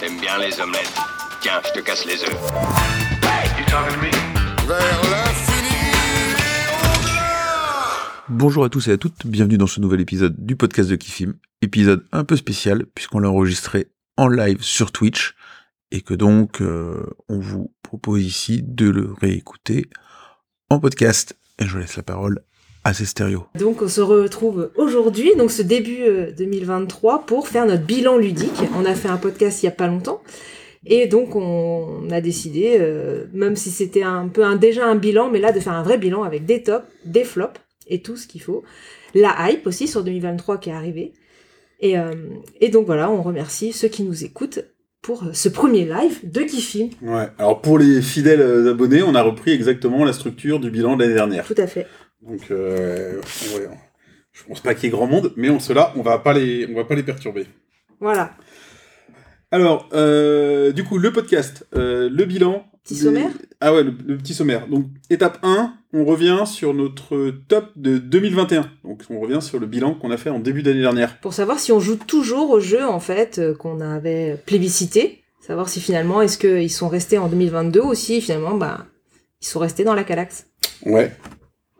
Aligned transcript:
T'aimes 0.00 0.20
bien 0.20 0.36
les 0.38 0.60
omelettes. 0.60 0.98
Tiens, 1.40 1.60
je 1.64 1.78
te 1.78 1.84
casse 1.84 2.04
les 2.04 2.20
œufs. 2.24 2.36
Vers 4.66 5.02
l'infini 5.10 5.76
Bonjour 8.28 8.64
à 8.64 8.68
tous 8.68 8.88
et 8.88 8.92
à 8.92 8.96
toutes, 8.98 9.26
bienvenue 9.26 9.58
dans 9.58 9.68
ce 9.68 9.78
nouvel 9.78 10.00
épisode 10.00 10.34
du 10.44 10.56
podcast 10.56 10.90
de 10.90 10.96
Kifim. 10.96 11.34
Épisode 11.62 12.04
un 12.10 12.24
peu 12.24 12.34
spécial 12.34 12.84
puisqu'on 12.96 13.20
l'a 13.20 13.30
enregistré 13.30 13.86
en 14.16 14.26
live 14.26 14.60
sur 14.60 14.90
Twitch 14.90 15.36
et 15.92 16.00
que 16.00 16.14
donc 16.14 16.60
euh, 16.60 17.06
on 17.28 17.38
vous 17.38 17.72
propose 17.84 18.24
ici 18.24 18.64
de 18.64 18.90
le 18.90 19.12
réécouter 19.20 19.88
en 20.68 20.80
podcast. 20.80 21.38
Et 21.60 21.66
je 21.66 21.78
laisse 21.78 21.96
la 21.96 22.02
parole 22.02 22.40
à 22.84 22.94
ces 22.94 23.04
stéréos. 23.04 23.44
Donc 23.58 23.82
on 23.82 23.88
se 23.88 24.00
retrouve 24.00 24.70
aujourd'hui, 24.76 25.32
donc 25.36 25.50
ce 25.50 25.62
début 25.62 26.02
euh, 26.02 26.32
2023, 26.32 27.26
pour 27.26 27.48
faire 27.48 27.66
notre 27.66 27.84
bilan 27.84 28.16
ludique. 28.16 28.62
On 28.76 28.84
a 28.84 28.94
fait 28.94 29.08
un 29.08 29.16
podcast 29.16 29.62
il 29.62 29.66
y 29.66 29.68
a 29.68 29.72
pas 29.72 29.86
longtemps. 29.86 30.22
Et 30.86 31.06
donc 31.06 31.36
on 31.36 32.08
a 32.10 32.20
décidé, 32.20 32.76
euh, 32.80 33.26
même 33.32 33.56
si 33.56 33.70
c'était 33.70 34.02
un 34.02 34.28
peu 34.28 34.44
un, 34.44 34.56
déjà 34.56 34.86
un 34.86 34.94
bilan, 34.94 35.30
mais 35.30 35.38
là 35.38 35.52
de 35.52 35.60
faire 35.60 35.74
un 35.74 35.82
vrai 35.82 35.98
bilan 35.98 36.22
avec 36.22 36.46
des 36.46 36.62
tops, 36.62 36.86
des 37.04 37.24
flops 37.24 37.60
et 37.86 38.00
tout 38.00 38.16
ce 38.16 38.26
qu'il 38.26 38.40
faut. 38.40 38.62
La 39.14 39.50
hype 39.50 39.66
aussi 39.66 39.88
sur 39.88 40.02
2023 40.02 40.58
qui 40.58 40.70
est 40.70 40.74
arrivée. 40.74 41.12
Et, 41.80 41.98
euh, 41.98 42.12
et 42.60 42.68
donc 42.68 42.86
voilà, 42.86 43.10
on 43.10 43.22
remercie 43.22 43.72
ceux 43.72 43.88
qui 43.88 44.02
nous 44.04 44.24
écoutent 44.24 44.60
pour 45.02 45.24
ce 45.32 45.48
premier 45.48 45.84
live 45.84 46.20
de 46.30 46.42
Kifim. 46.42 46.90
Ouais. 47.02 47.28
Alors 47.38 47.60
pour 47.60 47.78
les 47.78 48.02
fidèles 48.02 48.40
euh, 48.40 48.70
abonnés, 48.70 49.02
on 49.02 49.14
a 49.14 49.22
repris 49.22 49.50
exactement 49.50 50.04
la 50.04 50.12
structure 50.12 50.60
du 50.60 50.70
bilan 50.70 50.96
de 50.96 51.02
l'année 51.02 51.14
dernière. 51.14 51.46
Tout 51.46 51.54
à 51.56 51.66
fait. 51.66 51.86
Donc 52.22 52.50
euh, 52.50 53.20
ouais, 53.56 53.68
je 54.32 54.44
pense 54.44 54.60
pas 54.60 54.74
qu'il 54.74 54.84
y 54.84 54.86
ait 54.88 54.90
grand 54.90 55.06
monde, 55.06 55.32
mais 55.36 55.50
on 55.50 55.58
cela, 55.60 55.92
on 55.96 56.02
va 56.02 56.18
pas 56.18 56.32
les, 56.32 56.66
on 56.70 56.74
va 56.76 56.84
pas 56.84 56.94
les 56.94 57.02
perturber. 57.02 57.46
Voilà. 58.00 58.32
Alors, 59.52 59.88
euh, 59.94 60.70
du 60.72 60.84
coup, 60.84 60.98
le 60.98 61.12
podcast, 61.12 61.66
euh, 61.74 62.08
le 62.10 62.24
bilan. 62.24 62.64
Petit 62.84 62.94
des- 62.94 63.00
sommaire 63.00 63.30
Ah 63.60 63.74
ouais, 63.74 63.82
le, 63.82 63.92
le 64.06 64.16
petit 64.16 64.32
sommaire. 64.32 64.68
Donc, 64.68 64.86
étape 65.10 65.38
1, 65.42 65.74
on 65.92 66.04
revient 66.04 66.44
sur 66.46 66.72
notre 66.72 67.30
top 67.48 67.72
de 67.76 67.98
2021. 67.98 68.70
Donc, 68.84 69.02
on 69.10 69.18
revient 69.18 69.42
sur 69.42 69.58
le 69.58 69.66
bilan 69.66 69.94
qu'on 69.94 70.10
a 70.12 70.16
fait 70.16 70.30
en 70.30 70.38
début 70.38 70.62
d'année 70.62 70.80
dernière. 70.82 71.18
pour 71.20 71.34
savoir 71.34 71.58
si 71.58 71.72
on 71.72 71.80
joue 71.80 71.96
toujours 71.96 72.50
au 72.50 72.60
jeu 72.60 72.84
en 72.84 73.00
fait 73.00 73.38
euh, 73.38 73.54
qu'on 73.54 73.80
avait 73.80 74.40
plébiscité, 74.46 75.22
savoir 75.40 75.68
si 75.68 75.80
finalement 75.80 76.22
est-ce 76.22 76.38
qu'ils 76.38 76.70
sont 76.70 76.88
restés 76.88 77.18
en 77.18 77.28
2022 77.28 77.80
ou 77.80 77.94
si 77.94 78.20
finalement 78.20 78.54
bah 78.56 78.86
ils 79.42 79.46
sont 79.46 79.58
restés 79.58 79.82
dans 79.84 79.94
la 79.94 80.04
Calax. 80.04 80.46
Ouais. 80.86 81.12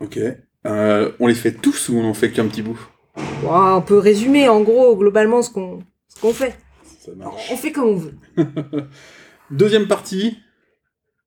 Ok. 0.00 0.18
Euh, 0.66 1.12
on 1.20 1.26
les 1.26 1.34
fait 1.34 1.52
tous 1.52 1.88
ou 1.88 1.98
on 1.98 2.04
en 2.04 2.14
fait 2.14 2.30
qu'un 2.30 2.46
petit 2.46 2.62
bout? 2.62 2.78
On 3.46 3.82
peut 3.82 3.98
résumer 3.98 4.48
en 4.48 4.60
gros 4.60 4.96
globalement 4.96 5.42
ce 5.42 5.50
qu'on 5.50 5.80
ce 6.08 6.20
qu'on 6.20 6.32
fait. 6.32 6.56
Ça 7.00 7.12
marche. 7.16 7.50
On 7.50 7.56
fait 7.56 7.72
comme 7.72 7.88
on 7.88 7.96
veut. 7.96 8.14
Deuxième 9.50 9.88
partie, 9.88 10.38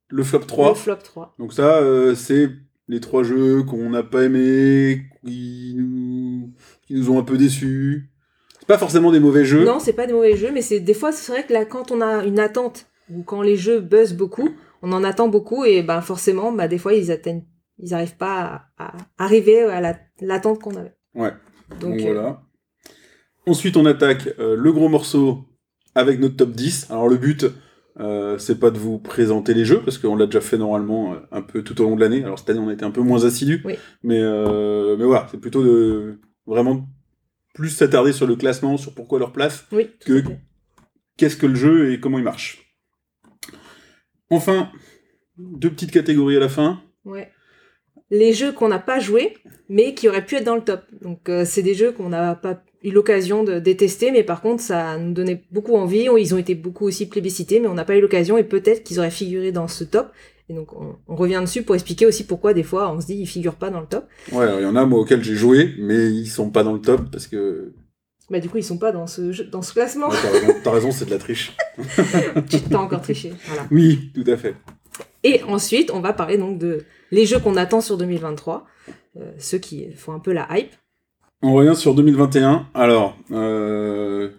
le 0.10 0.24
flop 0.24 0.40
3. 0.40 0.70
Le 0.70 0.76
flop 0.76 0.96
3. 0.96 1.36
Donc 1.40 1.54
ça, 1.54 1.78
euh, 1.78 2.16
c'est 2.16 2.50
les 2.88 3.00
trois 3.00 3.24
jeux 3.24 3.64
qu'on 3.64 3.90
n'a 3.90 4.04
pas 4.04 4.24
aimés, 4.24 5.04
qui 5.26 5.74
nous, 5.78 6.52
qui 6.86 6.94
nous 6.94 7.10
ont 7.10 7.20
un 7.20 7.24
peu 7.24 7.38
déçus. 7.38 8.10
C'est 8.60 8.68
pas 8.68 8.78
forcément 8.78 9.12
des 9.12 9.20
mauvais 9.20 9.46
jeux. 9.46 9.66
Non, 9.66 9.80
c'est 9.80 9.94
pas 9.94 10.08
des 10.08 10.14
mauvais 10.14 10.38
jeux, 10.38 10.52
mais 10.52 10.62
c'est 10.62 10.80
des 10.80 10.94
fois 10.94 11.12
c'est 11.12 11.32
vrai 11.32 11.46
que 11.46 11.54
là 11.54 11.66
quand 11.66 11.92
on 11.92 12.02
a 12.02 12.24
une 12.24 12.40
attente 12.40 12.88
ou 13.10 13.24
quand 13.24 13.42
les 13.42 13.58
jeux 13.58 13.82
buzzent 13.82 14.16
beaucoup, 14.16 14.50
on 14.82 14.94
en 14.94 15.04
attend 15.04 15.28
beaucoup 15.28 15.66
et 15.66 15.82
ben 15.82 16.02
forcément 16.02 16.52
bah 16.52 16.68
des 16.68 16.78
fois 16.78 16.94
ils 16.94 17.12
atteignent 17.12 17.44
ils 17.80 17.94
arrivent 17.94 18.18
pas 18.18 18.68
à, 18.78 18.86
à 18.98 18.98
arriver 19.18 19.64
à 19.64 19.82
la- 19.82 20.00
l'attente 20.22 20.60
qu'on 20.60 20.76
avait. 20.76 20.96
Ouais. 21.16 21.32
Donc, 21.80 21.92
Donc 21.98 22.00
euh, 22.02 22.14
voilà. 22.14 22.42
Ensuite, 23.48 23.78
on 23.78 23.86
attaque 23.86 24.30
euh, 24.40 24.56
le 24.56 24.72
gros 24.72 24.90
morceau 24.90 25.46
avec 25.96 26.20
notre 26.20 26.36
top 26.38 26.52
10. 26.52 26.90
Alors 26.92 27.08
le 27.10 27.18
but, 27.18 27.46
euh, 28.00 28.38
c'est 28.38 28.60
pas 28.60 28.72
de 28.72 28.78
vous 28.80 29.00
présenter 29.00 29.54
les 29.54 29.66
jeux, 29.66 29.82
parce 29.84 29.98
qu'on 29.98 30.16
l'a 30.16 30.26
déjà 30.26 30.42
fait 30.42 30.58
normalement 30.58 31.14
euh, 31.14 31.18
un 31.32 31.42
peu 31.42 31.62
tout 31.64 31.80
au 31.82 31.84
long 31.86 31.96
de 31.96 32.02
l'année. 32.02 32.24
Alors 32.24 32.40
cette 32.40 32.50
année, 32.50 32.60
on 32.60 32.70
a 32.70 32.74
été 32.74 32.86
un 32.86 32.92
peu 32.92 33.02
moins 33.02 33.26
assidus. 33.26 33.62
Oui. 33.66 33.76
Mais, 34.04 34.20
mais 34.22 35.06
voilà, 35.06 35.28
c'est 35.32 35.40
plutôt 35.40 35.64
de 35.64 36.20
vraiment 36.46 36.88
plus 37.54 37.70
s'attarder 37.70 38.14
sur 38.14 38.26
le 38.28 38.36
classement, 38.36 38.78
sur 38.78 38.96
pourquoi 38.96 39.20
leur 39.20 39.32
place, 39.32 39.66
oui, 39.72 39.92
que 40.06 40.24
qu'est-ce 41.18 41.38
que 41.38 41.46
le 41.46 41.54
jeu 41.56 41.92
et 41.92 42.00
comment 42.00 42.18
il 42.18 42.24
marche. 42.24 42.76
Enfin, 44.30 44.72
deux 45.38 45.70
petites 45.70 45.92
catégories 45.92 46.38
à 46.38 46.40
la 46.40 46.50
fin. 46.50 46.82
Ouais. 47.06 47.32
Les 48.14 48.32
jeux 48.34 48.52
qu'on 48.52 48.68
n'a 48.68 48.80
pas 48.80 49.00
joués, 49.00 49.34
mais 49.70 49.94
qui 49.96 50.08
auraient 50.08 50.26
pu 50.26 50.36
être 50.36 50.44
dans 50.44 50.56
le 50.56 50.62
top. 50.62 50.82
Donc, 51.02 51.30
euh, 51.30 51.44
c'est 51.46 51.64
des 51.64 51.74
jeux 51.74 51.92
qu'on 51.92 52.10
n'a 52.10 52.36
pas 52.36 52.62
eu 52.84 52.92
l'occasion 52.92 53.44
de 53.44 53.60
détester, 53.60 54.12
mais 54.12 54.24
par 54.24 54.42
contre, 54.42 54.62
ça 54.62 54.98
nous 54.98 55.14
donnait 55.14 55.44
beaucoup 55.52 55.76
envie. 55.76 56.08
Ils 56.20 56.36
ont 56.36 56.38
été 56.38 56.54
beaucoup 56.54 56.86
aussi 56.86 57.08
plébiscités, 57.08 57.60
mais 57.60 57.68
on 57.68 57.74
n'a 57.74 57.86
pas 57.86 57.96
eu 57.98 58.02
l'occasion, 58.02 58.38
et 58.38 58.44
peut-être 58.44 58.84
qu'ils 58.84 59.00
auraient 59.00 59.10
figuré 59.10 59.52
dans 59.52 59.68
ce 59.68 59.84
top. 59.84 60.12
Et 60.50 60.54
donc, 60.54 60.74
on, 60.74 60.98
on 61.08 61.16
revient 61.16 61.40
dessus 61.42 61.64
pour 61.64 61.74
expliquer 61.76 62.06
aussi 62.06 62.26
pourquoi, 62.26 62.54
des 62.54 62.64
fois, 62.64 62.92
on 62.94 63.00
se 63.02 63.06
dit, 63.08 63.16
ils 63.16 63.26
figurent 63.26 63.56
pas 63.56 63.70
dans 63.70 63.80
le 63.80 63.88
top. 63.88 64.06
Ouais, 64.32 64.46
il 64.60 64.64
y 64.64 64.66
en 64.66 64.76
a 64.76 64.86
moi 64.86 65.00
auxquels 65.00 65.24
j'ai 65.24 65.36
joué, 65.36 65.74
mais 65.80 66.12
ils 66.12 66.28
sont 66.28 66.50
pas 66.50 66.64
dans 66.64 66.74
le 66.74 66.82
top 66.82 67.10
parce 67.10 67.28
que 67.28 67.74
Bah, 68.30 68.40
du 68.42 68.50
coup, 68.50 68.58
ils 68.58 68.64
sont 68.64 68.78
pas 68.78 68.92
dans 68.92 69.08
ce, 69.08 69.32
jeu- 69.32 69.46
dans 69.46 69.62
ce 69.62 69.72
classement. 69.74 70.10
Ouais, 70.10 70.18
t'as 70.22 70.30
raison, 70.32 70.54
t'as 70.64 70.72
raison, 70.72 70.92
c'est 70.92 71.06
de 71.06 71.12
la 71.12 71.18
triche. 71.18 71.56
tu 72.50 72.60
t'as 72.70 72.78
encore 72.78 73.02
triché. 73.02 73.32
Voilà. 73.48 73.64
Oui, 73.72 74.12
tout 74.14 74.26
à 74.30 74.36
fait. 74.38 74.56
Et 75.24 75.44
ensuite, 75.44 75.92
on 75.92 76.00
va 76.00 76.14
parler 76.14 76.38
donc 76.38 76.58
de 76.58 76.84
les 77.12 77.26
jeux 77.26 77.40
qu'on 77.40 77.56
attend 77.56 77.82
sur 77.82 77.98
2023, 77.98 78.66
euh, 79.18 79.32
ceux 79.38 79.58
qui 79.58 79.92
font 79.94 80.14
un 80.14 80.20
peu 80.20 80.34
la 80.34 80.48
hype. 80.52 80.74
On 81.42 81.54
revient 81.54 81.76
sur 81.76 81.94
2021. 81.94 82.68
Alors, 82.74 83.18
euh... 83.32 84.30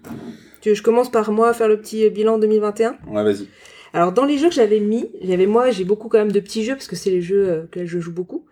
Tu 0.60 0.70
veux 0.70 0.74
que 0.74 0.78
je 0.78 0.82
commence 0.82 1.10
par 1.10 1.30
moi 1.32 1.50
à 1.50 1.52
faire 1.52 1.68
le 1.68 1.78
petit 1.78 2.08
bilan 2.08 2.38
2021 2.38 2.96
ouais, 3.08 3.22
vas-y. 3.22 3.46
Alors 3.94 4.10
dans 4.10 4.24
les 4.24 4.38
jeux 4.38 4.48
que 4.48 4.54
j'avais 4.54 4.80
mis, 4.80 5.08
j'avais 5.22 5.46
moi 5.46 5.70
j'ai 5.70 5.84
beaucoup 5.84 6.08
quand 6.08 6.18
même 6.18 6.32
de 6.32 6.40
petits 6.40 6.64
jeux 6.64 6.74
parce 6.74 6.88
que 6.88 6.96
c'est 6.96 7.10
les 7.10 7.22
jeux 7.22 7.48
euh, 7.48 7.66
que 7.70 7.86
je 7.86 8.00
joue 8.00 8.12
beaucoup. 8.12 8.44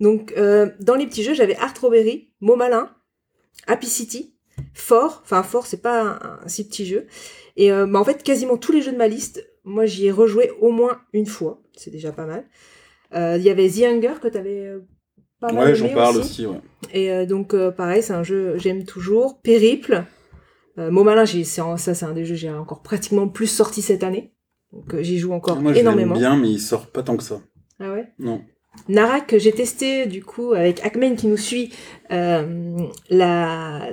Donc 0.00 0.32
euh, 0.38 0.70
dans 0.78 0.94
les 0.94 1.06
petits 1.06 1.24
jeux 1.24 1.34
j'avais 1.34 1.56
Art 1.56 1.74
Robbery, 1.80 2.30
Mot 2.40 2.54
Malin, 2.54 2.88
Happy 3.66 3.88
City, 3.88 4.36
Fort, 4.74 5.20
enfin 5.24 5.42
Fort 5.42 5.66
c'est 5.66 5.82
pas 5.82 6.02
un, 6.02 6.40
un 6.44 6.48
si 6.48 6.68
petit 6.68 6.86
jeu. 6.86 7.06
Et 7.56 7.72
euh, 7.72 7.86
bah, 7.86 7.98
en 7.98 8.04
fait 8.04 8.22
quasiment 8.22 8.56
tous 8.56 8.70
les 8.70 8.80
jeux 8.80 8.92
de 8.92 8.96
ma 8.96 9.08
liste, 9.08 9.44
moi 9.68 9.86
j'y 9.86 10.06
ai 10.06 10.10
rejoué 10.10 10.50
au 10.60 10.70
moins 10.70 11.00
une 11.12 11.26
fois, 11.26 11.60
c'est 11.76 11.90
déjà 11.90 12.12
pas 12.12 12.26
mal. 12.26 12.44
Euh, 13.14 13.36
Il 13.38 13.44
y 13.44 13.50
avait 13.50 13.68
The 13.68 13.82
Hunger 13.84 14.14
que 14.20 14.28
t'avais 14.28 14.66
euh, 14.66 14.80
pas 15.40 15.52
mal 15.52 15.68
Ouais, 15.68 15.74
j'en 15.74 15.88
parle 15.90 16.16
aussi. 16.18 16.44
aussi, 16.44 16.46
ouais. 16.46 16.60
Et 16.92 17.10
euh, 17.12 17.26
donc 17.26 17.54
euh, 17.54 17.70
pareil, 17.70 18.02
c'est 18.02 18.12
un 18.12 18.22
jeu 18.22 18.56
j'aime 18.58 18.84
toujours. 18.84 19.40
Périple, 19.42 20.04
Mot 20.76 21.02
Malin, 21.04 21.24
ça 21.26 21.76
c'est 21.94 22.04
un 22.04 22.12
des 22.12 22.24
jeux 22.24 22.34
que 22.34 22.40
j'ai 22.40 22.50
encore 22.50 22.82
pratiquement 22.82 23.28
plus 23.28 23.46
sorti 23.48 23.82
cette 23.82 24.04
année. 24.04 24.32
Donc 24.72 24.94
j'y 25.00 25.18
joue 25.18 25.32
encore 25.32 25.60
Moi, 25.60 25.72
je 25.72 25.78
l'aime 25.78 25.86
énormément. 25.86 26.14
bien, 26.14 26.36
mais 26.36 26.50
il 26.50 26.60
sort 26.60 26.86
pas 26.88 27.02
tant 27.02 27.16
que 27.16 27.22
ça. 27.24 27.40
Ah 27.80 27.92
ouais? 27.92 28.08
Non. 28.18 28.42
Narak 28.88 29.26
que 29.26 29.38
j'ai 29.40 29.50
testé 29.50 30.06
du 30.06 30.22
coup 30.22 30.52
avec 30.52 30.84
Hackman 30.84 31.16
qui 31.16 31.26
nous 31.26 31.36
suit 31.38 31.72
euh, 32.12 32.76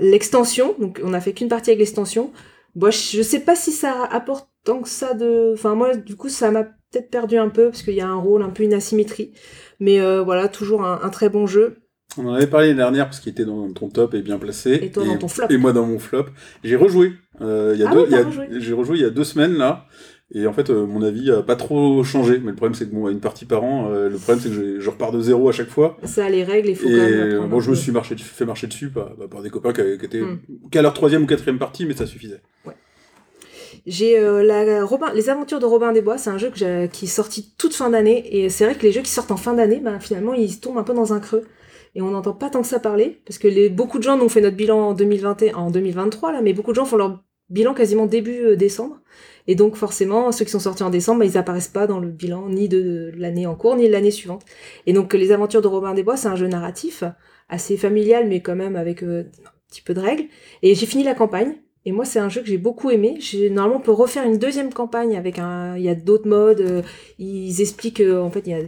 l'extension. 0.01 0.75
Donc 0.79 0.99
on 1.03 1.13
a 1.13 1.21
fait 1.21 1.33
qu'une 1.33 1.47
partie 1.47 1.71
avec 1.71 1.79
l'extension. 1.79 2.31
Bon, 2.75 2.91
je 2.91 3.21
sais 3.21 3.39
pas 3.39 3.55
si 3.55 3.71
ça 3.71 4.03
apporte 4.05 4.49
tant 4.63 4.81
que 4.81 4.89
ça 4.89 5.13
de. 5.13 5.51
Enfin 5.53 5.75
moi 5.75 5.95
du 5.95 6.15
coup 6.15 6.29
ça 6.29 6.51
m'a 6.51 6.63
peut-être 6.63 7.09
perdu 7.09 7.37
un 7.37 7.49
peu 7.49 7.65
parce 7.69 7.83
qu'il 7.83 7.93
y 7.95 8.01
a 8.01 8.07
un 8.07 8.15
rôle 8.15 8.43
un 8.43 8.49
peu 8.49 8.63
une 8.63 8.73
asymétrie. 8.73 9.33
Mais 9.79 9.99
euh, 10.01 10.21
voilà 10.21 10.47
toujours 10.47 10.83
un, 10.83 10.99
un 11.01 11.09
très 11.09 11.29
bon 11.29 11.47
jeu. 11.47 11.77
On 12.17 12.27
en 12.27 12.33
avait 12.33 12.47
parlé 12.47 12.67
l'année 12.67 12.77
dernière 12.77 13.05
parce 13.05 13.19
qu'il 13.19 13.31
était 13.31 13.43
dans 13.45 13.71
ton 13.73 13.89
top 13.89 14.13
et 14.13 14.21
bien 14.21 14.37
placé. 14.37 14.79
Et 14.81 14.91
toi 14.91 15.03
dans 15.05 15.17
ton 15.17 15.27
flop. 15.27 15.47
Et 15.49 15.57
moi 15.57 15.73
dans 15.73 15.85
mon 15.85 15.99
flop. 15.99 16.25
J'ai 16.63 16.75
rejoué. 16.75 17.13
Euh, 17.41 17.71
il 17.75 17.81
y 17.81 17.83
a 17.83 17.89
Ah 17.89 17.93
deux, 17.93 17.99
oui, 18.01 18.05
il 18.07 18.11
y 18.11 18.15
a- 18.15 18.21
t'as 18.21 18.27
rejoué. 18.27 18.47
J'ai 18.59 18.73
rejoué 18.73 18.97
il 18.97 19.01
y 19.01 19.05
a 19.05 19.09
deux 19.09 19.23
semaines 19.25 19.53
là. 19.57 19.85
Et 20.33 20.47
en 20.47 20.53
fait, 20.53 20.69
euh, 20.71 20.85
mon 20.85 21.03
avis 21.03 21.31
a 21.31 21.43
pas 21.43 21.55
trop 21.55 22.03
changé. 22.03 22.39
Mais 22.39 22.49
le 22.49 22.55
problème, 22.55 22.73
c'est 22.73 22.89
que 22.89 22.95
bon, 22.95 23.07
une 23.09 23.19
partie 23.19 23.45
par 23.45 23.63
an, 23.63 23.89
euh, 23.91 24.09
le 24.09 24.17
problème, 24.17 24.39
c'est 24.39 24.49
que 24.49 24.79
je, 24.79 24.89
repars 24.89 25.11
de 25.11 25.21
zéro 25.21 25.49
à 25.49 25.51
chaque 25.51 25.69
fois. 25.69 25.97
Ça 26.03 26.29
les 26.29 26.43
règles 26.43 26.69
il 26.69 26.75
faut 26.75 26.87
Et 26.87 26.91
quand 26.91 26.97
même. 26.97 27.47
bon, 27.47 27.57
un 27.57 27.59
je 27.59 27.69
me 27.69 27.75
suis 27.75 27.91
marché, 27.91 28.15
fait 28.17 28.45
marcher 28.45 28.67
dessus 28.67 28.89
par, 28.89 29.15
bah, 29.15 29.27
par 29.29 29.41
des 29.41 29.49
copains 29.49 29.71
qui, 29.71 29.81
qui 29.99 30.05
étaient 30.05 30.25
Hmm. 30.25 30.69
qu'à 30.71 30.81
leur 30.81 30.93
troisième 30.93 31.23
ou 31.23 31.25
quatrième 31.25 31.59
partie, 31.59 31.85
mais 31.85 31.95
ça 31.95 32.05
suffisait. 32.05 32.41
J'ai 33.85 34.17
euh, 34.17 34.41
la 34.43 34.83
Robin, 34.83 35.13
les 35.13 35.29
aventures 35.29 35.59
de 35.59 35.65
Robin 35.65 35.91
des 35.91 36.01
Bois, 36.01 36.17
c'est 36.17 36.31
un 36.31 36.39
jeu 36.39 36.49
que 36.49 36.87
qui 36.87 37.05
est 37.05 37.07
sorti 37.07 37.53
toute 37.57 37.73
fin 37.73 37.91
d'année 37.91 38.23
et 38.35 38.49
c'est 38.49 38.65
vrai 38.65 38.73
que 38.73 38.81
les 38.81 38.91
jeux 38.91 39.01
qui 39.01 39.11
sortent 39.11 39.31
en 39.31 39.37
fin 39.37 39.53
d'année, 39.53 39.79
ben 39.79 39.99
finalement 39.99 40.33
ils 40.33 40.59
tombent 40.59 40.79
un 40.79 40.83
peu 40.83 40.93
dans 40.93 41.13
un 41.13 41.19
creux 41.19 41.43
et 41.93 42.01
on 42.01 42.09
n'entend 42.09 42.33
pas 42.33 42.49
tant 42.49 42.61
que 42.61 42.67
ça 42.67 42.79
parler 42.79 43.21
parce 43.25 43.37
que 43.37 43.47
les 43.47 43.69
beaucoup 43.69 43.99
de 43.99 44.03
gens 44.03 44.19
ont 44.19 44.29
fait 44.29 44.41
notre 44.41 44.55
bilan 44.55 44.79
en 44.79 44.93
2021, 44.93 45.55
en 45.55 45.69
2023 45.69 46.31
là, 46.31 46.41
mais 46.41 46.53
beaucoup 46.53 46.71
de 46.71 46.77
gens 46.77 46.85
font 46.85 46.97
leur 46.97 47.23
bilan 47.49 47.75
quasiment 47.75 48.07
début 48.07 48.57
décembre 48.57 49.01
et 49.47 49.55
donc 49.55 49.75
forcément 49.75 50.31
ceux 50.31 50.45
qui 50.45 50.51
sont 50.51 50.59
sortis 50.59 50.83
en 50.83 50.89
décembre, 50.89 51.19
ben, 51.21 51.25
ils 51.25 51.37
apparaissent 51.37 51.67
pas 51.67 51.87
dans 51.87 51.99
le 51.99 52.09
bilan 52.09 52.49
ni 52.49 52.67
de 52.69 53.11
l'année 53.17 53.47
en 53.47 53.55
cours 53.55 53.75
ni 53.75 53.87
de 53.87 53.91
l'année 53.91 54.11
suivante. 54.11 54.43
Et 54.85 54.93
donc 54.93 55.13
les 55.13 55.31
aventures 55.31 55.61
de 55.61 55.67
Robin 55.67 55.93
des 55.93 56.03
Bois, 56.03 56.17
c'est 56.17 56.27
un 56.27 56.35
jeu 56.35 56.47
narratif 56.47 57.03
assez 57.49 57.77
familial 57.77 58.27
mais 58.27 58.41
quand 58.41 58.55
même 58.55 58.75
avec 58.75 59.03
euh, 59.03 59.23
un 59.45 59.49
petit 59.69 59.81
peu 59.81 59.93
de 59.93 59.99
règles 59.99 60.25
et 60.63 60.75
j'ai 60.75 60.85
fini 60.85 61.03
la 61.03 61.13
campagne 61.15 61.55
Et 61.87 61.91
moi, 61.91 62.05
c'est 62.05 62.17
un 62.19 62.29
jeu 62.29 62.41
que 62.41 62.47
j'ai 62.47 62.57
beaucoup 62.57 62.89
aimé. 62.89 63.17
J'ai, 63.19 63.51
normalement, 63.51 63.77
on 63.79 63.83
peut 63.83 63.91
refaire 63.91 64.25
une 64.25 64.39
deuxième 64.39 64.73
campagne 64.73 65.15
avec 65.15 65.37
un. 65.37 65.77
Il 65.77 65.83
y 65.83 65.89
a 65.89 65.93
d'autres 65.93 66.27
modes. 66.27 66.61
euh, 66.61 66.81
Ils 67.19 67.61
expliquent 67.61 68.01
euh, 68.01 68.19
en 68.23 68.31
fait 68.31 68.41
il 68.47 68.51
y 68.51 68.55
a. 68.55 68.59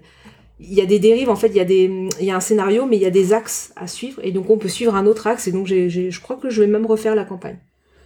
Y 0.59 0.81
a 0.81 0.85
des 0.85 0.99
dérives, 0.99 1.29
en 1.29 1.35
fait, 1.35 1.47
il 1.49 1.55
y, 1.55 1.59
a 1.59 1.65
des, 1.65 1.83
il 2.19 2.25
y 2.25 2.31
a 2.31 2.35
un 2.35 2.39
scénario, 2.39 2.85
mais 2.87 2.95
il 2.97 3.01
y 3.03 3.05
a 3.05 3.11
des 3.11 3.31
axes 3.33 3.71
à 3.75 3.85
suivre, 3.87 4.19
et 4.23 4.31
donc 4.31 4.49
on 4.49 4.57
peut 4.57 4.67
suivre 4.69 4.95
un 4.95 5.05
autre 5.05 5.27
axe, 5.27 5.47
et 5.47 5.51
donc 5.51 5.67
j'ai- 5.67 5.89
je 5.89 6.21
crois 6.21 6.35
que 6.37 6.49
je 6.49 6.61
vais 6.61 6.67
même 6.67 6.85
refaire 6.87 7.13
la 7.15 7.25
campagne. 7.25 7.59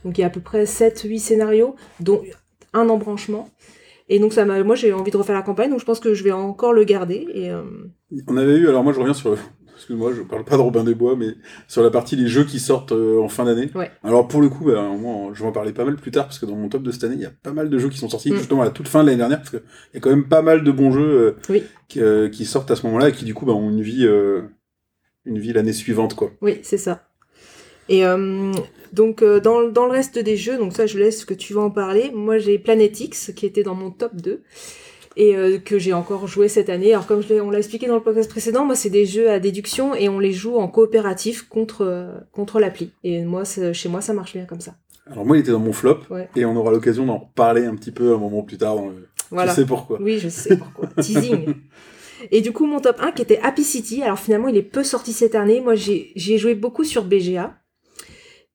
Donc 0.03 0.17
il 0.17 0.21
y 0.21 0.23
a 0.25 0.27
à 0.27 0.29
peu 0.29 0.41
près 0.41 0.65
7-8 0.65 1.19
scénarios, 1.19 1.75
dont 2.01 2.21
un 2.73 2.89
embranchement. 2.89 3.49
Et 4.09 4.19
donc 4.19 4.33
ça 4.33 4.43
m'a, 4.45 4.61
moi 4.63 4.75
j'ai 4.75 4.91
envie 4.93 5.11
de 5.11 5.17
refaire 5.17 5.35
la 5.35 5.41
campagne, 5.41 5.69
donc 5.69 5.79
je 5.79 5.85
pense 5.85 5.99
que 5.99 6.13
je 6.13 6.23
vais 6.23 6.31
encore 6.31 6.73
le 6.73 6.83
garder. 6.83 7.27
Et 7.33 7.49
euh, 7.49 7.63
On 8.27 8.35
avait 8.37 8.55
eu, 8.57 8.67
alors 8.67 8.83
moi 8.83 8.91
je 8.91 8.99
reviens 8.99 9.13
sur, 9.13 9.37
excuse-moi, 9.75 10.11
je 10.13 10.21
parle 10.21 10.43
pas 10.43 10.57
de 10.57 10.61
Robin 10.61 10.83
des 10.83 10.95
Bois, 10.95 11.15
mais 11.15 11.27
sur 11.69 11.81
la 11.81 11.89
partie 11.91 12.17
des 12.17 12.27
jeux 12.27 12.43
qui 12.43 12.59
sortent 12.59 12.91
euh, 12.91 13.21
en 13.21 13.29
fin 13.29 13.45
d'année. 13.45 13.69
Ouais. 13.73 13.89
Alors 14.03 14.27
pour 14.27 14.41
le 14.41 14.49
coup, 14.49 14.65
bah, 14.65 14.81
moi, 14.99 15.31
je 15.33 15.41
vais 15.41 15.47
en 15.47 15.53
parler 15.53 15.71
pas 15.71 15.85
mal 15.85 15.95
plus 15.95 16.11
tard, 16.11 16.25
parce 16.25 16.39
que 16.39 16.45
dans 16.45 16.55
mon 16.57 16.67
top 16.67 16.83
de 16.83 16.91
cette 16.91 17.05
année, 17.05 17.15
il 17.15 17.21
y 17.21 17.25
a 17.25 17.31
pas 17.31 17.53
mal 17.53 17.69
de 17.69 17.77
jeux 17.77 17.87
qui 17.89 17.97
sont 17.97 18.09
sortis 18.09 18.31
Mm. 18.33 18.35
justement 18.37 18.63
à 18.63 18.65
la 18.65 18.71
toute 18.71 18.89
fin 18.89 19.01
de 19.01 19.05
l'année 19.07 19.17
dernière, 19.19 19.37
parce 19.37 19.51
qu'il 19.51 19.61
y 19.93 19.97
a 19.97 19.99
quand 20.01 20.09
même 20.09 20.27
pas 20.27 20.41
mal 20.41 20.63
de 20.65 20.71
bons 20.71 20.91
jeux 20.91 21.01
euh, 21.19 21.35
Oui. 21.49 21.63
qui, 21.87 22.01
qui 22.33 22.43
sortent 22.45 22.71
à 22.71 22.75
ce 22.75 22.85
moment-là 22.87 23.09
et 23.09 23.11
qui 23.13 23.23
du 23.23 23.33
coup 23.33 23.45
bah, 23.45 23.53
ont 23.53 23.69
une 23.69 23.81
vie, 23.81 24.05
une 25.25 25.39
vie 25.39 25.53
l'année 25.53 25.73
suivante, 25.73 26.15
quoi. 26.15 26.31
oui, 26.41 26.59
c'est 26.63 26.77
ça. 26.77 27.07
Et 27.91 28.05
euh, 28.05 28.51
donc 28.93 29.21
euh, 29.21 29.39
dans, 29.39 29.67
dans 29.67 29.85
le 29.85 29.91
reste 29.91 30.17
des 30.17 30.37
jeux, 30.37 30.57
donc 30.57 30.73
ça 30.73 30.85
je 30.85 30.97
laisse 30.97 31.25
que 31.25 31.33
tu 31.33 31.53
vas 31.53 31.61
en 31.61 31.69
parler. 31.71 32.11
Moi 32.13 32.37
j'ai 32.37 32.57
Planet 32.57 32.99
X 32.99 33.31
qui 33.35 33.45
était 33.45 33.63
dans 33.63 33.75
mon 33.75 33.91
top 33.91 34.15
2 34.15 34.41
et 35.17 35.35
euh, 35.35 35.57
que 35.59 35.77
j'ai 35.77 35.91
encore 35.93 36.25
joué 36.27 36.47
cette 36.47 36.69
année. 36.69 36.93
Alors 36.93 37.05
comme 37.05 37.21
je 37.21 37.33
on 37.41 37.49
l'a 37.51 37.57
expliqué 37.57 37.87
dans 37.87 37.95
le 37.95 38.01
podcast 38.01 38.29
précédent, 38.29 38.63
moi 38.65 38.75
c'est 38.75 38.89
des 38.89 39.05
jeux 39.05 39.29
à 39.29 39.39
déduction 39.39 39.93
et 39.93 40.07
on 40.09 40.19
les 40.19 40.31
joue 40.31 40.55
en 40.57 40.67
coopératif 40.69 41.43
contre 41.49 41.81
euh, 41.81 42.13
contre 42.31 42.59
l'appli. 42.59 42.91
Et 43.03 43.23
moi 43.23 43.43
chez 43.45 43.89
moi 43.89 43.99
ça 44.01 44.13
marche 44.13 44.33
bien 44.33 44.45
comme 44.45 44.61
ça. 44.61 44.75
Alors 45.11 45.25
moi, 45.25 45.35
il 45.35 45.39
était 45.41 45.51
dans 45.51 45.59
mon 45.59 45.73
flop, 45.73 45.97
Ouais. 46.11 46.29
et 46.37 46.45
on 46.45 46.55
aura 46.55 46.71
l'occasion 46.71 47.05
d'en 47.07 47.17
reparler 47.17 47.65
un 47.65 47.75
petit 47.75 47.91
peu 47.91 48.13
un 48.13 48.17
moment 48.17 48.43
plus 48.43 48.57
tard. 48.59 48.75
le- 48.75 49.07
Voilà. 49.31 49.51
Tu 49.53 49.59
sais 49.61 49.65
pourquoi. 49.65 49.99
Oui, 49.99 50.19
je 50.19 50.29
sais 50.29 50.55
pourquoi. 50.55 50.87
Teasing. 51.01 51.55
Et 52.29 52.39
du 52.41 52.51
coup, 52.53 52.65
mon 52.67 52.79
top 52.79 52.97
1 53.01 53.11
qui 53.11 53.23
était 53.23 53.39
Happy 53.41 53.63
City, 53.63 54.03
alors 54.03 54.19
finalement, 54.19 54.47
il 54.47 54.55
est 54.55 54.61
peu 54.61 54.83
sorti 54.83 55.11
cette 55.11 55.33
année. 55.35 55.59
Moi, 55.59 55.73
j'ai 55.75 56.13
joué 56.37 56.53
beaucoup 56.53 56.83
sur 56.83 57.03
BGA. 57.03 57.55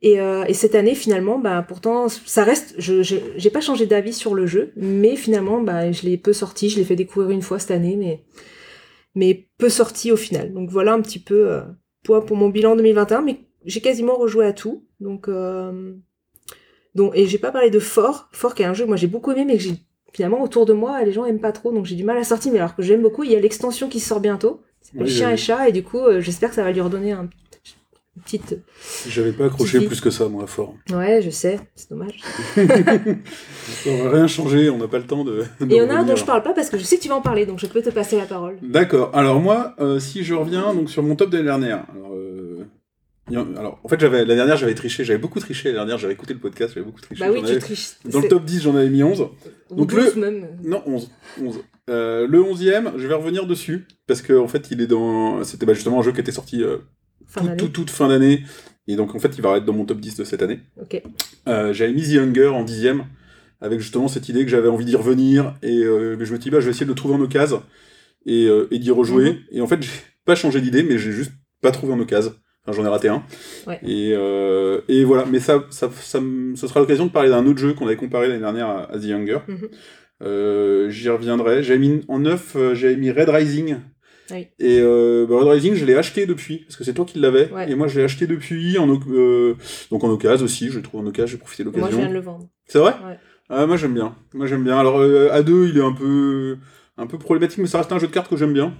Et, 0.07 0.21
euh, 0.21 0.45
et 0.45 0.55
cette 0.55 0.77
année, 0.77 0.95
finalement, 0.95 1.41
bah, 1.41 1.65
pourtant, 1.67 2.09
ça 2.09 2.45
reste. 2.45 2.77
Je 2.79 3.03
j'ai 3.03 3.51
pas 3.51 3.61
changé 3.61 3.87
d'avis 3.87 4.13
sur 4.13 4.37
le 4.37 4.47
jeu, 4.47 4.71
mais 4.77 5.17
finalement, 5.17 5.61
bah, 5.61 5.91
je 5.91 6.03
l'ai 6.03 6.17
peu 6.17 6.33
sorti. 6.33 6.71
Je 6.71 6.77
l'ai 6.77 6.85
fait 6.85 6.95
découvrir 6.95 7.33
une 7.33 7.43
fois 7.43 7.59
cette 7.59 7.73
année, 7.73 7.97
mais, 7.97 8.23
mais 9.17 9.49
peu 9.59 9.69
sorti 9.69 10.13
au 10.13 10.17
final. 10.17 10.53
Donc 10.53 10.71
voilà 10.71 10.93
un 10.93 11.01
petit 11.01 11.19
peu 11.19 11.51
euh, 11.51 11.63
pour, 12.05 12.25
pour 12.25 12.37
mon 12.37 12.51
bilan 12.51 12.77
2021, 12.77 13.23
mais 13.23 13.41
j'ai 13.65 13.81
quasiment 13.81 14.15
rejoué 14.15 14.47
à 14.47 14.53
tout. 14.53 14.87
Donc, 15.01 15.27
euh, 15.27 15.95
donc 16.95 17.11
et 17.17 17.27
j'ai 17.27 17.39
pas 17.39 17.51
parlé 17.51 17.71
de 17.71 17.81
Fort. 17.81 18.29
Fort 18.31 18.55
qui 18.55 18.63
est 18.63 18.67
un 18.67 18.75
jeu 18.75 18.85
que 18.85 18.91
moi 18.91 18.97
j'ai 18.97 19.09
beaucoup 19.09 19.33
aimé, 19.33 19.45
mais 19.45 19.57
que 19.57 19.63
j'ai 19.65 19.75
finalement 20.13 20.41
autour 20.41 20.67
de 20.67 20.73
moi 20.73 21.03
les 21.03 21.13
gens 21.13 21.25
aiment 21.25 21.41
pas 21.41 21.51
trop, 21.51 21.73
donc 21.73 21.85
j'ai 21.85 21.97
du 21.97 22.05
mal 22.05 22.17
à 22.17 22.23
sortir. 22.23 22.53
Mais 22.53 22.61
alors 22.61 22.77
que 22.77 22.83
j'aime 22.83 23.03
beaucoup, 23.03 23.25
il 23.25 23.33
y 23.33 23.37
a 23.37 23.41
l'extension 23.41 23.89
qui 23.89 23.99
sort 23.99 24.21
bientôt. 24.21 24.61
Oui, 24.95 25.09
Chien 25.09 25.33
et 25.33 25.37
Chat, 25.37 25.69
et 25.69 25.73
du 25.73 25.83
coup, 25.83 25.99
euh, 25.99 26.21
j'espère 26.21 26.51
que 26.51 26.55
ça 26.55 26.63
va 26.63 26.71
lui 26.71 26.81
redonner 26.81 27.11
un 27.11 27.29
petite. 28.25 28.59
J'avais 29.09 29.33
pas 29.33 29.47
accroché 29.47 29.81
plus 29.87 30.01
que 30.01 30.11
ça, 30.11 30.29
moi, 30.29 30.47
fort. 30.47 30.75
Ouais, 30.91 31.23
je 31.23 31.31
sais, 31.31 31.61
c'est 31.75 31.91
dommage. 31.91 32.21
On 33.87 34.05
va 34.05 34.11
rien 34.11 34.27
changer, 34.27 34.71
on 34.71 34.79
n'a 34.79 34.89
pas 34.89 34.99
le 34.99 35.05
temps 35.05 35.25
de. 35.25 35.45
de 35.61 35.67
Et 35.67 35.77
il 35.77 35.77
y 35.77 35.81
en 35.83 35.91
a 35.91 35.95
un 35.95 36.05
dont 36.05 36.17
je 36.17 36.25
parle 36.25 36.43
pas 36.43 36.53
parce 36.53 36.71
que 36.71 36.79
je 36.79 36.85
sais 36.85 36.97
que 36.97 37.03
tu 37.03 37.09
vas 37.09 37.17
en 37.17 37.23
parler, 37.23 37.47
donc 37.47 37.59
je 37.59 37.67
peux 37.67 37.83
te 37.83 37.91
passer 37.91 38.17
la 38.17 38.27
parole. 38.27 38.59
D'accord. 38.63 39.11
Alors 39.15 39.41
moi, 39.41 39.75
euh, 39.81 39.99
si 39.99 40.25
je 40.25 40.35
reviens 40.35 40.75
donc 40.75 40.91
sur 40.91 41.03
mon 41.03 41.17
top 41.17 41.31
de 41.31 41.37
l'année 41.39 41.49
dernière. 41.49 41.85
Alors, 41.95 42.13
euh, 42.15 42.67
alors, 43.57 43.81
en 43.83 43.89
fait, 43.89 43.99
j'avais 43.99 44.19
l'année 44.19 44.37
dernière, 44.37 44.57
j'avais 44.57 44.75
triché, 44.75 45.05
j'avais 45.05 45.19
beaucoup 45.19 45.41
triché 45.41 45.65
l'année 45.69 45.79
dernière, 45.79 45.99
j'avais 45.99 46.13
écouté 46.13 46.33
le 46.33 46.41
podcast, 46.41 46.75
j'avais 46.75 46.87
beaucoup 46.87 47.01
triché. 47.01 47.25
Bah 47.25 47.31
oui, 47.33 47.43
tu 47.45 47.59
triches. 47.59 47.97
Dans 48.05 48.21
le 48.21 48.29
top 48.29 48.45
10, 48.45 48.63
j'en 48.63 48.77
avais 48.77 48.89
mis 48.89 49.03
11. 49.03 49.27
ou 49.71 49.75
donc 49.75 49.91
12 49.91 50.15
le- 50.15 50.21
même. 50.21 50.47
Non, 50.63 50.83
11. 50.87 51.11
11. 51.43 51.61
Euh, 51.89 52.27
le 52.27 52.41
11e, 52.41 52.93
je 52.97 53.07
vais 53.07 53.15
revenir 53.15 53.47
dessus 53.47 53.87
parce 54.07 54.23
que 54.23 54.33
en 54.33 54.49
fait, 54.49 54.71
il 54.71 54.81
est 54.81 54.87
dans 54.87 55.43
c'était 55.45 55.67
bah, 55.67 55.75
justement 55.75 56.01
un 56.01 56.03
jeu 56.03 56.13
qui 56.13 56.21
était 56.21 56.33
sorti 56.33 56.63
euh, 56.63 56.79
Fin 57.37 57.57
toute 57.57 57.91
fin 57.91 58.09
d'année 58.09 58.43
et 58.89 58.97
donc 58.97 59.15
en 59.15 59.19
fait, 59.19 59.33
il 59.37 59.43
va 59.43 59.57
être 59.57 59.65
dans 59.65 59.73
mon 59.73 59.85
top 59.85 59.99
10 59.99 60.17
de 60.17 60.25
cette 60.25 60.43
année. 60.43 60.61
Euh, 61.49 61.73
j'avais 61.73 61.93
mis 61.93 62.03
The 62.03 62.19
Hunger 62.19 62.49
en 62.49 62.65
dixième, 62.65 63.05
avec 63.61 63.81
justement 63.81 64.09
cette 64.09 64.29
idée 64.29 64.45
que 64.45 64.51
j'avais 64.51 64.69
envie 64.69 64.85
d'y 64.85 64.97
revenir, 64.97 65.55
et 65.63 65.83
euh, 65.83 66.17
je 66.25 66.33
me 66.33 66.39
dis, 66.39 66.51
bah, 66.51 66.61
je 66.61 66.67
vais 66.67 66.71
essayer 66.71 66.87
de 66.87 66.91
le 66.91 66.97
trouver 66.97 67.15
en 67.15 67.21
occasion, 67.21 67.63
et, 68.27 68.47
euh, 68.47 68.69
et 68.71 68.79
d'y 68.79 68.91
rejouer. 68.91 69.33
Mhm. 69.33 69.39
Et 69.53 69.61
en 69.61 69.67
fait, 69.67 69.83
j'ai 69.83 69.91
pas 70.25 70.35
changé 70.35 70.61
d'idée, 70.61 70.83
mais 70.83 70.99
j'ai 70.99 71.13
juste 71.13 71.33
pas 71.61 71.73
trouvé 71.73 71.93
en 71.93 72.01
occasion. 72.01 72.35
Enfin, 72.65 72.77
j'en 72.77 72.85
ai 72.85 72.89
raté 72.89 73.09
un. 73.09 73.23
Ouais. 73.67 73.79
Et, 73.87 74.11
et 74.89 75.05
voilà, 75.05 75.25
mais 75.25 75.39
ça, 75.39 75.65
ça, 75.71 75.89
ça, 76.01 76.21
ce 76.57 76.67
sera 76.67 76.81
l'occasion 76.81 77.07
de 77.07 77.13
parler 77.13 77.29
d'un 77.29 77.47
autre 77.47 77.59
jeu 77.59 77.75
qu'on 77.75 77.87
avait 77.87 77.97
comparé 77.97 78.27
l'année 78.27 78.41
dernière 78.41 78.67
à, 78.67 78.93
à 78.93 78.99
The 78.99 79.05
Hunger. 79.05 79.39
Mhm. 79.47 80.91
J'y 80.91 81.09
reviendrai. 81.09 81.63
J'avais 81.63 81.79
mis 81.79 82.05
en 82.09 82.19
neuf, 82.19 82.57
j'avais 82.73 82.97
mis 82.97 83.13
Red 83.13 83.29
Rising. 83.29 83.77
Oui. 84.31 84.49
Et 84.59 84.79
euh, 84.81 85.27
bah, 85.29 85.37
Red 85.39 85.49
Rising, 85.49 85.75
je 85.75 85.85
l'ai 85.85 85.95
acheté 85.95 86.27
depuis, 86.27 86.59
parce 86.59 86.77
que 86.77 86.85
c'est 86.85 86.95
toi 86.95 87.05
qui 87.05 87.19
l'avais. 87.19 87.51
Ouais. 87.53 87.71
Et 87.71 87.75
moi, 87.75 87.87
je 87.87 87.99
l'ai 87.99 88.05
acheté 88.05 88.27
depuis, 88.27 88.79
en, 88.79 88.89
euh, 89.11 89.55
donc 89.91 90.03
en 90.05 90.11
occasion 90.11 90.45
aussi. 90.45 90.69
Je 90.71 90.77
le 90.77 90.83
trouve 90.83 91.01
en 91.03 91.07
occasion, 91.07 91.27
j'ai 91.33 91.39
profité 91.39 91.65
de 91.65 91.71
Moi, 91.71 91.77
je 91.77 91.81
l'occasion. 91.83 91.99
viens 92.01 92.09
de 92.09 92.15
le 92.15 92.21
vendre. 92.21 92.49
C'est 92.67 92.79
vrai? 92.79 92.93
Ouais. 93.07 93.19
ah, 93.51 93.67
Moi 93.67 93.77
j'aime 93.77 93.95
bien. 93.95 94.17
Moi 94.35 94.47
j'aime 94.47 94.65
bien. 94.65 94.79
Alors 94.79 94.99
euh, 94.99 95.29
à 95.31 95.43
deux 95.43 95.69
il 95.69 95.79
est 95.79 95.83
un 95.85 95.93
peu 95.93 96.57
un 96.99 97.07
peu 97.07 97.19
problématique, 97.19 97.59
mais 97.59 97.67
ça 97.69 97.79
reste 97.79 97.93
un 97.93 97.99
jeu 97.99 98.07
de 98.09 98.13
cartes 98.13 98.29
que 98.29 98.37
j'aime 98.37 98.53
bien. 98.53 98.75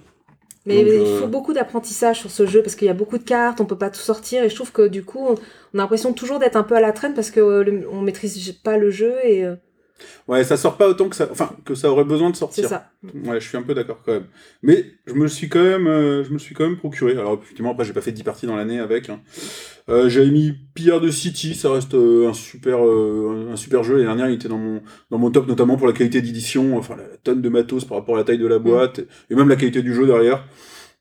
Mais 0.65 0.79
Donc, 0.83 0.87
il 0.87 1.01
euh, 1.01 1.21
faut 1.21 1.29
beaucoup 1.29 1.53
d'apprentissage 1.53 2.19
sur 2.19 2.31
ce 2.33 2.45
jeu 2.45 2.61
parce 2.63 2.75
qu'il 2.75 2.87
y 2.87 2.91
a 2.91 2.95
beaucoup 2.95 3.19
de 3.19 3.23
cartes, 3.23 3.61
on 3.61 3.67
peut 3.67 3.79
pas 3.79 3.91
tout 3.91 4.01
sortir 4.01 4.43
et 4.43 4.49
je 4.49 4.55
trouve 4.57 4.73
que 4.73 4.89
du 4.89 5.05
coup 5.05 5.21
on 5.21 5.35
a 5.35 5.39
l'impression 5.75 6.13
toujours 6.13 6.41
d'être 6.41 6.57
un 6.57 6.65
peu 6.65 6.75
à 6.75 6.81
la 6.81 6.91
traîne 6.91 7.15
parce 7.15 7.31
que 7.31 7.39
euh, 7.39 7.63
le- 7.63 7.89
on 7.89 8.01
maîtrise 8.03 8.51
pas 8.65 8.77
le 8.77 8.91
jeu 8.91 9.15
et 9.25 9.45
Ouais, 10.29 10.45
ça 10.45 10.57
sort 10.57 10.77
pas 10.77 10.89
autant 10.89 11.09
que 11.09 11.17
ça, 11.17 11.29
enfin 11.31 11.51
que 11.65 11.75
ça 11.75 11.91
aurait 11.91 12.05
besoin 12.05 12.29
de 12.31 12.35
c'est 12.35 12.41
sortir. 12.41 12.69
ça. 12.69 12.91
Ouais, 13.25 13.41
je 13.41 13.49
suis 13.49 13.57
un 13.57 13.63
peu 13.63 13.75
d'accord 13.75 14.03
quand 14.05 14.13
même. 14.13 14.27
Mais 14.63 14.85
je 15.07 15.15
me 15.15 15.27
suis 15.29 15.49
quand 15.49 15.63
même, 15.63 15.87
euh, 15.87 16.23
je 16.25 16.31
me 16.33 16.39
suis 16.39 16.55
quand 16.55 16.65
même 16.65 16.77
procuré. 16.77 17.13
Alors 17.13 17.39
effectivement 17.43 17.71
après 17.73 17.85
j'ai 17.85 17.93
pas 17.93 18.01
fait 18.01 18.13
10 18.13 18.23
parties 18.23 18.47
dans 18.47 18.57
l'année 18.57 18.79
avec. 18.79 19.09
hein. 19.09 19.21
Euh, 19.89 20.09
J'avais 20.09 20.31
mis 20.31 20.53
Pierre 20.75 21.01
de 21.01 21.11
City, 21.11 21.55
ça 21.55 21.71
reste 21.73 21.95
euh, 21.95 22.29
un 22.29 22.33
super 22.35 22.79
un 22.81 23.57
super 23.57 23.85
jeu. 23.85 23.95
L'année 23.95 24.07
dernière 24.07 24.29
il 24.29 24.35
était 24.35 24.49
dans 24.49 24.59
mon 24.59 24.83
dans 25.11 25.19
mon 25.19 25.31
top 25.31 25.47
notamment 25.47 25.77
pour 25.77 25.87
la 25.87 25.93
qualité 25.93 26.21
d'édition, 26.21 26.77
enfin 26.77 26.97
la 26.97 27.05
tonne 27.23 27.41
de 27.41 27.49
matos 27.49 27.85
par 27.85 27.99
rapport 27.99 28.17
à 28.17 28.19
la 28.19 28.25
taille 28.25 28.39
de 28.39 28.47
la 28.47 28.59
boîte 28.59 29.01
et 29.31 29.35
même 29.35 29.49
la 29.49 29.57
qualité 29.57 29.83
du 29.83 29.95
jeu 29.95 30.07
derrière. 30.07 30.45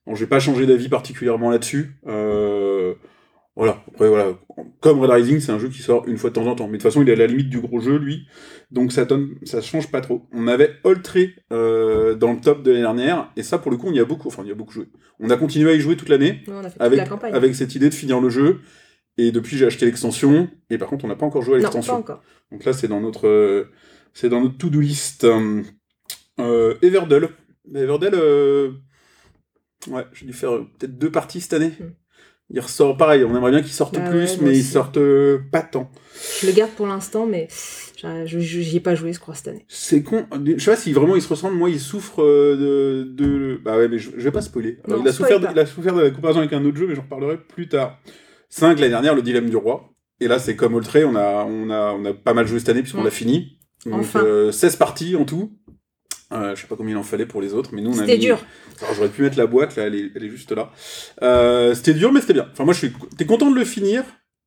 Bon, 0.07 0.13
j'ai 0.13 0.27
pas 0.27 0.39
changé 0.39 0.67
d'avis 0.67 0.87
particulièrement 0.87 1.49
là-dessus. 1.49 1.95
Euh, 2.05 2.74
voilà. 3.55 3.83
Après 3.87 4.09
voilà, 4.09 4.37
comme 4.81 4.99
Red 4.99 5.11
Rising, 5.11 5.39
c'est 5.39 5.51
un 5.51 5.59
jeu 5.59 5.69
qui 5.69 5.81
sort 5.81 6.07
une 6.07 6.17
fois 6.17 6.29
de 6.29 6.35
temps 6.35 6.45
en 6.47 6.55
temps. 6.55 6.67
Mais 6.67 6.73
de 6.73 6.77
toute 6.77 6.91
façon, 6.91 7.01
il 7.01 7.09
est 7.09 7.13
à 7.13 7.15
la 7.15 7.27
limite 7.27 7.49
du 7.49 7.59
gros 7.59 7.79
jeu, 7.79 7.97
lui. 7.97 8.27
Donc 8.71 8.91
ça 8.91 9.05
donne, 9.05 9.35
ça 9.43 9.61
change 9.61 9.91
pas 9.91 10.01
trop. 10.01 10.27
On 10.33 10.47
avait 10.47 10.73
Oltré 10.83 11.35
euh, 11.53 12.15
dans 12.15 12.33
le 12.33 12.39
top 12.39 12.63
de 12.63 12.71
l'année 12.71 12.81
dernière, 12.81 13.31
et 13.35 13.43
ça 13.43 13.57
pour 13.57 13.71
le 13.71 13.77
coup, 13.77 13.87
on 13.87 13.93
y 13.93 13.99
a 13.99 14.05
beaucoup, 14.05 14.27
enfin 14.27 14.43
on 14.43 14.47
y 14.47 14.51
a 14.51 14.55
beaucoup 14.55 14.73
joué. 14.73 14.87
On 15.19 15.29
a 15.29 15.37
continué 15.37 15.71
à 15.71 15.73
y 15.73 15.79
jouer 15.79 15.95
toute 15.95 16.09
l'année 16.09 16.43
Ouais, 16.47 16.69
toute 16.69 16.81
avec 16.81 16.97
la 16.97 17.05
campagne. 17.07 17.33
avec 17.33 17.55
cette 17.55 17.75
idée 17.75 17.89
de 17.89 17.93
finir 17.93 18.19
le 18.19 18.29
jeu. 18.29 18.59
Et 19.17 19.31
depuis, 19.31 19.55
j'ai 19.55 19.65
acheté 19.65 19.85
l'extension, 19.85 20.49
et 20.69 20.77
par 20.77 20.89
contre, 20.89 21.05
on 21.05 21.07
n'a 21.07 21.15
pas 21.15 21.25
encore 21.25 21.41
joué 21.41 21.55
à 21.55 21.59
l'extension. 21.59 22.03
Donc 22.51 22.65
là, 22.65 22.73
c'est 22.73 22.89
dans 22.89 22.99
notre, 22.99 23.27
euh, 23.27 23.71
c'est 24.13 24.27
dans 24.27 24.41
notre 24.41 24.57
to-do 24.57 24.81
list. 24.81 25.23
Euh, 25.23 25.61
euh, 26.39 26.75
Everdell. 26.81 27.29
Everdell, 27.73 28.13
euh, 28.13 28.71
ouais, 29.87 30.05
j'ai 30.13 30.25
dû 30.25 30.33
faire 30.33 30.51
peut-être 30.77 30.97
deux 30.97 31.11
parties 31.11 31.39
cette 31.41 31.53
année. 31.53 31.71
Hmm. 31.79 31.91
Il 32.51 32.59
ressort 32.59 32.95
pareil, 32.95 33.23
on 33.23 33.35
aimerait 33.35 33.51
bien 33.51 33.61
qu'il 33.61 33.71
sorte 33.71 33.97
Ah 33.99 34.09
plus, 34.09 34.19
ouais, 34.33 34.37
mais 34.41 34.51
ils 34.55 34.59
aussi. 34.61 34.63
sortent 34.71 34.97
euh, 34.97 35.39
pas 35.51 35.61
tant. 35.63 35.89
Je 36.41 36.47
le 36.47 36.53
garde 36.53 36.71
pour 36.71 36.85
l'instant 36.87 37.25
mais 37.25 37.47
j'y 38.25 38.77
ai 38.77 38.79
pas 38.79 38.93
joué 38.93 39.13
je 39.13 39.19
crois 39.19 39.33
cette 39.33 39.47
année. 39.47 39.65
C'est 39.67 40.03
con. 40.03 40.25
Je 40.45 40.59
sais 40.63 40.71
pas 40.71 40.77
si 40.77 40.93
vraiment 40.93 41.15
il 41.15 41.21
se 41.23 41.27
ressemble. 41.27 41.55
Moi, 41.55 41.69
il 41.71 41.79
souffre 41.79 42.21
euh, 42.21 42.55
de. 42.55 43.23
de... 43.23 43.59
Bah 43.63 43.77
ouais, 43.77 43.87
mais 43.87 43.97
je, 43.97 44.11
je 44.15 44.21
vais 44.23 44.31
pas 44.31 44.41
spoiler. 44.41 44.77
Alors, 44.85 44.99
Non, 44.99 45.05
il, 45.05 45.09
a 45.09 45.13
spoil 45.13 45.31
souffert 45.31 45.41
pas. 45.47 45.51
il 45.53 45.59
a 45.59 45.65
souffert 45.65 45.95
de 45.95 46.01
la 46.01 46.11
comparaison 46.11 46.39
avec 46.39 46.53
un 46.53 46.63
autre 46.65 46.77
jeu, 46.77 46.85
mais 46.87 46.93
j'en 46.95 47.01
reparlerai 47.01 47.37
plus 47.37 47.67
tard. 47.67 47.97
5 48.49 48.77
l'année 48.79 48.89
dernière, 48.91 49.15
le 49.15 49.21
dilemme 49.23 49.49
du 49.49 49.55
roi. 49.57 49.89
Et 50.21 50.27
là, 50.27 50.37
c'est 50.39 50.55
comme 50.55 50.75
Oltré, 50.75 51.03
on 51.03 51.15
a, 51.15 51.45
on, 51.49 51.69
a, 51.71 51.93
on 51.93 52.05
a 52.05 52.13
pas 52.13 52.33
mal 52.33 52.47
joué 52.47 52.59
cette 52.59 52.69
année 52.69 52.81
puisqu'on 52.81 53.01
Mm. 53.01 53.05
l'a 53.05 53.11
fini. 53.11 53.57
Donc 53.85 54.01
Enfin. 54.01 54.23
euh, 54.23 54.51
16 54.51 54.75
parties 54.77 55.15
en 55.15 55.25
tout. 55.25 55.51
Euh, 56.31 56.55
je 56.55 56.61
sais 56.61 56.67
pas 56.67 56.75
combien 56.75 56.95
il 56.95 56.97
en 56.97 57.03
fallait 57.03 57.25
pour 57.27 57.41
les 57.41 57.53
autres, 57.53 57.69
mais 57.73 57.81
nous 57.81 57.91
on 57.91 57.93
a 57.93 57.97
C'était 58.01 58.13
mis- 58.17 58.25
dur. 58.25 58.39
Alors 58.81 58.95
j'aurais 58.95 59.09
pu 59.09 59.21
mettre 59.21 59.37
la 59.37 59.45
boîte, 59.45 59.75
là, 59.75 59.83
elle 59.83 59.95
est, 59.95 60.11
elle 60.15 60.23
est 60.23 60.29
juste 60.29 60.51
là. 60.51 60.71
Euh, 61.21 61.73
c'était 61.75 61.93
dur, 61.93 62.11
mais 62.11 62.19
c'était 62.21 62.33
bien. 62.33 62.47
Enfin, 62.51 62.65
moi, 62.65 62.73
je 62.73 62.79
suis. 62.79 62.93
T'es 63.17 63.25
content 63.25 63.51
de 63.51 63.55
le 63.55 63.63
finir, 63.65 64.03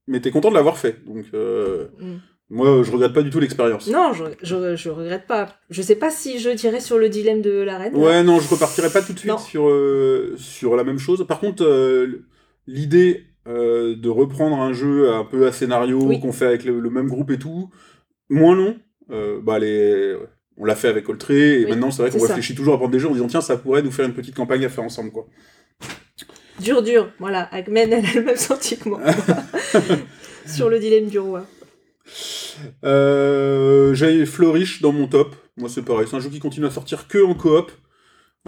mais 0.08 0.20
t'es 0.20 0.30
content 0.32 0.50
de 0.50 0.54
l'avoir 0.56 0.76
fait. 0.76 1.04
Donc, 1.06 1.24
euh, 1.34 1.86
Mm. 2.00 2.16
moi, 2.50 2.82
je 2.82 2.90
regrette 2.90 3.12
pas 3.12 3.22
du 3.22 3.30
tout 3.30 3.38
l'expérience. 3.38 3.86
Non, 3.88 4.12
je, 4.12 4.24
je, 4.42 4.74
je 4.74 4.90
regrette 4.90 5.26
pas. 5.28 5.54
Je 5.70 5.80
sais 5.82 5.94
pas 5.94 6.10
si 6.10 6.40
je 6.40 6.50
dirais 6.50 6.80
sur 6.80 6.98
le 6.98 7.08
dilemme 7.08 7.42
de 7.42 7.52
la 7.60 7.78
reine. 7.78 7.94
Ouais, 7.94 8.24
non, 8.24 8.40
je 8.40 8.48
repartirai 8.48 8.90
pas 8.90 9.00
tout 9.02 9.12
de 9.12 9.18
suite 9.20 9.30
Non. 9.30 9.38
sur, 9.38 9.68
euh, 9.68 10.34
sur 10.36 10.74
la 10.74 10.82
même 10.82 10.98
chose. 10.98 11.24
Par 11.28 11.38
contre, 11.38 11.64
l'idée 12.66 13.24
de 13.46 14.08
reprendre 14.08 14.56
un 14.60 14.72
jeu 14.74 15.10
un 15.12 15.24
peu 15.24 15.46
à 15.46 15.52
scénario 15.52 16.02
Oui. 16.02 16.20
qu'on 16.20 16.32
fait 16.32 16.44
avec 16.46 16.64
le, 16.64 16.80
le 16.80 16.90
même 16.90 17.06
groupe 17.06 17.30
et 17.30 17.38
tout, 17.38 17.70
moins 18.28 18.54
long, 18.56 18.76
bah, 19.42 19.58
les... 19.58 20.16
on 20.58 20.64
l'a 20.64 20.74
fait 20.74 20.88
avec 20.88 21.08
Oltré, 21.08 21.60
et 21.60 21.64
Oui, 21.64 21.70
maintenant 21.70 21.90
c'est 21.90 22.02
vrai 22.02 22.10
qu'on 22.10 22.24
réfléchit 22.24 22.54
toujours 22.54 22.74
à 22.74 22.76
prendre 22.78 22.92
des 22.92 22.98
jeux 22.98 23.08
en 23.08 23.12
disant 23.12 23.26
tiens, 23.28 23.40
ça 23.40 23.56
pourrait 23.56 23.82
nous 23.82 23.90
faire 23.92 24.06
une 24.06 24.14
petite 24.14 24.34
campagne 24.34 24.64
à 24.64 24.68
faire 24.68 24.84
ensemble. 24.84 25.10
quoi. 25.12 25.26
Dur, 26.60 26.82
dur. 26.82 27.10
Voilà, 27.20 27.48
Agmen, 27.54 27.92
elle 27.92 28.04
a 28.04 28.12
le 28.14 28.22
même 28.24 28.36
sentiment 28.36 28.82
que 28.82 28.88
moi. 28.88 29.00
sur 30.46 30.68
le 30.68 30.78
dilemme 30.80 31.06
du 31.06 31.18
roi. 31.20 31.44
Euh, 32.84 33.94
J'ai 33.94 34.26
Flourish 34.26 34.82
dans 34.82 34.92
mon 34.92 35.06
top. 35.06 35.36
Moi, 35.56 35.68
c'est 35.68 35.82
pareil. 35.82 36.06
C'est 36.08 36.16
un 36.16 36.20
jeu 36.20 36.30
qui 36.30 36.40
continue 36.40 36.66
à 36.66 36.70
sortir 36.70 37.06
que 37.08 37.22
en 37.24 37.34
coop, 37.34 37.70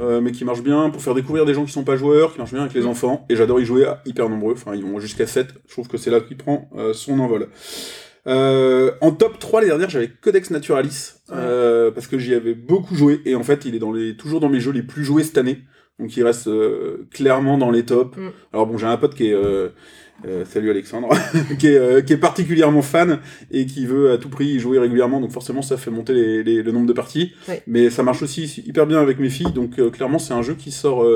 euh, 0.00 0.20
mais 0.20 0.32
qui 0.32 0.44
marche 0.44 0.62
bien 0.62 0.90
pour 0.90 1.02
faire 1.02 1.14
découvrir 1.14 1.44
des 1.46 1.54
gens 1.54 1.64
qui 1.64 1.72
sont 1.72 1.84
pas 1.84 1.96
joueurs, 1.96 2.32
qui 2.32 2.38
marche 2.38 2.52
bien 2.52 2.62
avec 2.62 2.74
les 2.74 2.82
Mm. 2.82 2.86
enfants. 2.88 3.26
Et 3.28 3.36
j'adore 3.36 3.60
y 3.60 3.64
jouer 3.64 3.84
à 3.84 4.02
hyper 4.06 4.28
nombreux. 4.28 4.54
Enfin, 4.54 4.74
ils 4.74 4.82
vont 4.84 4.98
jusqu'à 5.00 5.26
7. 5.26 5.48
Je 5.66 5.72
trouve 5.72 5.88
que 5.88 5.96
c'est 5.98 6.10
là 6.10 6.20
qu'il 6.20 6.36
prend 6.36 6.68
euh, 6.76 6.92
son 6.92 7.18
envol. 7.20 7.48
Euh, 8.26 8.92
en 9.00 9.12
top 9.12 9.38
3, 9.38 9.62
les 9.62 9.68
dernières, 9.68 9.90
j'avais 9.90 10.08
Codex 10.08 10.50
Naturalis, 10.50 11.14
Ouais. 11.30 11.36
euh, 11.38 11.90
parce 11.90 12.06
que 12.06 12.18
j'y 12.18 12.34
avais 12.34 12.54
beaucoup 12.54 12.94
joué, 12.94 13.20
et 13.24 13.34
en 13.34 13.42
fait, 13.42 13.64
il 13.64 13.74
est 13.74 13.78
dans 13.78 13.92
les, 13.92 14.16
toujours 14.16 14.40
dans 14.40 14.48
mes 14.48 14.60
jeux 14.60 14.72
les 14.72 14.82
plus 14.82 15.04
joués 15.04 15.24
cette 15.24 15.38
année, 15.38 15.60
donc 15.98 16.16
il 16.16 16.22
reste 16.22 16.48
euh, 16.48 17.06
clairement 17.12 17.56
dans 17.56 17.70
les 17.70 17.84
tops. 17.84 18.16
Mm. 18.16 18.28
Alors 18.52 18.66
bon, 18.66 18.76
j'ai 18.78 18.86
un 18.86 18.96
pote 18.96 19.14
qui 19.14 19.28
est... 19.28 19.36
salut 20.44 20.70
Alexandre, 20.70 21.08
qui, 21.58 21.68
est, 21.68 22.04
qui 22.06 22.12
est 22.12 22.18
particulièrement 22.18 22.82
fan 22.82 23.20
et 23.50 23.64
qui 23.64 23.86
veut 23.86 24.10
à 24.12 24.18
tout 24.18 24.28
prix 24.28 24.46
y 24.48 24.58
jouer 24.60 24.78
régulièrement, 24.78 25.18
donc 25.20 25.30
forcément 25.30 25.62
ça 25.62 25.78
fait 25.78 25.90
monter 25.90 26.12
les- 26.12 26.42
les- 26.42 26.62
le 26.62 26.72
nombre 26.72 26.86
de 26.86 26.92
parties. 26.92 27.32
Ouais. 27.48 27.62
Mais 27.66 27.88
ça 27.88 28.02
marche 28.02 28.22
aussi 28.22 28.62
hyper 28.66 28.86
bien 28.86 29.00
avec 29.00 29.18
mes 29.18 29.30
filles, 29.30 29.52
donc 29.52 29.76
clairement 29.92 30.18
c'est 30.18 30.34
un 30.34 30.42
jeu 30.42 30.54
qui 30.54 30.72
sort 30.72 31.06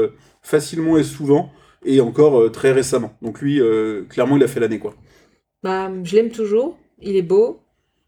facilement 0.41 0.97
et 0.97 1.03
souvent, 1.05 1.53
et 1.85 2.01
encore 2.01 2.51
très 2.51 2.73
récemment. 2.73 3.13
Donc 3.21 3.43
lui, 3.43 3.61
clairement 4.09 4.39
il 4.39 4.43
a 4.43 4.49
fait 4.49 4.61
l'année 4.61 4.79
quoi. 4.79 4.95
Bah, 5.63 5.91
je 6.03 6.17
l'aime 6.17 6.31
toujours. 6.31 6.79
Il 7.05 7.17
est 7.17 7.23
beau. 7.23 7.61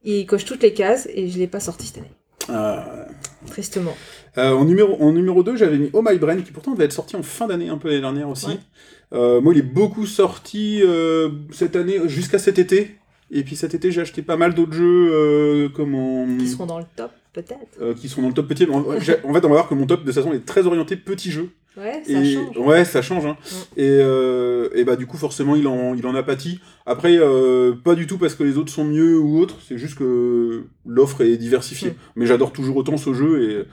Il 0.04 0.26
coche 0.26 0.44
toutes 0.44 0.62
les 0.62 0.72
cases 0.72 1.08
et 1.12 1.28
je 1.28 1.38
l'ai 1.38 1.46
pas 1.46 1.60
sorti 1.60 1.86
cette 1.86 1.98
année. 1.98 2.12
Euh, 2.50 3.04
Tristement. 3.46 3.96
Euh, 4.38 4.52
en, 4.52 4.64
numéro, 4.64 4.96
en 5.02 5.12
numéro 5.12 5.42
2, 5.42 5.56
j'avais 5.56 5.78
mis 5.78 5.90
Oh 5.92 6.02
My 6.06 6.18
Brain, 6.18 6.40
qui 6.42 6.52
pourtant 6.52 6.72
devait 6.72 6.84
être 6.84 6.92
sorti 6.92 7.16
en 7.16 7.22
fin 7.22 7.46
d'année, 7.46 7.68
un 7.68 7.78
peu 7.78 7.88
l'année 7.88 8.00
dernière 8.00 8.28
aussi. 8.28 8.46
Ouais. 8.46 8.58
Euh, 9.12 9.40
moi, 9.40 9.54
il 9.54 9.58
est 9.58 9.62
beaucoup 9.62 10.06
sorti 10.06 10.80
euh, 10.82 11.30
cette 11.52 11.76
année, 11.76 12.00
jusqu'à 12.08 12.38
cet 12.38 12.58
été. 12.58 12.96
Et 13.30 13.42
puis 13.42 13.56
cet 13.56 13.74
été, 13.74 13.90
j'ai 13.90 14.02
acheté 14.02 14.22
pas 14.22 14.36
mal 14.36 14.54
d'autres 14.54 14.74
jeux, 14.74 15.68
comment, 15.74 16.26
Qui 16.38 16.46
seront 16.46 16.66
dans 16.66 16.78
le 16.78 16.84
top, 16.94 17.10
peut-être. 17.32 17.94
qui 17.94 18.08
sont 18.08 18.22
dans 18.22 18.28
le 18.28 18.34
top 18.34 18.46
petit. 18.46 18.68
En, 18.70 18.84
fait, 19.00 19.24
on 19.24 19.32
va 19.32 19.40
voir 19.40 19.68
que 19.68 19.74
mon 19.74 19.86
top, 19.86 20.02
de 20.02 20.12
toute 20.12 20.14
façon, 20.14 20.32
est 20.32 20.44
très 20.44 20.66
orienté 20.66 20.94
petits 20.94 21.32
jeux. 21.32 21.50
Ouais, 21.76 22.02
ça 22.04 22.20
et, 22.20 22.34
change. 22.34 22.56
Ouais, 22.56 22.84
ça 22.84 23.02
change. 23.02 23.26
Hein. 23.26 23.36
Mm. 23.40 23.80
Et, 23.80 23.98
euh, 24.00 24.68
et 24.74 24.84
bah, 24.84 24.96
du 24.96 25.06
coup, 25.06 25.18
forcément, 25.18 25.56
il 25.56 25.66
en, 25.66 25.94
il 25.94 26.06
en 26.06 26.14
a 26.14 26.22
pâti. 26.22 26.60
Après, 26.86 27.16
euh, 27.16 27.74
pas 27.74 27.94
du 27.94 28.06
tout 28.06 28.18
parce 28.18 28.34
que 28.34 28.44
les 28.44 28.56
autres 28.56 28.72
sont 28.72 28.84
mieux 28.84 29.18
ou 29.18 29.38
autres, 29.38 29.58
c'est 29.66 29.76
juste 29.76 29.98
que 29.98 30.64
l'offre 30.86 31.20
est 31.20 31.36
diversifiée. 31.36 31.90
Mm. 31.90 31.96
Mais 32.16 32.26
j'adore 32.26 32.52
toujours 32.52 32.76
autant 32.76 32.96
ce 32.96 33.12
jeu 33.12 33.66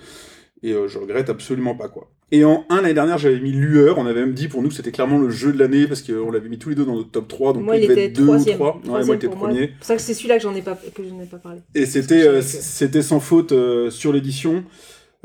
et, 0.64 0.70
et 0.70 0.74
euh, 0.74 0.88
je 0.88 1.00
regrette 1.00 1.30
absolument 1.30 1.76
pas, 1.76 1.88
quoi. 1.88 2.10
Et 2.32 2.44
en 2.44 2.66
1, 2.70 2.78
l'année 2.82 2.94
dernière, 2.94 3.18
j'avais 3.20 3.40
mis 3.40 3.52
Lueur. 3.52 4.00
On 4.00 4.06
avait 4.06 4.22
même 4.22 4.34
dit 4.34 4.48
pour 4.48 4.64
nous 4.64 4.70
que 4.70 4.76
c'était 4.76 4.92
clairement 4.92 5.20
le 5.20 5.30
jeu 5.30 5.54
de 5.54 5.60
l'année 5.60 5.88
parce 5.88 6.02
qu'on 6.02 6.32
l'avait 6.32 6.50
mis 6.50 6.58
tous 6.58 6.70
les 6.70 6.76
deux 6.76 6.86
dans 6.86 6.96
notre 6.96 7.12
top 7.12 7.28
3. 7.28 7.54
Donc 7.54 7.64
moi, 7.64 7.78
il 7.78 7.84
devait 7.84 7.94
était 7.94 8.06
être 8.06 8.14
2 8.14 8.24
ou 8.24 8.26
troisième. 8.26 8.58
3. 8.58 8.82
Ouais, 8.86 9.06
moi, 9.06 9.18
pour 9.18 9.38
moi. 9.38 9.48
premier. 9.50 9.62
C'est 9.62 9.78
pour 9.78 9.86
ça 9.86 9.96
que 9.96 10.02
c'est 10.02 10.14
celui-là 10.16 10.38
que 10.38 10.44
j'en 10.44 10.56
ai 10.56 10.64
pas, 10.64 10.76
que 10.76 11.04
je 11.04 11.14
n'ai 11.14 11.26
pas 11.26 11.38
parlé. 11.38 11.60
Et 11.76 11.86
c'était 11.86 12.26
euh, 12.28 12.42
c'était 12.42 13.04
sans 13.04 13.20
faute 13.20 13.54
sur 13.92 14.12
l'édition. 14.12 14.64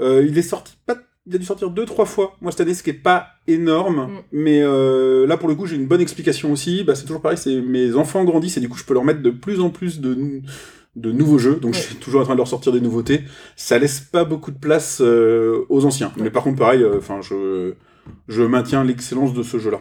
Il 0.00 0.37
est 0.37 0.42
sorti 0.42 0.75
pas 0.87 0.97
il 1.28 1.35
a 1.35 1.38
dû 1.38 1.44
sortir 1.44 1.70
deux 1.70 1.85
trois 1.85 2.06
fois 2.06 2.37
moi 2.40 2.50
cette 2.50 2.62
année 2.62 2.75
ce 2.75 2.82
qui 2.82 2.90
est 2.90 2.94
pas 2.94 3.26
énorme 3.47 4.06
Mm. 4.06 4.18
mais 4.32 4.61
euh, 4.62 5.26
là 5.26 5.37
pour 5.37 5.49
le 5.49 5.54
coup 5.54 5.66
j'ai 5.66 5.76
une 5.76 5.87
bonne 5.87 6.00
explication 6.00 6.50
aussi 6.52 6.85
bah, 6.85 6.94
c'est 6.94 7.04
toujours 7.04 7.20
pareil 7.23 7.38
c'est 7.38 7.61
mes 7.61 7.94
enfants 7.94 8.25
grandissent 8.25 8.56
et 8.56 8.61
du 8.61 8.68
coup 8.68 8.78
je 8.78 8.85
peux 8.85 8.94
leur 8.94 9.04
mettre 9.04 9.23
de 9.23 9.30
plus 9.30 9.61
en 9.61 9.70
plus 9.70 10.00
de 10.00 10.40
de 10.97 11.12
nouveaux 11.12 11.38
jeux 11.38 11.56
donc 11.56 11.75
Ouais. 11.75 11.78
je 11.80 11.87
suis 11.87 11.97
toujours 11.97 12.20
en 12.23 12.25
train 12.25 12.35
de 12.35 12.38
leur 12.38 12.49
sortir 12.49 12.73
des 12.73 12.80
nouveautés 12.80 13.23
ça 13.56 13.78
laisse 13.78 14.00
pas 14.00 14.25
beaucoup 14.25 14.50
de 14.50 14.58
place 14.58 15.00
euh, 15.00 15.64
aux 15.68 15.85
anciens 15.85 16.12
mais 16.16 16.30
par 16.30 16.42
contre 16.42 16.58
pareil 16.58 16.82
euh, 16.82 16.99
enfin 16.99 17.20
je 17.23 17.75
je 18.26 18.42
maintiens 18.42 18.82
l'excellence 18.85 19.35
de 19.35 19.42
ce 19.42 19.58
jeu 19.58 19.70
là 19.70 19.80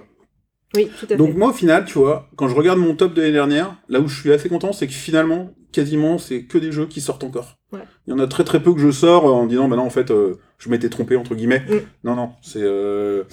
Oui, 0.75 0.89
tout 1.00 1.08
à 1.12 1.16
donc 1.16 1.32
fait. 1.32 1.38
moi 1.38 1.50
au 1.51 1.54
final, 1.54 1.86
tu 1.86 1.98
vois, 1.98 2.30
quand 2.36 2.50
je 2.50 2.56
regarde 2.56 2.77
mon 2.77 2.94
top 2.94 3.13
de 3.13 3.22
l'année 3.22 3.32
dernière, 3.34 3.77
là 3.88 4.01
où 4.01 4.08
je 4.10 4.20
suis 4.20 4.34
assez 4.34 4.50
content, 4.50 4.74
c'est 4.74 4.86
que 4.86 4.92
finalement, 4.94 5.54
quasiment, 5.72 6.18
c'est 6.18 6.44
que 6.44 6.58
des 6.58 6.74
jeux 6.74 6.88
qui 6.88 7.00
sortent 7.00 7.24
encore. 7.24 7.57
Ouais. 7.72 7.82
Il 8.06 8.12
y 8.12 8.14
en 8.14 8.20
a 8.20 8.28
très 8.28 8.44
très 8.44 8.62
peu 8.62 8.74
que 8.74 8.80
je 8.80 8.92
sors 8.92 9.26
euh, 9.28 9.32
en 9.32 9.46
disant, 9.46 9.68
bah 9.68 9.76
non, 9.76 9.84
en 9.84 9.90
fait, 9.90 10.10
euh, 10.12 10.36
je 10.58 10.70
m'étais 10.70 10.90
trompé, 10.90 11.16
entre 11.18 11.36
guillemets. 11.36 11.64
Mm. 11.70 11.76
Non, 12.06 12.16
non, 12.16 12.32
c'est... 12.42 12.62
euh, 12.62 13.24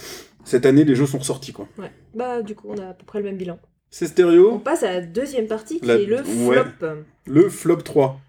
Cette 0.45 0.67
année, 0.67 0.85
les 0.85 0.95
jeux 0.97 1.07
sont 1.07 1.19
ressortis, 1.19 1.53
quoi. 1.53 1.69
Ouais. 1.79 1.91
Bah, 2.15 2.43
du 2.43 2.55
coup, 2.55 2.69
on 2.71 2.79
a 2.79 2.89
à 2.89 2.95
peu 2.95 3.05
près 3.05 3.21
le 3.21 3.25
même 3.27 3.37
bilan. 3.37 3.59
C'est 3.91 4.07
On 4.07 4.09
stéréo, 4.09 4.59
passe 4.59 4.83
à 4.83 4.93
la 4.93 5.01
deuxième 5.03 5.47
partie 5.47 5.79
qui 5.81 5.87
La- 5.87 5.95
est 5.97 6.07
le 6.07 6.17
ouais. 6.47 6.65
flop. 6.79 6.87
le 7.27 7.49
flop 7.49 7.77
3. 7.77 8.21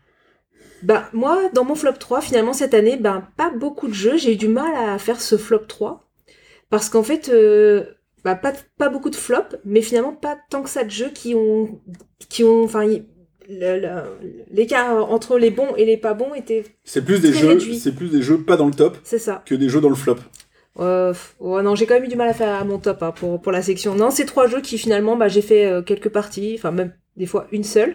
Bah, 0.83 1.09
moi, 1.13 1.49
dans 1.53 1.63
mon 1.65 1.73
flop 1.75 1.93
3, 1.93 2.21
finalement, 2.21 2.53
cette 2.53 2.75
année, 2.75 2.97
ben, 2.97 3.27
pas 3.37 3.49
beaucoup 3.49 3.87
de 3.87 3.93
jeux. 3.93 4.17
J'ai 4.17 4.33
eu 4.33 4.37
du 4.37 4.47
mal 4.47 4.75
à 4.75 4.99
faire 4.99 5.19
ce 5.19 5.37
flop 5.37 5.65
3. 5.67 6.07
Parce 6.69 6.89
qu'en 6.89 7.01
fait, 7.03 7.29
euh, 7.29 7.83
bah, 8.23 8.35
pas, 8.35 8.53
pas 8.77 8.89
beaucoup 8.89 9.09
de 9.09 9.15
flops, 9.15 9.55
mais 9.65 9.81
finalement, 9.81 10.13
pas 10.13 10.37
tant 10.51 10.61
que 10.61 10.69
ça 10.69 10.83
de 10.83 10.89
jeux 10.91 11.09
qui 11.13 11.33
ont. 11.33 11.81
qui 12.29 12.43
ont. 12.43 12.63
Enfin, 12.63 12.83
y- 12.85 12.89
le- 12.89 12.99
le- 12.99 13.05
l'écart 13.47 15.11
entre 15.11 15.37
les 15.37 15.51
bons 15.51 15.75
et 15.77 15.85
les 15.85 15.97
pas 15.97 16.13
bons 16.13 16.33
était. 16.33 16.63
C'est 16.83 17.03
plus 17.03 17.19
des 17.21 17.33
jeux, 17.33 17.59
c'est 17.59 17.93
plus 17.95 18.09
des 18.09 18.21
jeux 18.21 18.39
pas 18.41 18.57
dans 18.57 18.67
le 18.67 18.73
top 18.73 18.97
C'est 19.03 19.19
ça. 19.19 19.43
que 19.45 19.55
des 19.55 19.69
jeux 19.69 19.81
dans 19.81 19.89
le 19.89 19.95
flop. 19.95 20.17
Euh, 20.79 21.13
ouais, 21.39 21.63
non, 21.63 21.73
j'ai 21.75 21.85
quand 21.85 21.93
même 21.93 22.03
eu 22.03 22.07
du 22.09 22.17
mal 22.17 22.27
à 22.27 22.33
faire 22.33 22.49
à 22.53 22.63
mon 22.65 22.79
top 22.79 23.01
hein, 23.01 23.11
pour, 23.15 23.41
pour 23.41 23.51
la 23.51 23.61
section. 23.61 23.95
Non, 23.95 24.11
c'est 24.11 24.25
trois 24.25 24.47
jeux 24.47 24.59
qui 24.61 24.77
finalement, 24.77 25.15
bah, 25.15 25.27
j'ai 25.29 25.41
fait 25.41 25.65
euh, 25.65 25.81
quelques 25.81 26.09
parties, 26.09 26.55
enfin 26.57 26.71
même 26.71 26.93
des 27.15 27.25
fois 27.25 27.47
une 27.53 27.63
seule. 27.63 27.93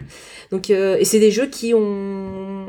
Donc, 0.51 0.71
euh, 0.71 0.97
et 0.97 1.05
c'est 1.05 1.19
des 1.19 1.29
jeux 1.31 1.45
qui 1.45 1.73
ont. 1.75 2.65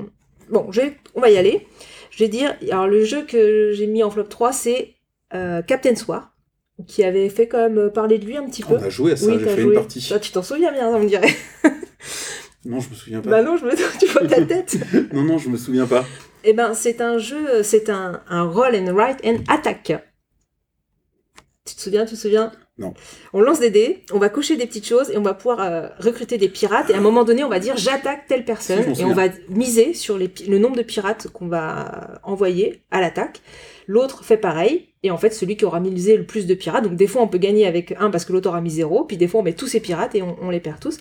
Bon, 0.50 0.66
je 0.70 0.82
vais- 0.82 0.96
on 1.14 1.20
va 1.20 1.30
y 1.30 1.38
aller. 1.38 1.66
Je 2.10 2.18
vais 2.24 2.28
dire, 2.28 2.54
alors 2.70 2.88
le 2.88 3.04
jeu 3.04 3.22
que 3.24 3.72
j'ai 3.72 3.86
mis 3.86 4.02
en 4.02 4.10
flop 4.10 4.24
3, 4.24 4.52
c'est 4.52 4.90
euh, 5.32 5.62
Captain 5.62 5.94
Soir, 5.96 6.34
qui 6.86 7.04
avait 7.04 7.30
fait 7.30 7.46
quand 7.48 7.70
même 7.70 7.90
parler 7.90 8.18
de 8.18 8.26
lui 8.26 8.36
un 8.36 8.44
petit 8.44 8.62
peu. 8.62 8.74
On 8.74 8.82
a 8.82 8.90
joué 8.90 9.12
à 9.12 9.16
ça, 9.16 9.28
Oui, 9.28 9.36
j'ai 9.40 9.46
fait 9.46 9.62
joué. 9.62 9.72
une 9.72 9.80
partie. 9.80 10.06
Toi, 10.06 10.18
tu 10.18 10.30
t'en 10.30 10.42
souviens 10.42 10.72
bien, 10.72 10.88
on 10.88 10.98
me 11.00 11.08
dirait. 11.08 11.34
Non, 12.64 12.80
je 12.80 12.90
me 12.90 12.94
souviens 12.94 13.20
pas. 13.20 13.30
bah 13.30 13.42
non, 13.42 13.56
je 13.56 13.64
me 13.64 13.98
tu 13.98 14.06
vois 14.06 14.26
ta 14.26 14.40
tête. 14.46 14.76
Non, 15.12 15.22
non, 15.22 15.38
je 15.38 15.48
me 15.48 15.56
souviens 15.56 15.86
pas. 15.86 16.04
Eh 16.44 16.52
ben, 16.52 16.74
c'est 16.74 17.00
un 17.00 17.18
jeu, 17.18 17.62
c'est 17.62 17.88
un, 17.90 18.20
un 18.28 18.42
roll 18.42 18.74
and 18.76 18.92
write 18.94 19.18
and 19.24 19.38
attack. 19.48 19.92
Tu 21.64 21.74
te 21.76 21.80
souviens, 21.80 22.04
tu 22.04 22.14
te 22.14 22.18
souviens? 22.20 22.50
Non. 22.78 22.94
On 23.32 23.40
lance 23.40 23.60
des 23.60 23.70
dés, 23.70 24.02
on 24.12 24.18
va 24.18 24.28
cocher 24.28 24.56
des 24.56 24.66
petites 24.66 24.86
choses 24.86 25.10
et 25.10 25.18
on 25.18 25.22
va 25.22 25.34
pouvoir 25.34 25.60
euh, 25.60 25.88
recruter 25.98 26.38
des 26.38 26.48
pirates. 26.48 26.90
Et 26.90 26.94
à 26.94 26.98
un 26.98 27.02
moment 27.02 27.22
donné, 27.22 27.44
on 27.44 27.48
va 27.48 27.60
dire 27.60 27.76
j'attaque 27.76 28.26
telle 28.26 28.44
personne 28.44 28.94
Si, 28.94 29.02
et 29.02 29.04
on 29.04 29.12
va 29.12 29.28
miser 29.48 29.94
sur 29.94 30.16
les, 30.18 30.32
le 30.48 30.58
nombre 30.58 30.76
de 30.76 30.82
pirates 30.82 31.28
qu'on 31.28 31.46
va 31.48 32.20
envoyer 32.24 32.82
à 32.90 33.00
l'attaque. 33.00 33.42
L'autre 33.86 34.24
fait 34.24 34.38
pareil. 34.38 34.88
Et 35.04 35.10
en 35.10 35.18
fait, 35.18 35.30
celui 35.30 35.56
qui 35.56 35.64
aura 35.64 35.80
misé 35.80 36.16
le 36.16 36.24
plus 36.24 36.46
de 36.46 36.54
pirates, 36.54 36.84
donc 36.84 36.94
des 36.94 37.06
fois 37.08 37.22
on 37.22 37.28
peut 37.28 37.38
gagner 37.38 37.66
avec 37.66 37.92
un 37.98 38.08
parce 38.10 38.24
que 38.24 38.32
l'autre 38.32 38.48
aura 38.48 38.60
mis 38.60 38.70
zéro, 38.70 39.04
puis 39.04 39.16
des 39.16 39.26
fois 39.28 39.40
on 39.40 39.44
met 39.44 39.52
tous 39.52 39.66
ces 39.66 39.80
pirates 39.80 40.14
et 40.14 40.22
on, 40.22 40.36
on 40.40 40.50
les 40.50 40.60
perd 40.60 40.78
tous. 40.80 40.98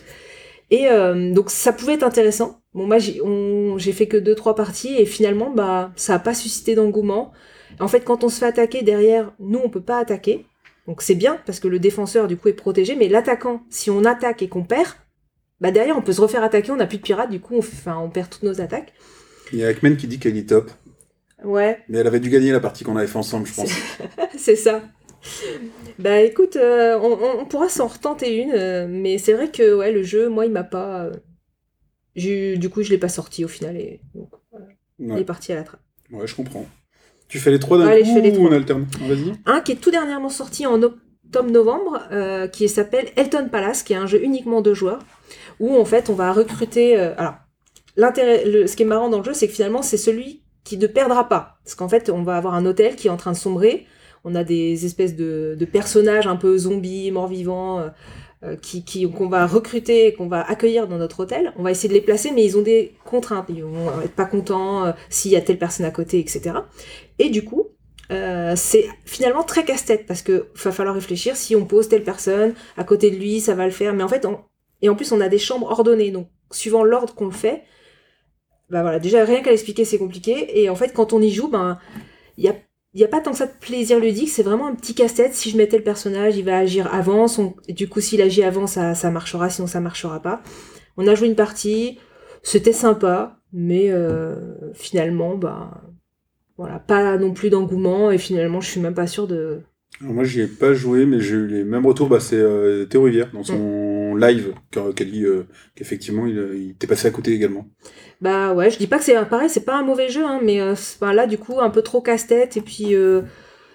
Et 0.71 0.87
euh, 0.87 1.33
donc 1.33 1.51
ça 1.51 1.73
pouvait 1.73 1.93
être 1.93 2.03
intéressant. 2.03 2.61
Bon 2.73 2.87
moi 2.87 2.97
j'ai 2.97 3.91
fait 3.91 4.07
que 4.07 4.15
deux 4.17 4.35
trois 4.35 4.55
parties 4.55 4.95
et 4.97 5.05
finalement 5.05 5.51
bah 5.51 5.91
ça 5.97 6.15
a 6.15 6.19
pas 6.19 6.33
suscité 6.33 6.75
d'engouement. 6.75 7.33
En 7.79 7.89
fait 7.89 8.01
quand 8.05 8.23
on 8.23 8.29
se 8.29 8.39
fait 8.39 8.45
attaquer 8.45 8.81
derrière, 8.81 9.33
nous 9.39 9.59
on 9.63 9.69
peut 9.69 9.81
pas 9.81 9.99
attaquer. 9.99 10.45
Donc 10.87 11.01
c'est 11.01 11.15
bien 11.15 11.37
parce 11.45 11.59
que 11.59 11.67
le 11.67 11.77
défenseur 11.77 12.27
du 12.27 12.37
coup 12.37 12.47
est 12.47 12.53
protégé, 12.53 12.95
mais 12.95 13.09
l'attaquant 13.09 13.63
si 13.69 13.91
on 13.91 14.05
attaque 14.05 14.41
et 14.41 14.47
qu'on 14.47 14.63
perd, 14.63 14.87
bah 15.59 15.71
derrière 15.71 15.97
on 15.97 16.01
peut 16.01 16.13
se 16.13 16.21
refaire 16.21 16.43
attaquer, 16.43 16.71
on 16.71 16.77
n'a 16.77 16.87
plus 16.87 16.97
de 16.97 17.03
pirates, 17.03 17.29
du 17.29 17.41
coup 17.41 17.55
on, 17.55 17.91
on 17.91 18.09
perd 18.09 18.29
toutes 18.29 18.43
nos 18.43 18.61
attaques. 18.61 18.93
Il 19.51 19.59
y 19.59 19.65
a 19.65 19.67
Akmen 19.67 19.97
qui 19.97 20.07
dit 20.07 20.19
qu'elle 20.19 20.37
est 20.37 20.47
top. 20.47 20.71
Ouais, 21.43 21.79
Mais 21.89 21.97
elle 21.97 22.07
avait 22.07 22.19
dû 22.19 22.29
gagner 22.29 22.51
la 22.51 22.59
partie 22.59 22.83
qu'on 22.83 22.95
avait 22.95 23.07
fait 23.07 23.17
ensemble, 23.17 23.47
je 23.47 23.53
pense. 23.55 23.71
c'est 24.37 24.55
ça. 24.55 24.83
Bah 25.99 26.19
écoute, 26.21 26.55
euh, 26.55 26.97
on, 26.99 27.45
pourra 27.45 27.69
s'en 27.69 27.87
retenter 27.87 28.37
une, 28.37 28.51
euh, 28.53 28.87
mais 28.89 29.17
c'est 29.17 29.33
vrai 29.33 29.49
que 29.51 29.75
ouais 29.75 29.91
le 29.91 30.03
jeu, 30.03 30.29
moi 30.29 30.45
il 30.45 30.51
m'a 30.51 30.63
pas. 30.63 31.03
euh, 31.05 31.11
j'ai- 32.15 32.57
du 32.57 32.69
coup 32.69 32.81
je 32.83 32.89
l'ai 32.89 32.97
pas 32.97 33.09
sorti 33.09 33.45
au 33.45 33.47
final 33.47 33.77
et 33.77 34.01
donc, 34.15 34.29
il 34.99 35.11
Ouais, 35.11 35.21
est 35.21 35.25
parti 35.25 35.51
à 35.51 35.55
la 35.55 35.63
trappe. 35.63 35.81
ouais 36.11 36.27
je 36.27 36.35
comprends. 36.35 36.65
Tu 37.27 37.39
fais 37.39 37.51
les 37.51 37.59
trois 37.59 37.77
d'un 37.77 37.87
Allez, 37.87 38.01
coup 38.01 38.07
je 38.07 38.13
fais 38.13 38.21
les 38.21 38.31
ou 38.31 38.35
trois. 38.35 38.49
on 38.49 38.53
alterne? 38.53 38.87
Vas-y. 39.07 39.33
Un 39.45 39.61
qui 39.61 39.71
est 39.73 39.75
tout 39.75 39.91
dernièrement 39.91 40.29
sorti 40.29 40.65
en 40.67 40.81
octobre-novembre, 40.83 41.99
euh, 42.11 42.47
qui 42.47 42.67
s'appelle 42.67 43.09
Elton 43.15 43.47
Palace, 43.49 43.83
qui 43.83 43.93
est 43.93 43.97
un 43.97 44.07
jeu 44.07 44.21
uniquement 44.23 44.61
de 44.61 44.73
joueurs, 44.73 44.99
où 45.59 45.75
en 45.77 45.85
fait 45.85 46.09
on 46.09 46.13
va 46.13 46.33
recruter. 46.33 46.99
euh, 46.99 47.13
alors, 47.17 47.35
l'intérêt, 47.95 48.45
le- 48.45 48.67
ce 48.67 48.75
qui 48.75 48.83
est 48.83 48.85
marrant 48.85 49.09
dans 49.09 49.19
le 49.19 49.23
jeu, 49.23 49.33
c'est 49.33 49.47
que 49.47 49.53
finalement 49.53 49.81
c'est 49.81 49.97
celui 49.97 50.43
qui 50.63 50.77
ne 50.77 50.87
perdra 50.87 51.27
pas. 51.29 51.57
Parce 51.63 51.75
qu'en 51.75 51.89
fait, 51.89 52.09
on 52.09 52.23
va 52.23 52.35
avoir 52.37 52.53
un 52.53 52.65
hôtel 52.65 52.95
qui 52.95 53.07
est 53.07 53.11
en 53.11 53.17
train 53.17 53.31
de 53.31 53.37
sombrer. 53.37 53.87
On 54.23 54.35
a 54.35 54.43
des 54.43 54.85
espèces 54.85 55.15
de, 55.15 55.55
de 55.59 55.65
personnages 55.65 56.27
un 56.27 56.35
peu 56.35 56.57
zombies, 56.57 57.11
morts-vivants, 57.11 57.79
euh, 57.79 57.89
euh, 58.43 58.55
qui, 58.55 58.83
qu'on 59.11 59.29
va 59.29 59.45
recruter, 59.47 60.13
qu'on 60.13 60.27
va 60.27 60.41
accueillir 60.41 60.87
dans 60.87 60.97
notre 60.97 61.21
hôtel. 61.21 61.53
On 61.57 61.63
va 61.63 61.71
essayer 61.71 61.89
de 61.89 61.93
les 61.93 62.01
placer, 62.01 62.31
mais 62.31 62.43
ils 62.43 62.57
ont 62.57 62.61
des 62.63 62.95
contraintes. 63.05 63.45
Ils 63.49 63.63
vont 63.63 64.01
être 64.03 64.13
pas 64.15 64.25
contents 64.25 64.85
euh, 64.85 64.91
s'il 65.09 65.31
y 65.31 65.35
a 65.35 65.41
telle 65.41 65.59
personne 65.59 65.85
à 65.85 65.91
côté, 65.91 66.19
etc. 66.19 66.55
Et 67.19 67.29
du 67.29 67.43
coup, 67.45 67.67
euh, 68.11 68.53
c'est 68.55 68.85
finalement 69.05 69.43
très 69.43 69.63
casse-tête 69.63 70.05
parce 70.07 70.21
que 70.21 70.47
va 70.55 70.71
falloir 70.71 70.95
réfléchir 70.95 71.35
si 71.35 71.55
on 71.55 71.65
pose 71.65 71.87
telle 71.87 72.03
personne 72.03 72.53
à 72.77 72.83
côté 72.83 73.11
de 73.11 73.15
lui, 73.15 73.39
ça 73.41 73.53
va 73.55 73.65
le 73.65 73.71
faire. 73.71 73.93
Mais 73.93 74.03
en 74.03 74.07
fait, 74.07 74.25
on- 74.25 74.39
et 74.81 74.89
en 74.89 74.95
plus, 74.95 75.11
on 75.11 75.21
a 75.21 75.29
des 75.29 75.37
chambres 75.39 75.69
ordonnées, 75.71 76.11
donc 76.11 76.27
suivant 76.51 76.83
l'ordre 76.83 77.13
qu'on 77.13 77.25
le 77.25 77.31
fait, 77.31 77.63
bah 78.69 78.81
voilà, 78.81 78.99
déjà 78.99 79.23
rien 79.25 79.41
qu'à 79.41 79.51
l'expliquer, 79.51 79.85
c'est 79.85 79.97
compliqué. 79.97 80.61
Et 80.61 80.69
en 80.69 80.75
fait, 80.75 80.93
quand 80.93 81.13
on 81.13 81.21
y 81.21 81.29
joue, 81.31 81.49
ben 81.49 81.77
il 82.37 82.45
y 82.45 82.47
a 82.49 82.55
il 82.93 82.99
y 83.01 83.03
a 83.03 83.07
pas 83.07 83.21
tant 83.21 83.31
que 83.31 83.37
ça 83.37 83.45
de 83.47 83.51
plaisir 83.59 83.99
ludique, 83.99 84.29
c'est 84.29 84.43
vraiment 84.43 84.67
un 84.67 84.75
petit 84.75 84.93
casse-tête. 84.93 85.33
Si 85.33 85.49
je 85.49 85.57
mettais 85.57 85.77
le 85.77 85.83
personnage, 85.83 86.37
il 86.37 86.43
va 86.45 86.57
agir 86.57 86.93
avant. 86.93 87.27
Son... 87.27 87.55
Du 87.69 87.87
coup, 87.87 88.01
s'il 88.01 88.21
agit 88.21 88.43
avant, 88.43 88.67
ça, 88.67 88.95
ça 88.95 89.11
marchera, 89.11 89.49
sinon 89.49 89.67
ça 89.67 89.79
marchera 89.79 90.21
pas. 90.21 90.41
On 90.97 91.07
a 91.07 91.15
joué 91.15 91.27
une 91.27 91.35
partie, 91.35 91.99
c'était 92.43 92.73
sympa, 92.73 93.39
mais 93.53 93.89
euh, 93.91 94.35
finalement, 94.73 95.37
bah, 95.37 95.81
voilà, 96.57 96.79
pas 96.79 97.17
non 97.17 97.33
plus 97.33 97.49
d'engouement. 97.49 98.11
Et 98.11 98.17
finalement, 98.17 98.61
je 98.61 98.69
suis 98.69 98.81
même 98.81 98.93
pas 98.93 99.07
sûre 99.07 99.27
de. 99.27 99.61
Alors 100.01 100.13
moi, 100.13 100.23
j'y 100.23 100.41
ai 100.41 100.47
pas 100.47 100.73
joué, 100.73 101.05
mais 101.05 101.19
j'ai 101.21 101.35
eu 101.35 101.47
les 101.47 101.63
mêmes 101.63 101.85
retours. 101.85 102.09
Bah, 102.09 102.19
c'est 102.19 102.35
euh, 102.35 102.85
Théo 102.85 103.03
Rivière, 103.03 103.31
dans 103.33 103.43
son 103.43 103.57
Mm. 104.13 104.19
live 104.19 104.53
qu'a 104.71 104.91
qu'a 104.93 105.05
dit 105.05 105.23
euh, 105.23 105.47
qu'effectivement 105.75 106.27
il, 106.27 106.35
il 106.55 106.69
était 106.71 106.87
passé 106.87 107.07
à 107.07 107.11
côté 107.11 107.31
également. 107.33 107.69
Bah 108.21 108.53
ouais, 108.53 108.69
je 108.69 108.77
dis 108.77 108.87
pas 108.87 108.99
que 108.99 109.03
c'est 109.03 109.15
pareil, 109.25 109.49
c'est 109.49 109.65
pas 109.65 109.75
un 109.75 109.83
mauvais 109.83 110.09
jeu, 110.09 110.23
hein, 110.23 110.39
mais 110.43 110.61
euh, 110.61 110.75
là 111.01 111.25
du 111.25 111.37
coup 111.39 111.59
un 111.59 111.69
peu 111.71 111.81
trop 111.81 112.01
casse-tête 112.01 112.55
et 112.57 112.61
puis. 112.61 112.93
euh, 112.95 113.21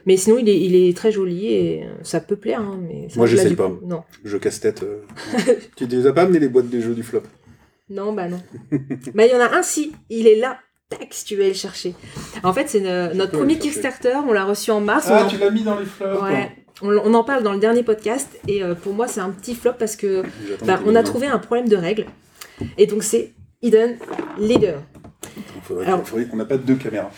mais 0.07 0.17
sinon 0.17 0.39
il 0.39 0.49
est, 0.49 0.61
il 0.61 0.77
est 0.77 0.97
très 0.97 1.11
joli 1.11 1.49
et 1.53 1.83
euh, 1.85 1.89
ça 2.05 2.21
peut 2.21 2.37
plaire. 2.37 2.61
Hein, 2.61 2.79
mais 2.81 3.09
Moi, 3.17 3.27
j'essaie 3.27 3.49
du 3.49 3.57
pas. 3.57 3.69
coup, 3.69 3.81
non, 3.85 4.05
Jeu 4.25 4.39
casse-tête. 4.39 4.85
euh. 4.85 5.03
tu 5.77 5.87
les 5.87 6.07
as 6.07 6.13
pas 6.13 6.23
amené 6.23 6.39
les 6.39 6.49
boîtes 6.49 6.69
des 6.69 6.81
jeux 6.81 6.95
du 6.95 7.03
flop? 7.03 7.23
Non, 7.91 8.13
bah 8.13 8.29
non. 8.29 8.41
bah 9.15 9.27
il 9.27 9.33
y 9.33 9.35
en 9.35 9.41
a 9.41 9.53
un 9.57 9.63
si, 9.65 9.93
il 10.11 10.27
est 10.29 10.37
là. 10.37 10.59
Tac, 10.89 11.09
si 11.11 11.25
tu 11.25 11.35
veux 11.35 11.41
aller 11.43 11.51
le 11.51 11.57
chercher. 11.57 11.95
En 12.45 12.53
fait, 12.53 12.69
c'est 12.69 12.79
notre 12.81 13.33
premier. 13.33 13.59
Kickstarter, 13.59 14.19
on 14.29 14.33
l'a 14.33 14.45
reçu 14.45 14.71
en 14.71 14.81
mars. 14.81 15.09
Ah, 15.11 15.25
en- 15.25 15.29
tu 15.29 15.37
l'as 15.39 15.51
mis 15.51 15.65
dans 15.65 15.77
les 15.77 15.85
flops 15.85 16.23
Ouais, 16.23 16.53
on, 16.83 16.91
on 16.97 17.15
en 17.15 17.25
parle 17.25 17.43
dans 17.43 17.53
le 17.53 17.59
dernier 17.59 17.83
podcast 17.83 18.29
et 18.47 18.63
pour 18.85 18.93
moi 18.95 19.09
c'est 19.09 19.19
un 19.21 19.31
petit 19.31 19.57
flop 19.57 19.73
parce 19.79 19.97
que 19.97 20.23
bah, 20.65 20.79
on 20.87 20.95
a 20.95 21.03
trouvé 21.03 21.27
un 21.27 21.39
problème 21.39 21.69
de 21.69 21.75
règles 21.75 22.07
et 22.79 22.87
donc 22.87 23.03
c'est 23.03 23.33
Hidden 23.63 23.99
Leader. 24.39 24.83
Faudrait- 25.63 25.87
Alors- 25.87 26.07
faudrait- 26.07 26.29
on 26.33 26.37
n'a 26.37 26.45
pas 26.45 26.57
deux 26.59 26.75
caméras. 26.77 27.11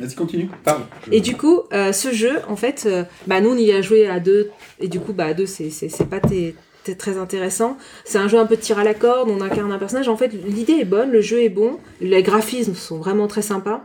Vas-y, 0.00 0.14
continue. 0.14 0.48
Parle. 0.64 0.82
Je- 1.06 1.12
Et 1.12 1.20
du 1.20 1.36
coup, 1.36 1.62
euh, 1.72 1.92
ce 1.92 2.12
jeu, 2.12 2.38
en 2.48 2.56
fait, 2.56 2.84
euh, 2.86 3.04
bah, 3.26 3.40
nous 3.40 3.50
on 3.50 3.56
y 3.56 3.72
a 3.72 3.82
joué 3.82 4.06
à 4.08 4.20
deux 4.20 4.50
et 4.80 4.88
du 4.88 4.98
coup, 5.00 5.12
bah, 5.12 5.26
à 5.26 5.34
deux 5.34 5.46
c'est 5.46 5.70
c'est- 5.70 5.88
c'est 5.88 6.08
pas 6.08 6.20
très 6.20 7.18
intéressant. 7.18 7.76
C'est 8.04 8.18
un 8.18 8.26
jeu 8.26 8.38
un 8.38 8.46
peu 8.46 8.56
de 8.56 8.60
tir 8.60 8.78
à 8.78 8.84
la 8.84 8.94
corde, 8.94 9.28
on 9.30 9.40
incarne 9.40 9.70
un 9.70 9.78
personnage. 9.78 10.08
En 10.08 10.16
fait, 10.16 10.28
l'idée 10.28 10.74
est 10.74 10.84
bonne, 10.84 11.10
le 11.12 11.20
jeu 11.20 11.42
est 11.42 11.48
bon, 11.50 11.78
les 12.00 12.22
graphismes 12.22 12.74
sont 12.74 12.98
vraiment 12.98 13.28
très 13.28 13.42
sympas, 13.42 13.84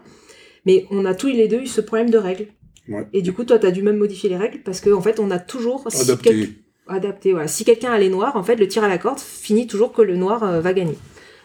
mais 0.65 0.85
on 0.91 1.05
a 1.05 1.13
tous 1.13 1.27
les 1.27 1.47
deux 1.47 1.59
eu 1.61 1.67
ce 1.67 1.81
problème 1.81 2.09
de 2.09 2.17
règles. 2.17 2.47
Ouais. 2.89 3.05
Et 3.13 3.21
du 3.21 3.33
coup, 3.33 3.43
toi, 3.43 3.59
t'as 3.59 3.71
dû 3.71 3.83
même 3.83 3.97
modifier 3.97 4.29
les 4.29 4.37
règles 4.37 4.59
parce 4.63 4.79
que 4.79 4.89
en 4.89 5.01
fait, 5.01 5.19
on 5.19 5.29
a 5.29 5.39
toujours 5.39 5.85
si 5.91 6.01
Adapté. 6.09 6.29
quel- 6.29 6.49
adapté. 6.87 7.31
Voilà. 7.33 7.47
Si 7.49 7.65
quelqu'un 7.65 7.91
a 7.91 7.99
les 7.99 8.09
noirs, 8.09 8.37
en 8.37 8.43
fait, 8.43 8.55
le 8.55 8.67
tir 8.67 8.83
à 8.83 8.87
la 8.87 8.97
corde 8.97 9.19
finit 9.19 9.67
toujours 9.67 9.91
que 9.91 10.01
le 10.01 10.15
noir 10.15 10.43
euh, 10.43 10.61
va 10.61 10.73
gagner. 10.73 10.97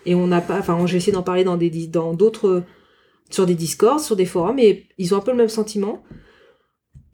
Et 0.06 0.14
on 0.14 0.26
n'a 0.26 0.40
pas, 0.40 0.58
enfin, 0.58 0.84
j'ai 0.86 0.96
essayé 0.96 1.12
d'en 1.12 1.22
parler 1.22 1.44
dans 1.44 1.56
des, 1.56 1.70
dans 1.86 2.14
d'autres, 2.14 2.64
sur 3.30 3.46
des 3.46 3.54
discords, 3.54 4.00
sur 4.00 4.16
des 4.16 4.26
forums, 4.26 4.58
et 4.58 4.86
ils 4.98 5.14
ont 5.14 5.18
un 5.18 5.20
peu 5.20 5.30
le 5.30 5.36
même 5.36 5.48
sentiment. 5.48 6.02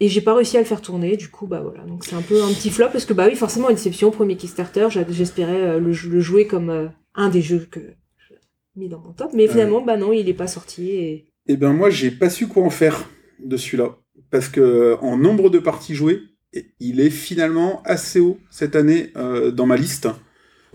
Et 0.01 0.09
j'ai 0.09 0.21
pas 0.21 0.35
réussi 0.35 0.57
à 0.57 0.61
le 0.61 0.67
faire 0.67 0.81
tourner, 0.81 1.17
du 1.17 1.29
coup, 1.29 1.47
bah 1.47 1.61
voilà. 1.61 1.85
Donc 1.85 2.05
c'est 2.05 2.15
un 2.15 2.23
peu 2.23 2.43
un 2.43 2.53
petit 2.53 2.71
flop 2.71 2.89
parce 2.93 3.05
que, 3.05 3.13
bah 3.13 3.27
oui, 3.29 3.35
forcément, 3.35 3.69
une 3.69 3.75
déception, 3.77 4.11
premier 4.13 4.37
Kickstarter, 4.37 4.87
j'espérais 4.91 5.61
euh, 5.63 5.79
le, 5.81 5.93
jou- 5.93 6.09
le 6.11 6.21
jouer 6.21 6.47
comme 6.47 6.71
euh, 6.71 6.87
un 7.15 7.29
des 7.29 7.43
jeux 7.43 7.67
que 7.71 7.81
j'ai 8.29 8.37
mis 8.77 8.89
dans 8.89 9.01
mon 9.01 9.13
top, 9.13 9.33
mais 9.35 9.49
finalement, 9.49 9.81
bah 9.81 9.97
non, 9.97 10.13
il 10.13 10.29
est 10.29 10.35
pas 10.35 10.47
sorti 10.47 10.91
et. 10.91 11.33
Eh 11.49 11.57
ben 11.57 11.73
moi, 11.73 11.91
j'ai 11.91 12.11
pas 12.13 12.31
su 12.31 12.47
quoi 12.47 12.63
en 12.63 12.71
faire 12.71 13.09
de 13.43 13.57
celui-là. 13.57 13.97
Parce 14.31 14.49
que 14.49 14.97
en 15.01 15.17
nombre 15.17 15.51
de 15.51 15.59
parties 15.59 15.95
jouées, 15.95 16.21
il 16.79 17.01
est 17.01 17.11
finalement 17.11 17.83
assez 17.85 18.21
haut 18.21 18.39
cette 18.51 18.77
année 18.77 19.11
euh, 19.17 19.51
dans 19.51 19.67
ma 19.67 19.77
liste. 19.77 20.09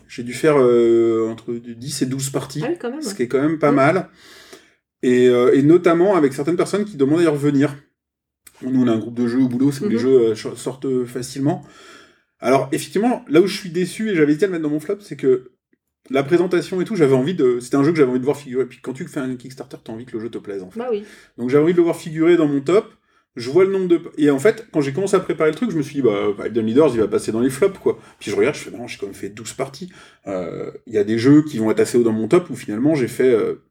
J'ai 0.07 0.23
dû 0.23 0.33
faire 0.33 0.55
euh, 0.59 1.27
entre 1.31 1.53
10 1.53 2.01
et 2.01 2.05
12 2.05 2.29
parties, 2.29 2.61
Ah 2.63 2.67
oui, 2.69 2.77
quand 2.79 2.91
même. 2.91 3.01
ce 3.01 3.13
qui 3.15 3.23
est 3.23 3.27
quand 3.27 3.41
même 3.41 3.59
pas 3.59 3.71
mal. 3.71 4.09
Et, 5.01 5.27
euh, 5.27 5.53
et 5.53 5.63
notamment 5.63 6.15
avec 6.15 6.33
certaines 6.33 6.55
personnes 6.55 6.85
qui 6.85 6.97
demandent 6.97 7.19
à 7.19 7.23
y 7.23 7.27
revenir. 7.27 7.75
Nous, 8.61 8.81
on 8.83 8.87
a 8.87 8.91
un 8.91 8.97
groupe 8.99 9.15
de 9.15 9.27
jeux 9.27 9.39
au 9.41 9.47
boulot, 9.49 9.71
c'est 9.71 9.83
où 9.85 9.89
les 9.89 9.95
Mhm. 9.95 10.01
jeux 10.01 10.19
euh, 10.31 10.35
sortent 10.35 11.05
facilement. 11.05 11.65
Alors, 12.39 12.69
effectivement, 12.71 13.25
là 13.27 13.41
où 13.41 13.47
je 13.47 13.57
suis 13.57 13.69
déçu, 13.69 14.09
et 14.11 14.15
j'avais 14.15 14.33
été 14.33 14.45
à 14.45 14.47
le 14.47 14.51
mettre 14.53 14.63
dans 14.63 14.69
mon 14.69 14.79
flop, 14.79 14.97
c'est 15.01 15.15
que 15.17 15.51
la 16.09 16.23
présentation 16.23 16.79
et 16.81 16.85
tout, 16.85 16.95
j'avais 16.95 17.15
envie 17.15 17.33
de. 17.33 17.59
C'était 17.59 17.77
un 17.77 17.83
jeu 17.83 17.91
que 17.91 17.97
j'avais 17.97 18.11
envie 18.11 18.19
de 18.19 18.25
voir 18.25 18.37
figurer. 18.37 18.65
Puis 18.65 18.79
quand 18.81 18.93
tu 18.93 19.07
fais 19.07 19.19
un 19.21 19.35
Kickstarter, 19.35 19.77
t'as 19.83 19.93
envie 19.93 20.05
que 20.05 20.13
le 20.13 20.19
jeu 20.19 20.29
te 20.29 20.37
plaise, 20.37 20.61
en 20.61 20.69
fait. 20.69 20.79
Bah 20.79 20.89
oui. 20.91 21.03
Donc 21.37 21.49
j'avais 21.49 21.63
envie 21.63 21.73
de 21.73 21.77
le 21.77 21.83
voir 21.83 21.95
figurer 21.95 22.35
dans 22.37 22.47
mon 22.47 22.59
top. 22.61 22.93
Je 23.35 23.49
vois 23.49 23.65
le 23.65 23.71
nombre 23.71 23.87
de. 23.87 24.01
Et 24.17 24.29
en 24.29 24.37
fait, 24.37 24.67
quand 24.71 24.81
j'ai 24.81 24.93
commencé 24.93 25.15
à 25.15 25.19
préparer 25.19 25.49
le 25.49 25.55
truc, 25.55 25.71
je 25.71 25.77
me 25.77 25.81
suis 25.81 25.95
dit, 25.95 26.01
bah, 26.01 26.33
Hidden 26.45 26.65
Leaders, 26.65 26.89
il 26.93 26.99
va 26.99 27.07
passer 27.07 27.31
dans 27.31 27.39
les 27.39 27.49
flops, 27.49 27.79
quoi. 27.79 27.97
Puis 28.19 28.29
je 28.29 28.35
regarde, 28.35 28.55
je 28.55 28.61
fais, 28.61 28.71
non, 28.71 28.87
j'ai 28.87 28.97
quand 28.99 29.07
même 29.07 29.15
fait 29.15 29.29
12 29.29 29.53
parties. 29.53 29.91
Euh, 30.27 30.71
Il 30.85 30.93
y 30.93 30.99
a 30.99 31.03
des 31.03 31.17
jeux 31.17 31.43
qui 31.43 31.57
vont 31.57 31.71
être 31.71 31.79
assez 31.79 31.97
hauts 31.97 32.03
dans 32.03 32.13
mon 32.13 32.27
top 32.27 32.49
où 32.51 32.55
finalement 32.55 32.93
j'ai 32.93 33.07
fait 33.07 33.31
euh, 33.31 33.65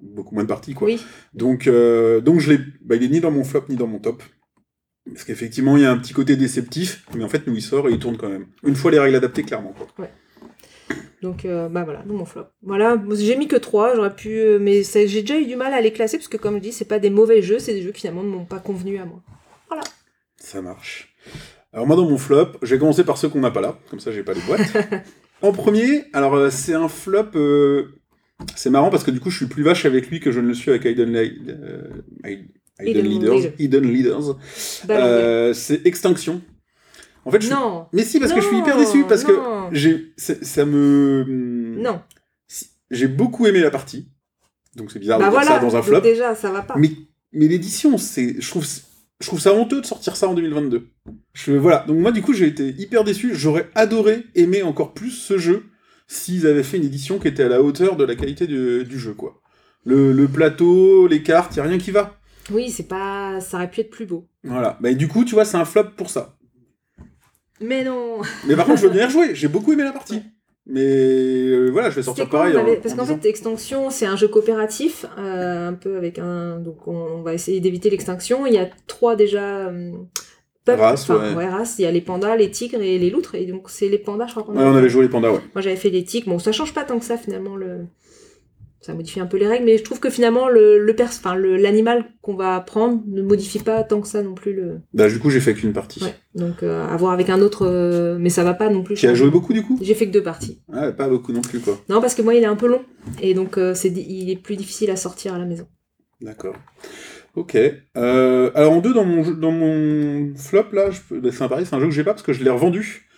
beaucoup 0.00 0.34
moins 0.34 0.44
de 0.44 0.48
parties, 0.48 0.74
quoi. 0.74 0.88
Oui. 0.88 1.00
Donc, 1.32 1.66
euh, 1.66 2.20
donc 2.20 2.40
je 2.40 2.52
l'ai. 2.52 2.58
Bah, 2.82 2.96
il 2.96 3.02
est 3.04 3.08
ni 3.08 3.20
dans 3.20 3.30
mon 3.30 3.44
flop 3.44 3.64
ni 3.70 3.76
dans 3.76 3.86
mon 3.86 4.00
top. 4.00 4.22
Parce 5.10 5.24
qu'effectivement, 5.24 5.78
il 5.78 5.84
y 5.84 5.86
a 5.86 5.90
un 5.90 5.96
petit 5.96 6.12
côté 6.12 6.36
déceptif, 6.36 7.06
mais 7.16 7.24
en 7.24 7.28
fait, 7.28 7.46
nous, 7.46 7.54
il 7.54 7.62
sort 7.62 7.88
et 7.88 7.92
il 7.92 7.98
tourne 7.98 8.18
quand 8.18 8.28
même. 8.28 8.46
Une 8.62 8.76
fois 8.76 8.90
les 8.90 8.98
règles 8.98 9.16
adaptées, 9.16 9.42
clairement, 9.42 9.72
quoi. 9.72 10.08
Donc, 11.22 11.44
euh, 11.44 11.68
bah 11.68 11.82
voilà, 11.84 12.04
non, 12.06 12.14
mon 12.14 12.24
flop. 12.24 12.44
Voilà, 12.62 12.96
j'ai 13.14 13.36
mis 13.36 13.48
que 13.48 13.56
3, 13.56 13.96
j'aurais 13.96 14.14
pu. 14.14 14.28
euh, 14.38 14.58
mais 14.60 14.82
j'ai 14.84 15.22
déjà 15.22 15.38
eu 15.38 15.46
du 15.46 15.56
mal 15.56 15.72
à 15.74 15.80
les 15.80 15.92
classer, 15.92 16.16
parce 16.16 16.28
que 16.28 16.36
comme 16.36 16.54
je 16.56 16.60
dis, 16.60 16.72
c'est 16.72 16.84
pas 16.84 16.98
des 17.00 17.10
mauvais 17.10 17.42
jeux, 17.42 17.58
c'est 17.58 17.74
des 17.74 17.82
jeux 17.82 17.90
qui 17.92 18.02
finalement 18.02 18.22
ne 18.22 18.28
m'ont 18.28 18.44
pas 18.44 18.60
convenu 18.60 18.98
à 18.98 19.04
moi. 19.04 19.20
Ça 20.36 20.62
marche. 20.62 21.14
Alors 21.72 21.86
moi 21.86 21.96
dans 21.96 22.08
mon 22.08 22.16
flop, 22.16 22.52
je 22.62 22.74
vais 22.74 22.78
commencer 22.78 23.04
par 23.04 23.18
ceux 23.18 23.28
qu'on 23.28 23.40
n'a 23.40 23.50
pas 23.50 23.60
là, 23.60 23.78
comme 23.90 24.00
ça 24.00 24.10
j'ai 24.12 24.22
pas 24.22 24.32
les 24.32 24.40
boîtes. 24.42 24.60
en 25.42 25.52
premier, 25.52 26.04
alors 26.14 26.34
euh, 26.34 26.48
c'est 26.50 26.72
un 26.74 26.88
flop, 26.88 27.26
euh, 27.34 27.88
c'est 28.56 28.70
marrant 28.70 28.88
parce 28.90 29.04
que 29.04 29.10
du 29.10 29.20
coup 29.20 29.30
je 29.30 29.36
suis 29.36 29.46
plus 29.46 29.62
vache 29.64 29.84
avec 29.84 30.08
lui 30.08 30.20
que 30.20 30.32
je 30.32 30.40
ne 30.40 30.46
le 30.46 30.54
suis 30.54 30.70
avec 30.70 30.84
Hidden 30.86 31.14
Hidden 32.80 33.06
Leaders. 33.06 33.34
Leader. 33.34 33.52
Hidden 33.58 33.92
Leaders. 33.92 34.36
Bah, 34.86 34.94
Euh, 35.06 35.52
c'est 35.52 35.84
Extinction. 35.86 36.40
En 37.28 37.30
fait, 37.30 37.40
je 37.40 37.46
suis... 37.46 37.54
non, 37.54 37.86
Mais 37.92 38.02
si, 38.04 38.18
parce 38.20 38.32
que 38.32 38.40
je 38.40 38.46
suis 38.46 38.58
hyper 38.58 38.76
déçu, 38.76 39.04
parce 39.08 39.24
que 39.24 39.32
j'ai, 39.72 40.12
ça 40.16 40.64
me... 40.64 41.24
non. 41.28 42.00
J'ai 42.90 43.06
beaucoup 43.08 43.46
aimé 43.46 43.60
la 43.60 43.70
partie, 43.70 44.08
donc 44.74 44.90
c'est 44.90 44.98
bizarre 44.98 45.18
Bah 45.18 45.26
de 45.26 45.30
dire 45.30 45.40
voilà, 45.40 45.60
ça 45.60 45.64
dans 45.66 45.76
un 45.76 45.82
flop. 45.82 46.00
déjà, 46.00 46.34
ça 46.34 46.50
va 46.50 46.62
pas. 46.62 46.74
Mais, 46.78 46.90
mais 47.32 47.46
l'édition, 47.46 47.98
c'est, 47.98 48.40
je 48.40 48.48
trouve, 48.48 48.64
je 49.20 49.26
trouve 49.26 49.40
ça 49.40 49.52
honteux 49.52 49.82
de 49.82 49.86
sortir 49.86 50.16
ça 50.16 50.26
en 50.26 50.32
2022. 50.32 50.88
Je, 51.34 51.52
voilà. 51.52 51.84
Donc 51.86 51.98
moi, 51.98 52.12
du 52.12 52.22
coup, 52.22 52.32
j'ai 52.32 52.46
été 52.46 52.68
hyper 52.78 53.04
déçu. 53.04 53.34
J'aurais 53.34 53.68
adoré 53.74 54.24
aimer 54.34 54.62
encore 54.62 54.94
plus 54.94 55.10
ce 55.10 55.36
jeu 55.36 55.64
s'ils 56.06 56.46
avaient 56.46 56.62
fait 56.62 56.78
une 56.78 56.84
édition 56.84 57.18
qui 57.18 57.28
était 57.28 57.42
à 57.42 57.48
la 57.48 57.60
hauteur 57.62 57.96
de 57.96 58.04
la 58.04 58.14
qualité 58.16 58.46
du, 58.46 58.84
du 58.84 58.98
jeu, 58.98 59.12
quoi. 59.12 59.42
Le, 59.84 60.12
le 60.12 60.26
plateau, 60.26 61.06
les 61.08 61.22
cartes, 61.22 61.56
y 61.56 61.60
a 61.60 61.64
rien 61.64 61.76
qui 61.76 61.90
va. 61.90 62.18
Oui, 62.50 62.70
c'est 62.70 62.88
pas. 62.88 63.38
Ça 63.42 63.58
aurait 63.58 63.70
pu 63.70 63.82
être 63.82 63.90
plus 63.90 64.06
beau. 64.06 64.26
Voilà. 64.44 64.78
Mais 64.80 64.94
du 64.94 65.08
coup, 65.08 65.26
tu 65.26 65.34
vois, 65.34 65.44
c'est 65.44 65.58
un 65.58 65.66
flop 65.66 65.90
pour 65.94 66.08
ça. 66.08 66.37
Mais 67.60 67.84
non 67.84 68.18
Mais 68.46 68.56
par 68.56 68.66
contre, 68.66 68.78
je 68.80 68.86
veux 68.86 68.92
bien 68.92 69.06
rejouer. 69.06 69.34
J'ai 69.34 69.48
beaucoup 69.48 69.72
aimé 69.72 69.84
la 69.84 69.92
partie. 69.92 70.22
Mais 70.70 70.82
euh, 70.84 71.70
voilà, 71.72 71.88
je 71.90 71.96
vais 71.96 72.02
sortir 72.02 72.28
pareil. 72.28 72.54
avait- 72.56 72.76
en- 72.78 72.80
Parce 72.80 72.94
en 72.94 72.98
qu'en 72.98 73.06
fait, 73.06 73.26
Extinction, 73.26 73.88
c'est 73.90 74.04
un 74.06 74.16
jeu 74.16 74.28
coopératif, 74.28 75.06
euh, 75.18 75.68
un 75.68 75.72
peu 75.72 75.96
avec 75.96 76.18
un. 76.18 76.58
Donc, 76.58 76.86
on, 76.86 76.92
on 76.94 77.22
va 77.22 77.32
essayer 77.34 77.60
d'éviter 77.60 77.88
l'extinction. 77.90 78.44
Il 78.46 78.52
y 78.54 78.58
a 78.58 78.68
trois 78.86 79.16
déjà. 79.16 79.68
euh, 79.68 79.92
peuples, 80.66 80.82
enfin, 80.82 81.34
ouais. 81.36 81.48
races. 81.48 81.76
Il 81.78 81.82
y 81.82 81.86
a 81.86 81.90
les 81.90 82.02
pandas, 82.02 82.36
les 82.36 82.50
tigres 82.50 82.82
et 82.82 82.98
les 82.98 83.08
loutres. 83.08 83.34
Et 83.34 83.46
donc, 83.46 83.70
c'est 83.70 83.88
les 83.88 83.96
pandas, 83.98 84.26
je 84.26 84.32
crois 84.32 84.42
qu'on 84.42 84.54
Ouais, 84.54 84.62
on 84.64 84.74
avait 84.76 84.90
joué 84.90 85.04
les 85.04 85.08
pandas, 85.08 85.30
ouais. 85.30 85.40
Moi, 85.54 85.62
j'avais 85.62 85.76
fait 85.76 85.88
les 85.88 86.04
tigres. 86.04 86.28
Bon, 86.28 86.38
ça 86.38 86.52
change 86.52 86.74
pas 86.74 86.84
tant 86.84 86.98
que 86.98 87.04
ça, 87.06 87.16
finalement. 87.16 87.56
Le... 87.56 87.86
Ça 88.80 88.94
modifie 88.94 89.18
un 89.18 89.26
peu 89.26 89.36
les 89.38 89.46
règles, 89.48 89.64
mais 89.64 89.76
je 89.76 89.82
trouve 89.82 89.98
que 89.98 90.08
finalement, 90.08 90.48
le, 90.48 90.78
le 90.78 90.94
pers- 90.94 91.08
enfin, 91.08 91.34
le- 91.34 91.56
l'animal 91.56 92.04
qu'on 92.22 92.36
va 92.36 92.60
prendre 92.60 93.02
ne 93.08 93.22
modifie 93.22 93.58
pas 93.58 93.82
tant 93.82 94.00
que 94.00 94.06
ça 94.06 94.22
non 94.22 94.34
plus 94.34 94.54
le. 94.54 94.80
Bah, 94.94 95.08
du 95.08 95.18
coup, 95.18 95.30
j'ai 95.30 95.40
fait 95.40 95.52
qu'une 95.54 95.72
partie. 95.72 96.02
Ouais. 96.04 96.14
Donc, 96.36 96.62
euh, 96.62 96.86
à 96.86 96.96
voir 96.96 97.12
avec 97.12 97.28
un 97.28 97.40
autre. 97.40 97.66
euh, 97.66 98.18
Mais 98.20 98.30
ça 98.30 98.44
va 98.44 98.54
pas 98.54 98.70
non 98.70 98.84
plus. 98.84 98.94
Qui 98.94 99.06
a 99.06 99.10
changer. 99.10 99.22
joué 99.22 99.30
beaucoup, 99.30 99.52
du 99.52 99.62
coup? 99.62 99.78
J'ai 99.82 99.94
fait 99.94 100.06
que 100.06 100.12
deux 100.12 100.22
parties. 100.22 100.62
Ouais, 100.68 100.92
pas 100.92 101.08
beaucoup 101.08 101.32
non 101.32 101.40
plus, 101.42 101.58
quoi. 101.58 101.76
Non, 101.88 102.00
parce 102.00 102.14
que 102.14 102.22
moi, 102.22 102.34
il 102.34 102.42
est 102.42 102.46
un 102.46 102.54
peu 102.56 102.68
long. 102.68 102.82
Et 103.20 103.34
donc, 103.34 103.58
euh, 103.58 103.74
c'est, 103.74 103.88
il 103.90 104.30
est 104.30 104.36
plus 104.40 104.54
difficile 104.54 104.90
à 104.92 104.96
sortir 104.96 105.34
à 105.34 105.38
la 105.38 105.44
maison. 105.44 105.66
D'accord. 106.20 106.54
Ok. 107.34 107.56
Alors 107.94 108.72
en 108.72 108.80
deux, 108.80 108.94
dans 108.94 109.04
mon, 109.04 109.22
jeu- 109.24 109.34
dans 109.36 109.52
mon 109.52 110.34
flop, 110.36 110.66
là, 110.72 110.90
je 110.90 111.00
bah, 111.16 111.28
c'est 111.32 111.42
un 111.42 111.48
pareil, 111.48 111.66
c'est 111.66 111.74
un 111.76 111.80
jeu 111.80 111.86
que 111.86 111.92
j'ai 111.92 112.02
pas 112.04 112.12
parce 112.12 112.22
que 112.24 112.32
je 112.32 112.42
l'ai 112.42 112.50
revendu. 112.50 113.08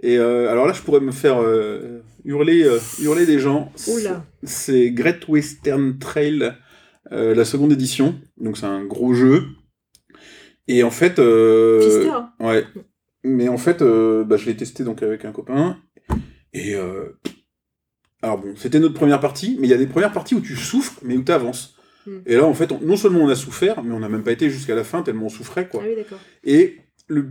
Et 0.00 0.16
euh, 0.16 0.48
alors 0.50 0.66
là, 0.66 0.72
je 0.72 0.80
pourrais 0.80 1.00
me 1.00 1.10
faire 1.12 1.38
hurler, 2.28 2.62
euh, 2.62 2.78
hurler 3.02 3.26
des 3.26 3.40
gens. 3.40 3.72
C'est 4.44 4.90
Great 4.92 5.26
Western 5.26 5.98
Trail, 5.98 6.54
euh, 7.10 7.34
la 7.34 7.44
seconde 7.44 7.72
édition. 7.72 8.20
Donc 8.36 8.56
c'est 8.58 8.66
un 8.66 8.84
gros 8.84 9.14
jeu. 9.14 9.46
Et 10.68 10.84
en 10.84 10.90
fait... 10.90 11.18
euh. 11.18 12.08
Ouais. 12.38 12.64
Mais 13.24 13.48
en 13.48 13.58
fait, 13.58 13.82
euh, 13.82 14.22
bah, 14.22 14.36
je 14.36 14.46
l'ai 14.46 14.56
testé 14.56 14.84
donc 14.84 15.02
avec 15.02 15.24
un 15.24 15.32
copain. 15.32 15.78
Et... 16.52 16.76
Alors 18.20 18.38
bon, 18.38 18.54
c'était 18.56 18.80
notre 18.80 18.94
première 18.94 19.20
partie, 19.20 19.56
mais 19.60 19.68
il 19.68 19.70
y 19.70 19.74
a 19.74 19.78
des 19.78 19.86
premières 19.86 20.12
parties 20.12 20.34
où 20.34 20.40
tu 20.40 20.56
souffres, 20.56 21.00
mais 21.04 21.16
où 21.16 21.22
tu 21.22 21.30
avances. 21.30 21.76
Hmm. 22.04 22.18
Et 22.26 22.34
là, 22.34 22.46
en 22.46 22.54
fait, 22.54 22.72
on- 22.72 22.80
non 22.80 22.96
seulement 22.96 23.20
on 23.20 23.28
a 23.28 23.36
souffert, 23.36 23.82
mais 23.84 23.94
on 23.94 24.00
n'a 24.00 24.08
même 24.08 24.24
pas 24.24 24.32
été 24.32 24.50
jusqu'à 24.50 24.74
la 24.74 24.82
fin 24.82 25.02
tellement 25.02 25.26
on 25.26 25.28
souffrait, 25.28 25.68
quoi. 25.68 25.82
Ah 25.84 25.88
oui, 25.88 25.94
d'accord. 25.94 26.18
Et 26.42 26.78
le... 27.06 27.30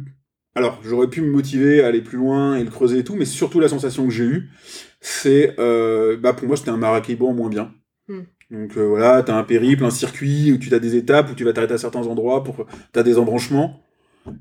Alors, 0.55 0.79
j'aurais 0.83 1.09
pu 1.09 1.21
me 1.21 1.29
motiver 1.29 1.81
à 1.81 1.87
aller 1.87 2.01
plus 2.01 2.17
loin 2.17 2.55
et 2.55 2.63
le 2.63 2.69
creuser 2.69 2.99
et 2.99 3.03
tout, 3.03 3.15
mais 3.15 3.25
surtout 3.25 3.59
la 3.59 3.67
sensation 3.67 4.07
que 4.07 4.13
j'ai 4.13 4.23
eue, 4.23 4.49
c'est... 4.99 5.55
euh, 5.59 6.17
bah, 6.17 6.33
pour 6.33 6.47
moi, 6.47 6.57
c'était 6.57 6.69
un 6.71 6.77
Maracaibo 6.77 7.27
en 7.27 7.33
moins 7.33 7.49
bien. 7.49 7.71
Hmm. 8.07 8.21
Donc 8.49 8.77
euh, 8.77 8.85
voilà, 8.87 9.21
t'as 9.23 9.35
un 9.35 9.43
périple, 9.43 9.83
un 9.83 9.89
circuit, 9.89 10.53
où 10.53 10.57
tu 10.57 10.73
as 10.73 10.79
des 10.79 10.95
étapes, 10.95 11.29
où 11.31 11.35
tu 11.35 11.43
vas 11.43 11.51
t'arrêter 11.53 11.73
à 11.73 11.77
certains 11.77 12.07
endroits, 12.07 12.43
pour 12.43 12.65
t'as 12.93 13.03
des 13.03 13.17
embranchements, 13.17 13.81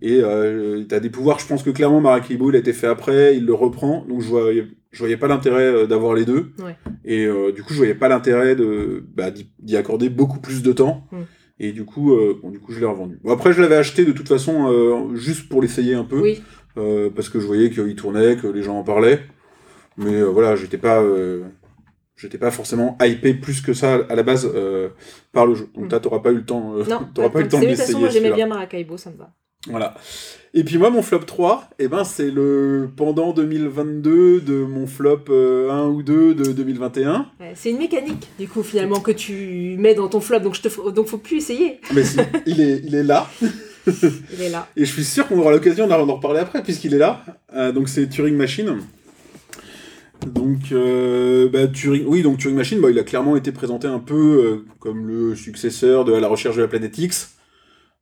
et 0.01 0.21
euh, 0.23 0.85
t'as 0.89 1.01
des 1.01 1.11
pouvoirs, 1.11 1.41
je 1.41 1.47
pense 1.49 1.63
que 1.65 1.71
clairement 1.71 2.01
Maracaibo, 2.01 2.51
il 2.51 2.57
a 2.57 2.61
été 2.61 2.73
fait 2.73 2.87
après, 2.87 3.37
il 3.37 3.45
le 3.47 3.55
reprend, 3.55 4.05
donc 4.09 4.21
je 4.21 4.29
voyais, 4.29 4.67
je 4.93 4.99
voyais 5.01 5.17
pas 5.17 5.27
l'intérêt 5.27 5.89
d'avoir 5.89 6.15
les 6.15 6.25
deux, 6.25 6.53
Ouais. 6.65 6.77
et 7.05 7.25
euh, 7.27 7.51
du 7.51 7.65
coup, 7.65 7.73
je 7.73 7.79
voyais 7.79 7.95
pas 7.97 8.09
l'intérêt 8.09 8.55
de 8.55 9.05
bah, 9.17 9.33
d'y 9.33 9.77
accorder 9.77 10.09
beaucoup 10.09 10.39
plus 10.41 10.63
de 10.63 10.73
temps, 10.73 11.05
Hmm. 11.11 11.23
et 11.59 11.73
du 11.73 11.85
coup, 11.85 12.13
euh, 12.15 12.39
bon, 12.41 12.51
du 12.51 12.61
coup, 12.61 12.71
je 12.71 12.79
l'ai 12.79 12.87
revendu. 12.87 13.19
Bon, 13.25 13.33
après, 13.33 13.53
je 13.53 13.61
l'avais 13.61 13.75
acheté 13.77 14.05
de 14.05 14.13
toute 14.13 14.29
façon, 14.29 14.71
euh, 14.73 15.17
juste 15.17 15.49
pour 15.49 15.61
l'essayer 15.63 15.95
un 15.95 16.05
peu, 16.05 16.21
Oui. 16.21 16.41
parce 17.17 17.29
que 17.29 17.41
je 17.41 17.47
voyais 17.47 17.71
qu'il 17.71 17.97
tournait, 17.97 18.37
que 18.37 18.47
les 18.47 18.63
gens 18.63 18.79
en 18.79 18.85
parlaient. 18.85 19.21
Mais 19.99 20.15
euh, 20.15 20.25
voilà, 20.27 20.57
j'étais 20.57 20.79
pas, 20.79 21.01
euh, 21.01 21.43
j'étais 22.17 22.39
pas 22.39 22.51
forcément 22.51 22.97
hypé 23.03 23.35
plus 23.35 23.61
que 23.61 23.73
ça 23.73 24.01
à 24.09 24.15
la 24.15 24.23
base 24.23 24.51
euh, 24.55 24.89
par 25.33 25.47
le 25.47 25.55
jeu. 25.55 25.69
Donc 25.75 25.85
Mm. 25.87 25.89
toi, 25.89 26.01
t'auras 26.01 26.19
pas 26.21 26.31
eu 26.33 26.37
le 26.37 26.45
temps, 26.45 26.75
euh, 26.77 26.85
Non, 26.89 27.01
t'auras 27.15 27.31
pas 27.31 27.41
eu 27.41 27.45
le 27.45 27.49
temps 27.49 27.59
c'est- 27.61 27.67
de 27.67 27.71
de 27.71 27.77
toute 27.77 27.85
façon, 27.87 27.99
moi 28.01 28.09
j'aimais 28.11 28.33
bien 28.33 28.47
Maracaibo, 28.47 28.97
ça 28.97 29.11
me 29.11 29.17
va. 29.17 29.31
Voilà. 29.69 29.95
Et 30.55 30.63
puis 30.63 30.79
moi, 30.79 30.91
mon 30.91 31.03
flop 31.03 31.21
3, 31.21 31.69
eh 31.81 31.89
ben, 31.89 32.05
c'est 32.05 32.31
le 32.31 32.89
pendant 32.97 33.33
2022 33.33 34.41
de 34.41 34.65
mon 34.65 34.87
flop 34.87 35.25
euh, 35.31 35.71
1 35.71 35.89
ou 35.89 36.03
2 36.05 36.35
de 36.35 36.53
2021. 36.53 37.27
Ouais, 37.41 37.53
c'est 37.57 37.71
une 37.71 37.79
mécanique, 37.79 38.29
du 38.39 38.47
coup, 38.47 38.63
finalement, 38.63 39.01
que 39.01 39.11
tu 39.11 39.75
mets 39.79 39.95
dans 39.95 40.09
ton 40.09 40.21
flop, 40.21 40.39
donc, 40.41 40.55
je 40.55 40.63
te... 40.63 40.91
donc 40.91 41.07
faut 41.09 41.19
plus 41.19 41.39
essayer. 41.39 41.81
Mais 41.95 42.05
si, 42.05 42.19
il, 42.47 42.61
est, 42.61 42.81
il 42.85 42.95
est 42.95 43.03
là. 43.03 43.27
Il 43.87 44.41
est 44.43 44.51
là. 44.51 44.69
Et 44.77 44.85
je 44.85 44.93
suis 44.93 45.05
sûr 45.05 45.27
qu'on 45.27 45.39
aura 45.41 45.51
l'occasion 45.51 45.87
d'en 45.89 46.05
reparler 46.07 46.41
après, 46.41 46.63
puisqu'il 46.63 46.95
est 46.95 46.99
là. 46.99 47.25
Donc 47.75 47.89
c'est 47.89 48.09
Turing 48.09 48.37
Machine. 48.37 48.79
Donc, 50.27 50.73
euh, 50.73 51.49
bah, 51.49 51.67
Turing, 51.69 52.05
oui, 52.07 52.23
donc 52.23 52.39
Turing 52.39 52.57
Machine, 52.57 52.81
bah, 52.81 52.91
il 52.91 52.99
a 52.99 53.05
clairement 53.05 53.37
été 53.37 53.53
présenté 53.53 53.87
un 53.87 53.99
peu 53.99 54.15
euh, 54.15 54.65
comme 54.81 55.07
le 55.07 55.35
successeur 55.35 56.05
de 56.05 56.13
À 56.15 56.21
la 56.21 56.29
recherche 56.29 56.57
de 56.57 56.63
la 56.63 56.69
planète 56.69 56.97
X. 56.99 57.33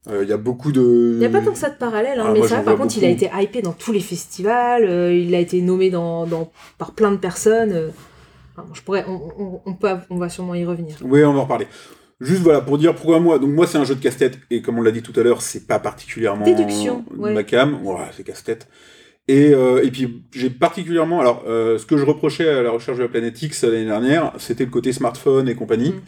Euh, 0.09 0.22
Il 0.22 0.29
y 0.29 0.33
a 0.33 0.37
beaucoup 0.37 0.70
de. 0.72 1.11
Il 1.14 1.18
n'y 1.18 1.24
a 1.27 1.31
pas 1.31 1.40
tant 1.40 1.53
que 1.53 1.59
ça 1.59 1.70
de 1.70 1.77
parallèle, 1.77 2.18
hein, 2.20 2.24
Ah, 2.29 2.33
mais 2.33 2.38
moi, 2.40 2.48
ça, 2.48 2.61
par 2.61 2.77
contre, 2.77 2.96
il 2.98 3.05
a 3.05 3.09
été 3.09 3.31
hypé 3.35 3.62
dans 3.62 3.72
tous 3.72 3.92
les 3.92 4.00
festivals, 4.00 4.85
il 5.12 5.35
a 5.35 5.38
été 5.40 5.61
nommé 5.62 5.90
dans, 5.90 6.27
dans- 6.27 6.50
par 6.79 6.92
plein 6.92 7.11
de 7.11 7.16
personnes. 7.16 7.90
Enfin, 8.57 8.68
je 8.74 8.83
pourrais, 8.83 9.05
on, 9.09 9.20
on- 9.38 9.61
on 9.66 9.74
peut, 9.74 9.88
on 10.11 10.16
va 10.18 10.29
sûrement 10.29 10.55
y 10.55 10.64
revenir. 10.64 10.96
Oui, 11.03 11.24
on 11.24 11.33
va 11.33 11.38
en 11.40 11.42
reparler. 11.44 11.66
Juste 12.20 12.42
voilà, 12.42 12.61
pour 12.61 12.79
dire 12.79 12.94
pourquoi 12.94 13.18
moi. 13.18 13.38
Donc 13.38 13.50
moi, 13.50 13.66
c'est 13.66 13.77
un 13.79 13.85
jeu 13.85 13.94
de 13.96 14.00
casse-tête, 14.00 14.38
et 14.50 14.62
comme 14.62 14.79
on 14.79 14.83
l'a 14.83 14.92
dit 14.92 15.03
tout 15.03 15.18
à 15.18 15.22
l'heure, 15.22 15.42
c'est 15.42 15.66
pas 15.66 15.79
particulièrement 15.79 16.44
Déduction, 16.44 17.05
ouais. 17.16 17.35
ma 17.35 17.42
cam. 17.42 17.79
C'est 18.16 18.24
casse-tête. 18.24 18.68
Et, 19.26 19.54
euh, 19.54 19.82
et 19.82 19.90
puis 19.90 20.22
j'ai 20.34 20.50
particulièrement, 20.50 21.18
alors 21.20 21.44
euh, 21.46 21.78
ce 21.78 21.87
que 21.87 21.96
je 21.96 22.04
reprochais 22.04 22.46
à 22.46 22.62
la 22.62 22.70
recherche 22.70 22.98
de 22.98 23.02
la 23.04 23.08
planète 23.08 23.40
X 23.40 23.64
l'année 23.64 23.87
dernière, 23.87 24.32
c'était 24.38 24.66
le 24.66 24.70
côté 24.70 24.92
smartphone 24.92 25.48
et 25.48 25.54
compagnie. 25.54 25.90
Mm. 25.92 26.02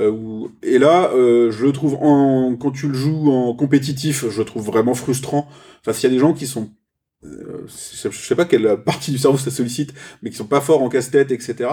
Euh, 0.00 0.10
où- 0.10 0.50
et 0.62 0.78
là, 0.78 1.10
euh, 1.14 1.50
je 1.50 1.64
le 1.64 1.72
trouve 1.72 1.94
en, 2.02 2.54
quand 2.56 2.70
tu 2.70 2.88
le 2.88 2.94
joues 2.94 3.30
en 3.30 3.54
compétitif, 3.54 4.28
je 4.28 4.38
le 4.38 4.44
trouve 4.44 4.66
vraiment 4.66 4.92
frustrant. 4.94 5.48
Enfin, 5.80 5.94
s'il 5.94 6.10
y 6.10 6.12
a 6.12 6.14
des 6.14 6.20
gens 6.20 6.34
qui 6.34 6.46
sont, 6.46 6.70
euh, 7.24 7.64
je 7.66 8.10
sais 8.10 8.34
pas 8.36 8.44
quelle 8.44 8.76
partie 8.84 9.12
du 9.12 9.18
cerveau 9.18 9.38
ça 9.38 9.50
sollicite, 9.50 9.94
mais 10.22 10.28
qui 10.28 10.36
sont 10.36 10.44
pas 10.44 10.60
forts 10.60 10.82
en 10.82 10.90
casse-tête, 10.90 11.30
etc. 11.30 11.70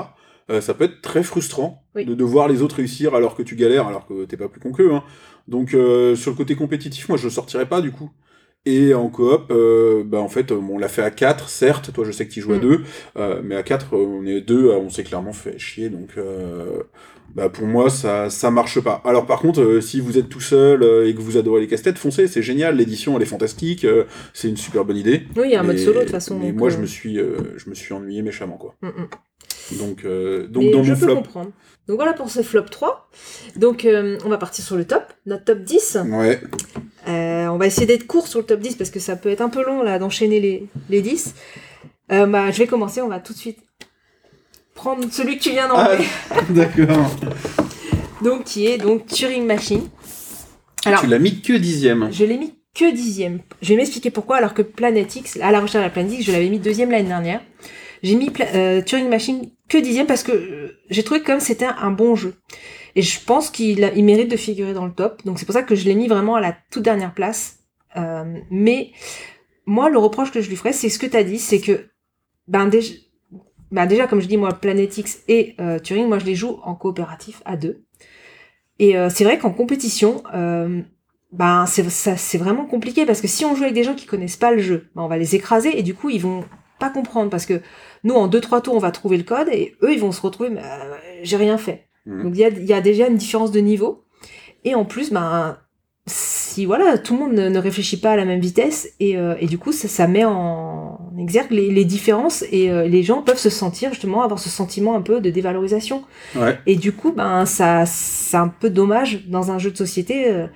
euh, 0.49 0.61
ça 0.61 0.73
peut 0.73 0.85
être 0.85 1.01
très 1.01 1.23
frustrant 1.23 1.83
Oui. 1.93 2.05
de, 2.05 2.13
de 2.15 2.23
voir 2.23 2.47
les 2.47 2.61
autres 2.61 2.77
réussir 2.77 3.15
alors 3.15 3.35
que 3.35 3.43
tu 3.43 3.55
galères, 3.57 3.87
alors 3.87 4.05
que 4.07 4.23
t'es 4.25 4.37
pas 4.37 4.47
plus 4.47 4.61
con 4.61 4.71
qu'eux. 4.71 4.93
Hein. 4.93 5.03
Donc 5.49 5.73
euh, 5.73 6.15
sur 6.15 6.31
le 6.31 6.37
côté 6.37 6.55
compétitif, 6.55 7.09
moi 7.09 7.17
je 7.17 7.27
sortirais 7.27 7.67
pas 7.67 7.81
du 7.81 7.91
coup. 7.91 8.09
Et 8.65 8.93
en 8.93 9.07
coop, 9.09 9.51
euh, 9.51 10.03
bah, 10.05 10.19
en 10.19 10.27
fait, 10.27 10.51
euh, 10.51 10.55
on 10.55 10.77
l'a 10.77 10.89
fait 10.89 11.01
à 11.01 11.11
4, 11.11 11.47
certes, 11.49 11.91
toi 11.93 12.03
je 12.05 12.11
sais 12.11 12.27
que 12.27 12.31
tu 12.33 12.41
joues 12.41 12.53
à 12.53 12.57
Mm. 12.57 12.61
2, 12.61 12.81
euh, 13.17 13.41
mais 13.43 13.55
à 13.55 13.63
4, 13.63 13.95
on 13.95 14.25
est 14.25 14.41
deux, 14.41 14.69
on 14.71 14.89
s'est 14.89 15.03
clairement 15.03 15.33
fait 15.33 15.57
chier, 15.57 15.89
donc 15.89 16.09
euh, 16.17 16.83
bah, 17.33 17.47
pour 17.49 17.65
moi 17.65 17.89
ça, 17.89 18.29
ça 18.29 18.51
marche 18.51 18.79
pas. 18.81 19.01
Alors 19.05 19.25
par 19.25 19.39
contre, 19.39 19.61
euh, 19.61 19.81
si 19.81 20.01
vous 20.01 20.17
êtes 20.17 20.27
tout 20.29 20.41
seul 20.41 20.83
euh, 20.83 21.07
et 21.07 21.15
que 21.15 21.21
vous 21.21 21.37
adorez 21.37 21.61
les 21.61 21.67
casse-têtes, 21.67 21.97
foncez, 21.97 22.27
c'est 22.27 22.43
génial, 22.43 22.75
l'édition 22.75 23.15
elle 23.15 23.23
est 23.23 23.25
fantastique, 23.25 23.85
euh, 23.85 24.03
c'est 24.33 24.49
une 24.49 24.57
super 24.57 24.83
bonne 24.83 24.97
idée. 24.97 25.23
Oui, 25.37 25.43
il 25.45 25.51
y 25.51 25.55
a 25.55 25.61
un 25.61 25.63
mode 25.63 25.77
solo 25.79 25.99
de 25.99 26.03
toute 26.03 26.11
façon. 26.11 26.37
Mais 26.37 26.51
moi 26.51 26.67
euh, 26.67 26.71
je 26.71 26.77
me 26.79 26.85
suis, 26.85 27.17
euh, 27.17 27.37
je 27.57 27.69
me 27.69 27.75
suis 27.75 27.93
ennuyé 27.93 28.21
méchamment 28.21 28.57
quoi. 28.57 28.75
mm, 28.81 28.87
mm. 28.87 29.07
Donc, 29.79 30.03
euh, 30.03 30.47
donc 30.47 30.63
Mais 30.65 30.71
dans 30.71 30.83
je 30.83 30.93
mon 30.93 30.99
peux 30.99 31.05
flop. 31.05 31.15
comprendre. 31.17 31.51
Donc 31.89 31.97
voilà 31.97 32.13
pour 32.13 32.29
ce 32.29 32.41
flop 32.43 32.61
3. 32.69 33.09
Donc 33.57 33.83
euh, 33.83 34.17
on 34.23 34.29
va 34.29 34.37
partir 34.37 34.63
sur 34.63 34.77
le 34.77 34.85
top, 34.85 35.03
notre 35.25 35.43
top 35.45 35.59
10. 35.63 35.97
Ouais, 36.11 36.39
Euh, 37.07 37.47
on 37.47 37.57
va 37.57 37.65
essayer 37.65 37.87
d'être 37.87 38.05
court 38.05 38.27
sur 38.27 38.39
le 38.39 38.45
top 38.45 38.59
10 38.59 38.75
parce 38.75 38.91
que 38.91 38.99
ça 38.99 39.15
peut 39.15 39.29
être 39.29 39.41
un 39.41 39.49
peu 39.49 39.65
long 39.65 39.81
là 39.83 39.97
d'enchaîner 39.99 40.39
les, 40.39 40.67
les 40.89 41.01
10. 41.01 41.33
Euh, 42.11 42.25
bah, 42.27 42.51
je 42.51 42.59
vais 42.59 42.67
commencer, 42.67 43.01
on 43.01 43.07
va 43.07 43.19
tout 43.19 43.33
de 43.33 43.37
suite 43.39 43.57
prendre 44.75 45.11
celui 45.11 45.37
que 45.39 45.43
tu 45.43 45.49
viens 45.49 45.67
Ah, 45.73 45.89
d'enlever. 45.89 46.07
d'accord. 46.51 47.09
Donc 48.23 48.43
qui 48.45 48.67
est 48.67 48.77
donc 48.77 49.07
Turing 49.07 49.45
Machine. 49.45 49.89
Alors, 50.85 51.01
Tu 51.01 51.07
l'as 51.07 51.19
mis 51.19 51.41
que 51.41 51.53
dixième. 51.53 52.09
je 52.11 52.23
l'ai 52.23 52.37
mis 52.37 52.53
que 52.75 52.93
dixième. 52.93 53.39
Je 53.61 53.69
vais 53.69 53.75
m'expliquer 53.77 54.11
pourquoi 54.11 54.37
alors 54.37 54.53
que 54.53 54.61
Planet 54.61 55.13
X, 55.15 55.39
à 55.41 55.51
la 55.51 55.59
recherche 55.59 55.83
de 55.83 55.87
la 55.87 55.89
Planète 55.89 56.13
X, 56.13 56.25
je 56.25 56.31
l'avais 56.31 56.49
mis 56.49 56.59
deuxième 56.59 56.91
l'année 56.91 57.07
dernière. 57.09 57.41
J'ai 58.01 58.15
mis 58.15 58.31
euh, 58.55 58.81
Turing 58.81 59.09
Machine 59.09 59.49
que 59.67 59.77
dixième 59.77 60.07
parce 60.07 60.23
que 60.23 60.31
euh, 60.31 60.79
j'ai 60.89 61.03
trouvé 61.03 61.21
que 61.21 61.25
comme 61.25 61.39
c'était 61.39 61.65
un, 61.65 61.91
bon 61.91 62.15
jeu. 62.15 62.35
Et 62.95 63.01
je 63.01 63.23
pense 63.23 63.49
qu'il 63.49 63.79
mérite 64.03 64.31
de 64.31 64.37
figurer 64.37 64.73
dans 64.73 64.85
le 64.85 64.93
top. 64.93 65.23
Donc 65.25 65.39
c'est 65.39 65.45
pour 65.45 65.53
ça 65.53 65.63
que 65.63 65.75
je 65.75 65.85
l'ai 65.85 65.95
mis 65.95 66.07
vraiment 66.07 66.35
à 66.35 66.41
la 66.41 66.55
toute 66.71 66.83
dernière 66.83 67.13
place. 67.13 67.59
Euh, 67.97 68.39
mais 68.49 68.91
moi, 69.65 69.89
le 69.89 69.97
reproche 69.97 70.31
que 70.31 70.41
je 70.41 70.49
lui 70.49 70.55
ferais, 70.55 70.73
c'est 70.73 70.89
ce 70.89 70.99
que 70.99 71.05
tu 71.05 71.17
as 71.17 71.23
dit, 71.23 71.39
c'est 71.39 71.59
que 71.59 71.89
ben 72.47 72.67
déjà, 72.67 72.93
ben 73.71 73.85
déjà, 73.85 74.07
comme 74.07 74.21
je 74.21 74.27
dis, 74.27 74.37
moi, 74.37 74.53
Planet 74.53 74.97
X 74.97 75.19
et 75.27 75.55
Turing, 75.83 76.07
moi, 76.07 76.17
je 76.17 76.25
les 76.25 76.35
joue 76.35 76.59
en 76.63 76.73
coopératif 76.73 77.43
à 77.45 77.55
deux. 77.55 77.83
Et 78.79 78.95
c'est 79.09 79.23
vrai 79.23 79.37
qu'en 79.37 79.51
compétition, 79.51 80.23
ben 81.31 81.65
c'est 81.67 82.37
vraiment 82.39 82.65
compliqué 82.65 83.05
parce 83.05 83.21
que 83.21 83.27
si 83.27 83.45
on 83.45 83.55
joue 83.55 83.63
avec 83.63 83.75
des 83.75 83.83
gens 83.83 83.93
qui 83.93 84.07
connaissent 84.07 84.37
pas 84.37 84.51
le 84.51 84.61
jeu, 84.61 84.89
ben, 84.95 85.03
on 85.03 85.07
va 85.07 85.17
les 85.17 85.35
écraser 85.35 85.77
et 85.77 85.83
du 85.83 85.93
coup 85.93 86.09
ils 86.09 86.21
vont 86.21 86.43
pas 86.79 86.89
comprendre 86.89 87.29
parce 87.29 87.45
que 87.45 87.61
nous 88.03 88.15
en 88.15 88.27
deux 88.27 88.41
trois 88.41 88.61
tours 88.61 88.75
on 88.75 88.79
va 88.79 88.91
trouver 88.91 89.17
le 89.17 89.23
code 89.23 89.49
et 89.49 89.75
eux 89.81 89.93
ils 89.93 89.99
vont 89.99 90.11
se 90.11 90.21
retrouver 90.21 90.49
mais, 90.49 90.61
euh, 90.61 90.95
j'ai 91.23 91.37
rien 91.37 91.57
fait. 91.57 91.87
Mhm. 92.05 92.23
Donc 92.23 92.31
il 92.35 92.39
y 92.39 92.45
a, 92.45 92.49
il 92.49 92.65
y 92.65 92.73
a 92.73 92.81
déjà 92.81 93.07
une 93.07 93.17
différence 93.17 93.51
de 93.51 93.59
niveau 93.59 94.05
et 94.63 94.75
en 94.75 94.85
plus 94.85 95.11
ben 95.11 95.57
si 96.07 96.65
voilà 96.65 96.97
tout 96.97 97.13
le 97.13 97.19
monde 97.19 97.33
ne, 97.33 97.49
ne 97.49 97.59
réfléchit 97.59 97.99
pas 97.99 98.11
à 98.11 98.15
la 98.15 98.25
même 98.25 98.39
vitesse 98.39 98.89
et, 98.99 99.17
euh, 99.17 99.35
et 99.39 99.45
du 99.45 99.57
coup 99.57 99.71
ça, 99.71 99.87
ça 99.87 100.07
met 100.07 100.25
en 100.25 100.99
exergue 101.19 101.51
les, 101.51 101.69
les 101.69 101.85
différences 101.85 102.43
et 102.51 102.71
euh, 102.71 102.87
les 102.87 103.03
gens 103.03 103.21
peuvent 103.21 103.37
se 103.37 103.49
sentir 103.49 103.91
justement 103.91 104.23
avoir 104.23 104.39
ce 104.39 104.49
sentiment 104.49 104.95
un 104.95 105.01
peu 105.01 105.21
de 105.21 105.29
dévalorisation. 105.29 106.03
Ouais. 106.35 106.57
Et 106.65 106.75
du 106.75 106.93
coup, 106.93 107.11
ben 107.11 107.45
ça, 107.45 107.85
c'est 107.85 108.37
un 108.37 108.47
peu 108.47 108.69
dommage 108.69 109.27
dans 109.27 109.51
un 109.51 109.59
jeu 109.59 109.69
de 109.69 109.77
société 109.77 110.47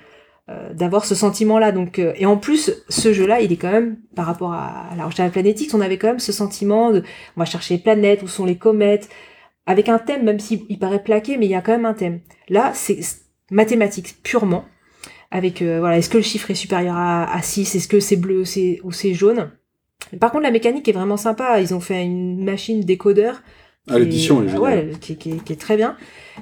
d'avoir 0.74 1.04
ce 1.04 1.14
sentiment-là. 1.14 1.72
Donc, 1.72 1.98
euh, 1.98 2.12
et 2.16 2.26
en 2.26 2.36
plus, 2.36 2.70
ce 2.88 3.12
jeu-là, 3.12 3.40
il 3.40 3.52
est 3.52 3.56
quand 3.56 3.72
même 3.72 3.96
par 4.14 4.26
rapport 4.26 4.52
à, 4.52 4.88
à 4.90 4.96
la 4.96 5.06
recherche 5.06 5.32
planétique, 5.32 5.70
on 5.74 5.80
avait 5.80 5.96
quand 5.98 6.08
même 6.08 6.18
ce 6.18 6.32
sentiment 6.32 6.90
de, 6.92 7.02
on 7.36 7.40
va 7.40 7.44
chercher 7.46 7.74
les 7.74 7.80
planètes, 7.82 8.22
où 8.22 8.28
sont 8.28 8.44
les 8.44 8.56
comètes, 8.56 9.08
avec 9.66 9.88
un 9.88 9.98
thème, 9.98 10.24
même 10.24 10.38
s'il 10.38 10.60
il 10.68 10.78
paraît 10.78 11.02
plaqué, 11.02 11.36
mais 11.38 11.46
il 11.46 11.50
y 11.50 11.54
a 11.54 11.62
quand 11.62 11.72
même 11.72 11.86
un 11.86 11.94
thème. 11.94 12.20
Là, 12.50 12.72
c'est 12.74 13.00
mathématiques 13.50 14.16
purement, 14.22 14.64
avec 15.30 15.62
euh, 15.62 15.78
voilà, 15.80 15.98
est-ce 15.98 16.10
que 16.10 16.18
le 16.18 16.22
chiffre 16.22 16.50
est 16.50 16.54
supérieur 16.54 16.96
à, 16.96 17.32
à 17.34 17.40
6, 17.42 17.74
est-ce 17.74 17.88
que 17.88 18.00
c'est 18.00 18.16
bleu, 18.16 18.44
c'est 18.44 18.80
ou 18.84 18.92
c'est 18.92 19.14
jaune? 19.14 19.50
Par 20.20 20.30
contre, 20.30 20.42
la 20.44 20.50
mécanique 20.50 20.86
est 20.88 20.92
vraiment 20.92 21.16
sympa. 21.16 21.60
Ils 21.60 21.74
ont 21.74 21.80
fait 21.80 22.04
une 22.04 22.44
machine 22.44 22.80
décodeur 22.82 23.42
Ah, 23.88 23.98
l'édition 23.98 24.42
est 24.42 24.46
qui- 24.46 24.52
géniale. 24.52 24.62
ouais, 24.62 24.90
qui, 25.00 25.16
qui- 25.16 25.38
qui 25.38 25.52
est 25.54 25.60
très 25.60 25.76
bien, 25.78 25.96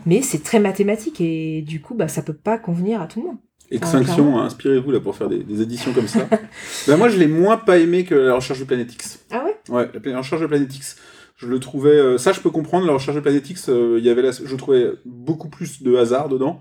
mais 0.05 0.21
c'est 0.21 0.43
très 0.43 0.59
mathématique 0.59 1.21
et 1.21 1.63
du 1.63 1.81
coup, 1.81 1.95
bah, 1.95 2.09
ça 2.09 2.23
peut 2.23 2.35
pas 2.35 2.59
convenir 2.59 3.01
à 3.01 3.07
tout 3.07 3.21
le 3.21 3.27
monde. 3.29 3.39
Extinction, 3.77 4.39
inspirez-vous 4.41 4.91
là 4.91 5.01
pour 5.01 5.17
faire 5.17 5.29
des, 5.29 5.39
des 5.43 5.63
éditions 5.63 5.93
comme 5.93 6.09
ça. 6.09 6.29
ben, 6.87 6.97
moi, 6.97 7.09
je 7.09 7.19
l'ai 7.19 7.27
moins 7.27 7.57
pas 7.57 7.79
aimé 7.79 8.05
que 8.05 8.15
la 8.15 8.35
recherche 8.35 8.61
de 8.61 8.65
Planète 8.65 8.93
X. 8.93 9.25
Ah 9.31 9.45
ouais? 9.45 9.57
Ouais, 9.69 9.89
la, 10.05 10.19
recherche 10.19 10.41
de 10.43 10.47
Planète 10.47 10.75
X. 10.75 10.97
Je 11.37 11.47
le 11.47 11.59
trouvais. 11.59 11.91
euh, 11.91 12.19
ça, 12.19 12.33
je 12.33 12.41
peux 12.41 12.51
comprendre. 12.51 12.87
La 12.87 12.93
recherche 12.93 13.17
de 13.17 13.21
Planète 13.21 13.49
X, 13.49 13.69
euh, 13.69 13.97
il 13.99 14.05
y 14.05 14.11
avait 14.11 14.23
la- 14.23 14.31
je 14.33 14.57
trouvais 14.57 14.93
beaucoup 15.05 15.49
plus 15.49 15.83
de 15.83 15.97
hasard 15.97 16.29
dedans. 16.29 16.61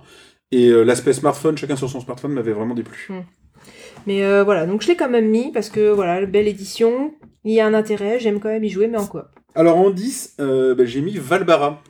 Et 0.52 0.69
euh, 0.69 0.84
l'aspect 0.84 1.13
smartphone, 1.13 1.58
chacun 1.58 1.76
sur 1.76 1.89
son 1.89 2.00
smartphone, 2.02 2.34
m'avait 2.34 2.52
vraiment 2.54 2.74
déplu. 2.74 3.10
Mais 4.08 4.24
euh, 4.24 4.43
voilà, 4.43 4.65
donc 4.65 4.82
je 4.82 4.88
l'ai 4.88 4.95
quand 4.95 5.10
même 5.10 5.30
mis 5.30 5.52
parce 5.52 5.69
que 5.69 5.91
voilà, 5.91 6.26
belle 6.26 6.47
édition, 6.47 7.13
il 7.43 7.54
y 7.54 7.60
a 7.60 7.67
un 7.67 7.74
intérêt, 7.74 8.19
j'aime 8.19 8.39
quand 8.39 8.50
même 8.50 8.63
y 8.63 8.69
jouer, 8.69 8.88
mais 8.88 8.97
en 8.97 9.06
quoi? 9.06 9.32
Alors 9.56 9.78
en 9.78 9.89
10, 9.91 10.36
euh, 10.39 10.74
ben, 10.76 10.86
j'ai 10.86 11.02
mis 11.02 11.17
Valbara. 11.17 11.82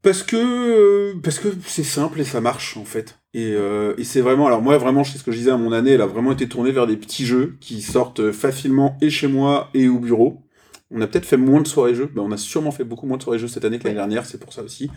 Parce 0.00 0.22
que 0.22 1.12
parce 1.18 1.40
que 1.40 1.48
c'est 1.66 1.82
simple 1.82 2.20
et 2.20 2.24
ça 2.24 2.40
marche 2.40 2.76
en 2.76 2.84
fait. 2.84 3.18
Et, 3.38 3.52
euh, 3.54 3.94
et 3.98 4.02
c'est 4.02 4.20
vraiment, 4.20 4.48
alors 4.48 4.62
moi 4.62 4.76
vraiment, 4.78 5.04
c'est 5.04 5.16
ce 5.16 5.22
que 5.22 5.30
je 5.30 5.36
disais 5.36 5.52
à 5.52 5.56
mon 5.56 5.70
année, 5.70 5.92
elle 5.92 6.00
a 6.00 6.06
vraiment 6.06 6.32
été 6.32 6.48
tournée 6.48 6.72
vers 6.72 6.88
des 6.88 6.96
petits 6.96 7.24
jeux 7.24 7.56
qui 7.60 7.82
sortent 7.82 8.32
facilement 8.32 8.98
et 9.00 9.10
chez 9.10 9.28
moi 9.28 9.70
et 9.74 9.86
au 9.86 10.00
bureau. 10.00 10.42
On 10.90 11.00
a 11.02 11.06
peut-être 11.06 11.24
fait 11.24 11.36
moins 11.36 11.60
de 11.60 11.68
soirées 11.68 11.94
jeux, 11.94 12.10
ben, 12.12 12.22
on 12.22 12.32
a 12.32 12.36
sûrement 12.36 12.72
fait 12.72 12.82
beaucoup 12.82 13.06
moins 13.06 13.16
de 13.16 13.22
soirées 13.22 13.38
jeux 13.38 13.46
cette 13.46 13.64
année 13.64 13.78
que 13.78 13.84
l'année 13.84 13.94
dernière, 13.94 14.26
c'est 14.26 14.40
pour 14.40 14.52
ça 14.52 14.62
aussi. 14.64 14.90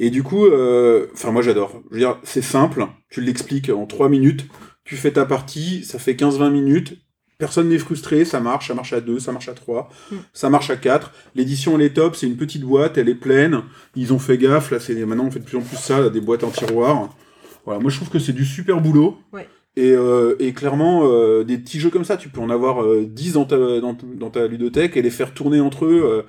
Et 0.00 0.10
du 0.10 0.24
coup, 0.24 0.46
euh, 0.46 1.06
enfin 1.14 1.30
moi 1.30 1.42
j'adore. 1.42 1.80
Je 1.90 1.94
veux 1.94 2.00
dire, 2.00 2.18
c'est 2.24 2.42
simple, 2.42 2.88
tu 3.08 3.20
l'expliques 3.20 3.70
en 3.70 3.86
3 3.86 4.08
minutes, 4.08 4.46
tu 4.82 4.96
fais 4.96 5.12
ta 5.12 5.24
partie, 5.24 5.84
ça 5.84 6.00
fait 6.00 6.14
15-20 6.14 6.50
minutes, 6.50 6.98
personne 7.38 7.68
n'est 7.68 7.78
frustré, 7.78 8.24
ça 8.24 8.40
marche, 8.40 8.66
ça 8.66 8.74
marche 8.74 8.94
à 8.94 9.00
2, 9.00 9.20
ça 9.20 9.30
marche 9.30 9.48
à 9.48 9.54
3, 9.54 9.90
Mm. 10.10 10.16
ça 10.32 10.50
marche 10.50 10.70
à 10.70 10.76
4. 10.76 11.12
L'édition 11.36 11.76
elle 11.76 11.82
est 11.82 11.94
top, 11.94 12.16
c'est 12.16 12.26
une 12.26 12.36
petite 12.36 12.62
boîte, 12.62 12.98
elle 12.98 13.08
est 13.08 13.14
pleine, 13.14 13.62
ils 13.94 14.12
ont 14.12 14.18
fait 14.18 14.38
gaffe, 14.38 14.72
là 14.72 14.80
c'est 14.80 14.94
maintenant 15.04 15.26
on 15.26 15.30
fait 15.30 15.38
de 15.38 15.44
plus 15.44 15.58
en 15.58 15.62
plus 15.62 15.76
ça, 15.76 16.00
là, 16.00 16.10
des 16.10 16.20
boîtes 16.20 16.42
en 16.42 16.50
tiroir. 16.50 17.10
Voilà, 17.66 17.80
moi 17.80 17.90
je 17.90 17.96
trouve 17.96 18.08
que 18.08 18.18
c'est 18.18 18.32
du 18.32 18.44
super 18.46 18.80
boulot. 18.80 19.18
Ouais. 19.34 19.46
Et, 19.76 19.90
euh, 19.92 20.36
et 20.38 20.54
clairement, 20.54 21.02
euh, 21.04 21.44
des 21.44 21.58
petits 21.58 21.78
jeux 21.80 21.90
comme 21.90 22.04
ça, 22.06 22.16
tu 22.16 22.30
peux 22.30 22.40
en 22.40 22.48
avoir 22.48 22.82
euh, 22.82 23.04
10 23.06 23.34
dans 23.34 23.44
ta, 23.44 23.56
dans, 23.80 23.94
dans 24.14 24.30
ta 24.30 24.46
ludothèque 24.46 24.96
et 24.96 25.02
les 25.02 25.10
faire 25.10 25.34
tourner 25.34 25.60
entre 25.60 25.84
eux. 25.84 26.00
euh, 26.02 26.22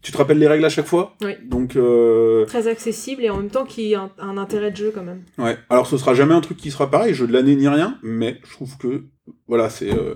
tu 0.00 0.12
te 0.12 0.16
rappelles 0.18 0.38
les 0.38 0.48
règles 0.48 0.64
à 0.64 0.68
chaque 0.70 0.86
fois? 0.86 1.14
Oui. 1.22 1.32
Donc, 1.44 1.76
euh, 1.76 2.44
Très 2.46 2.66
accessible 2.68 3.22
et 3.24 3.30
en 3.30 3.38
même 3.38 3.48
temps 3.50 3.64
qui 3.64 3.94
a 3.94 4.02
un, 4.02 4.10
un 4.18 4.36
intérêt 4.38 4.70
de 4.70 4.76
jeu 4.76 4.90
quand 4.94 5.02
même. 5.02 5.22
ouais. 5.38 5.56
Alors, 5.68 5.86
ce 5.86 5.96
sera 5.98 6.14
jamais 6.14 6.34
un 6.34 6.40
truc 6.40 6.56
qui 6.58 6.70
sera 6.70 6.90
pareil, 6.90 7.12
jeu 7.14 7.26
de 7.26 7.32
l'année 7.32 7.56
ni 7.56 7.68
rien, 7.68 7.98
mais 8.02 8.38
je 8.44 8.52
trouve 8.52 8.76
que, 8.78 9.04
voilà, 9.48 9.68
c'est. 9.70 9.92
euh, 9.92 10.14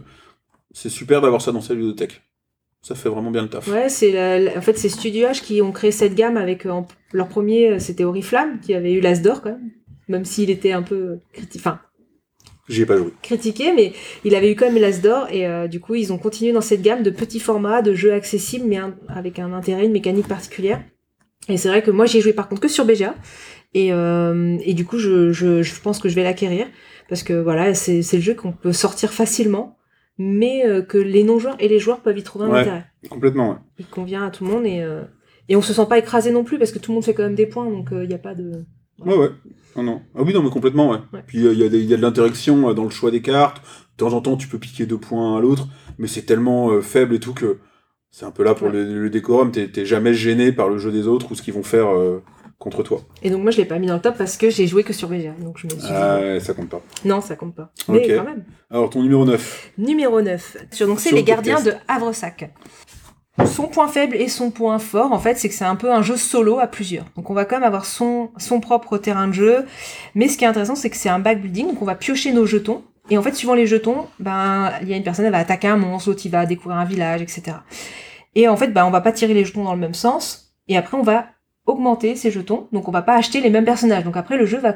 c'est 0.72 0.90
super 0.90 1.20
d'avoir 1.20 1.40
ça 1.42 1.52
dans 1.52 1.60
sa 1.62 1.74
bibliothèque. 1.74 2.22
Ça 2.82 2.94
fait 2.94 3.08
vraiment 3.08 3.30
bien 3.30 3.42
le 3.42 3.48
taf. 3.48 3.66
Ouais, 3.68 3.88
c'est 3.88 4.12
la- 4.12 4.38
la- 4.38 4.56
en 4.56 4.60
fait 4.60 4.78
c'est 4.78 4.88
Studio 4.88 5.26
H 5.26 5.42
qui 5.42 5.60
ont 5.62 5.72
créé 5.72 5.90
cette 5.90 6.14
gamme 6.14 6.36
avec 6.36 6.64
euh, 6.64 6.80
leur 7.12 7.28
premier 7.28 7.70
euh, 7.72 7.78
c'était 7.80 8.04
Oriflamme 8.04 8.60
qui 8.60 8.72
avait 8.74 8.92
eu 8.92 9.00
l'As 9.00 9.20
d'or 9.20 9.42
quand 9.42 9.50
même, 9.50 9.70
même 10.09 10.25
s'il 10.25 10.51
était 10.51 10.73
un 10.73 10.83
peu 10.83 11.18
enfin 11.57 11.81
J'y 12.68 12.83
ai 12.83 12.87
pas 12.87 12.99
joué. 12.99 13.14
critiqué, 13.23 13.73
mais 13.75 13.92
il 14.25 14.35
avait 14.35 14.53
eu 14.53 14.55
quand 14.55 14.66
même 14.66 14.77
l'As 14.81 15.01
d'or 15.01 15.27
et 15.31 15.47
euh, 15.47 15.68
du 15.68 15.81
coup 15.81 15.94
ils 15.94 16.12
ont 16.12 16.18
continué 16.18 16.53
dans 16.53 16.61
cette 16.61 16.83
gamme 16.83 17.03
de 17.03 17.09
petits 17.11 17.40
formats, 17.40 17.81
de 17.81 17.94
jeux 17.94 18.12
accessibles 18.12 18.66
mais 18.68 18.77
un- 18.77 18.94
avec 19.09 19.38
un 19.38 19.53
intérêt, 19.55 19.87
une 19.87 19.92
mécanique 19.92 20.29
particulière. 20.29 20.83
Et 21.49 21.57
c'est 21.57 21.68
vrai 21.68 21.83
que 21.83 21.90
moi 21.90 22.05
j'ai 22.05 22.21
joué 22.21 22.35
par 22.35 22.47
contre 22.49 22.61
que 22.61 22.68
sur 22.68 22.85
BGA 22.85 23.14
et, 23.73 23.90
euh, 23.92 24.59
et 24.64 24.75
du 24.75 24.85
coup 24.85 24.99
je, 24.99 25.33
je, 25.33 25.62
je 25.62 25.81
pense 25.81 25.99
que 25.99 26.11
je 26.11 26.14
vais 26.14 26.23
l'acquérir 26.25 26.66
parce 27.09 27.23
que 27.23 27.33
voilà 27.33 27.73
c'est 27.73 28.03
le 28.12 28.21
jeu 28.21 28.35
qu'on 28.35 28.53
peut 28.53 28.75
sortir 28.75 29.12
facilement 29.14 29.79
mais 30.18 30.66
euh, 30.66 30.83
que 30.83 30.99
les 30.99 31.25
non-joueurs 31.25 31.57
et 31.61 31.68
les 31.68 31.79
joueurs 31.79 32.01
peuvent 32.01 32.18
y 32.18 32.23
trouver 32.23 32.47
un 32.47 32.51
Ouais. 32.51 32.61
intérêt. 32.61 32.85
Complètement, 33.09 33.51
ouais. 33.51 33.57
Il 33.79 33.87
convient 33.87 34.27
à 34.27 34.31
tout 34.31 34.44
le 34.44 34.51
monde 34.51 34.66
et, 34.66 34.85
et 35.49 35.57
on 35.57 35.62
se 35.62 35.73
sent 35.73 35.87
pas 35.88 35.97
écrasé 35.99 36.33
non 36.33 36.44
plus 36.44 36.59
parce 36.59 36.73
que 36.73 36.79
tout 36.79 36.90
le 36.90 36.97
monde 36.97 37.05
fait 37.05 37.14
quand 37.14 37.23
même 37.23 37.35
des 37.35 37.47
points 37.47 37.71
donc 37.71 37.88
il 37.92 38.09
n'y 38.09 38.14
a 38.14 38.18
pas 38.18 38.35
de... 38.35 38.64
Ouais, 38.99 39.16
ouais. 39.16 39.29
Non, 39.78 39.84
non. 39.84 40.02
Ah 40.16 40.22
oui, 40.24 40.34
non, 40.34 40.42
mais 40.42 40.50
complètement, 40.50 40.90
ouais. 40.90 40.98
Ouais. 41.12 41.22
Puis 41.26 41.38
il 41.38 41.58
y, 41.58 41.62
a 41.64 41.68
des- 41.68 41.82
y 41.84 41.94
a 41.94 41.96
de 41.96 42.02
l'interaction 42.02 42.68
euh, 42.68 42.74
dans 42.74 42.84
le 42.84 42.90
choix 42.90 43.10
des 43.12 43.22
cartes. 43.22 43.62
De 43.96 44.04
temps 44.04 44.12
en 44.12 44.20
temps, 44.20 44.36
tu 44.36 44.48
peux 44.48 44.58
piquer 44.58 44.86
deux 44.86 44.98
points 44.98 45.38
à 45.38 45.40
l'autre, 45.40 45.68
mais 45.98 46.08
c'est 46.08 46.22
tellement 46.22 46.70
euh, 46.70 46.80
faible 46.82 47.14
et 47.14 47.20
tout 47.20 47.32
que 47.32 47.58
c'est 48.10 48.24
un 48.26 48.30
peu 48.32 48.42
là 48.42 48.54
pour 48.54 48.66
Ouais. 48.68 48.72
le, 48.72 49.02
le 49.02 49.10
décorum. 49.10 49.52
T'es 49.52 49.84
jamais 49.86 50.14
gêné 50.14 50.50
par 50.52 50.68
le 50.68 50.78
jeu 50.78 50.90
des 50.90 51.06
autres 51.06 51.30
ou 51.30 51.34
ce 51.36 51.42
qu'ils 51.42 51.54
vont 51.54 51.62
faire 51.62 51.88
euh, 51.88 52.22
contre 52.58 52.82
toi. 52.82 53.02
Et 53.22 53.30
donc 53.30 53.42
moi 53.42 53.52
je 53.52 53.56
l'ai 53.58 53.64
pas 53.64 53.78
mis 53.78 53.86
dans 53.86 53.94
le 53.94 54.00
top 54.00 54.16
parce 54.18 54.36
que 54.36 54.50
j'ai 54.50 54.66
joué 54.66 54.82
que 54.82 54.92
sur 54.92 55.08
BGA 55.08 55.32
donc 55.40 55.58
je 55.58 55.66
me 55.66 55.70
suis 55.70 55.78
dit, 55.80 55.86
Ah, 55.88 56.40
ça 56.40 56.54
compte 56.54 56.68
pas. 56.70 56.82
non 57.04 57.20
ça 57.20 57.36
compte 57.36 57.54
pas. 57.54 57.72
Mais 57.88 57.98
Ok. 57.98 58.16
quand 58.16 58.24
même. 58.24 58.44
Alors, 58.70 58.90
ton 58.90 59.00
numéro 59.02 59.24
9. 59.24 59.72
Numéro 59.78 60.20
9. 60.20 60.56
Sur, 60.72 60.86
donc 60.88 60.98
c'est 61.00 61.12
les 61.12 61.18
le 61.20 61.22
gardiens 61.24 61.62
de. 61.62 61.72
Havresac. 61.86 62.52
Son 63.46 63.68
point 63.68 63.88
faible 63.88 64.16
et 64.16 64.29
son 64.29 64.51
point 64.51 64.79
fort, 64.79 65.12
en 65.12 65.18
fait, 65.18 65.38
c'est 65.38 65.48
que 65.48 65.55
c'est 65.55 65.64
un 65.64 65.77
peu 65.77 65.92
un 65.92 66.03
jeu 66.03 66.16
solo 66.16 66.59
à 66.59 66.66
plusieurs. 66.66 67.05
Donc 67.16 67.31
on 67.31 67.35
va 67.35 67.44
quand 67.44 67.57
même 67.57 67.64
avoir 67.64 67.85
son, 67.85 68.31
propre 68.61 68.98
terrain 68.98 69.29
de 69.29 69.33
jeu. 69.33 69.66
Mais 70.14 70.29
ce 70.29 70.37
qui 70.37 70.44
est 70.44 70.48
intéressant, 70.48 70.74
c'est 70.74 70.90
que 70.90 70.96
c'est 70.96 71.09
un 71.09 71.18
backbuilding, 71.18 71.68
donc 71.68 71.83
on 71.83 71.85
va 71.85 71.94
piocher 71.94 72.33
nos 72.33 72.46
jetons. 72.46 72.83
Et 73.11 73.16
en 73.16 73.22
fait, 73.22 73.35
suivant 73.35 73.55
les 73.55 73.66
jetons, 73.66 74.07
ben, 74.18 74.72
il 74.83 74.88
y 74.88 74.92
a 74.92 74.96
une 74.96 75.03
personne, 75.03 75.24
elle 75.24 75.33
va 75.33 75.38
attaquer 75.38 75.68
un 75.68 75.77
monstre, 75.77 76.11
l'autre, 76.11 76.22
il 76.24 76.31
va 76.31 76.46
découvrir 76.46 76.79
un 76.79 76.85
village, 76.85 77.22
etc. 77.22 77.57
Et 78.35 78.48
en 78.48 78.57
fait, 78.57 78.68
ben, 78.68 78.85
on 78.85 78.90
va 78.90 79.01
pas 79.01 79.12
tirer 79.12 79.35
les 79.35 79.44
jetons 79.44 79.64
dans 79.64 79.74
le 79.74 79.81
même 79.81 79.94
sens. 79.94 80.55
Et 80.68 80.77
après, 80.77 80.96
on 80.96 81.03
va 81.03 81.27
augmenter 81.66 82.16
ces 82.16 82.31
jetons. 82.31 82.68
Donc 82.72 82.88
on 82.88 82.90
va 82.90 83.03
pas 83.03 83.16
acheter 83.16 83.40
les 83.40 83.51
mêmes 83.51 83.64
personnages. 83.64 84.05
Donc 84.05 84.16
après, 84.16 84.37
le 84.37 84.46
jeu 84.46 84.59
va 84.59 84.74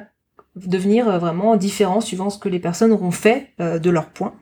devenir 0.56 1.08
euh, 1.08 1.18
vraiment 1.18 1.56
différent 1.56 2.00
suivant 2.00 2.30
ce 2.30 2.38
que 2.38 2.48
les 2.48 2.60
personnes 2.60 2.92
auront 2.92 3.10
fait 3.10 3.48
euh, 3.60 3.78
de 3.78 3.90
leurs 3.90 4.10
points. 4.10 4.34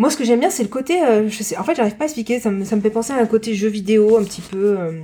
Moi, 0.00 0.08
ce 0.08 0.16
que 0.16 0.24
j'aime 0.24 0.40
bien, 0.40 0.48
c'est 0.50 0.62
le 0.62 0.70
côté. 0.70 1.02
euh, 1.02 1.28
je 1.28 1.42
sais, 1.42 1.58
en 1.58 1.62
fait, 1.64 1.74
j'arrive 1.74 1.96
pas 1.96 2.04
à 2.04 2.06
expliquer. 2.06 2.40
Ça 2.40 2.50
me, 2.50 2.64
ça 2.64 2.74
me 2.74 2.80
fait 2.80 2.88
penser 2.90 3.12
à 3.12 3.16
un 3.16 3.26
côté 3.26 3.54
jeu 3.54 3.68
vidéo 3.68 4.16
un 4.16 4.24
petit 4.24 4.40
peu. 4.40 4.78
euh, 4.78 5.02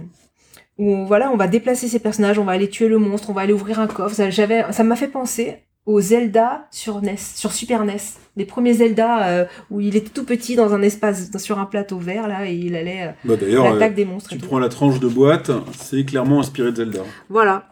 où 0.79 0.91
on- 0.95 1.05
voilà, 1.05 1.31
on 1.31 1.37
va 1.37 1.49
déplacer 1.49 1.87
ces 1.89 1.99
personnages, 1.99 2.39
on 2.39 2.45
va 2.45 2.53
aller 2.53 2.69
tuer 2.71 2.89
le 2.89 2.99
monstre, 2.99 3.29
on 3.31 3.33
va 3.35 3.43
aller 3.43 3.53
ouvrir 3.53 3.79
un 3.81 3.87
coffre. 3.87 4.15
Ça, 4.15 4.31
j'avais, 4.31 4.65
ça 4.73 4.85
m'a 4.85 4.97
fait 4.97 5.09
penser 5.09 5.57
aux 5.87 6.01
Zelda 6.01 6.67
sur 6.71 7.03
NES, 7.03 7.17
sur 7.19 7.53
Super 7.53 7.85
NES. 7.85 7.97
Les 8.37 8.45
premiers 8.47 8.73
Zelda 8.75 9.27
euh, 9.29 9.45
où 9.71 9.81
il 9.81 9.97
était 9.97 10.09
tout 10.11 10.25
petit 10.25 10.57
dans 10.57 10.73
un 10.75 10.81
espace, 10.83 11.31
sur 11.39 11.59
un 11.59 11.67
plateau 11.67 11.99
vert 11.99 12.27
là, 12.27 12.47
et 12.49 12.55
il 12.55 12.75
allait 12.75 13.15
Bah, 13.25 13.37
D'ailleurs, 13.37 13.73
l'attaque 13.73 13.93
euh, 13.93 13.97
des 13.97 14.05
monstres. 14.07 14.31
tu 14.31 14.39
prends 14.39 14.59
la 14.59 14.69
tranche 14.71 14.99
de 14.99 15.09
boîte, 15.09 15.51
c'est 15.79 16.05
clairement 16.05 16.41
inspiré 16.41 16.73
de 16.73 16.77
Zelda. 16.77 17.01
Voilà. 17.29 17.69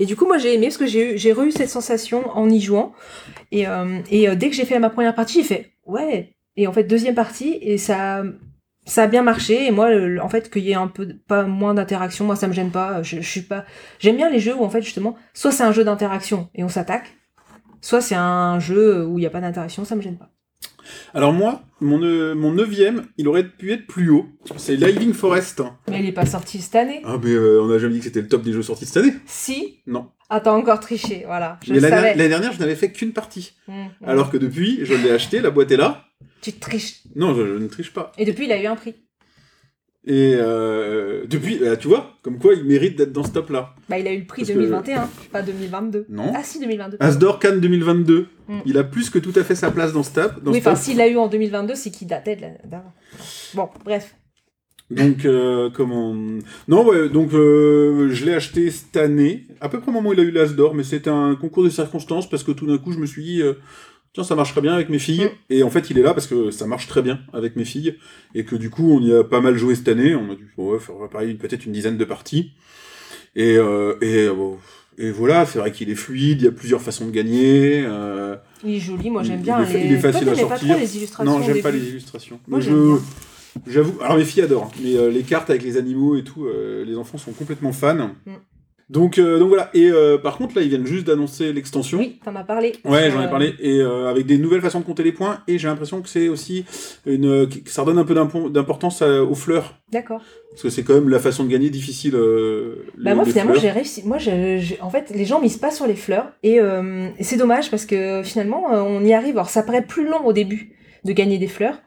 Et 0.00 0.06
du 0.06 0.14
coup, 0.16 0.26
moi, 0.26 0.38
j'ai 0.38 0.54
aimé 0.54 0.66
parce 0.66 0.76
que 0.76 0.86
j'ai 0.86 1.14
eu, 1.14 1.18
j'ai 1.18 1.30
eu 1.30 1.50
cette 1.52 1.70
sensation 1.70 2.28
en 2.36 2.50
y 2.50 2.60
jouant. 2.60 2.92
Et, 3.52 3.66
euh, 3.68 4.00
et 4.10 4.28
euh, 4.28 4.34
dès 4.34 4.50
que 4.50 4.56
j'ai 4.56 4.64
fait 4.64 4.78
ma 4.80 4.90
première 4.90 5.14
partie, 5.14 5.38
j'ai 5.42 5.44
fait 5.48 5.70
ouais. 5.86 6.33
Et 6.56 6.66
en 6.66 6.72
fait, 6.72 6.84
deuxième 6.84 7.14
partie, 7.14 7.58
et 7.60 7.78
ça, 7.78 8.22
ça 8.86 9.04
a 9.04 9.06
bien 9.06 9.22
marché. 9.22 9.66
Et 9.66 9.70
moi, 9.70 9.90
le- 9.92 10.20
en 10.22 10.28
fait, 10.28 10.50
qu'il 10.50 10.62
y 10.64 10.70
ait 10.70 10.74
un 10.74 10.86
peu 10.88 11.08
pas 11.26 11.44
moins 11.44 11.74
d'interaction, 11.74 12.24
moi, 12.24 12.36
ça 12.36 12.46
me 12.48 12.52
gêne 12.52 12.70
pas. 12.70 13.02
Je, 13.02 13.16
je 13.20 13.28
suis 13.28 13.42
pas. 13.42 13.64
J'aime 13.98 14.16
bien 14.16 14.30
les 14.30 14.38
jeux 14.40 14.54
où 14.54 14.62
en 14.64 14.70
fait, 14.70 14.82
justement, 14.82 15.16
soit 15.32 15.50
c'est 15.52 15.64
un 15.64 15.72
jeu 15.72 15.84
d'interaction 15.84 16.48
et 16.54 16.62
on 16.64 16.68
s'attaque, 16.68 17.16
soit 17.80 18.00
c'est 18.00 18.14
un 18.14 18.58
jeu 18.60 19.04
où 19.06 19.18
il 19.18 19.22
n'y 19.22 19.26
a 19.26 19.30
pas 19.30 19.40
d'interaction, 19.40 19.84
ça 19.84 19.96
me 19.96 20.02
gêne 20.02 20.16
pas. 20.18 20.30
Alors 21.14 21.32
moi, 21.32 21.62
mon, 21.80 22.02
euh, 22.02 22.34
mon 22.34 22.52
neuvième, 22.52 23.06
il 23.16 23.26
aurait 23.26 23.48
pu 23.48 23.72
être 23.72 23.86
plus 23.86 24.10
haut. 24.10 24.26
C'est 24.56 24.76
Living 24.76 25.14
Forest. 25.14 25.62
Mais 25.88 26.00
il 26.00 26.06
est 26.06 26.12
pas 26.12 26.26
sorti 26.26 26.60
cette 26.60 26.74
année. 26.76 27.00
Ah 27.04 27.16
mais 27.22 27.30
euh, 27.30 27.62
on 27.62 27.70
a 27.72 27.78
jamais 27.78 27.94
dit 27.94 28.00
que 28.00 28.04
c'était 28.04 28.20
le 28.20 28.28
top 28.28 28.42
des 28.42 28.52
jeux 28.52 28.62
sortis 28.62 28.84
cette 28.84 28.98
année. 29.02 29.14
Si. 29.24 29.80
Non. 29.86 30.10
Ah, 30.28 30.40
t'as 30.40 30.52
encore 30.52 30.80
triché. 30.80 31.22
Voilà. 31.26 31.58
Je 31.64 31.72
mais 31.72 31.80
l'année 31.80 32.28
dernière, 32.28 32.52
je 32.52 32.58
n'avais 32.58 32.74
fait 32.74 32.92
qu'une 32.92 33.12
partie. 33.12 33.54
Mmh, 33.66 33.72
mmh. 33.72 33.86
Alors 34.06 34.30
que 34.30 34.36
depuis, 34.36 34.80
je 34.84 34.92
l'ai 34.94 35.10
acheté, 35.10 35.40
la 35.40 35.50
boîte 35.50 35.70
est 35.70 35.76
là. 35.78 36.04
Tu 36.44 36.52
triches. 36.52 37.02
Non, 37.16 37.34
je, 37.34 37.46
je 37.46 37.54
ne 37.54 37.68
triche 37.68 37.92
pas. 37.92 38.12
Et 38.18 38.24
depuis, 38.26 38.44
il 38.44 38.52
a 38.52 38.62
eu 38.62 38.66
un 38.66 38.76
prix. 38.76 38.94
Et 40.06 40.34
euh, 40.36 41.24
depuis, 41.26 41.58
bah, 41.58 41.78
tu 41.78 41.88
vois, 41.88 42.18
comme 42.22 42.38
quoi 42.38 42.52
il 42.52 42.64
mérite 42.64 42.96
d'être 42.98 43.12
dans 43.12 43.24
ce 43.24 43.30
top-là. 43.30 43.74
Bah, 43.88 43.98
il 43.98 44.06
a 44.06 44.12
eu 44.12 44.18
le 44.18 44.26
prix 44.26 44.42
Parce 44.42 44.50
que- 44.52 44.58
2021, 44.58 45.08
pas 45.32 45.40
2022. 45.40 46.04
Non. 46.10 46.30
Ah 46.36 46.42
si, 46.44 46.60
2022. 46.60 46.98
Asdor 47.00 47.38
Cannes 47.38 47.60
2022. 47.60 48.26
Mm. 48.46 48.58
Il 48.66 48.76
a 48.76 48.84
plus 48.84 49.08
que 49.08 49.18
tout 49.18 49.32
à 49.36 49.42
fait 49.42 49.54
sa 49.54 49.70
place 49.70 49.94
dans 49.94 50.02
ce 50.02 50.12
top. 50.12 50.42
Dans 50.42 50.52
oui, 50.52 50.58
enfin, 50.58 50.74
s'il 50.76 50.98
l'a 50.98 51.08
eu 51.08 51.16
en 51.16 51.28
2022, 51.28 51.74
c'est 51.74 51.90
qu'il 51.90 52.06
datait 52.08 52.36
de 52.36 52.42
la- 52.42 52.58
d'avant. 52.68 52.92
Bon, 53.54 53.70
bref. 53.82 54.14
Donc, 54.90 55.24
euh, 55.24 55.70
comment... 55.70 56.14
Non, 56.68 56.86
ouais, 56.86 57.08
donc 57.08 57.32
euh, 57.32 58.10
je 58.10 58.26
l'ai 58.26 58.34
acheté 58.34 58.70
cette 58.70 58.98
année, 58.98 59.46
à 59.62 59.70
peu 59.70 59.80
près 59.80 59.88
au 59.88 59.94
moment 59.94 60.10
où 60.10 60.12
il 60.12 60.20
a 60.20 60.22
eu 60.24 60.30
l'Asdor, 60.30 60.74
mais 60.74 60.82
c'était 60.84 61.08
un 61.08 61.34
concours 61.36 61.64
de 61.64 61.70
circonstances 61.70 62.28
parce 62.28 62.44
que 62.44 62.52
tout 62.52 62.66
d'un 62.66 62.76
coup, 62.76 62.92
je 62.92 62.98
me 62.98 63.06
suis 63.06 63.24
dit, 63.24 63.40
euh, 63.40 63.54
tiens, 64.14 64.24
ça 64.24 64.34
marcherait 64.34 64.62
bien 64.62 64.72
avec 64.72 64.88
mes 64.88 64.98
filles. 64.98 65.24
Mm. 65.26 65.30
Et 65.50 65.62
en 65.62 65.70
fait, 65.70 65.90
il 65.90 65.98
est 65.98 66.02
là 66.02 66.14
parce 66.14 66.26
que 66.26 66.50
ça 66.50 66.66
marche 66.66 66.86
très 66.88 67.02
bien 67.02 67.20
avec 67.34 67.56
mes 67.56 67.64
filles. 67.66 67.96
Et 68.34 68.44
que 68.44 68.56
du 68.56 68.70
coup, 68.70 68.90
on 68.90 69.00
y 69.02 69.12
a 69.14 69.22
pas 69.24 69.40
mal 69.42 69.56
joué 69.58 69.74
cette 69.74 69.88
année. 69.88 70.14
On 70.14 70.30
a 70.30 70.34
dû 70.34 70.48
ouais, 70.56 70.78
faire 70.78 70.94
pareil, 71.10 71.34
peut-être 71.34 71.66
une 71.66 71.72
dizaine 71.72 71.98
de 71.98 72.04
parties. 72.04 72.52
Et, 73.36 73.56
euh, 73.56 73.96
et, 74.00 74.26
euh, 74.28 74.32
et 74.96 75.10
voilà, 75.10 75.44
c'est 75.44 75.58
vrai 75.58 75.72
qu'il 75.72 75.90
est 75.90 75.96
fluide, 75.96 76.40
il 76.40 76.44
y 76.44 76.48
a 76.48 76.52
plusieurs 76.52 76.80
façons 76.80 77.06
de 77.06 77.10
gagner. 77.10 77.82
euh, 77.84 78.36
Il 78.64 78.74
est 78.76 78.78
joli, 78.78 79.10
moi 79.10 79.24
j'aime 79.24 79.42
bien 79.42 79.58
il 79.58 79.64
est 79.64 79.66
fa- 79.66 79.78
les... 79.78 79.84
il 79.86 79.92
est 79.92 79.98
facile 79.98 80.22
Toi, 80.24 80.32
à 80.32 80.36
pas 80.36 80.40
sortir. 80.40 80.68
trop 80.68 80.78
les 80.78 80.96
illustrations 80.96 81.38
Non, 81.38 81.44
j'aime 81.44 81.60
pas 81.62 81.70
les 81.72 81.88
illustrations. 81.88 82.40
Moi, 82.46 82.60
je-. 82.60 82.96
J'avoue, 83.68 84.00
alors 84.02 84.16
mes 84.16 84.24
filles 84.24 84.42
adorent, 84.44 84.64
hein, 84.72 84.80
mais 84.82 84.96
euh, 84.96 85.10
les 85.10 85.22
cartes 85.22 85.50
avec 85.50 85.62
les 85.64 85.76
animaux 85.76 86.16
et 86.16 86.22
tout, 86.24 86.46
les 86.86 86.96
enfants 86.96 87.18
sont 87.18 87.32
complètement 87.32 87.72
fans. 87.72 88.10
Mm. 88.26 88.32
Donc, 88.90 89.18
euh, 89.18 89.38
donc 89.38 89.48
voilà. 89.48 89.70
Et 89.72 89.90
euh, 89.90 90.18
par 90.18 90.36
contre, 90.36 90.56
là, 90.56 90.62
ils 90.62 90.68
viennent 90.68 90.86
juste 90.86 91.06
d'annoncer 91.06 91.52
l'extension. 91.52 91.98
Oui, 91.98 92.20
t'en 92.24 92.36
as 92.36 92.44
parlé. 92.44 92.72
Ouais, 92.84 93.10
j'en 93.10 93.22
ai 93.22 93.26
euh, 93.26 93.28
parlé. 93.28 93.54
Et 93.60 93.80
euh, 93.80 94.08
avec 94.10 94.26
des 94.26 94.36
nouvelles 94.36 94.60
façons 94.60 94.80
de 94.80 94.84
compter 94.84 95.02
les 95.02 95.12
points. 95.12 95.40
Et 95.48 95.58
j'ai 95.58 95.68
l'impression 95.68 96.02
que 96.02 96.08
c'est 96.08 96.28
aussi 96.28 96.64
une, 97.06 97.48
que 97.48 97.70
ça 97.70 97.82
redonne 97.82 97.98
un 97.98 98.04
peu 98.04 98.14
d'impo- 98.14 98.50
d'importance 98.50 99.00
aux 99.02 99.34
fleurs. 99.34 99.74
D'accord. 99.90 100.20
Parce 100.50 100.62
que 100.62 100.68
c'est 100.70 100.82
quand 100.82 100.94
même 100.94 101.08
la 101.08 101.18
façon 101.18 101.44
de 101.44 101.48
gagner 101.48 101.70
difficile. 101.70 102.12
les- 102.14 103.02
Bah 103.04 103.14
moi 103.14 103.24
les 103.24 103.30
finalement 103.30 103.54
j'ai 103.54 103.70
réussi. 103.70 104.02
Moi 104.04 104.18
je, 104.18 104.80
en 104.82 104.90
fait 104.90 105.10
les 105.14 105.24
gens 105.24 105.40
misent 105.40 105.56
pas 105.56 105.70
sur 105.70 105.86
les 105.86 105.96
fleurs 105.96 106.26
et, 106.42 106.60
c'est 107.20 107.36
dommage 107.36 107.70
parce 107.70 107.86
que 107.86 108.22
finalement 108.22 108.64
on 108.70 109.04
y 109.04 109.12
arrive. 109.14 109.36
Alors 109.36 109.48
ça 109.50 109.62
paraît 109.62 109.82
plus 109.84 110.06
long 110.06 110.24
au 110.26 110.32
début 110.32 110.72
de 111.04 111.12
gagner 111.12 111.38
des 111.38 111.48
fleurs 111.48 111.80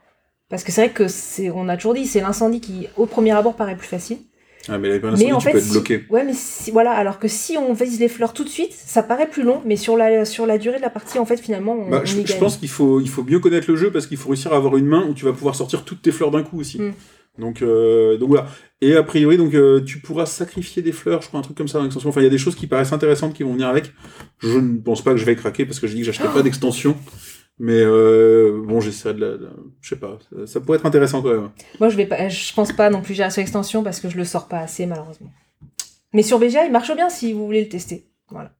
parce 0.49 0.63
que 0.63 0.71
c'est 0.71 0.81
vrai 0.85 0.93
que 0.93 1.07
c'est 1.07 1.49
on 1.49 1.69
a 1.69 1.77
toujours 1.77 1.93
dit 1.93 2.05
c'est 2.05 2.21
l'incendie 2.21 2.59
qui 2.59 2.87
au 2.97 3.05
premier 3.05 3.31
abord 3.31 3.55
paraît 3.55 3.77
plus 3.77 3.87
facile. 3.87 4.17
Ah, 4.69 4.77
mais 4.77 4.99
en 5.31 5.37
tu 5.37 5.45
fait 5.45 5.51
peux 5.51 5.57
être 5.57 5.63
si- 5.63 5.71
bloqué. 5.71 6.05
ouais 6.09 6.23
mais 6.23 6.33
si, 6.33 6.71
voilà 6.71 6.91
alors 6.91 7.19
que 7.19 7.27
si 7.27 7.57
on 7.57 7.73
vise 7.73 7.99
les 7.99 8.07
fleurs 8.09 8.33
tout 8.33 8.43
de 8.43 8.49
suite 8.49 8.73
ça 8.73 9.03
paraît 9.03 9.29
plus 9.29 9.43
long 9.43 9.61
mais 9.65 9.75
sur 9.75 9.95
la 9.97 10.25
sur 10.25 10.45
la 10.45 10.57
durée 10.57 10.77
de 10.77 10.81
la 10.81 10.89
partie 10.89 11.19
en 11.19 11.25
fait 11.25 11.37
finalement 11.37 11.73
on, 11.73 11.89
Bah, 11.89 12.01
on 12.03 12.05
je, 12.05 12.37
pense 12.37 12.57
qu'il 12.57 12.69
faut, 12.69 12.99
il 12.99 13.09
faut 13.09 13.23
mieux 13.23 13.39
connaître 13.39 13.69
le 13.69 13.77
jeu 13.77 13.91
parce 13.91 14.07
qu'il 14.07 14.17
faut 14.17 14.29
réussir 14.29 14.53
à 14.53 14.57
avoir 14.57 14.77
une 14.77 14.87
main 14.87 15.05
où 15.09 15.13
tu 15.13 15.25
vas 15.25 15.33
pouvoir 15.33 15.55
sortir 15.55 15.83
toutes 15.85 16.01
tes 16.01 16.11
fleurs 16.11 16.31
d'un 16.31 16.43
coup 16.43 16.59
aussi. 16.59 16.81
Mm. 16.81 16.93
Donc, 17.39 17.61
euh, 17.61 18.17
donc 18.17 18.29
voilà. 18.29 18.47
Et 18.81 18.95
a 18.95 19.03
priori, 19.03 19.37
donc 19.37 19.53
euh, 19.53 19.79
tu 19.79 19.99
pourras 19.99 20.25
sacrifier 20.25 20.81
des 20.81 20.91
fleurs, 20.91 21.21
je 21.21 21.27
crois, 21.27 21.39
un 21.39 21.43
truc 21.43 21.55
comme 21.55 21.67
ça 21.67 21.77
dans 21.77 21.83
l'extension. 21.83 22.09
Enfin, 22.09 22.21
il 22.21 22.23
y 22.23 22.27
a 22.27 22.31
des 22.31 22.39
choses 22.39 22.55
qui 22.55 22.65
paraissent 22.65 22.93
intéressantes 22.93 23.35
qui 23.35 23.43
vont 23.43 23.53
venir 23.53 23.67
avec. 23.67 23.93
Je 24.39 24.57
ne 24.57 24.79
pense 24.79 25.03
pas 25.03 25.11
que 25.11 25.17
je 25.17 25.25
vais 25.25 25.35
craquer 25.35 25.65
parce 25.67 25.79
que 25.79 25.85
je 25.85 25.93
dis 25.93 25.99
que 25.99 26.05
j'achèterai 26.07 26.33
pas 26.33 26.41
d'extension. 26.43 26.97
Mais 27.59 27.79
euh, 27.81 28.61
bon, 28.65 28.79
j'essaierai 28.81 29.15
de 29.15 29.19
la, 29.25 29.37
de 29.37 29.45
la- 29.45 29.51
Je 29.81 29.89
sais 29.89 29.95
pas, 29.95 30.17
ça, 30.29 30.45
ça 30.47 30.59
pourrait 30.59 30.77
être 30.77 30.85
intéressant 30.85 31.21
quand 31.23 31.29
même. 31.33 31.49
Moi, 31.79 31.89
je 31.89 31.97
vais 31.97 32.05
pas, 32.05 32.29
je 32.29 32.53
pense 32.53 32.71
pas 32.71 32.89
non 32.91 33.01
plus 33.01 33.13
gérer 33.15 33.31
sur 33.31 33.41
extension 33.41 33.83
parce 33.83 33.99
que 33.99 34.09
je 34.09 34.17
le 34.17 34.25
sors 34.25 34.47
pas 34.47 34.59
assez 34.59 34.85
malheureusement. 34.85 35.31
Mais 36.13 36.21
sur 36.21 36.37
BGA, 36.39 36.65
il 36.65 36.71
marche 36.71 36.93
bien 36.95 37.09
si 37.09 37.33
vous 37.33 37.45
voulez 37.45 37.63
le 37.63 37.69
tester. 37.69 38.05
Voilà. 38.29 38.51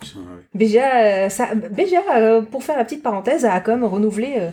Putain, 0.00 0.20
ouais. 0.20 0.44
BGA, 0.54 1.24
euh, 1.24 1.28
ça, 1.28 1.54
BGA 1.54 2.02
euh, 2.18 2.42
pour 2.42 2.62
faire 2.62 2.76
la 2.76 2.84
petite 2.84 3.02
parenthèse, 3.02 3.44
a 3.44 3.58
quand 3.60 3.72
même 3.72 3.84
renouvelé 3.84 4.34
euh, 4.38 4.50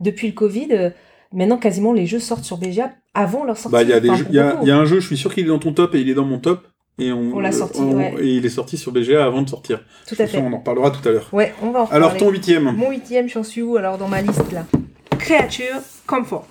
depuis 0.00 0.28
le 0.28 0.32
Covid. 0.32 0.68
euh, 0.70 0.90
maintenant, 1.32 1.58
quasiment 1.58 1.92
les 1.92 2.06
jeux 2.06 2.20
sortent 2.20 2.44
sur 2.44 2.56
BGA 2.58 2.92
avant 3.12 3.44
leur 3.44 3.58
sortie. 3.58 3.72
Bah, 3.72 3.82
il 3.82 3.88
y 3.88 3.92
a 3.92 3.96
Enfin, 3.98 4.24
y 4.30 4.38
a, 4.38 4.50
beaucoup. 4.52 4.64
il 4.64 4.68
y 4.68 4.70
a 4.70 4.78
un 4.78 4.84
jeu, 4.84 5.00
je 5.00 5.06
suis 5.06 5.16
sûr 5.16 5.34
qu'il 5.34 5.44
est 5.44 5.48
dans 5.48 5.58
ton 5.58 5.72
top 5.72 5.94
et 5.96 6.00
il 6.00 6.08
est 6.08 6.14
dans 6.14 6.24
mon 6.24 6.38
top. 6.38 6.66
Et 6.98 7.12
on, 7.12 7.34
On 7.36 7.40
l'a 7.40 7.52
sorti, 7.52 7.80
on- 7.80 7.96
ouais. 7.96 8.14
Et 8.20 8.28
il 8.36 8.46
est 8.46 8.50
sorti 8.50 8.78
sur 8.78 8.90
BGA 8.92 9.24
avant 9.24 9.42
de 9.42 9.48
sortir. 9.50 9.84
Tout 10.06 10.16
à 10.18 10.26
fait. 10.26 10.38
On 10.38 10.52
en 10.52 10.58
reparlera 10.58 10.90
tout 10.90 11.06
à 11.06 11.12
l'heure. 11.12 11.28
Ouais, 11.32 11.52
on 11.62 11.70
va 11.70 11.82
en 11.82 11.86
Alors, 11.86 12.16
ton 12.16 12.30
huitième. 12.30 12.72
Mon 12.74 12.90
huitième, 12.90 13.28
j'en 13.28 13.42
suis 13.42 13.60
où 13.62 13.76
alors 13.76 13.98
dans 13.98 14.08
ma 14.08 14.22
liste 14.22 14.50
là? 14.52 14.64
Créature 15.18 15.76
Comfort. 16.06 16.46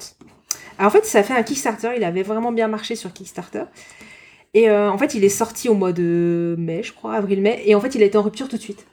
Alors 0.77 0.89
en 0.89 0.93
fait, 0.93 1.05
ça 1.05 1.23
fait 1.23 1.33
un 1.33 1.41
Kickstarter, 1.43 1.91
il 1.97 2.03
avait 2.03 2.21
vraiment 2.23 2.51
bien 2.51 2.67
marché 2.67 2.95
sur 2.95 3.11
Kickstarter. 3.13 3.63
Et 4.53 4.69
euh, 4.69 4.89
en 4.91 4.97
fait, 4.97 5.15
il 5.15 5.23
est 5.23 5.29
sorti 5.29 5.67
au 5.67 5.73
mois 5.73 5.91
de 5.93 6.55
mai, 6.59 6.81
je 6.83 6.93
crois, 6.93 7.15
avril-mai, 7.15 7.61
et 7.65 7.75
en 7.75 7.81
fait, 7.81 7.95
il 7.95 8.03
a 8.03 8.05
été 8.05 8.17
en 8.17 8.21
rupture 8.21 8.47
tout 8.47 8.57
de 8.57 8.61
suite. 8.61 8.85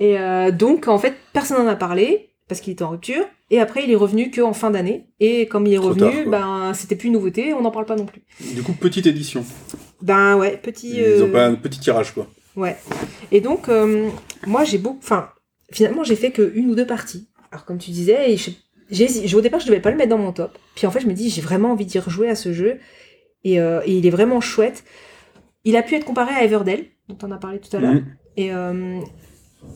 Et 0.00 0.18
euh, 0.18 0.50
donc, 0.50 0.88
en 0.88 0.98
fait, 0.98 1.14
personne 1.32 1.58
n'en 1.64 1.70
a 1.70 1.76
parlé. 1.76 2.30
parce 2.48 2.60
qu'il 2.60 2.72
était 2.74 2.82
en 2.84 2.90
rupture. 2.90 3.24
Et 3.50 3.60
après, 3.60 3.82
il 3.84 3.90
est 3.90 3.96
revenu 3.96 4.30
qu'en 4.30 4.52
fin 4.52 4.70
d'année. 4.70 5.06
Et 5.20 5.46
comme 5.46 5.66
il 5.66 5.72
est 5.72 5.76
Trop 5.76 5.88
revenu, 5.88 6.24
tard, 6.24 6.30
ben 6.30 6.74
c'était 6.74 6.96
plus 6.96 7.06
une 7.08 7.14
nouveauté, 7.14 7.54
on 7.54 7.60
n'en 7.62 7.70
parle 7.70 7.86
pas 7.86 7.96
non 7.96 8.06
plus. 8.06 8.22
Du 8.54 8.62
coup, 8.62 8.72
petite 8.72 9.06
édition. 9.06 9.44
Ben 10.02 10.36
ouais, 10.36 10.56
petit. 10.56 10.90
Ils 10.98 11.22
ont 11.22 11.28
euh, 11.28 11.32
pas 11.32 11.46
un 11.46 11.54
petit 11.54 11.80
tirage, 11.80 12.12
quoi. 12.12 12.26
Ouais. 12.56 12.76
Et 13.32 13.40
donc, 13.40 13.68
euh, 13.68 14.08
moi, 14.46 14.64
j'ai 14.64 14.78
beaucoup. 14.78 14.98
Enfin, 15.02 15.30
finalement, 15.72 16.04
j'ai 16.04 16.16
fait 16.16 16.30
que 16.30 16.52
une 16.54 16.70
ou 16.70 16.74
deux 16.74 16.86
parties. 16.86 17.28
Alors, 17.50 17.64
comme 17.64 17.78
tu 17.78 17.90
disais, 17.90 18.36
je- 18.36 19.36
au 19.36 19.40
départ, 19.40 19.60
je 19.60 19.66
devais 19.66 19.80
pas 19.80 19.90
le 19.90 19.96
mettre 19.96 20.10
dans 20.10 20.18
mon 20.18 20.32
top. 20.32 20.56
Puis 20.74 20.86
en 20.86 20.90
fait, 20.90 21.00
je 21.00 21.06
me 21.06 21.12
dis, 21.12 21.30
j'ai 21.30 21.42
vraiment 21.42 21.72
envie 21.72 21.86
d'y 21.86 21.98
rejouer 21.98 22.28
à 22.28 22.34
ce 22.34 22.52
jeu. 22.52 22.78
Et, 23.44 23.60
euh, 23.60 23.80
et 23.84 23.96
il 23.96 24.06
est 24.06 24.10
vraiment 24.10 24.40
chouette. 24.40 24.84
Il 25.64 25.76
a 25.76 25.82
pu 25.82 25.94
être 25.94 26.04
comparé 26.04 26.34
à 26.34 26.44
Everdell, 26.44 26.86
dont 27.08 27.18
on 27.22 27.30
a 27.30 27.36
parlé 27.38 27.58
tout 27.60 27.74
à 27.76 27.80
l'heure. 27.80 27.94
Mhm. 27.94 28.04
Et 28.36 28.52
euh, 28.52 29.00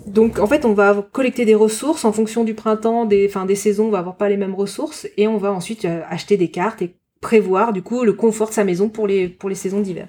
donc, 0.07 0.39
en 0.39 0.47
fait, 0.47 0.65
on 0.65 0.73
va 0.73 1.07
collecter 1.13 1.45
des 1.45 1.55
ressources 1.55 2.05
en 2.05 2.13
fonction 2.13 2.45
du 2.45 2.55
printemps, 2.55 3.05
des, 3.07 3.27
enfin, 3.29 3.47
des 3.47 3.55
saisons, 3.57 3.87
on 3.87 3.91
va 3.91 3.99
avoir 3.99 4.17
pas 4.17 4.29
les 4.29 4.37
mêmes 4.37 4.55
ressources. 4.55 5.07
Et 5.17 5.27
on 5.29 5.37
va 5.39 5.53
ensuite 5.53 5.85
euh, 5.85 6.03
acheter 6.09 6.37
des 6.37 6.51
cartes 6.51 6.83
et 6.83 6.95
prévoir, 7.21 7.73
du 7.73 7.83
coup, 7.83 8.05
le 8.05 8.13
confort 8.13 8.49
de 8.49 8.55
sa 8.55 8.65
maison 8.65 8.89
pour 8.89 9.07
les, 9.07 9.37
saisons 9.55 9.81
d'hiver. 9.81 10.09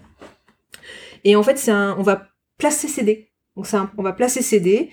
Et 1.24 1.36
en 1.36 1.44
fait, 1.44 1.58
c'est 1.58 1.72
on 1.72 2.02
va 2.02 2.30
placer 2.58 2.88
ses 2.88 3.04
dés. 3.04 3.32
On 3.56 4.04
va 4.04 4.14
placer 4.14 4.42
ses 4.42 4.60
dés 4.60 4.90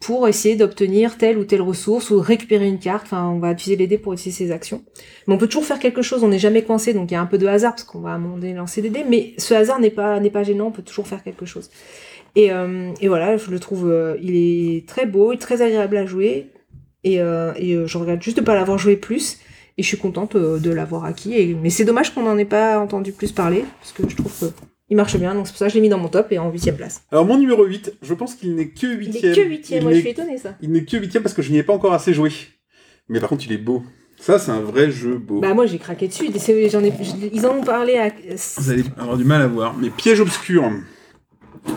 pour 0.00 0.28
essayer 0.28 0.56
d'obtenir 0.56 1.16
telle 1.16 1.38
ou 1.38 1.44
telle 1.44 1.62
ressource 1.62 2.10
ou 2.10 2.20
récupérer 2.20 2.66
une 2.68 2.78
carte. 2.78 3.04
Enfin, 3.04 3.26
on 3.28 3.38
va 3.38 3.52
utiliser 3.52 3.76
les 3.76 3.86
dés 3.86 3.98
pour 3.98 4.12
utiliser 4.12 4.44
ses 4.44 4.52
actions. 4.52 4.84
Mais 5.26 5.34
on 5.34 5.38
peut 5.38 5.46
toujours 5.46 5.64
faire 5.64 5.78
quelque 5.78 6.02
chose, 6.02 6.22
on 6.22 6.28
n'est 6.28 6.38
jamais 6.38 6.62
coincé, 6.62 6.92
donc 6.92 7.10
il 7.10 7.14
y 7.14 7.16
a 7.16 7.20
un 7.20 7.26
peu 7.26 7.38
de 7.38 7.46
hasard 7.46 7.72
parce 7.72 7.84
qu'on 7.84 8.00
va 8.00 8.10
à 8.10 8.14
un 8.14 8.18
moment 8.18 8.36
donné 8.36 8.52
lancer 8.52 8.82
des 8.82 8.90
dés, 8.90 9.04
mais 9.08 9.32
ce 9.38 9.54
hasard 9.54 9.80
n'est 9.80 9.90
pas, 9.90 10.42
gênant, 10.42 10.66
on 10.66 10.72
peut 10.72 10.82
toujours 10.82 11.06
faire 11.06 11.22
quelque 11.22 11.46
chose. 11.46 11.70
Et, 12.36 12.52
euh, 12.52 12.92
voilà, 13.04 13.36
je 13.36 13.50
le 13.50 13.58
trouve, 13.58 13.88
euh, 13.90 14.16
il 14.20 14.36
est 14.36 14.86
très 14.86 15.06
beau, 15.06 15.34
très 15.36 15.62
agréable 15.62 15.96
à 15.96 16.04
jouer, 16.04 16.50
et, 17.04 17.14
et 17.14 17.20
euh, 17.20 17.86
je 17.86 17.98
regrette 17.98 18.22
juste 18.22 18.36
de 18.36 18.42
pas 18.42 18.54
l'avoir 18.54 18.76
joué 18.76 18.96
plus, 18.96 19.38
et 19.76 19.82
je 19.82 19.88
suis 19.88 19.96
contente 19.98 20.36
euh, 20.36 20.58
de 20.58 20.70
l'avoir 20.70 21.04
acquis. 21.04 21.34
Et, 21.34 21.54
mais 21.54 21.70
c'est 21.70 21.84
dommage 21.84 22.14
qu'on 22.14 22.22
n'en 22.22 22.38
ait 22.38 22.44
pas 22.44 22.78
entendu 22.78 23.12
plus 23.12 23.32
parler, 23.32 23.64
parce 23.80 23.92
que 23.92 24.08
je 24.08 24.16
trouve 24.16 24.52
qu'il 24.86 24.96
marche 24.96 25.16
bien, 25.16 25.34
donc 25.34 25.46
c'est 25.46 25.52
pour 25.52 25.58
ça 25.58 25.66
que 25.66 25.70
je 25.72 25.76
l'ai 25.76 25.80
mis 25.82 25.88
dans 25.88 25.98
mon 25.98 26.08
top 26.08 26.30
et 26.30 26.38
en 26.38 26.50
huitième 26.50 26.76
place. 26.76 27.02
Alors, 27.10 27.24
mon 27.24 27.38
numéro 27.38 27.64
8, 27.64 27.94
je 28.02 28.14
pense 28.14 28.34
qu'il 28.34 28.54
n'est 28.54 28.68
que 28.68 28.86
Il 28.86 28.98
huitième. 28.98 29.32
est 29.32 29.34
que 29.36 29.40
huitième, 29.48 29.80
Il 29.80 29.82
moi 29.82 29.92
je 29.92 29.96
n'est- 29.96 30.02
suis 30.02 30.10
étonnée 30.10 30.38
ça. 30.38 30.56
Il 30.60 30.70
n'est 30.72 30.84
que 30.84 30.96
huitième 30.96 31.22
parce 31.22 31.34
que 31.34 31.42
je 31.42 31.50
n'y 31.52 31.58
ai 31.58 31.62
pas 31.62 31.72
encore 31.72 31.92
assez 31.92 32.12
joué. 32.12 32.30
Mais 33.08 33.20
par 33.20 33.28
contre, 33.28 33.44
il 33.46 33.52
est 33.52 33.58
beau. 33.58 33.82
Ça, 34.18 34.38
c'est 34.38 34.50
un 34.52 34.60
vrai 34.60 34.90
jeu 34.90 35.18
beau. 35.18 35.40
Bah 35.40 35.52
moi 35.52 35.66
j'ai 35.66 35.78
craqué 35.78 36.08
dessus, 36.08 36.28
j'en 36.70 36.82
ai, 36.82 36.92
ils 37.32 37.44
en 37.46 37.56
ont 37.58 37.64
parlé 37.64 37.96
à, 37.96 38.10
Vous 38.58 38.70
allez 38.70 38.84
avoir 38.96 39.16
du 39.18 39.24
mal 39.24 39.42
à 39.42 39.46
voir. 39.48 39.76
Mais 39.76 39.90
Piège 39.90 40.20
obscur. 40.20 40.70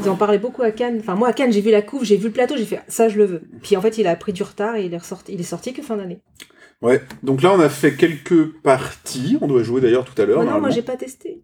Ils 0.04 0.10
en 0.10 0.16
parlaient 0.16 0.38
beaucoup 0.38 0.62
à 0.64 0.72
Cannes. 0.72 0.98
Enfin, 1.00 1.16
moi, 1.16 1.30
à 1.30 1.34
Cannes, 1.34 1.52
j'ai 1.52 1.62
vu 1.62 1.72
la 1.72 1.82
couve, 1.82 2.04
j'ai 2.04 2.18
vu 2.18 2.26
le 2.26 2.32
plateau, 2.32 2.56
j'ai 2.58 2.66
fait 2.66 2.82
ça, 2.88 3.08
je 3.10 3.18
le 3.18 3.26
veux. 3.26 3.42
Puis 3.64 3.76
en 3.78 3.82
fait, 3.82 3.98
il 3.98 4.06
a 4.08 4.16
pris 4.16 4.34
du 4.34 4.44
retard 4.44 4.76
et 4.76 4.86
il 4.86 4.94
est, 4.94 4.98
ressorti, 4.98 5.34
il 5.34 5.40
est 5.40 5.44
sorti 5.44 5.74
que 5.74 5.82
fin 5.82 5.96
d'année. 5.98 6.20
Ouais. 6.82 7.02
Donc 7.24 7.42
là, 7.42 7.54
on 7.54 7.60
a 7.60 7.70
fait 7.70 7.96
quelques 7.96 8.54
parties. 8.62 9.38
On 9.42 9.48
doit 9.48 9.64
jouer 9.64 9.82
d'ailleurs 9.82 10.06
tout 10.06 10.20
à 10.22 10.26
l'heure. 10.26 10.42
Oh 10.42 10.46
non, 10.46 10.60
moi, 10.60 10.70
j'ai 10.70 10.84
pas 10.84 10.96
testé. 10.96 11.44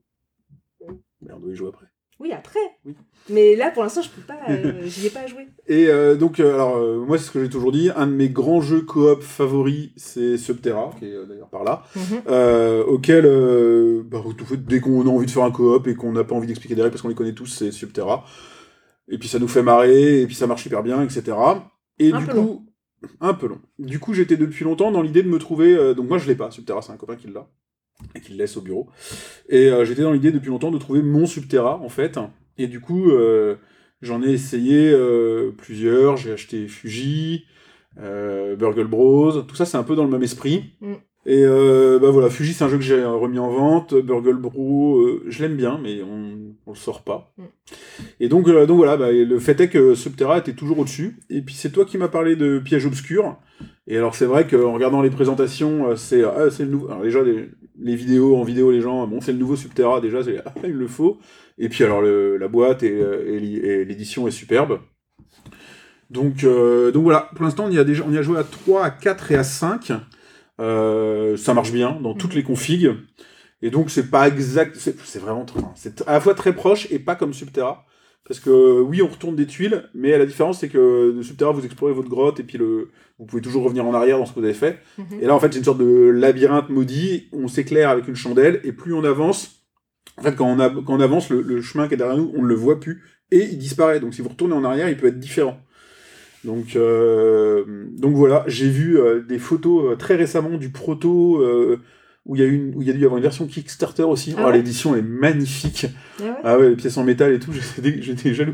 Mais 1.21 1.33
on 1.33 1.39
doit 1.39 1.51
y 1.51 1.55
jouer 1.55 1.69
après. 1.69 1.87
Oui, 2.19 2.31
après. 2.31 2.59
Oui. 2.85 2.95
Mais 3.29 3.55
là, 3.55 3.71
pour 3.71 3.83
l'instant, 3.83 4.01
je 4.01 4.09
peux 4.09 4.21
pas. 4.21 4.37
euh, 4.49 4.81
J'y 4.85 5.07
ai 5.07 5.09
pas 5.09 5.25
joué. 5.27 5.47
Et 5.67 5.87
euh, 5.87 6.15
donc, 6.15 6.39
euh, 6.39 6.53
alors, 6.53 6.77
moi, 7.05 7.17
c'est 7.17 7.25
ce 7.25 7.31
que 7.31 7.43
j'ai 7.43 7.49
toujours 7.49 7.71
dit. 7.71 7.89
Un 7.95 8.07
de 8.07 8.11
mes 8.13 8.29
grands 8.29 8.61
jeux 8.61 8.81
coop 8.81 9.21
favoris, 9.21 9.89
c'est 9.97 10.37
Subterra, 10.37 10.91
qui 10.99 11.05
est 11.05 11.25
d'ailleurs 11.25 11.49
par 11.49 11.63
là. 11.63 11.83
Mhm. 11.95 12.83
auquel, 12.87 13.23
bah, 14.05 14.21
tout 14.37 14.45
fait, 14.45 14.57
dès 14.57 14.79
qu'on 14.79 15.05
a 15.07 15.09
envie 15.09 15.25
de 15.25 15.31
faire 15.31 15.43
un 15.43 15.51
coop 15.51 15.87
et 15.87 15.95
qu'on 15.95 16.11
n'a 16.11 16.23
pas 16.23 16.35
envie 16.35 16.47
d'expliquer 16.47 16.75
des 16.75 16.81
règles 16.81 16.91
parce 16.91 17.01
qu'on 17.01 17.09
les 17.09 17.15
connaît 17.15 17.33
tous, 17.33 17.47
c'est 17.47 17.71
Subterra. 17.71 18.23
Et 19.09 19.17
puis 19.17 19.27
ça 19.27 19.39
nous 19.39 19.49
fait 19.49 19.63
marrer, 19.63 20.21
et 20.21 20.25
puis 20.27 20.35
ça 20.35 20.47
marche 20.47 20.65
hyper 20.65 20.81
bien, 20.83 21.01
etc. 21.03 21.35
Et 21.99 22.13
Un 22.13 22.19
du 22.19 22.27
coup, 22.27 22.35
long. 22.35 22.65
Un 23.19 23.33
peu 23.33 23.47
long. 23.47 23.59
Du 23.79 23.99
coup, 23.99 24.13
j'étais 24.13 24.37
depuis 24.37 24.63
longtemps 24.63 24.91
dans 24.91 25.01
l'idée 25.01 25.23
de 25.23 25.29
me 25.29 25.39
trouver. 25.39 25.73
euh, 25.75 25.93
donc 25.93 26.07
moi, 26.07 26.17
je 26.17 26.27
l'ai 26.27 26.35
pas, 26.35 26.51
Subterra, 26.51 26.81
c'est 26.81 26.91
un 26.91 26.97
copain 26.97 27.15
qui 27.15 27.27
l'a 27.27 27.47
et 28.15 28.21
qui 28.21 28.31
le 28.31 28.37
laisse 28.37 28.57
au 28.57 28.61
bureau. 28.61 28.89
Et 29.49 29.69
euh, 29.69 29.85
j'étais 29.85 30.01
dans 30.01 30.11
l'idée 30.11 30.31
depuis 30.31 30.49
longtemps 30.49 30.71
de 30.71 30.77
trouver 30.77 31.01
mon 31.01 31.25
Subterra, 31.25 31.79
en 31.79 31.89
fait. 31.89 32.19
Et 32.57 32.67
du 32.67 32.81
coup, 32.81 33.11
euh, 33.11 33.55
j'en 34.01 34.21
ai 34.23 34.31
essayé 34.31 34.95
plusieurs. 35.57 36.17
J'ai 36.17 36.33
acheté 36.33 36.67
Fuji, 36.67 37.45
Burgle 37.97 38.87
Bros. 38.87 39.41
Tout 39.43 39.55
ça, 39.55 39.65
c'est 39.65 39.77
un 39.77 39.83
peu 39.83 39.95
dans 39.95 40.03
le 40.03 40.11
même 40.11 40.23
esprit. 40.23 40.73
Mm. 40.81 40.93
Et 41.25 41.43
euh, 41.45 41.99
bah 41.99 42.09
voilà, 42.11 42.29
Fuji, 42.29 42.53
c'est 42.53 42.65
un 42.65 42.69
jeu 42.69 42.77
que 42.77 42.83
j'ai 42.83 43.01
remis 43.03 43.39
en 43.39 43.49
vente. 43.49 43.93
Burgle 43.95 44.35
Bros, 44.35 44.99
euh, 44.99 45.23
je 45.27 45.41
l'aime 45.41 45.55
bien, 45.55 45.79
mais 45.81 46.01
on, 46.03 46.53
on 46.65 46.71
le 46.71 46.77
sort 46.77 47.03
pas. 47.03 47.31
Mm. 47.37 47.43
Et 48.19 48.27
donc, 48.27 48.47
euh, 48.49 48.65
donc 48.65 48.75
voilà, 48.77 48.97
bah, 48.97 49.09
le 49.11 49.39
fait 49.39 49.59
est 49.61 49.69
que 49.69 49.95
Subterra 49.95 50.39
était 50.39 50.51
toujours 50.53 50.79
au-dessus. 50.79 51.17
Et 51.29 51.41
puis 51.41 51.55
c'est 51.55 51.69
toi 51.71 51.85
qui 51.85 51.97
m'as 51.97 52.09
parlé 52.09 52.35
de 52.35 52.59
Piège 52.59 52.85
Obscur. 52.85 53.37
Et 53.87 53.95
alors 53.97 54.15
c'est 54.15 54.25
vrai 54.25 54.47
qu'en 54.47 54.73
regardant 54.73 55.01
les 55.01 55.09
présentations, 55.09 55.95
c'est 55.95 56.23
ah, 56.23 56.49
c'est 56.51 56.63
le 56.65 56.71
nouveau. 56.71 56.89
Alors 56.89 57.03
déjà 57.03 57.21
les, 57.23 57.49
les 57.79 57.95
vidéos 57.95 58.35
en 58.35 58.43
vidéo, 58.43 58.71
les 58.71 58.81
gens, 58.81 59.07
bon 59.07 59.19
c'est 59.21 59.31
le 59.33 59.37
nouveau 59.37 59.55
Subterra 59.55 60.01
déjà, 60.01 60.23
c'est 60.23 60.39
ah, 60.45 60.53
il 60.65 60.71
le 60.73 60.87
faut. 60.87 61.19
Et 61.57 61.69
puis 61.69 61.83
alors 61.85 62.01
le- 62.01 62.37
la 62.37 62.47
boîte 62.49 62.83
et, 62.83 62.97
et 62.97 63.39
l'é- 63.39 63.65
et 63.65 63.85
l'édition 63.85 64.27
est 64.27 64.31
superbe. 64.31 64.79
Donc 66.09 66.45
donc 66.45 67.03
voilà, 67.03 67.29
pour 67.35 67.43
l'instant 67.43 67.65
on 67.67 67.71
y 67.71 67.79
a 67.79 67.83
déjà 67.83 68.03
on 68.07 68.11
y 68.13 68.17
a 68.17 68.21
joué 68.21 68.37
à 68.37 68.43
3, 68.43 68.83
à 68.85 68.89
4 68.89 69.31
et 69.31 69.35
à 69.35 69.43
5. 69.43 69.91
Euh, 70.59 71.35
ça 71.37 71.53
marche 71.53 71.71
bien 71.71 71.99
dans 72.01 72.13
toutes 72.13 72.35
les 72.35 72.43
configs. 72.43 72.91
Et 73.61 73.69
donc 73.69 73.89
c'est 73.89 74.09
pas 74.09 74.27
exact, 74.27 74.75
c'est 74.75 75.19
vraiment 75.19 75.45
très, 75.45 75.61
c'est 75.75 76.05
à 76.07 76.13
la 76.13 76.19
fois 76.19 76.35
très 76.35 76.53
proche 76.53 76.87
et 76.91 76.99
pas 76.99 77.15
comme 77.15 77.33
Subterra. 77.33 77.85
Parce 78.25 78.39
que 78.39 78.79
oui, 78.81 79.01
on 79.01 79.07
retourne 79.07 79.35
des 79.35 79.45
tuiles, 79.47 79.89
mais 79.93 80.17
la 80.17 80.25
différence 80.25 80.59
c'est 80.59 80.69
que 80.69 81.11
de 81.11 81.21
Subterra 81.21 81.51
vous 81.51 81.65
explorez 81.65 81.93
votre 81.93 82.09
grotte 82.09 82.39
et 82.39 82.43
puis 82.43 82.57
le, 82.57 82.89
vous 83.19 83.25
pouvez 83.25 83.41
toujours 83.41 83.63
revenir 83.63 83.85
en 83.85 83.93
arrière 83.93 84.17
dans 84.17 84.25
ce 84.25 84.33
que 84.33 84.39
vous 84.39 84.45
avez 84.45 84.53
fait. 84.53 84.79
Mhm. 84.97 85.19
Et 85.21 85.25
là 85.25 85.35
en 85.35 85.39
fait 85.39 85.51
c'est 85.51 85.59
une 85.59 85.65
sorte 85.65 85.79
de 85.79 86.09
labyrinthe 86.09 86.69
maudit, 86.69 87.29
on 87.31 87.47
s'éclaire 87.47 87.89
avec 87.89 88.07
une 88.07 88.15
chandelle 88.15 88.59
et 88.63 88.73
plus 88.73 88.93
on 88.93 89.03
avance, 89.03 89.65
en 90.17 90.23
fait 90.23 90.35
quand 90.35 90.45
on, 90.45 90.59
a, 90.59 90.69
quand 90.69 90.93
on 90.93 91.01
avance, 91.01 91.29
le, 91.29 91.41
le 91.41 91.61
chemin 91.61 91.87
qui 91.87 91.93
est 91.93 91.97
derrière 91.97 92.17
nous, 92.17 92.31
on 92.35 92.41
ne 92.41 92.47
le 92.47 92.55
voit 92.55 92.79
plus 92.79 93.03
et 93.31 93.43
il 93.43 93.57
disparaît. 93.57 93.99
Donc 93.99 94.13
si 94.13 94.21
vous 94.21 94.29
retournez 94.29 94.53
en 94.53 94.63
arrière, 94.63 94.89
il 94.89 94.97
peut 94.97 95.07
être 95.07 95.19
différent. 95.19 95.57
Donc, 96.43 96.75
euh, 96.75 97.63
donc 97.97 98.15
voilà, 98.15 98.43
j'ai 98.47 98.69
vu 98.69 98.99
euh, 98.99 99.21
des 99.21 99.39
photos 99.39 99.93
euh, 99.93 99.95
très 99.95 100.15
récemment 100.15 100.57
du 100.57 100.69
proto 100.69 101.41
où 102.25 102.35
il 102.35 102.41
y 102.41 102.43
a 102.43 102.47
une, 102.47 102.73
où 102.75 102.81
il 102.81 102.87
y 102.87 102.91
a 102.91 102.93
dû 102.93 102.99
y 103.01 103.03
avoir 103.05 103.17
une 103.17 103.23
version 103.23 103.45
Kickstarter 103.47 104.03
aussi. 104.03 104.33
Ah 104.37 104.45
Oh, 104.47 104.51
L'édition 104.51 104.95
est 104.95 105.01
magnifique. 105.01 105.87
Ah 106.19 106.23
ouais 106.23 106.31
Ah 106.43 106.57
ouais, 106.57 106.69
les 106.69 106.75
pièces 106.75 106.97
en 106.97 107.03
métal 107.03 107.33
et 107.33 107.39
tout, 107.39 107.51
j'étais 107.83 108.33
jaloux. 108.33 108.51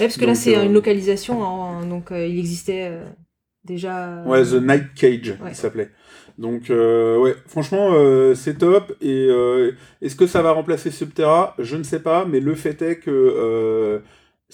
Ouais, 0.00 0.06
parce 0.06 0.16
que 0.16 0.24
là, 0.24 0.34
c'est 0.34 0.56
euh, 0.56 0.64
une 0.64 0.72
localisation, 0.72 1.42
en- 1.42 1.84
donc 1.86 2.10
euh, 2.12 2.26
il 2.26 2.38
existait 2.38 2.88
euh, 2.90 3.04
déjà. 3.64 4.22
Ouais, 4.26 4.42
The 4.44 4.54
Night 4.62 4.94
Cage, 4.94 5.34
il 5.48 5.54
s'appelait. 5.54 5.90
Donc, 6.38 6.70
euh, 6.70 7.18
ouais, 7.18 7.34
franchement, 7.46 7.90
euh, 7.92 8.34
c'est 8.34 8.54
top. 8.58 8.92
Et 9.02 9.26
euh, 9.28 9.72
est-ce 10.00 10.16
que 10.16 10.26
ça 10.26 10.40
va 10.40 10.52
remplacer 10.52 10.90
Subterra? 10.90 11.54
Je 11.58 11.76
ne 11.76 11.82
sais 11.82 12.00
pas, 12.00 12.24
mais 12.24 12.40
le 12.40 12.54
fait 12.54 12.80
est 12.82 12.96
que. 12.96 13.10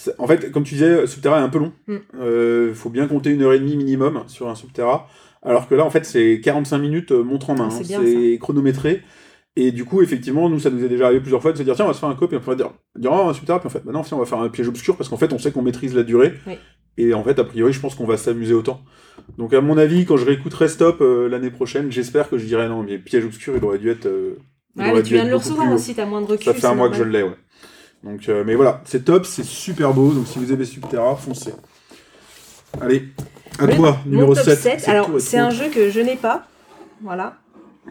Euh, 0.07 0.13
en 0.19 0.27
fait, 0.27 0.51
comme 0.53 0.65
tu 0.65 0.75
disais, 0.75 1.07
Subterra 1.07 1.39
est 1.41 1.43
un 1.43 1.49
peu 1.49 1.59
long. 1.59 1.73
Mm. 1.87 1.97
Il 2.69 2.75
faut 2.75 2.91
bien 2.91 3.07
compter 3.09 3.31
une 3.31 3.43
heure 3.43 3.53
et 3.53 3.59
demie 3.59 3.77
minimum 3.77 4.23
sur 4.27 4.49
un 4.49 4.55
Subterra. 4.55 5.09
Alors 5.43 5.69
que 5.69 5.75
là, 5.75 5.85
en 5.85 5.91
fait, 5.91 6.05
c'est 6.05 6.41
45 6.43 6.79
minutes 6.79 7.13
euh, 7.13 7.23
montre 7.23 7.51
en 7.51 7.55
main. 7.55 7.69
Ah, 7.71 7.83
c'est 7.83 7.95
hein. 7.95 8.37
chronométré. 8.41 9.03
Et 9.57 9.73
du 9.73 9.85
coup, 9.85 10.03
effectivement, 10.03 10.49
nous, 10.49 10.61
ça 10.61 10.71
nous 10.71 10.85
est 10.85 10.89
déjà 10.89 11.07
arrivé 11.07 11.21
plusieurs 11.21 11.43
fois 11.43 11.53
de 11.53 11.59
se 11.59 11.63
dire, 11.65 11.75
tiens, 11.75 11.85
on 11.85 11.89
va 11.89 11.95
se 11.95 11.99
faire 12.01 12.09
un 12.09 12.15
cop, 12.15 12.33
et 12.33 12.37
on 12.37 12.41
va 12.41 12.55
dire, 12.55 12.71
dire 12.97 13.11
oh, 13.13 13.29
un 13.29 13.35
Subterra, 13.35 13.59
puis 13.59 13.67
en 13.67 13.71
fait, 13.71 13.83
bah 13.85 13.93
non, 13.93 14.03
tiens, 14.03 14.17
on 14.17 14.21
va 14.21 14.27
faire 14.27 14.39
un 14.41 14.49
piège 14.49 14.69
obscur, 14.69 14.97
parce 14.97 15.09
qu'en 15.09 15.17
fait, 15.17 15.33
on 15.33 15.39
sait 15.39 15.51
qu'on 15.51 15.63
maîtrise 15.63 15.97
la 15.97 16.05
durée. 16.05 16.35
Oui. 16.47 16.55
Et 16.97 17.15
en 17.15 17.25
fait, 17.25 17.39
a 17.39 17.45
priori, 17.45 17.73
je 17.73 17.81
pense 17.81 17.95
qu'on 17.97 18.07
va 18.07 18.17
s'amuser 18.17 18.55
autant. 18.55 18.81
Donc, 19.37 19.55
à 19.55 19.61
mon 19.61 19.77
avis, 19.79 20.05
quand 20.05 20.17
je 20.17 20.27
réécouterai 20.27 20.69
Stop 20.69 20.99
euh, 21.01 21.29
l'année 21.29 21.51
prochaine, 21.51 21.91
j'espère 21.91 22.29
que 22.29 22.39
je 22.39 22.45
dirai 22.47 22.69
non, 22.69 22.83
mais 22.85 22.99
Piège 22.99 23.25
Obscur, 23.25 23.55
il 23.57 23.65
aurait 23.65 23.79
dû 23.79 23.91
être. 23.91 24.07
euh, 24.07 24.37
il 24.77 24.83
Ouais, 24.83 24.91
aurait 24.91 24.97
mais 24.99 25.03
dû 25.03 25.09
tu 25.09 25.15
viens 25.15 25.25
de 25.25 25.31
le 25.31 25.37
recevoir 25.37 25.73
aussi, 25.73 25.95
t'as 25.95 26.07
moins 26.07 26.21
de 26.21 26.27
recul. 26.27 26.45
Ça 26.45 26.55
fait 26.55 26.67
un 26.67 26.75
mois 26.75 26.89
que 26.89 26.97
je 26.97 27.03
l'ai, 27.03 27.23
ouais. 27.23 27.35
Donc, 28.05 28.29
euh, 28.29 28.45
mais 28.47 28.55
voilà, 28.55 28.81
c'est 28.85 29.05
top, 29.05 29.27
c'est 29.27 29.45
super 29.45 29.93
beau. 29.93 30.13
Donc, 30.13 30.27
si 30.27 30.39
vous 30.39 30.53
aimez 30.53 30.65
Subterra, 30.65 31.17
foncez. 31.17 31.53
Allez, 32.81 33.05
à 33.59 33.67
toi, 33.67 33.99
Mon 34.05 34.11
numéro 34.11 34.35
top 34.35 34.45
7. 34.45 34.59
7, 34.81 34.89
alors 34.89 35.11
c'est 35.21 35.39
un 35.39 35.51
jeu 35.51 35.69
que 35.69 35.91
je 35.91 36.01
n'ai 36.01 36.17
pas. 36.17 36.47
Voilà. 37.03 37.39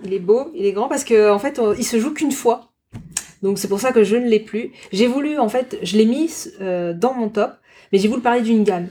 Il 0.04 0.14
est 0.14 0.20
beau, 0.20 0.52
il 0.56 0.66
est 0.66 0.72
grand 0.72 0.88
parce 0.88 1.04
que 1.04 1.32
en 1.32 1.40
fait, 1.40 1.60
on- 1.60 1.74
il 1.74 1.84
se 1.84 2.00
joue 2.00 2.14
qu'une 2.14 2.32
fois. 2.32 2.72
Donc 3.42 3.58
c'est 3.58 3.68
pour 3.68 3.80
ça 3.80 3.92
que 3.92 4.04
je 4.04 4.16
ne 4.16 4.28
l'ai 4.28 4.40
plus. 4.40 4.72
J'ai 4.92 5.08
voulu, 5.08 5.40
en 5.40 5.50
fait, 5.50 5.78
je 5.82 5.98
l'ai 5.98 6.06
mis 6.06 6.32
euh, 6.62 6.94
dans 6.94 7.14
mon 7.14 7.30
top, 7.30 7.54
mais 7.92 7.98
j'ai 8.00 8.08
voulu 8.08 8.22
parler 8.22 8.42
d'une 8.42 8.64
gamme. 8.64 8.88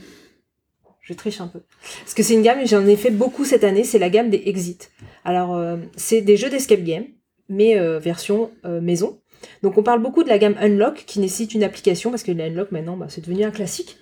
Je 1.01 1.13
triche 1.13 1.39
un 1.39 1.47
peu. 1.47 1.61
Parce 2.01 2.13
que 2.13 2.21
c'est 2.23 2.33
une 2.33 2.41
gamme, 2.41 2.59
j'en 2.67 2.85
ai 2.85 2.97
fait 2.97 3.11
beaucoup 3.11 3.45
cette 3.45 3.63
année, 3.63 3.85
c'est 3.85 3.99
la 3.99 4.09
gamme 4.09 4.29
des 4.29 4.43
Exit. 4.45 4.91
Alors, 5.23 5.55
euh, 5.55 5.77
c'est 5.95 6.19
des 6.21 6.35
jeux 6.35 6.49
d'escape 6.49 6.83
game, 6.83 7.05
mais 7.47 7.79
euh, 7.79 7.97
version 7.99 8.51
maison. 8.81 9.19
Donc 9.63 9.77
on 9.77 9.83
parle 9.83 10.01
beaucoup 10.01 10.23
de 10.23 10.29
la 10.29 10.37
gamme 10.37 10.55
Unlock, 10.59 11.03
qui 11.05 11.19
nécessite 11.19 11.53
une 11.53 11.63
application, 11.63 12.09
parce 12.09 12.23
que 12.23 12.31
la 12.31 12.45
Unlock 12.45 12.71
maintenant, 12.71 12.97
bah, 12.97 13.07
c'est 13.09 13.21
devenu 13.21 13.43
un 13.43 13.51
classique. 13.51 13.97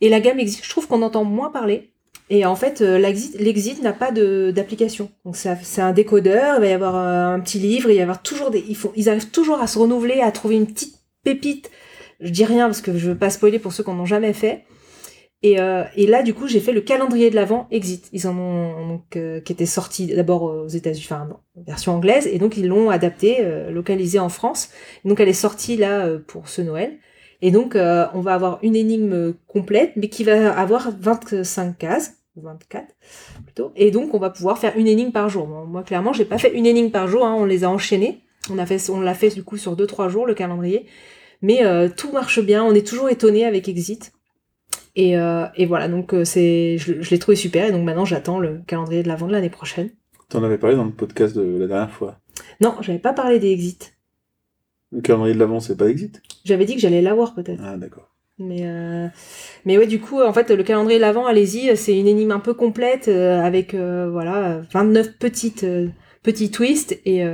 Et 0.00 0.08
la 0.08 0.20
gamme 0.20 0.40
Exit, 0.40 0.64
je 0.64 0.70
trouve 0.70 0.88
qu'on 0.88 1.02
entend 1.02 1.24
moins 1.24 1.50
parler. 1.50 1.92
Et 2.30 2.46
en 2.46 2.56
fait, 2.56 2.80
euh, 2.80 2.98
l'exit 2.98 3.82
n'a 3.82 3.92
pas 3.92 4.10
d'application. 4.10 5.10
Donc 5.24 5.36
c'est 5.36 5.82
un 5.82 5.92
décodeur, 5.92 6.56
il 6.56 6.60
va 6.60 6.66
y 6.66 6.72
avoir 6.72 6.96
un, 6.96 7.34
un 7.34 7.40
petit 7.40 7.58
livre, 7.58 7.90
il 7.90 7.96
y 7.96 8.00
avoir 8.00 8.22
toujours 8.22 8.50
des... 8.50 8.64
Ils, 8.96 9.08
arrivent 9.08 9.30
toujours 9.30 9.60
à 9.60 9.66
se 9.66 9.78
renouveler, 9.78 10.20
à 10.20 10.32
trouver 10.32 10.56
une 10.56 10.66
petite 10.66 10.96
pépite. 11.24 11.70
Je 12.20 12.30
dis 12.30 12.44
rien 12.44 12.66
parce 12.66 12.80
que 12.80 12.96
je 12.96 13.10
veux 13.10 13.18
pas 13.18 13.30
spoiler 13.30 13.58
pour 13.58 13.72
ceux 13.72 13.84
qui 13.84 13.90
n'en 13.90 14.00
ont 14.00 14.06
jamais 14.06 14.32
fait. 14.32 14.64
Et, 15.42 15.60
euh, 15.60 15.84
et 15.96 16.06
là, 16.06 16.22
du 16.22 16.34
coup, 16.34 16.46
j'ai 16.46 16.60
fait 16.60 16.72
le 16.72 16.80
calendrier 16.80 17.30
de 17.30 17.34
l'avant 17.34 17.66
Exit. 17.70 18.08
Ils 18.12 18.28
en 18.28 18.38
ont 18.38 18.86
donc 18.86 19.16
euh, 19.16 19.40
qui 19.40 19.52
était 19.52 19.66
sorti 19.66 20.06
d'abord 20.06 20.44
aux 20.44 20.68
États-Unis, 20.68 21.04
enfin 21.04 21.28
version 21.56 21.96
anglaise, 21.96 22.26
et 22.26 22.38
donc 22.38 22.56
ils 22.56 22.68
l'ont 22.68 22.90
adapté, 22.90 23.38
euh, 23.40 23.70
localisé 23.70 24.18
en 24.18 24.28
France. 24.28 24.70
Donc 25.04 25.20
elle 25.20 25.28
est 25.28 25.32
sortie 25.32 25.76
là 25.76 26.06
euh, 26.06 26.18
pour 26.18 26.48
ce 26.48 26.62
Noël. 26.62 26.98
Et 27.40 27.50
donc 27.50 27.74
euh, 27.74 28.06
on 28.14 28.20
va 28.20 28.34
avoir 28.34 28.60
une 28.62 28.76
énigme 28.76 29.34
complète, 29.48 29.92
mais 29.96 30.08
qui 30.08 30.22
va 30.22 30.56
avoir 30.56 30.92
25 30.98 31.76
cases 31.76 32.14
ou 32.36 32.42
24 32.42 32.86
plutôt. 33.44 33.72
Et 33.74 33.90
donc 33.90 34.14
on 34.14 34.18
va 34.18 34.30
pouvoir 34.30 34.58
faire 34.58 34.76
une 34.76 34.86
énigme 34.86 35.10
par 35.10 35.28
jour. 35.28 35.46
Moi 35.46 35.82
clairement, 35.82 36.12
j'ai 36.12 36.24
pas 36.24 36.38
fait 36.38 36.52
une 36.54 36.66
énigme 36.66 36.90
par 36.90 37.08
jour, 37.08 37.26
hein, 37.26 37.34
on 37.36 37.44
les 37.44 37.64
a 37.64 37.70
enchaînées. 37.70 38.20
On 38.50 38.58
a 38.58 38.66
fait, 38.66 38.90
on 38.90 39.00
l'a 39.00 39.14
fait 39.14 39.30
du 39.30 39.42
coup 39.42 39.56
sur 39.56 39.76
2-3 39.76 40.08
jours 40.08 40.26
le 40.26 40.34
calendrier. 40.34 40.86
Mais 41.42 41.64
euh, 41.64 41.88
tout 41.94 42.12
marche 42.12 42.40
bien, 42.40 42.64
on 42.64 42.72
est 42.74 42.86
toujours 42.86 43.10
étonné 43.10 43.44
avec 43.44 43.68
Exit. 43.68 44.12
Et, 44.94 45.16
euh, 45.18 45.46
et 45.56 45.64
voilà, 45.66 45.88
donc 45.88 46.12
euh, 46.12 46.24
c'est, 46.24 46.76
je, 46.78 47.00
je 47.00 47.10
l'ai 47.10 47.18
trouvé 47.18 47.34
super, 47.36 47.66
et 47.66 47.72
donc 47.72 47.82
maintenant 47.84 48.04
j'attends 48.04 48.38
le 48.38 48.60
calendrier 48.66 49.02
de 49.02 49.08
l'avant 49.08 49.26
de 49.26 49.32
l'année 49.32 49.48
prochaine. 49.50 49.90
T'en 50.28 50.42
avais 50.44 50.58
parlé 50.58 50.76
dans 50.76 50.84
le 50.84 50.90
podcast 50.92 51.34
de 51.36 51.58
la 51.58 51.66
dernière 51.66 51.90
fois. 51.90 52.18
Non, 52.60 52.74
j'avais 52.80 52.98
pas 52.98 53.12
parlé 53.12 53.38
des 53.38 53.50
Exit. 53.50 53.94
Le 54.90 55.00
calendrier 55.00 55.34
de 55.34 55.38
l'avant, 55.40 55.60
c'est 55.60 55.76
pas 55.76 55.88
Exit? 55.88 56.20
J'avais 56.44 56.64
dit 56.66 56.74
que 56.74 56.80
j'allais 56.80 57.00
l'avoir 57.02 57.34
peut-être. 57.34 57.60
Ah, 57.64 57.76
d'accord. 57.78 58.08
Mais, 58.38 58.60
euh, 58.66 59.06
mais 59.64 59.78
ouais, 59.78 59.86
du 59.86 60.00
coup, 60.00 60.20
en 60.22 60.32
fait, 60.32 60.50
le 60.50 60.62
calendrier 60.62 60.98
de 60.98 61.02
l'avant, 61.02 61.26
allez-y, 61.26 61.76
c'est 61.76 61.98
une 61.98 62.08
énigme 62.08 62.30
un 62.32 62.40
peu 62.40 62.54
complète 62.54 63.08
euh, 63.08 63.40
avec 63.40 63.74
euh, 63.74 64.10
voilà 64.10 64.60
29 64.72 65.18
petites 65.18 65.66
petits 66.22 66.50
twists 66.50 66.98
et 67.04 67.24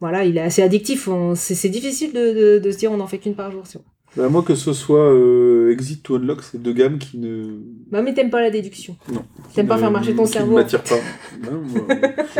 voilà, 0.00 0.24
il 0.24 0.36
est 0.36 0.40
assez 0.40 0.62
addictif. 0.62 1.06
On- 1.08 1.34
C'est 1.36 1.54
c'est 1.54 1.68
difficile 1.68 2.12
de, 2.12 2.32
de, 2.32 2.58
de 2.58 2.70
se 2.70 2.78
dire 2.78 2.90
on 2.92 3.00
en 3.00 3.06
fait 3.06 3.18
qu'une 3.18 3.34
par 3.34 3.50
jour. 3.52 3.66
si 3.66 3.76
on- 3.76 3.84
Bah, 4.16 4.28
moi, 4.28 4.42
que 4.42 4.54
ce 4.54 4.74
soit 4.74 5.10
euh, 5.10 5.72
Exit 5.72 6.06
ou 6.10 6.16
Unlock, 6.16 6.42
c'est 6.42 6.60
deux 6.60 6.74
gammes 6.74 6.98
qui 6.98 7.18
ne. 7.18 7.58
Bah, 7.90 8.02
mais 8.02 8.12
t'aimes 8.12 8.28
pas 8.28 8.42
la 8.42 8.50
déduction. 8.50 8.96
Non. 9.10 9.24
T'aimes 9.54 9.66
pas 9.66 9.76
qui 9.76 9.80
faire 9.80 9.90
marcher 9.90 10.14
ton 10.14 10.24
qui 10.24 10.32
cerveau, 10.32 10.52
ne 10.52 10.56
m'attire 10.56 10.82
pas. 10.82 10.96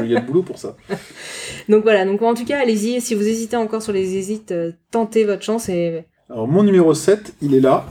Il 0.02 0.10
y 0.10 0.16
a 0.16 0.20
de 0.20 0.26
boulot 0.26 0.42
pour 0.42 0.58
ça. 0.58 0.76
Donc 1.68 1.82
voilà, 1.84 2.04
donc 2.04 2.20
en 2.22 2.34
tout 2.34 2.44
cas, 2.44 2.60
allez-y. 2.60 3.00
Si 3.00 3.14
vous 3.14 3.26
hésitez 3.26 3.56
encore 3.56 3.82
sur 3.82 3.92
les 3.92 4.16
hésites, 4.16 4.52
euh, 4.52 4.72
tentez 4.90 5.24
votre 5.24 5.42
chance 5.42 5.68
et 5.68 6.04
Alors, 6.28 6.48
mon 6.48 6.62
numéro 6.62 6.92
7, 6.92 7.36
il 7.40 7.54
est 7.54 7.60
là. 7.60 7.86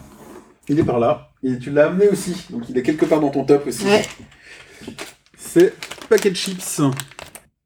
Il 0.68 0.78
est 0.80 0.84
par 0.84 1.00
là. 1.00 1.30
Et 1.42 1.58
tu 1.58 1.72
l'as 1.72 1.88
amené 1.88 2.08
aussi. 2.10 2.36
Donc, 2.52 2.70
il 2.70 2.78
est 2.78 2.84
quelque 2.84 3.06
part 3.06 3.20
dans 3.20 3.30
ton 3.30 3.46
top 3.46 3.66
aussi. 3.66 3.86
Ouais. 3.86 4.04
C'est 5.38 5.74
Packet 6.10 6.36
Chips. 6.36 6.82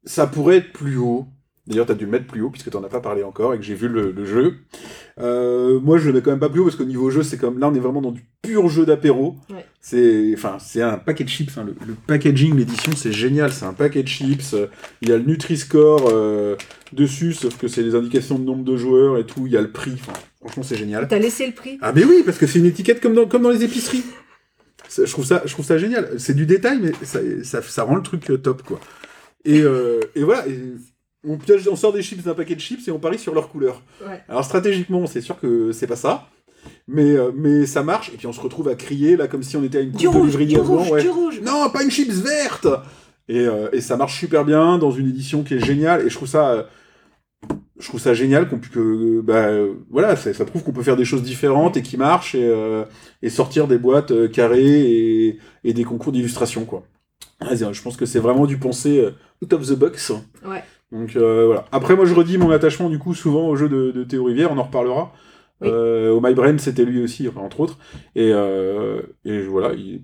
Ça 0.04 0.26
pourrait 0.26 0.58
être 0.58 0.72
plus 0.72 0.96
haut. 0.96 1.26
D'ailleurs, 1.66 1.86
tu 1.86 1.92
as 1.92 1.94
dû 1.96 2.04
le 2.04 2.10
mettre 2.12 2.26
plus 2.26 2.42
haut 2.42 2.50
puisque 2.50 2.70
tu 2.70 2.76
as 2.76 2.80
pas 2.80 3.00
parlé 3.00 3.24
encore 3.24 3.52
et 3.52 3.58
que 3.58 3.64
j'ai 3.64 3.74
vu 3.74 3.88
le, 3.88 4.12
le 4.12 4.24
jeu. 4.24 4.54
Euh, 5.18 5.80
moi, 5.80 5.98
je 5.98 6.06
le 6.06 6.12
mets 6.12 6.22
quand 6.22 6.30
même 6.30 6.38
pas 6.38 6.48
plus 6.48 6.60
haut 6.60 6.64
parce 6.64 6.76
qu'au 6.76 6.84
niveau 6.84 7.10
jeu, 7.10 7.24
c'est 7.24 7.38
comme 7.38 7.58
là, 7.58 7.68
on 7.68 7.74
est 7.74 7.80
vraiment 7.80 8.00
dans 8.00 8.12
du 8.12 8.24
pur 8.40 8.68
jeu 8.68 8.86
d'apéro. 8.86 9.34
Ouais. 9.50 9.66
C'est, 9.80 10.32
enfin, 10.34 10.58
c'est 10.60 10.80
un 10.82 10.96
paquet 10.96 11.24
de 11.24 11.28
chips. 11.28 11.58
hein. 11.58 11.64
Le, 11.66 11.74
le 11.86 11.94
packaging, 12.06 12.56
l'édition, 12.56 12.92
c'est 12.94 13.12
génial. 13.12 13.52
C'est 13.52 13.64
un 13.64 13.72
paquet 13.72 14.04
de 14.04 14.08
chips. 14.08 14.54
Il 15.02 15.08
y 15.08 15.12
a 15.12 15.16
le 15.16 15.24
Nutri-Score 15.24 16.08
euh, 16.12 16.54
dessus, 16.92 17.32
sauf 17.32 17.56
que 17.58 17.66
c'est 17.66 17.82
les 17.82 17.96
indications 17.96 18.38
de 18.38 18.44
nombre 18.44 18.64
de 18.64 18.76
joueurs 18.76 19.18
et 19.18 19.26
tout. 19.26 19.46
Il 19.46 19.52
y 19.52 19.56
a 19.56 19.62
le 19.62 19.72
prix. 19.72 19.94
Enfin, 19.94 20.12
franchement, 20.40 20.62
c'est 20.62 20.76
génial. 20.76 21.08
t'as 21.08 21.18
laissé 21.18 21.46
le 21.46 21.52
prix? 21.52 21.78
Ah 21.82 21.92
mais 21.92 22.04
oui, 22.04 22.22
parce 22.24 22.38
que 22.38 22.46
c'est 22.46 22.60
une 22.60 22.66
étiquette 22.66 23.00
comme 23.00 23.14
dans, 23.14 23.26
comme 23.26 23.42
dans 23.42 23.50
les 23.50 23.64
épiceries. 23.64 24.04
Je 24.96 25.10
trouve 25.10 25.24
ça, 25.24 25.42
je 25.44 25.52
trouve 25.52 25.64
ça 25.66 25.78
génial. 25.78 26.10
C'est 26.18 26.34
du 26.34 26.46
détail, 26.46 26.78
mais 26.80 26.92
ça, 27.02 27.18
ça, 27.42 27.60
ça 27.60 27.82
rend 27.82 27.96
le 27.96 28.02
truc 28.02 28.30
euh, 28.30 28.38
top, 28.38 28.62
quoi. 28.62 28.78
Et, 29.44 29.60
euh, 29.62 30.00
et 30.14 30.22
voilà, 30.22 30.46
et 30.46 30.58
on, 31.26 31.36
pioche- 31.36 31.68
on 31.70 31.76
sort 31.76 31.92
des 31.92 32.02
chips 32.02 32.22
d'un 32.22 32.34
paquet 32.34 32.54
de 32.54 32.60
chips 32.60 32.86
et 32.88 32.90
on 32.90 32.98
parie 32.98 33.18
sur 33.18 33.34
leur 33.34 33.48
couleur. 33.48 33.82
Ouais. 34.06 34.22
Alors 34.28 34.44
stratégiquement, 34.44 35.06
c'est 35.06 35.20
sûr 35.20 35.38
que 35.38 35.72
c'est 35.72 35.86
pas 35.86 35.96
ça, 35.96 36.28
mais, 36.88 37.16
euh, 37.16 37.30
mais 37.34 37.66
ça 37.66 37.82
marche. 37.82 38.10
Et 38.12 38.16
puis 38.16 38.26
on 38.26 38.32
se 38.32 38.40
retrouve 38.40 38.68
à 38.68 38.74
crier, 38.74 39.16
là, 39.16 39.26
comme 39.28 39.42
si 39.42 39.56
on 39.56 39.62
était 39.64 39.78
à 39.78 39.80
une 39.82 39.90
Du 39.92 40.06
coupe 40.06 40.14
de 40.14 40.20
rouge, 40.20 40.28
livrier 40.30 40.48
du 40.54 40.60
devant, 40.60 40.76
rouge, 40.78 40.90
ouais. 40.90 41.02
du 41.02 41.08
rouge. 41.10 41.40
Non, 41.42 41.68
pas 41.70 41.82
une 41.82 41.90
chips 41.90 42.12
verte 42.14 42.66
et, 43.28 43.40
euh, 43.40 43.68
et 43.72 43.80
ça 43.80 43.96
marche 43.96 44.18
super 44.18 44.44
bien 44.44 44.78
dans 44.78 44.90
une 44.90 45.08
édition 45.08 45.42
qui 45.42 45.54
est 45.54 45.64
géniale. 45.64 46.06
Et 46.06 46.10
je 46.10 46.14
trouve 46.14 46.28
ça, 46.28 46.50
euh, 46.50 46.62
je 47.78 47.86
trouve 47.88 48.00
ça 48.00 48.14
génial 48.14 48.48
qu'on 48.48 48.58
que, 48.58 49.20
bah, 49.20 49.48
voilà, 49.90 50.16
ça, 50.16 50.32
ça 50.32 50.44
prouve 50.44 50.62
qu'on 50.62 50.72
peut 50.72 50.82
faire 50.82 50.96
des 50.96 51.04
choses 51.04 51.22
différentes 51.22 51.76
et 51.76 51.82
qui 51.82 51.96
marchent 51.96 52.34
et, 52.34 52.44
euh, 52.44 52.84
et 53.22 53.28
sortir 53.30 53.66
des 53.68 53.78
boîtes 53.78 54.12
euh, 54.12 54.28
carrées 54.28 54.80
et, 54.80 55.38
et 55.64 55.72
des 55.74 55.84
concours 55.84 56.12
d'illustration, 56.12 56.64
quoi. 56.64 56.84
Vas-y, 57.40 57.74
Je 57.74 57.82
pense 57.82 57.96
que 57.98 58.06
c'est 58.06 58.18
vraiment 58.18 58.46
du 58.46 58.56
penser 58.56 59.06
out 59.42 59.52
of 59.52 59.66
the 59.68 59.74
box. 59.74 60.10
Ouais. 60.46 60.62
Donc 60.92 61.16
euh, 61.16 61.46
voilà. 61.46 61.64
Après, 61.72 61.96
moi, 61.96 62.04
je 62.04 62.14
redis 62.14 62.38
mon 62.38 62.50
attachement 62.50 62.88
du 62.88 62.98
coup 62.98 63.14
souvent 63.14 63.48
au 63.48 63.56
jeu 63.56 63.68
de, 63.68 63.90
de 63.90 64.04
Théo 64.04 64.24
Rivière. 64.24 64.52
On 64.52 64.58
en 64.58 64.64
reparlera. 64.64 65.12
Oui. 65.62 65.68
Euh, 65.72 66.12
au 66.12 66.20
My 66.20 66.34
Brain, 66.34 66.58
c'était 66.58 66.84
lui 66.84 67.02
aussi, 67.02 67.28
entre 67.34 67.60
autres. 67.60 67.78
Et, 68.14 68.30
euh, 68.32 69.00
et 69.24 69.40
voilà, 69.42 69.72
il, 69.72 70.02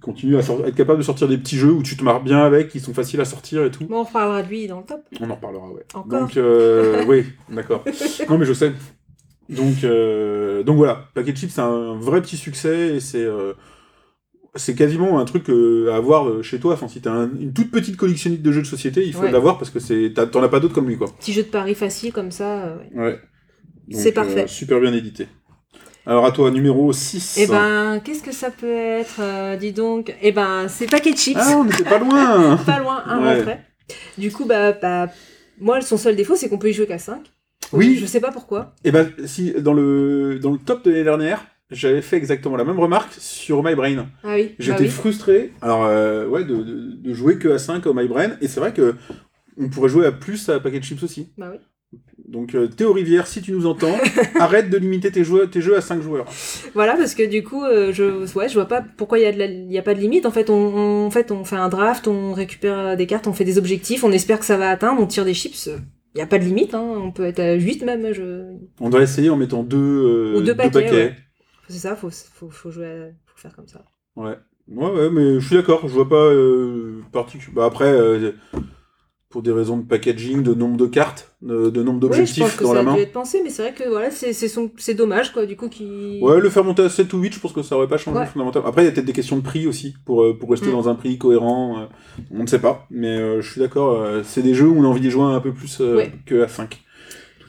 continue 0.00 0.36
à, 0.36 0.40
être 0.40 0.76
capable 0.76 0.98
de 0.98 1.04
sortir 1.04 1.26
des 1.26 1.38
petits 1.38 1.56
jeux 1.56 1.72
où 1.72 1.82
tu 1.82 1.96
te 1.96 2.04
marres 2.04 2.22
bien 2.22 2.38
avec, 2.38 2.68
qui 2.68 2.78
sont 2.78 2.94
faciles 2.94 3.20
à 3.20 3.24
sortir 3.24 3.64
et 3.64 3.70
tout. 3.70 3.84
Bon, 3.86 4.00
on 4.00 4.04
reparlera 4.04 4.42
de 4.42 4.48
lui 4.48 4.68
dans 4.68 4.78
le 4.78 4.84
top. 4.84 5.00
On 5.20 5.28
en 5.28 5.34
reparlera, 5.34 5.68
ouais. 5.70 5.84
Encore 5.94 6.20
Donc, 6.20 6.36
euh, 6.36 7.04
oui, 7.08 7.24
d'accord. 7.50 7.84
Non, 8.28 8.38
mais 8.38 8.46
je 8.46 8.52
sais. 8.52 8.72
Donc, 9.48 9.84
donc 10.64 10.76
voilà, 10.76 11.08
Packet 11.14 11.36
Chips, 11.36 11.50
c'est 11.50 11.60
un 11.60 11.98
vrai 11.98 12.22
petit 12.22 12.36
succès 12.36 12.94
et 12.94 13.00
c'est 13.00 13.26
c'est 14.54 14.74
quasiment 14.74 15.18
un 15.18 15.24
truc 15.24 15.48
euh, 15.50 15.90
à 15.92 15.96
avoir 15.96 16.28
euh, 16.28 16.42
chez 16.42 16.58
toi. 16.58 16.74
Enfin, 16.74 16.88
si 16.88 17.00
t'as 17.00 17.12
un- 17.12 17.30
une 17.40 17.52
toute 17.52 17.70
petite 17.70 17.96
collectionnite 17.96 18.42
de 18.42 18.52
jeux 18.52 18.62
de 18.62 18.66
société, 18.66 19.04
il 19.06 19.12
faut 19.14 19.22
Ouais. 19.22 19.30
l'avoir 19.32 19.58
parce 19.58 19.70
que 19.70 19.80
c'est 19.80 20.12
t'en 20.30 20.42
as 20.42 20.48
pas 20.48 20.60
d'autres 20.60 20.74
comme 20.74 20.88
lui, 20.88 20.96
quoi. 20.98 21.08
Petit 21.18 21.32
jeu 21.32 21.42
de 21.42 21.48
paris 21.48 21.74
facile 21.74 22.12
comme 22.12 22.30
ça. 22.30 22.64
euh, 22.64 22.76
ouais. 22.94 23.18
C'est 23.90 24.12
parfait. 24.12 24.46
super 24.46 24.80
bien 24.80 24.92
édité. 24.92 25.26
Alors 26.06 26.24
à 26.26 26.32
toi, 26.32 26.50
numéro 26.50 26.92
6. 26.92 27.36
Eh 27.40 27.46
ben, 27.46 28.00
qu'est-ce 28.04 28.22
que 28.22 28.32
ça 28.32 28.50
peut 28.50 28.66
être 28.72 29.16
euh, 29.20 29.56
Dis 29.56 29.72
donc? 29.72 30.14
Eh 30.22 30.32
ben, 30.32 30.66
c'est 30.68 30.86
paquet 30.90 31.12
de 31.12 31.16
chips. 31.18 31.36
Ah, 31.40 31.56
on 31.58 31.64
n'était 31.64 31.84
pas 31.84 31.98
loin 31.98 32.56
Pas 32.66 32.78
loin, 32.80 33.02
un 33.06 33.22
Ouais. 33.22 33.60
Du 34.18 34.30
coup, 34.32 34.44
bah, 34.44 34.72
bah, 34.72 35.08
moi, 35.60 35.80
son 35.80 35.96
seul 35.96 36.16
défaut, 36.16 36.34
c'est 36.36 36.48
qu'on 36.48 36.58
peut 36.58 36.70
y 36.70 36.72
jouer 36.72 36.86
qu'à 36.86 36.98
5. 36.98 37.20
Oui. 37.72 37.96
Je 38.00 38.06
sais 38.06 38.20
pas 38.20 38.32
pourquoi. 38.32 38.74
Et 38.84 38.90
ben, 38.90 39.10
si, 39.26 39.52
dans 39.52 39.72
le, 39.74 40.38
dans 40.40 40.50
le 40.50 40.58
top 40.58 40.84
de 40.84 40.90
l'année 40.90 41.04
dernière, 41.04 41.44
j'avais 41.72 42.02
fait 42.02 42.16
exactement 42.16 42.56
la 42.56 42.64
même 42.64 42.78
remarque 42.78 43.12
sur 43.18 43.62
My 43.64 43.74
Brain. 43.74 44.06
Ah 44.24 44.34
oui. 44.34 44.44
bah 44.48 44.54
J'étais 44.58 44.82
oui. 44.84 44.88
frustré, 44.88 45.52
alors 45.60 45.84
euh, 45.84 46.26
ouais, 46.28 46.44
de, 46.44 46.56
de, 46.56 46.92
de 46.96 47.14
jouer 47.14 47.38
que 47.38 47.48
à 47.48 47.58
5 47.58 47.86
au 47.86 47.94
My 47.94 48.06
Brain, 48.06 48.32
et 48.40 48.48
c'est 48.48 48.60
vrai 48.60 48.72
que 48.72 48.94
on 49.58 49.68
pourrait 49.68 49.88
jouer 49.88 50.06
à 50.06 50.12
plus 50.12 50.48
à 50.48 50.60
Packet 50.60 50.82
Chips 50.82 51.02
aussi. 51.02 51.28
Bah 51.36 51.48
oui. 51.52 51.58
Donc 52.26 52.54
euh, 52.54 52.68
Théo 52.68 52.92
Rivière, 52.94 53.26
si 53.26 53.42
tu 53.42 53.52
nous 53.52 53.66
entends, 53.66 53.94
arrête 54.40 54.70
de 54.70 54.78
limiter 54.78 55.10
tes 55.10 55.24
jeux, 55.24 55.46
tes 55.48 55.60
jeux 55.60 55.76
à 55.76 55.82
5 55.82 56.00
joueurs. 56.00 56.24
Voilà, 56.72 56.94
parce 56.96 57.14
que 57.14 57.22
du 57.28 57.42
coup, 57.44 57.62
euh, 57.64 57.92
je, 57.92 58.24
ouais, 58.34 58.48
je 58.48 58.54
vois 58.54 58.66
pas 58.66 58.82
pourquoi 58.96 59.18
il 59.18 59.70
y, 59.70 59.78
a 59.78 59.82
pas 59.82 59.92
de 59.94 60.00
limite. 60.00 60.24
En 60.24 60.30
fait 60.30 60.48
on, 60.48 60.54
on- 60.54 61.06
en 61.06 61.10
fait, 61.10 61.30
on 61.30 61.44
fait 61.44 61.56
un 61.56 61.68
draft, 61.68 62.08
on 62.08 62.32
récupère 62.32 62.96
des 62.96 63.06
cartes, 63.06 63.26
on 63.26 63.32
fait 63.34 63.44
des 63.44 63.58
objectifs, 63.58 64.04
on 64.04 64.12
espère 64.12 64.38
que 64.38 64.46
ça 64.46 64.56
va 64.56 64.70
atteindre, 64.70 65.02
on 65.02 65.06
tire 65.06 65.24
des 65.26 65.34
chips. 65.34 65.68
Il 66.14 66.18
y 66.18 66.22
a 66.22 66.26
pas 66.26 66.38
de 66.38 66.44
limite, 66.44 66.74
hein. 66.74 66.82
on 66.96 67.10
peut 67.10 67.24
être 67.24 67.40
à 67.40 67.54
8 67.54 67.84
même. 67.84 68.12
Je... 68.12 68.54
On 68.80 68.88
doit 68.90 69.02
essayer 69.02 69.28
en 69.30 69.36
mettant 69.36 69.62
deux, 69.62 69.76
euh, 69.78 70.38
Ou 70.38 70.42
deux 70.42 70.54
paquets, 70.54 70.90
ouais. 70.90 71.14
C'est 71.72 71.88
ça, 71.88 71.96
faut, 71.96 72.10
faut, 72.10 72.50
faut 72.50 72.70
jouer, 72.70 72.86
à- 72.86 73.06
faut 73.26 73.38
faire 73.38 73.54
comme 73.56 73.68
ça. 73.68 73.84
Ouais. 74.16 74.36
Ouais, 74.68 74.90
ouais, 74.90 75.10
mais 75.10 75.40
je 75.40 75.46
suis 75.46 75.56
d'accord, 75.56 75.80
je 75.88 75.92
vois 75.92 76.08
pas 76.08 76.14
euh, 76.16 77.00
particu- 77.12 77.52
Bah 77.52 77.64
après, 77.64 77.90
euh, 77.92 78.30
pour 79.28 79.42
des 79.42 79.50
raisons 79.50 79.78
de 79.78 79.82
packaging, 79.82 80.42
de 80.42 80.52
nombre 80.54 80.76
de 80.76 80.86
cartes, 80.86 81.34
de, 81.40 81.70
de 81.70 81.82
nombre 81.82 82.06
Oui, 82.06 82.14
je 82.14 82.18
pense 82.20 82.34
d'objectifs 82.36 82.56
que 82.58 82.62
dans 82.64 82.68
ça 82.70 82.74
la 82.76 82.80
a 82.80 82.82
main. 82.84 82.94
dû 82.94 83.00
être 83.00 83.12
pensé, 83.12 83.40
mais 83.42 83.48
c'est 83.50 83.62
vrai 83.62 83.72
que 83.72 83.88
voilà, 83.88 84.10
c'est 84.10 84.32
son- 84.34 84.70
dommage 84.96 85.32
quoi, 85.32 85.46
du 85.46 85.56
coup 85.56 85.68
qui. 85.68 86.20
Ouais, 86.22 86.38
le 86.40 86.50
faire 86.50 86.62
monter 86.64 86.82
à 86.82 86.88
7 86.90 87.12
ou 87.14 87.18
8, 87.18 87.32
je 87.34 87.40
pense 87.40 87.52
que 87.52 87.62
ça 87.62 87.76
aurait 87.76 87.88
pas 87.88 87.96
changé 87.96 88.18
Ouais. 88.20 88.26
fondamentalement. 88.26 88.68
Après, 88.68 88.82
il 88.82 88.84
y 88.84 88.88
a 88.88 88.92
peut-être 88.92 89.06
des 89.06 89.12
questions 89.14 89.36
de 89.36 89.42
prix 89.42 89.66
aussi, 89.66 89.94
pour, 90.04 90.22
euh, 90.22 90.38
pour 90.38 90.50
rester 90.50 90.68
Mm. 90.68 90.72
dans 90.72 90.88
un 90.90 90.94
prix 90.94 91.16
cohérent. 91.18 91.80
euh, 91.80 91.86
on 92.30 92.42
ne 92.42 92.46
sait 92.46 92.60
pas, 92.60 92.86
mais 92.90 93.16
euh, 93.18 93.40
je 93.40 93.50
suis 93.50 93.60
d'accord, 93.60 94.06
c'est 94.22 94.42
des 94.42 94.54
jeux 94.54 94.68
où 94.68 94.78
on 94.78 94.84
a 94.84 94.86
envie 94.86 95.00
d'y 95.00 95.10
jouer 95.10 95.24
un 95.24 95.40
peu 95.40 95.52
plus 95.52 95.78
que 96.26 96.42
à 96.42 96.48
5. 96.48 96.81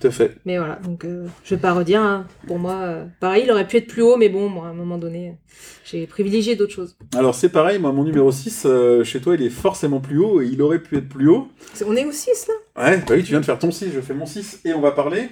Tout 0.03 0.07
à 0.09 0.11
fait. 0.11 0.35
Mais 0.45 0.57
voilà, 0.57 0.75
donc 0.83 1.05
euh, 1.05 1.27
je 1.45 1.55
vais 1.55 1.61
pas 1.61 1.71
redire. 1.71 2.01
hein. 2.01 2.27
Pour 2.45 2.59
moi, 2.59 2.73
euh, 2.73 3.05
pareil, 3.21 3.43
il 3.45 3.51
aurait 3.51 3.65
pu 3.65 3.77
être 3.77 3.87
plus 3.87 4.01
haut, 4.01 4.17
mais 4.17 4.27
bon, 4.27 4.49
moi, 4.49 4.67
à 4.67 4.69
un 4.71 4.73
moment 4.73 4.97
donné, 4.97 5.37
j'ai 5.85 6.05
privilégié 6.07 6.57
d'autres 6.57 6.73
choses. 6.73 6.97
Alors 7.15 7.35
c'est 7.35 7.47
pareil, 7.47 7.79
moi 7.79 7.93
mon 7.93 8.03
numéro 8.03 8.29
6, 8.31 8.63
euh, 8.65 9.03
chez 9.05 9.21
toi 9.21 9.35
il 9.35 9.43
est 9.43 9.49
forcément 9.49 10.01
plus 10.01 10.17
haut 10.17 10.41
et 10.41 10.47
il 10.47 10.61
aurait 10.61 10.79
pu 10.79 10.97
être 10.97 11.07
plus 11.07 11.29
haut. 11.29 11.47
On 11.85 11.95
est 11.95 12.03
au 12.05 12.11
6 12.11 12.47
là? 12.49 12.83
Ouais, 12.83 12.97
bah 12.97 13.13
oui, 13.15 13.23
tu 13.23 13.29
viens 13.29 13.39
de 13.39 13.45
faire 13.45 13.59
ton 13.59 13.71
6, 13.71 13.91
je 13.93 14.01
fais 14.01 14.13
mon 14.13 14.25
6 14.25 14.61
et 14.65 14.73
on 14.73 14.81
va 14.81 14.91
parler 14.91 15.29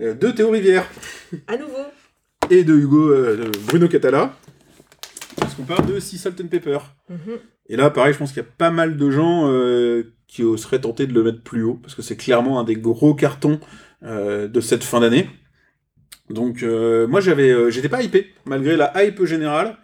euh, 0.00 0.14
de 0.14 0.28
Théo 0.30 0.48
Rivière 0.50 0.86
À 1.46 1.58
nouveau. 1.58 1.72
et 2.48 2.64
de 2.64 2.74
Hugo 2.74 3.10
euh, 3.10 3.36
de 3.36 3.50
Bruno 3.66 3.86
Catala. 3.88 4.34
Parce 5.36 5.54
qu'on 5.54 5.64
parle 5.64 5.86
de 5.86 6.00
Sea 6.00 6.16
Salt 6.18 6.40
and 6.42 6.48
Pepper. 6.48 6.78
Mhm. 7.10 7.18
Et 7.68 7.76
là, 7.76 7.90
pareil, 7.90 8.12
je 8.14 8.18
pense 8.18 8.32
qu'il 8.32 8.42
y 8.42 8.46
a 8.46 8.48
pas 8.58 8.70
mal 8.70 8.96
de 8.96 9.10
gens 9.10 9.48
qui 10.26 10.42
seraient 10.58 10.80
tentés 10.80 11.06
de 11.06 11.12
le 11.12 11.22
mettre 11.22 11.42
plus 11.42 11.62
haut, 11.62 11.74
parce 11.80 11.94
que 11.94 12.02
c'est 12.02 12.16
clairement 12.16 12.58
un 12.60 12.64
des 12.64 12.74
gros 12.76 13.14
cartons 13.14 13.60
de 14.02 14.60
cette 14.60 14.84
fin 14.84 15.00
d'année. 15.00 15.28
Donc, 16.30 16.62
euh, 16.62 17.06
moi, 17.08 17.20
j'avais, 17.20 17.50
euh, 17.50 17.70
j'étais 17.70 17.88
pas 17.88 18.02
hypé, 18.02 18.32
malgré 18.46 18.76
la 18.76 18.92
hype 19.04 19.24
générale. 19.24 19.76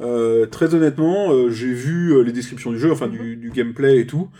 Euh, 0.00 0.46
très 0.46 0.74
honnêtement, 0.74 1.32
euh, 1.32 1.50
j'ai 1.50 1.72
vu 1.72 2.14
euh, 2.14 2.22
les 2.22 2.32
descriptions 2.32 2.72
du 2.72 2.78
jeu, 2.78 2.90
enfin 2.90 3.08
du, 3.08 3.36
du 3.36 3.50
gameplay 3.50 4.00
et 4.00 4.06
tout. 4.06 4.30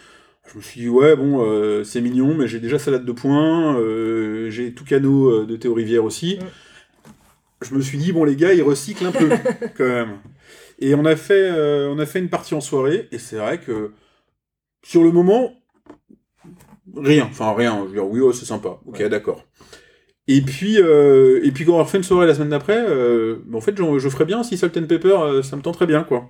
Je 0.51 0.57
me 0.57 0.63
suis 0.63 0.81
dit, 0.81 0.89
ouais, 0.89 1.15
bon, 1.15 1.45
euh, 1.47 1.85
c'est 1.85 2.01
mignon, 2.01 2.35
mais 2.35 2.49
j'ai 2.49 2.59
déjà 2.59 2.79
salade 2.79 3.05
de 3.05 3.13
points, 3.13 3.79
euh, 3.79 4.51
j'ai 4.51 4.73
tout 4.73 4.85
canot 4.85 5.43
euh, 5.43 5.47
de 5.47 5.57
Théo 5.57 5.75
Rivière 5.75 6.05
aussi. 6.05 6.39
Mm. 6.41 6.47
Je 7.65 7.75
me 7.75 7.81
suis 7.81 7.99
dit, 7.99 8.13
bon, 8.13 8.25
les 8.25 8.35
gars, 8.35 8.55
ils 8.55 8.63
recyclent 8.63 9.07
un 9.07 9.13
peu, 9.13 9.31
quand 9.77 9.85
même. 9.85 10.19
Et 10.81 10.95
on 10.95 11.05
a 11.05 11.15
fait, 11.17 11.51
euh, 11.53 11.89
on 11.91 11.99
a 11.99 12.07
fait 12.07 12.19
une 12.19 12.31
partie 12.31 12.55
en 12.55 12.61
soirée, 12.61 13.09
et 13.13 13.19
c'est 13.19 13.37
vrai 13.37 13.61
que 13.61 13.93
sur 14.83 15.05
le 15.05 15.13
moment, 15.13 15.62
rien, 16.97 17.27
enfin 17.31 17.55
rien. 17.55 17.79
Je 17.83 17.89
veux 17.89 17.93
dire, 17.95 18.07
oui, 18.07 18.21
ouais, 18.21 18.33
c'est 18.33 18.45
sympa. 18.45 18.79
Ok, 18.87 19.03
d'accord. 19.09 19.45
Et 20.29 20.41
puis, 20.41 20.81
euh, 20.81 21.41
et 21.45 21.51
puis 21.51 21.65
quand 21.65 21.75
on 21.75 21.81
a 21.81 21.83
refait 21.83 21.99
une 21.99 22.05
soirée 22.05 22.27
la 22.27 22.35
semaine 22.35 22.51
d'après, 22.51 22.79
euh, 22.79 23.39
en 23.53 23.61
fait, 23.61 23.77
je, 23.77 23.99
je 23.99 24.09
ferais 24.09 24.25
bien 24.25 24.43
si 24.43 24.57
Salt 24.57 24.79
and 24.79 24.87
Pepper, 24.87 25.17
euh, 25.21 25.43
ça 25.43 25.57
me 25.57 25.63
tenterait 25.63 25.87
bien, 25.87 26.05
quoi. 26.05 26.29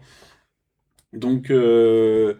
Donc, 1.12 1.50
euh, 1.50 2.34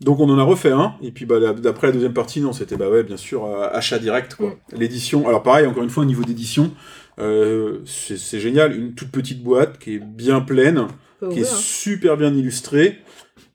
donc 0.00 0.20
on 0.20 0.30
en 0.30 0.38
a 0.38 0.44
refait 0.44 0.70
un. 0.70 0.94
Et 1.02 1.10
puis, 1.10 1.26
bah, 1.26 1.52
d'après 1.52 1.88
la 1.88 1.92
deuxième 1.92 2.14
partie, 2.14 2.40
non, 2.40 2.52
c'était 2.52 2.76
bah 2.76 2.88
ouais, 2.88 3.02
bien 3.02 3.16
sûr, 3.16 3.44
achat 3.72 3.98
direct, 3.98 4.36
quoi. 4.36 4.56
L'édition. 4.72 5.28
Alors 5.28 5.42
pareil, 5.42 5.66
encore 5.66 5.82
une 5.82 5.90
fois, 5.90 6.04
au 6.04 6.06
niveau 6.06 6.22
d'édition, 6.22 6.70
c'est 7.18 8.38
génial. 8.38 8.76
Une 8.76 8.94
toute 8.94 9.10
petite 9.10 9.42
boîte 9.42 9.78
qui 9.78 9.96
est 9.96 9.98
bien 9.98 10.40
pleine 10.40 10.86
qui 11.32 11.40
est 11.40 11.42
hein. 11.42 11.56
super 11.56 12.16
bien 12.16 12.32
illustré. 12.34 12.98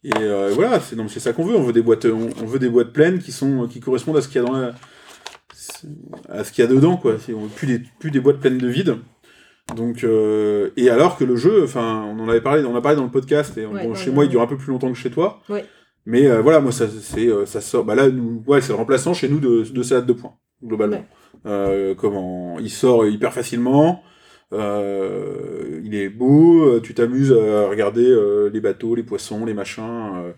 Et 0.04 0.12
euh, 0.18 0.52
voilà, 0.54 0.80
c'est 0.80 0.96
non, 0.96 1.08
c'est 1.08 1.20
ça 1.22 1.32
qu'on 1.34 1.46
veut. 1.46 1.56
On 1.56 1.64
veut 1.64 1.74
des 1.74 1.82
boîtes, 1.82 2.06
on, 2.06 2.30
on 2.42 2.46
veut 2.46 2.60
des 2.60 2.70
boîtes 2.70 2.92
pleines 2.92 3.20
qui 3.20 3.32
sont, 3.32 3.68
qui 3.68 3.80
correspondent 3.80 4.18
à 4.18 4.22
ce 4.22 4.28
qu'il 4.28 4.42
y 4.42 4.44
a 4.44 4.48
dans 4.48 4.54
la, 4.58 4.74
à 6.30 6.44
ce 6.44 6.52
qu'il 6.52 6.64
y 6.64 6.68
a 6.68 6.70
dedans, 6.70 6.98
quoi. 6.98 7.16
C'est- 7.20 7.34
on 7.34 7.42
veut 7.42 7.48
plus 7.50 7.68
des, 7.68 7.82
plus 8.00 8.12
des 8.12 8.20
boîtes 8.20 8.40
pleines 8.40 8.58
de 8.58 8.68
vide. 8.68 8.98
Donc, 9.76 10.04
euh, 10.04 10.72
et 10.76 10.90
alors 10.90 11.18
que 11.18 11.24
le 11.24 11.36
jeu, 11.38 11.64
enfin, 11.64 12.04
on 12.06 12.20
en 12.20 12.28
avait 12.28 12.42
parlé, 12.42 12.64
on 12.66 12.74
en 12.74 12.76
a 12.76 12.82
parlé 12.82 12.98
dans 12.98 13.06
le 13.06 13.12
podcast. 13.12 13.58
Et 13.58 13.66
Ouais, 13.66 13.84
bon, 13.84 13.90
ouais, 13.92 13.96
chez 13.96 14.12
moi, 14.12 14.26
il 14.26 14.30
dure 14.30 14.42
un 14.42 14.48
peu 14.48 14.58
plus 14.58 14.72
longtemps 14.72 14.92
que 14.92 14.98
chez 14.98 15.10
toi. 15.10 15.42
Ouais. 15.50 15.64
Mais 16.06 16.28
euh, 16.28 16.42
voilà, 16.42 16.60
moi, 16.60 16.74
ça, 16.74 16.86
c'est, 17.02 17.28
euh, 17.28 17.46
ça 17.46 17.62
sort. 17.62 17.86
Bah 17.86 17.96
là, 17.96 18.10
nous, 18.10 18.44
ouais, 18.46 18.60
c'est 18.60 18.70
le 18.74 18.76
remplaçant 18.78 19.14
chez 19.14 19.30
nous 19.30 19.40
de, 19.40 19.64
de 19.64 19.84
salade 19.84 20.06
de 20.06 20.12
points, 20.14 20.34
globalement. 20.62 20.98
Ouais. 20.98 21.06
Euh, 21.46 21.96
comment, 21.96 22.58
il 22.60 22.70
sort 22.70 23.06
hyper 23.08 23.32
facilement. 23.34 24.04
Euh, 24.54 25.82
il 25.84 25.96
est 25.96 26.10
beau, 26.10 26.64
euh, 26.64 26.80
tu 26.82 26.94
t'amuses 26.94 27.32
à 27.32 27.68
regarder 27.68 28.06
euh, 28.06 28.50
les 28.54 28.62
bateaux, 28.62 28.96
les 28.96 29.04
poissons, 29.04 29.46
les 29.46 29.54
machins. 29.54 29.84
euh, 30.16 30.32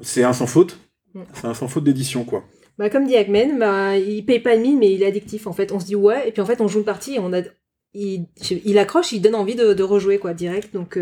c'est 0.00 0.22
un 0.22 0.32
sans 0.32 0.46
faute. 0.46 0.78
Mm. 1.14 1.22
C'est 1.34 1.46
un 1.46 1.54
sans 1.54 1.68
faute 1.68 1.84
d'édition, 1.84 2.24
quoi. 2.24 2.44
Bah, 2.78 2.88
comme 2.90 3.06
dit 3.06 3.16
Hackman, 3.16 3.58
bah, 3.58 3.96
il 3.96 4.24
paye 4.24 4.38
pas 4.40 4.56
de 4.56 4.62
mine, 4.62 4.78
mais 4.78 4.92
il 4.92 5.02
est 5.02 5.06
addictif. 5.06 5.46
En 5.46 5.52
fait, 5.52 5.72
on 5.72 5.80
se 5.80 5.86
dit 5.86 5.96
ouais, 5.96 6.28
et 6.28 6.32
puis 6.32 6.40
en 6.40 6.46
fait, 6.46 6.60
on 6.60 6.68
joue 6.68 6.78
une 6.78 6.84
partie 6.84 7.16
et 7.16 7.18
on 7.18 7.32
a, 7.32 7.40
il, 7.94 8.26
il 8.64 8.78
accroche, 8.78 9.12
il 9.12 9.20
donne 9.20 9.34
envie 9.34 9.56
de, 9.56 9.72
de 9.72 9.82
rejouer 9.82 10.18
quoi, 10.18 10.34
direct. 10.34 10.72
Donc, 10.72 10.98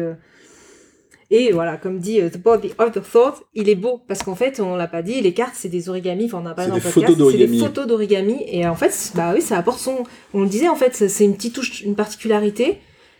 et 1.31 1.51
voilà, 1.53 1.77
comme 1.77 1.99
dit 1.99 2.20
euh, 2.20 2.31
The 2.31 2.39
Body 2.41 2.72
of 2.79 2.93
the 2.93 3.03
Thought, 3.03 3.43
il 3.55 3.68
est 3.68 3.74
beau 3.74 4.01
parce 4.07 4.22
qu'en 4.22 4.35
fait, 4.37 4.61
on 4.61 4.77
l'a 4.77 4.87
pas 4.87 5.03
dit, 5.03 5.20
les 5.20 5.35
cartes 5.35 5.55
c'est 5.57 5.68
des 5.68 5.89
origamis. 5.89 6.27
Enfin, 6.27 6.39
on 6.39 6.43
n'a 6.43 6.55
pas 6.55 6.66
dans 6.66 6.77
le 6.77 6.81
podcast, 6.81 7.14
c'est 7.31 7.47
des 7.47 7.59
photos 7.59 7.87
d'origami. 7.87 8.45
Et 8.47 8.66
en 8.66 8.74
fait, 8.77 9.12
bah 9.14 9.33
oui, 9.35 9.43
ça 9.43 9.59
apporte 9.59 9.81
son. 9.81 10.05
On 10.35 10.43
le 10.43 10.49
disait 10.49 10.68
en 10.68 10.77
fait, 10.77 10.95
c'est 10.95 11.24
une 11.24 11.35
petite 11.35 11.55
touche, 11.55 11.83
une 11.83 11.95
particularité 11.97 12.79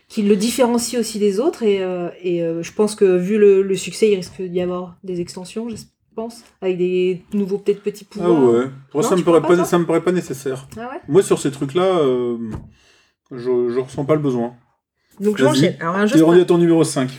qui 0.09 0.23
le 0.23 0.37
différencie 0.37 1.01
aussi 1.01 1.19
des 1.19 1.41
autres. 1.41 1.65
Et, 1.65 1.83
euh, 1.83 2.09
et 2.23 2.43
euh, 2.43 2.63
je 2.63 2.73
pense 2.73 2.95
que 2.95 3.17
vu 3.17 3.39
le, 3.39 3.63
le 3.63 3.75
succès, 3.77 4.09
il 4.11 4.15
risque 4.17 4.41
d'y 4.41 4.61
avoir 4.61 4.97
des 5.03 5.21
extensions, 5.21 5.69
je 5.69 5.75
pense, 6.15 6.43
avec 6.63 6.79
des 6.79 7.23
nouveaux 7.35 7.59
peut-être 7.59 7.83
petits 7.83 8.07
Ah 8.11 8.15
pouvoirs. 8.15 8.43
ouais. 8.55 8.65
Pour 8.93 9.03
Non, 9.03 9.09
ça, 9.09 9.17
me 9.17 9.23
paraît 9.23 9.41
pas, 9.43 9.49
pas, 9.49 9.57
toi 9.57 9.65
ça 9.65 9.79
me 9.79 9.85
paraît 9.85 10.01
pas 10.03 10.13
nécessaire. 10.13 10.69
Ah 10.77 10.83
ouais? 10.93 11.01
Moi, 11.09 11.23
sur 11.23 11.41
ces 11.41 11.51
trucs-là, 11.51 11.99
euh, 11.99 12.37
je, 13.33 13.69
je 13.69 13.81
ressens 13.81 14.05
pas 14.05 14.15
le 14.15 14.21
besoin. 14.21 14.55
Donc 15.19 15.39
j'enchaîne. 15.39 15.77
T'es 15.77 16.21
rendu 16.23 16.41
à 16.41 16.45
ton 16.45 16.59
numéro 16.59 16.85
5. 16.85 17.11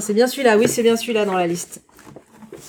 C'est 0.00 0.14
bien 0.14 0.26
celui-là. 0.26 0.56
Oui, 0.58 0.68
c'est 0.68 0.82
bien 0.82 0.96
celui-là 0.96 1.24
dans 1.24 1.36
la 1.36 1.46
liste. 1.46 1.82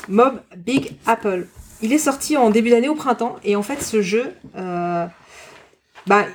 Mob 0.08 0.40
Big 0.58 0.94
Apple. 1.06 1.48
Il 1.82 1.92
est 1.94 1.98
sorti 1.98 2.38
en 2.38 2.50
début 2.50 2.70
d'année 2.70 2.90
au 2.90 2.96
printemps 2.96 3.36
et 3.44 3.56
en 3.56 3.64
fait 3.64 3.82
ce 3.82 4.02
jeu, 4.02 4.26
euh, 4.58 5.06
bah, 6.08 6.26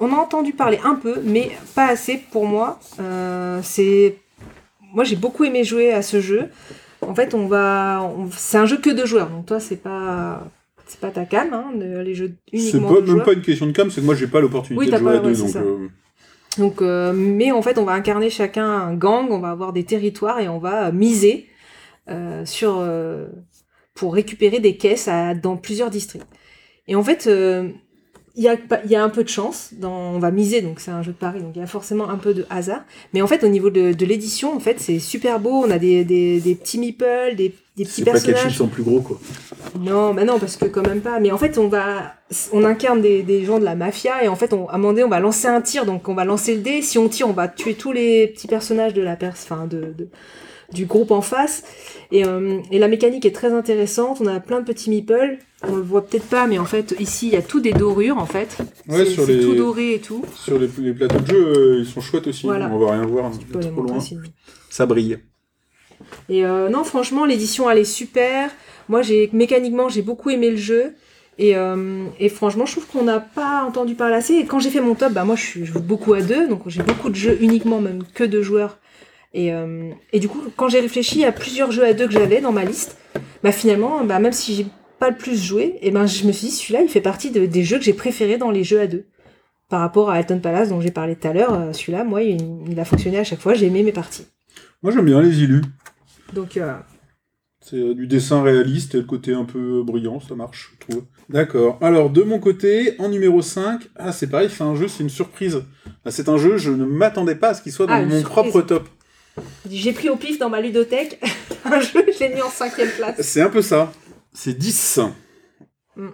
on 0.00 0.12
a 0.12 0.16
entendu 0.16 0.52
parler 0.52 0.78
un 0.84 0.94
peu, 0.94 1.20
mais 1.24 1.50
pas 1.74 1.86
assez 1.86 2.18
pour 2.30 2.46
moi. 2.46 2.78
Euh, 3.00 3.60
c'est, 3.62 4.16
moi 4.92 5.04
j'ai 5.04 5.16
beaucoup 5.16 5.44
aimé 5.44 5.64
jouer 5.64 5.92
à 5.92 6.02
ce 6.02 6.20
jeu. 6.20 6.50
En 7.00 7.14
fait, 7.14 7.34
on 7.34 7.46
va, 7.48 8.02
on- 8.16 8.28
c'est 8.36 8.58
un 8.58 8.66
jeu 8.66 8.76
que 8.78 8.90
de 8.90 9.04
joueurs. 9.06 9.28
Donc 9.30 9.46
toi, 9.46 9.58
c'est 9.60 9.76
pas, 9.76 10.46
c'est 10.86 11.00
pas 11.00 11.10
ta 11.10 11.24
cam, 11.24 11.52
hein, 11.52 11.66
de- 11.74 11.98
les 12.00 12.14
jeux 12.14 12.34
C'est 12.54 12.80
pas, 12.80 12.92
même 12.92 13.06
joueurs. 13.06 13.24
pas 13.24 13.32
une 13.32 13.42
question 13.42 13.66
de 13.66 13.72
cam, 13.72 13.90
c'est 13.90 14.00
que 14.02 14.06
moi, 14.06 14.14
j'ai 14.14 14.28
pas 14.28 14.40
l'opportunité 14.40 14.78
Oui, 14.86 14.90
de 14.90 14.96
jouer 14.96 15.04
pas- 15.12 15.16
à 15.18 15.18
deux. 15.20 15.30
ouais, 15.42 15.52
donc, 15.52 15.56
euh, 15.56 15.88
Donc, 16.58 16.82
euh, 16.82 17.12
mais 17.12 17.52
en 17.52 17.62
fait, 17.62 17.78
on 17.78 17.84
va 17.84 17.92
incarner 17.92 18.30
chacun 18.30 18.66
un 18.66 18.94
gang, 18.94 19.28
on 19.30 19.38
va 19.38 19.50
avoir 19.50 19.72
des 19.72 19.84
territoires 19.84 20.40
et 20.40 20.48
on 20.48 20.58
va 20.58 20.88
euh, 20.88 20.92
miser 20.92 21.48
euh, 22.08 22.44
sur 22.44 22.84
pour 23.94 24.14
récupérer 24.14 24.60
des 24.60 24.76
caisses 24.76 25.08
dans 25.42 25.56
plusieurs 25.56 25.90
districts. 25.90 26.26
Et 26.88 26.96
en 26.96 27.04
fait, 27.04 27.26
il 27.26 28.42
y, 28.42 28.48
a, 28.48 29.04
un 29.04 29.08
peu 29.10 29.22
de 29.22 29.28
chance. 29.28 29.72
On 29.82 30.18
va 30.18 30.30
miser, 30.30 30.62
donc 30.62 30.80
c'est 30.80 30.90
un 30.90 31.02
jeu 31.02 31.12
de 31.12 31.18
pari, 31.18 31.40
donc 31.40 31.52
il 31.54 31.58
y 31.58 31.62
a 31.62 31.66
forcément 31.66 32.08
un 32.08 32.16
peu 32.16 32.34
de 32.34 32.46
hasard. 32.50 32.84
Mais 33.12 33.22
en 33.22 33.26
fait, 33.26 33.44
au 33.44 33.48
niveau 33.48 33.70
de, 33.70 33.92
de 33.92 34.06
l'édition, 34.06 34.56
en 34.56 34.60
fait, 34.60 34.80
c'est 34.80 34.98
super 34.98 35.38
beau. 35.40 35.62
On 35.64 35.70
a 35.70 35.78
des, 35.78 36.04
des, 36.04 36.40
des 36.40 36.54
petits 36.54 36.78
meeples, 36.78 37.36
des, 37.36 37.54
des 37.76 37.84
petits 37.84 37.92
c'est 37.96 38.04
pas 38.04 38.12
personnages. 38.12 38.56
sont 38.56 38.68
plus 38.68 38.82
gros, 38.82 39.00
quoi. 39.00 39.18
Non, 39.80 40.12
bah 40.14 40.24
non, 40.24 40.38
parce 40.38 40.56
que 40.56 40.66
quand 40.66 40.86
même 40.86 41.00
pas. 41.00 41.18
Mais 41.20 41.30
en 41.32 41.38
fait, 41.38 41.56
on 41.58 41.68
va, 41.68 42.14
on 42.52 42.64
incarne 42.64 43.00
des, 43.00 43.22
des 43.22 43.44
gens 43.44 43.58
de 43.58 43.64
la 43.64 43.74
mafia 43.74 44.22
et 44.24 44.28
en 44.28 44.36
fait, 44.36 44.52
on, 44.52 44.68
à 44.68 44.74
un 44.74 44.78
moment 44.78 44.92
donné, 44.92 45.04
on 45.04 45.08
va 45.08 45.20
lancer 45.20 45.48
un 45.48 45.60
tir, 45.62 45.86
donc 45.86 46.08
on 46.08 46.14
va 46.14 46.24
lancer 46.24 46.54
le 46.54 46.60
dé. 46.60 46.82
Si 46.82 46.98
on 46.98 47.08
tire, 47.08 47.28
on 47.28 47.32
va 47.32 47.48
tuer 47.48 47.74
tous 47.74 47.92
les 47.92 48.28
petits 48.28 48.48
personnages 48.48 48.92
de 48.94 49.02
la 49.02 49.16
pers, 49.16 49.32
enfin 49.32 49.66
de, 49.66 49.94
de- 49.96 50.08
du 50.74 50.86
groupe 50.86 51.10
en 51.10 51.20
face. 51.20 51.64
Et, 52.12 52.24
euh, 52.24 52.58
et 52.70 52.78
la 52.78 52.88
mécanique 52.88 53.24
est 53.26 53.34
très 53.34 53.52
intéressante. 53.52 54.18
On 54.22 54.26
a 54.26 54.40
plein 54.40 54.60
de 54.60 54.64
petits 54.64 54.88
meeples. 54.90 55.38
On 55.68 55.76
le 55.76 55.82
voit 55.82 56.04
peut-être 56.06 56.24
pas, 56.26 56.46
mais 56.46 56.58
en 56.58 56.64
fait, 56.64 56.94
ici, 56.98 57.26
il 57.28 57.32
y 57.34 57.36
a 57.36 57.42
tout 57.42 57.60
des 57.60 57.72
dorures 57.72 58.18
en 58.18 58.26
fait. 58.26 58.56
Ouais, 58.88 59.04
c'est 59.04 59.10
sur 59.12 59.24
c'est 59.26 59.34
les- 59.34 59.44
tout 59.44 59.54
doré 59.54 59.94
et 59.94 59.98
tout. 60.00 60.24
Sur 60.34 60.58
les, 60.58 60.68
les 60.78 60.92
plateaux 60.92 61.20
de 61.20 61.26
jeu, 61.26 61.46
euh, 61.46 61.78
ils 61.80 61.86
sont 61.86 62.00
chouettes 62.00 62.26
aussi. 62.26 62.46
Voilà. 62.46 62.68
On 62.72 62.78
va 62.78 62.92
rien 62.92 63.06
voir, 63.06 63.26
hein, 63.26 63.32
trop 63.72 63.82
loin. 63.82 63.98
Ça 64.70 64.86
brille. 64.86 65.18
Et 66.28 66.44
euh, 66.44 66.68
non, 66.68 66.84
franchement, 66.84 67.24
l'édition, 67.24 67.70
elle 67.70 67.78
est 67.78 67.84
super. 67.84 68.50
Moi, 68.88 69.02
j'ai 69.02 69.30
mécaniquement, 69.32 69.88
j'ai 69.88 70.02
beaucoup 70.02 70.30
aimé 70.30 70.50
le 70.50 70.56
jeu. 70.56 70.94
Et, 71.38 71.56
euh, 71.56 72.04
et 72.20 72.28
franchement, 72.28 72.66
je 72.66 72.72
trouve 72.72 72.86
qu'on 72.86 73.04
n'a 73.04 73.20
pas 73.20 73.64
entendu 73.64 73.94
parler 73.94 74.14
assez. 74.14 74.34
Et 74.34 74.44
quand 74.44 74.58
j'ai 74.58 74.70
fait 74.70 74.80
mon 74.80 74.94
top, 74.94 75.12
bah 75.12 75.24
moi, 75.24 75.34
je, 75.36 75.64
joue 75.64 75.80
beaucoup 75.80 76.12
à 76.14 76.20
deux, 76.20 76.46
donc 76.48 76.62
j'ai 76.66 76.82
beaucoup 76.82 77.08
de 77.08 77.14
jeux 77.14 77.38
uniquement, 77.40 77.80
même 77.80 78.02
que 78.14 78.24
deux 78.24 78.42
joueurs. 78.42 78.78
Et, 79.34 79.52
euh, 79.52 79.90
et 80.12 80.20
du 80.20 80.28
coup, 80.28 80.42
quand 80.56 80.68
j'ai 80.68 80.80
réfléchi 80.80 81.24
à 81.24 81.32
plusieurs 81.32 81.72
jeux 81.72 81.84
à 81.84 81.94
deux 81.94 82.06
que 82.06 82.12
j'avais 82.12 82.40
dans 82.42 82.52
ma 82.52 82.64
liste, 82.64 82.98
bah 83.42 83.50
finalement, 83.50 84.04
bah 84.04 84.18
même 84.18 84.32
si 84.32 84.54
j'ai 84.54 84.66
pas 84.98 85.08
le 85.08 85.16
plus 85.16 85.42
joué, 85.42 85.78
et 85.80 85.90
ben 85.90 86.06
je 86.06 86.26
me 86.26 86.32
suis 86.32 86.48
dit, 86.48 86.52
celui-là, 86.52 86.82
il 86.82 86.88
fait 86.88 87.00
partie 87.00 87.30
de- 87.30 87.46
des 87.46 87.64
jeux 87.64 87.78
que 87.78 87.84
j'ai 87.84 87.94
préférés 87.94 88.36
dans 88.36 88.50
les 88.50 88.62
jeux 88.62 88.80
à 88.80 88.86
deux. 88.86 89.06
Par 89.70 89.80
rapport 89.80 90.10
à 90.10 90.16
Alton 90.16 90.38
Palace, 90.38 90.68
dont 90.68 90.82
j'ai 90.82 90.90
parlé 90.90 91.16
tout 91.16 91.26
à 91.28 91.32
l'heure, 91.32 91.74
celui-là, 91.74 92.04
moi, 92.04 92.22
il, 92.22 92.36
il 92.70 92.78
a 92.78 92.84
fonctionné 92.84 93.18
à 93.18 93.24
chaque 93.24 93.40
fois, 93.40 93.54
j'ai 93.54 93.66
aimé 93.66 93.82
mes 93.82 93.92
parties. 93.92 94.26
Moi, 94.82 94.92
j'aime 94.92 95.06
bien 95.06 95.22
les 95.22 95.42
illus. 95.42 95.62
Donc, 96.32 96.56
euh, 96.56 96.74
C'est 97.60 97.76
euh, 97.76 97.94
du 97.94 98.06
dessin 98.06 98.42
réaliste 98.42 98.94
et 98.94 98.98
le 98.98 99.04
côté 99.04 99.34
un 99.34 99.44
peu 99.44 99.82
brillant, 99.82 100.20
ça 100.20 100.34
marche, 100.34 100.72
je 100.80 100.86
trouve. 100.86 101.04
D'accord. 101.28 101.78
Alors, 101.80 102.10
de 102.10 102.22
mon 102.22 102.38
côté, 102.38 102.94
en 102.98 103.08
numéro 103.08 103.42
5, 103.42 103.88
ah, 103.96 104.12
c'est 104.12 104.26
pareil, 104.28 104.48
c'est 104.50 104.62
un 104.64 104.74
jeu, 104.74 104.88
c'est 104.88 105.02
une 105.02 105.10
surprise. 105.10 105.62
Ah, 106.04 106.10
C'est 106.10 106.28
un 106.28 106.36
jeu, 106.38 106.56
je 106.58 106.70
ne 106.70 106.84
m'attendais 106.84 107.36
pas 107.36 107.50
à 107.50 107.54
ce 107.54 107.62
qu'il 107.62 107.72
soit 107.72 107.86
dans 107.86 107.92
Ah, 107.94 108.02
mon 108.02 108.18
surprise. 108.20 108.24
propre 108.50 108.62
top. 108.62 108.88
J'ai 109.70 109.92
pris 109.92 110.08
au 110.10 110.16
pif 110.16 110.38
dans 110.38 110.50
ma 110.50 110.60
ludothèque 110.60 111.18
un 111.64 111.80
jeu, 111.80 112.04
je 112.12 112.24
l'ai 112.24 112.34
mis 112.34 112.42
en 112.42 112.50
cinquième 112.50 112.90
place. 112.90 113.20
C'est 113.20 113.40
un 113.40 113.48
peu 113.48 113.62
ça. 113.62 113.92
C'est 114.34 114.52
10. 114.58 115.00
Mm. 115.96 116.08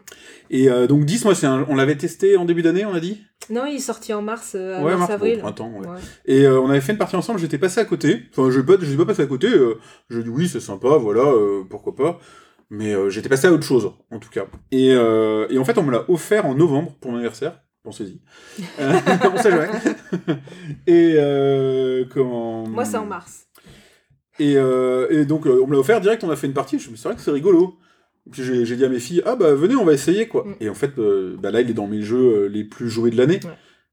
Et 0.51 0.69
euh, 0.71 0.87
donc 0.87 1.05
10, 1.05 1.25
moi, 1.25 1.35
c'est 1.35 1.47
un- 1.47 1.65
on 1.69 1.75
l'avait 1.77 1.97
testé 1.97 2.37
en 2.37 2.45
début 2.45 2.63
d'année, 2.63 2.85
on 2.85 2.95
a 2.95 3.01
dit? 3.01 3.23
Non, 3.51 3.65
il 3.67 3.77
est 3.77 3.79
sorti 3.79 4.13
en 4.13 4.23
mars, 4.23 4.53
euh, 4.57 4.83
Ouais, 4.83 4.97
mars, 4.97 5.13
au 5.15 5.39
printemps, 5.39 5.71
ouais. 5.79 5.87
Ouais. 5.87 5.99
Et 6.27 6.45
euh, 6.47 6.61
on 6.61 6.69
avait 6.69 6.81
fait 6.81 6.93
une 6.93 6.99
partie 6.99 7.17
ensemble, 7.17 7.39
j'étais 7.39 7.59
passé 7.59 7.81
à 7.81 7.85
côté. 7.85 8.23
Enfin, 8.33 8.51
je 8.51 8.59
ne 8.61 8.85
suis 8.85 8.97
pas 8.97 9.07
passé 9.07 9.23
à 9.23 9.27
côté. 9.27 9.47
euh, 9.49 9.79
je 10.11 10.21
dis 10.21 10.29
oui, 10.29 10.49
c'est 10.49 10.61
sympa, 10.61 10.89
voilà, 10.97 11.25
pourquoi 11.71 11.95
pas. 11.95 12.19
Mais 12.71 12.95
j'étais 13.11 13.29
passé 13.31 13.47
à 13.47 13.53
autre 13.53 13.63
chose, 13.65 13.93
en 14.11 14.19
tout 14.19 14.29
cas. 14.29 14.45
Et, 14.73 14.89
et 14.89 15.59
en 15.59 15.65
fait, 15.65 15.79
on 15.79 15.83
me 15.83 15.93
l'a 15.93 16.05
offert 16.11 16.45
en 16.45 16.55
novembre 16.55 16.95
pour 17.01 17.11
mon 17.11 17.17
anniversaire. 17.17 17.61
Pensez-y. 17.85 18.21
On 18.79 19.37
sait 19.39 19.51
jamais. 19.51 19.69
et 20.87 22.05
comment 22.13 22.67
Moi, 22.67 22.85
c'est 22.85 22.99
en 22.99 23.07
mars. 23.07 23.47
Et, 24.39 24.53
et 24.55 25.25
donc, 25.25 25.47
on 25.47 25.67
me 25.67 25.73
l'a 25.73 25.79
offert 25.79 26.01
direct, 26.03 26.23
on 26.25 26.31
a 26.31 26.37
fait 26.37 26.47
une 26.49 26.53
partie. 26.53 26.79
Je 26.79 26.91
me 26.91 26.97
suis 26.97 26.97
dit, 26.97 27.01
c'est 27.01 27.09
vrai 27.09 27.17
que 27.17 27.23
c'est 27.23 27.31
rigolo. 27.31 27.79
Puis 28.31 28.43
j'ai 28.43 28.77
dit 28.77 28.85
à 28.85 28.89
mes 28.89 28.99
filles, 28.99 29.23
ah 29.25 29.37
bah 29.37 29.55
venez, 29.55 29.75
on 29.77 29.85
va 29.85 29.93
essayer 29.93 30.29
quoi. 30.29 30.45
Mm. 30.45 30.55
Et 30.61 30.69
en 30.69 30.75
fait, 30.75 30.99
euh, 30.99 31.37
bah 31.41 31.51
là, 31.51 31.61
il 31.61 31.71
est 31.71 31.75
dans 31.75 31.87
mes 31.87 32.03
jeux 32.03 32.45
euh, 32.45 32.49
les 32.49 32.65
plus 32.65 32.89
joués 32.89 33.11
de 33.11 33.17
l'année. 33.17 33.41
Ouais. 33.45 33.51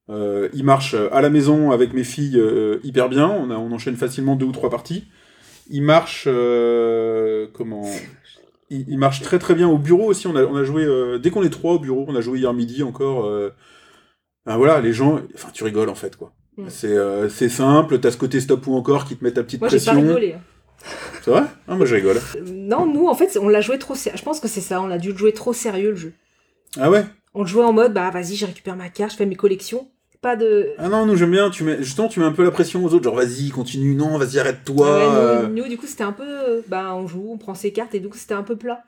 Euh, 0.10 0.50
il 0.54 0.64
marche 0.64 0.94
à 0.94 1.22
la 1.22 1.30
maison 1.30 1.72
avec 1.72 1.94
mes 1.94 2.04
filles 2.04 2.38
euh, 2.40 2.80
hyper 2.84 3.10
bien. 3.10 3.28
On, 3.30 3.50
a, 3.50 3.56
on 3.56 3.72
enchaîne 3.72 3.96
facilement 3.96 4.36
deux 4.36 4.46
ou 4.46 4.52
trois 4.52 4.70
parties. 4.70 5.06
Il 5.70 5.82
marche. 5.82 6.26
comment? 7.54 7.90
Il, 8.70 8.86
il 8.88 8.98
marche 8.98 9.22
très 9.22 9.40
très 9.40 9.56
bien 9.56 9.68
au 9.68 9.78
bureau 9.78 10.06
aussi. 10.06 10.28
On 10.28 10.36
a, 10.36 10.44
on 10.44 10.56
a 10.56 10.64
joué. 10.64 10.86
dès 11.20 11.32
qu'on 11.32 11.44
est 11.44 11.50
trois 11.50 11.74
au 11.74 11.80
bureau, 11.80 12.06
on 12.08 12.16
a 12.16 12.22
joué 12.22 12.40
hier 12.40 12.54
midi 12.54 12.84
encore. 12.84 13.28
ben 14.46 14.58
voilà, 14.58 14.80
les 14.82 14.94
gens. 14.94 15.22
Enfin, 15.34 15.50
tu 15.54 15.64
rigoles 15.64 15.90
en 15.90 15.96
fait 15.96 16.16
quoi. 16.18 16.34
Mm. 16.58 16.66
C'est 16.70 16.96
c'est 17.30 17.50
simple, 17.50 18.00
t'as 18.00 18.12
ce 18.12 18.18
côté 18.18 18.40
stop 18.40 18.68
ou 18.68 18.76
encore 18.76 19.06
qui 19.06 19.16
te 19.16 19.24
met 19.24 19.32
ta 19.32 19.44
petite 19.44 19.60
Moi, 19.62 19.70
j'ai 19.70 19.78
pas 19.78 19.92
pression. 19.94 20.08
rigolé. 20.08 20.36
C'est 21.24 21.32
vrai 21.32 21.44
Ah, 21.68 21.76
moi 21.76 21.86
je 21.86 21.96
rigole. 21.96 22.18
Euh, 22.36 22.42
Non, 22.46 22.86
nous, 22.86 23.08
en 23.08 23.16
fait, 23.16 23.38
on 23.42 23.48
l'a 23.50 23.62
joué 23.62 23.80
trop 23.80 23.96
sérieux. 23.96 24.18
Je 24.18 24.24
pense 24.24 24.40
que 24.40 24.48
c'est 24.48 24.62
ça, 24.62 24.82
on 24.82 24.92
a 24.92 24.98
dû 24.98 25.12
le 25.12 25.18
jouer 25.18 25.34
trop 25.34 25.54
sérieux, 25.54 25.92
le 25.92 25.96
jeu. 25.96 26.14
Ah 26.80 26.90
ouais? 26.92 27.06
On 27.34 27.42
le 27.42 27.48
jouait 27.48 27.64
en 27.64 27.74
mode, 27.74 27.94
bah 27.94 28.10
vas-y, 28.12 28.36
je 28.36 28.46
récupère 28.46 28.76
ma 28.76 28.90
carte, 28.90 29.12
je 29.12 29.18
fais 29.18 29.26
mes 29.26 29.36
collections. 29.36 29.88
pas 30.22 30.36
de. 30.36 30.70
Ah 30.78 30.88
non, 30.90 31.06
nous 31.06 31.16
j'aime 31.16 31.32
bien, 31.32 31.50
tu 31.50 31.64
mets, 31.64 31.78
justement 31.84 32.08
tu 32.08 32.20
mets 32.20 32.26
un 32.26 32.32
peu 32.32 32.44
la 32.44 32.52
pression 32.52 32.84
aux 32.86 32.94
autres, 32.94 33.04
genre 33.04 33.16
vas-y, 33.16 33.50
continue, 33.50 33.94
non, 33.96 34.18
vas-y, 34.18 34.40
arrête-toi. 34.40 34.94
Ouais, 34.98 35.06
nous, 35.06 35.14
euh. 35.16 35.48
nous, 35.48 35.68
du 35.68 35.78
coup, 35.78 35.86
c'était 35.88 36.04
un 36.04 36.12
peu. 36.14 36.64
Bah, 36.68 36.94
on 36.96 37.08
joue, 37.08 37.28
on 37.32 37.38
prend 37.38 37.54
ses 37.56 37.72
cartes 37.74 37.94
et 37.96 38.00
du 38.00 38.08
coup, 38.10 38.18
c'était 38.18 38.34
un 38.34 38.44
peu 38.44 38.56
plat. 38.56 38.84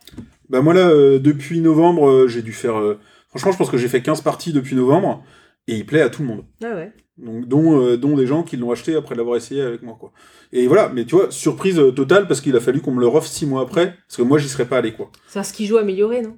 Bah 0.50 0.62
moi 0.62 0.74
là, 0.74 0.88
euh, 0.90 1.20
depuis 1.20 1.60
novembre, 1.60 2.08
euh, 2.10 2.28
j'ai 2.30 2.42
dû 2.42 2.54
faire... 2.54 2.78
euh, 2.80 2.98
Franchement, 3.30 3.52
je 3.52 3.58
pense 3.58 3.70
que 3.70 3.78
j'ai 3.78 3.90
fait 3.90 4.02
15 4.02 4.22
parties 4.22 4.54
depuis 4.54 4.76
novembre, 4.76 5.22
et 5.68 5.76
il 5.76 5.86
plaît 5.86 6.02
à 6.02 6.10
tout 6.10 6.22
le 6.22 6.30
monde. 6.30 6.46
Ah 6.64 6.74
ouais. 6.74 6.92
Donc, 7.18 7.48
dont, 7.48 7.82
euh, 7.82 7.98
dont 7.98 8.16
des 8.16 8.28
gens 8.28 8.44
qui 8.44 8.58
l'ont 8.58 8.72
acheté 8.72 8.96
après 8.96 9.16
l'avoir 9.16 9.38
essayé 9.38 9.62
avec 9.62 9.82
moi, 9.82 9.98
quoi. 10.00 10.12
Et 10.54 10.68
voilà, 10.68 10.90
mais 10.94 11.04
tu 11.06 11.16
vois, 11.16 11.32
surprise 11.32 11.80
euh, 11.80 11.92
totale, 11.92 12.28
parce 12.28 12.42
qu'il 12.42 12.56
a 12.56 12.60
fallu 12.60 12.80
qu'on 12.80 12.92
me 12.92 13.00
le 13.00 13.08
reffe 13.08 13.26
6 13.26 13.48
mois 13.48 13.62
après, 13.64 13.96
parce 14.08 14.18
que 14.18 14.22
moi 14.22 14.38
j'y 14.38 14.48
serais 14.48 14.66
pas 14.66 14.78
allé, 14.78 14.94
quoi. 14.94 15.10
C'est 15.28 15.40
un 15.40 15.44
ski 15.44 15.66
joue 15.66 15.78
amélioré, 15.78 16.22
non? 16.22 16.38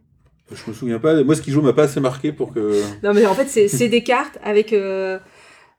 Je 0.51 0.61
me 0.69 0.73
souviens 0.73 0.97
pas, 0.99 1.21
moi 1.23 1.35
ce 1.35 1.41
qui 1.41 1.51
joue 1.51 1.61
m'a 1.61 1.73
pas 1.73 1.83
assez 1.83 1.99
marqué 1.99 2.31
pour 2.31 2.53
que... 2.53 2.81
Non, 3.03 3.13
mais 3.13 3.25
en 3.25 3.33
fait, 3.35 3.47
c'est 3.47 3.67
c'est 3.67 3.89
des 3.89 4.03
cartes 4.03 4.39
avec 4.43 4.71
euh, 4.73 5.19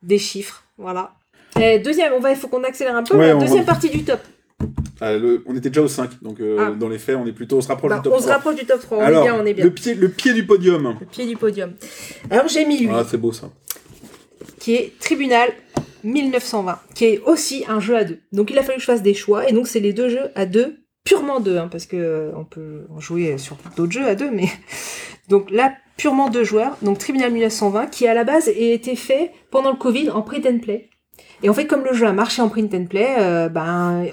des 0.02 0.18
chiffres. 0.18 0.64
Voilà. 0.78 1.14
Et 1.60 1.78
deuxième, 1.78 2.12
on 2.12 2.20
va, 2.20 2.30
il 2.30 2.36
faut 2.36 2.46
qu'on 2.48 2.62
accélère 2.62 2.94
un 2.94 3.02
peu. 3.02 3.16
Ouais, 3.16 3.28
la 3.28 3.36
on 3.36 3.40
deuxième 3.40 3.60
va- 3.60 3.72
partie 3.72 3.88
du 3.90 4.04
top. 4.04 4.20
Ah, 5.00 5.16
le- 5.16 5.42
On 5.46 5.56
était 5.56 5.70
déjà 5.70 5.80
au 5.82 5.88
5, 5.88 6.22
donc 6.22 6.40
euh, 6.40 6.56
Ah. 6.60 6.70
dans 6.78 6.88
les 6.90 6.98
faits, 6.98 7.16
on 7.16 7.26
est 7.26 7.32
plutôt... 7.32 7.56
On 7.56 7.60
se 7.62 7.68
rapproche 7.68 7.88
Bah, 7.90 7.96
du 7.96 8.02
top 8.04 8.12
on 8.12 8.18
se 8.18 8.22
3. 8.24 8.34
rapproche 8.34 8.54
du 8.56 8.66
top 8.66 8.80
3. 8.82 8.98
On 8.98 9.00
Alors, 9.00 9.22
est 9.22 9.30
bien, 9.30 9.40
on 9.42 9.46
est 9.46 9.54
bien. 9.54 9.64
Le, 9.64 9.70
pied, 9.70 9.94
le 9.94 10.10
pied 10.10 10.34
du 10.34 10.44
podium. 10.46 10.94
Le 11.00 11.06
pied 11.06 11.26
du 11.26 11.36
podium. 11.36 11.72
Alors, 12.28 12.46
j'ai 12.48 12.66
mis 12.66 12.78
lui, 12.80 12.88
Ah, 12.92 13.02
c'est 13.08 13.16
beau 13.16 13.32
ça. 13.32 13.50
Qui 14.58 14.74
est 14.74 14.98
Tribunal 14.98 15.50
1920, 16.04 16.80
qui 16.94 17.04
est 17.06 17.18
aussi 17.20 17.64
un 17.68 17.80
jeu 17.80 17.96
à 17.96 18.04
deux. 18.04 18.20
Donc, 18.32 18.50
il 18.50 18.58
a 18.58 18.62
fallu 18.62 18.76
que 18.76 18.82
je 18.82 18.86
fasse 18.86 19.02
des 19.02 19.14
choix. 19.14 19.48
Et 19.48 19.52
donc, 19.52 19.68
c'est 19.68 19.80
les 19.80 19.92
deux 19.92 20.08
jeux 20.08 20.30
à 20.34 20.46
deux, 20.46 20.84
purement 21.04 21.40
deux, 21.40 21.58
hein, 21.58 21.68
parce 21.70 21.86
que 21.86 21.96
euh, 21.96 22.32
on 22.36 22.44
peut 22.44 22.86
jouer 22.98 23.38
sur 23.38 23.56
d'autres 23.76 23.92
jeux 23.92 24.06
à 24.06 24.14
deux, 24.14 24.30
mais. 24.30 24.48
Donc 25.28 25.50
là, 25.52 25.74
purement 25.96 26.28
deux 26.28 26.42
joueurs. 26.42 26.76
Donc, 26.82 26.98
Tribunal 26.98 27.30
1920, 27.32 27.86
qui 27.86 28.06
à 28.08 28.14
la 28.14 28.24
base 28.24 28.48
a 28.48 28.52
été 28.52 28.96
fait 28.96 29.30
pendant 29.50 29.70
le 29.70 29.76
Covid 29.76 30.10
en 30.10 30.22
print 30.22 30.44
and 30.46 30.58
play. 30.58 30.88
Et 31.42 31.48
en 31.48 31.54
fait, 31.54 31.66
comme 31.66 31.84
le 31.84 31.92
jeu 31.92 32.06
a 32.06 32.12
marché 32.12 32.42
en 32.42 32.48
print 32.48 32.74
and 32.74 32.86
play, 32.86 33.14
euh, 33.18 33.48
ben, 33.48 34.06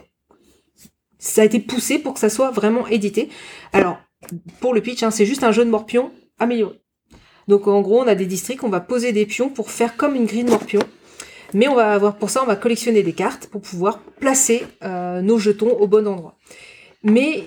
ça 1.18 1.42
a 1.42 1.46
été 1.46 1.60
poussé 1.60 2.00
pour 2.00 2.14
que 2.14 2.20
ça 2.20 2.30
soit 2.30 2.52
vraiment 2.52 2.88
édité. 2.88 3.30
Alors, 3.74 3.98
pour 4.60 4.74
le 4.74 4.82
pitch, 4.82 5.04
hein, 5.04 5.12
c'est 5.12 5.26
juste 5.26 5.44
un 5.44 5.52
jeu 5.52 5.66
de 5.66 5.70
morpion 5.70 6.12
amélioré. 6.40 6.80
Donc 7.48 7.68
en 7.68 7.82
gros, 7.82 8.02
on 8.02 8.08
a 8.08 8.16
des 8.16 8.26
districts, 8.26 8.64
on 8.64 8.70
va 8.70 8.80
poser 8.80 9.12
des 9.14 9.26
pions 9.26 9.50
pour 9.50 9.72
faire 9.72 9.95
comme 9.95 10.16
une 10.16 10.26
grille 10.26 10.43
de 10.43 10.50
morpion. 10.50 10.82
Mais 11.54 11.68
on 11.70 11.76
va 11.76 11.93
avoir 11.93 12.16
pour 12.18 12.30
ça, 12.30 12.43
on 12.43 12.45
va 12.45 12.58
collectionner 12.58 13.04
des 13.04 13.14
cartes 13.14 13.48
pour 13.48 13.62
pouvoir 13.62 14.00
placer 14.20 14.66
euh, 14.84 15.22
nos 15.22 15.38
jetons 15.38 15.72
au 15.80 15.88
bon 15.88 16.06
endroit. 16.08 16.36
Mais 17.04 17.45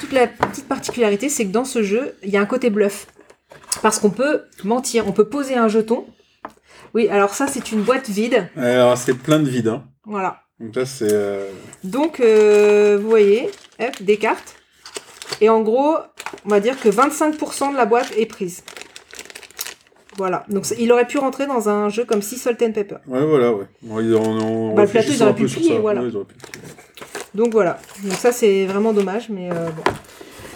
toute 0.00 0.12
la 0.12 0.26
petite 0.26 0.66
particularité, 0.66 1.28
c'est 1.28 1.44
que 1.44 1.50
dans 1.52 1.66
ce 1.66 1.82
jeu, 1.82 2.14
il 2.22 2.30
y 2.30 2.36
a 2.36 2.40
un 2.40 2.46
côté 2.46 2.70
bluff. 2.70 3.08
Parce 3.82 3.98
qu'on 3.98 4.10
peut 4.10 4.42
mentir, 4.64 5.06
on 5.06 5.12
peut 5.12 5.28
poser 5.28 5.54
un 5.54 5.68
jeton. 5.68 6.06
Oui, 6.94 7.08
alors 7.08 7.34
ça, 7.34 7.46
c'est 7.46 7.72
une 7.72 7.82
boîte 7.82 8.08
vide. 8.08 8.48
Alors, 8.56 8.96
c'est 8.96 9.12
plein 9.12 9.38
de 9.38 9.48
vide, 9.50 9.68
hein. 9.68 9.84
Voilà. 10.06 10.40
Donc 10.58 10.74
là, 10.76 10.86
c'est... 10.86 11.08
euh, 11.12 11.50
Donc, 11.84 12.20
euh, 12.20 12.96
vous 13.00 13.08
voyez, 13.10 13.50
hop, 13.80 13.90
des 14.02 14.16
cartes. 14.16 14.54
Et 15.42 15.50
en 15.50 15.60
gros, 15.60 15.96
on 16.46 16.48
va 16.48 16.60
dire 16.60 16.80
que 16.80 16.88
25% 16.88 17.72
de 17.72 17.76
la 17.76 17.84
boîte 17.84 18.10
est 18.16 18.24
prise. 18.24 18.62
Voilà. 20.18 20.44
Donc, 20.48 20.64
il 20.78 20.90
aurait 20.92 21.06
pu 21.06 21.18
rentrer 21.18 21.46
dans 21.46 21.68
un 21.68 21.88
jeu 21.88 22.04
comme 22.04 22.22
Sea 22.22 22.36
Salt 22.36 22.62
and 22.62 22.72
Pepper. 22.72 22.96
Ouais, 23.06 23.24
voilà, 23.24 23.52
ouais. 23.52 23.66
Bon, 23.82 24.00
ils 24.00 24.14
en 24.14 24.74
Bah, 24.74 24.82
le 24.84 24.88
plateau, 24.88 25.12
ils 25.12 25.22
auraient 25.22 25.34
pu 25.34 25.46
plier, 25.46 25.78
voilà. 25.78 26.02
Ouais, 26.02 26.10
pu. 26.10 26.34
Donc, 27.34 27.52
voilà. 27.52 27.78
Donc, 28.02 28.12
ça, 28.14 28.32
c'est 28.32 28.64
vraiment 28.66 28.92
dommage, 28.92 29.28
mais 29.28 29.50
euh, 29.50 29.68
bon. 29.70 29.82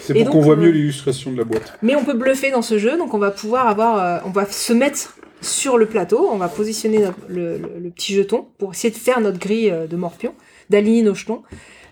C'est 0.01 0.15
pour 0.15 0.31
qu'on 0.31 0.39
voit 0.41 0.55
euh, 0.55 0.57
mieux 0.57 0.71
l'illustration 0.71 1.31
de 1.31 1.37
la 1.37 1.43
boîte. 1.43 1.77
Mais 1.83 1.95
on 1.95 2.03
peut 2.03 2.15
bluffer 2.15 2.49
dans 2.49 2.63
ce 2.63 2.79
jeu, 2.79 2.97
donc 2.97 3.13
on 3.13 3.19
va 3.19 3.29
pouvoir 3.29 3.67
avoir, 3.67 3.99
euh, 4.03 4.19
on 4.25 4.31
va 4.31 4.45
se 4.47 4.73
mettre 4.73 5.15
sur 5.41 5.77
le 5.77 5.85
plateau, 5.85 6.27
on 6.31 6.37
va 6.37 6.47
positionner 6.47 6.99
notre- 6.99 7.19
le, 7.27 7.57
le- 7.59 7.71
le 7.83 7.89
petit 7.91 8.15
jeton 8.15 8.47
pour 8.57 8.71
essayer 8.71 8.91
de 8.91 8.97
faire 8.97 9.21
notre 9.21 9.37
grille 9.37 9.69
euh, 9.69 9.85
de 9.85 9.95
morpion, 9.95 10.33
d'aligner 10.71 11.03
nos 11.03 11.13
jetons. 11.13 11.43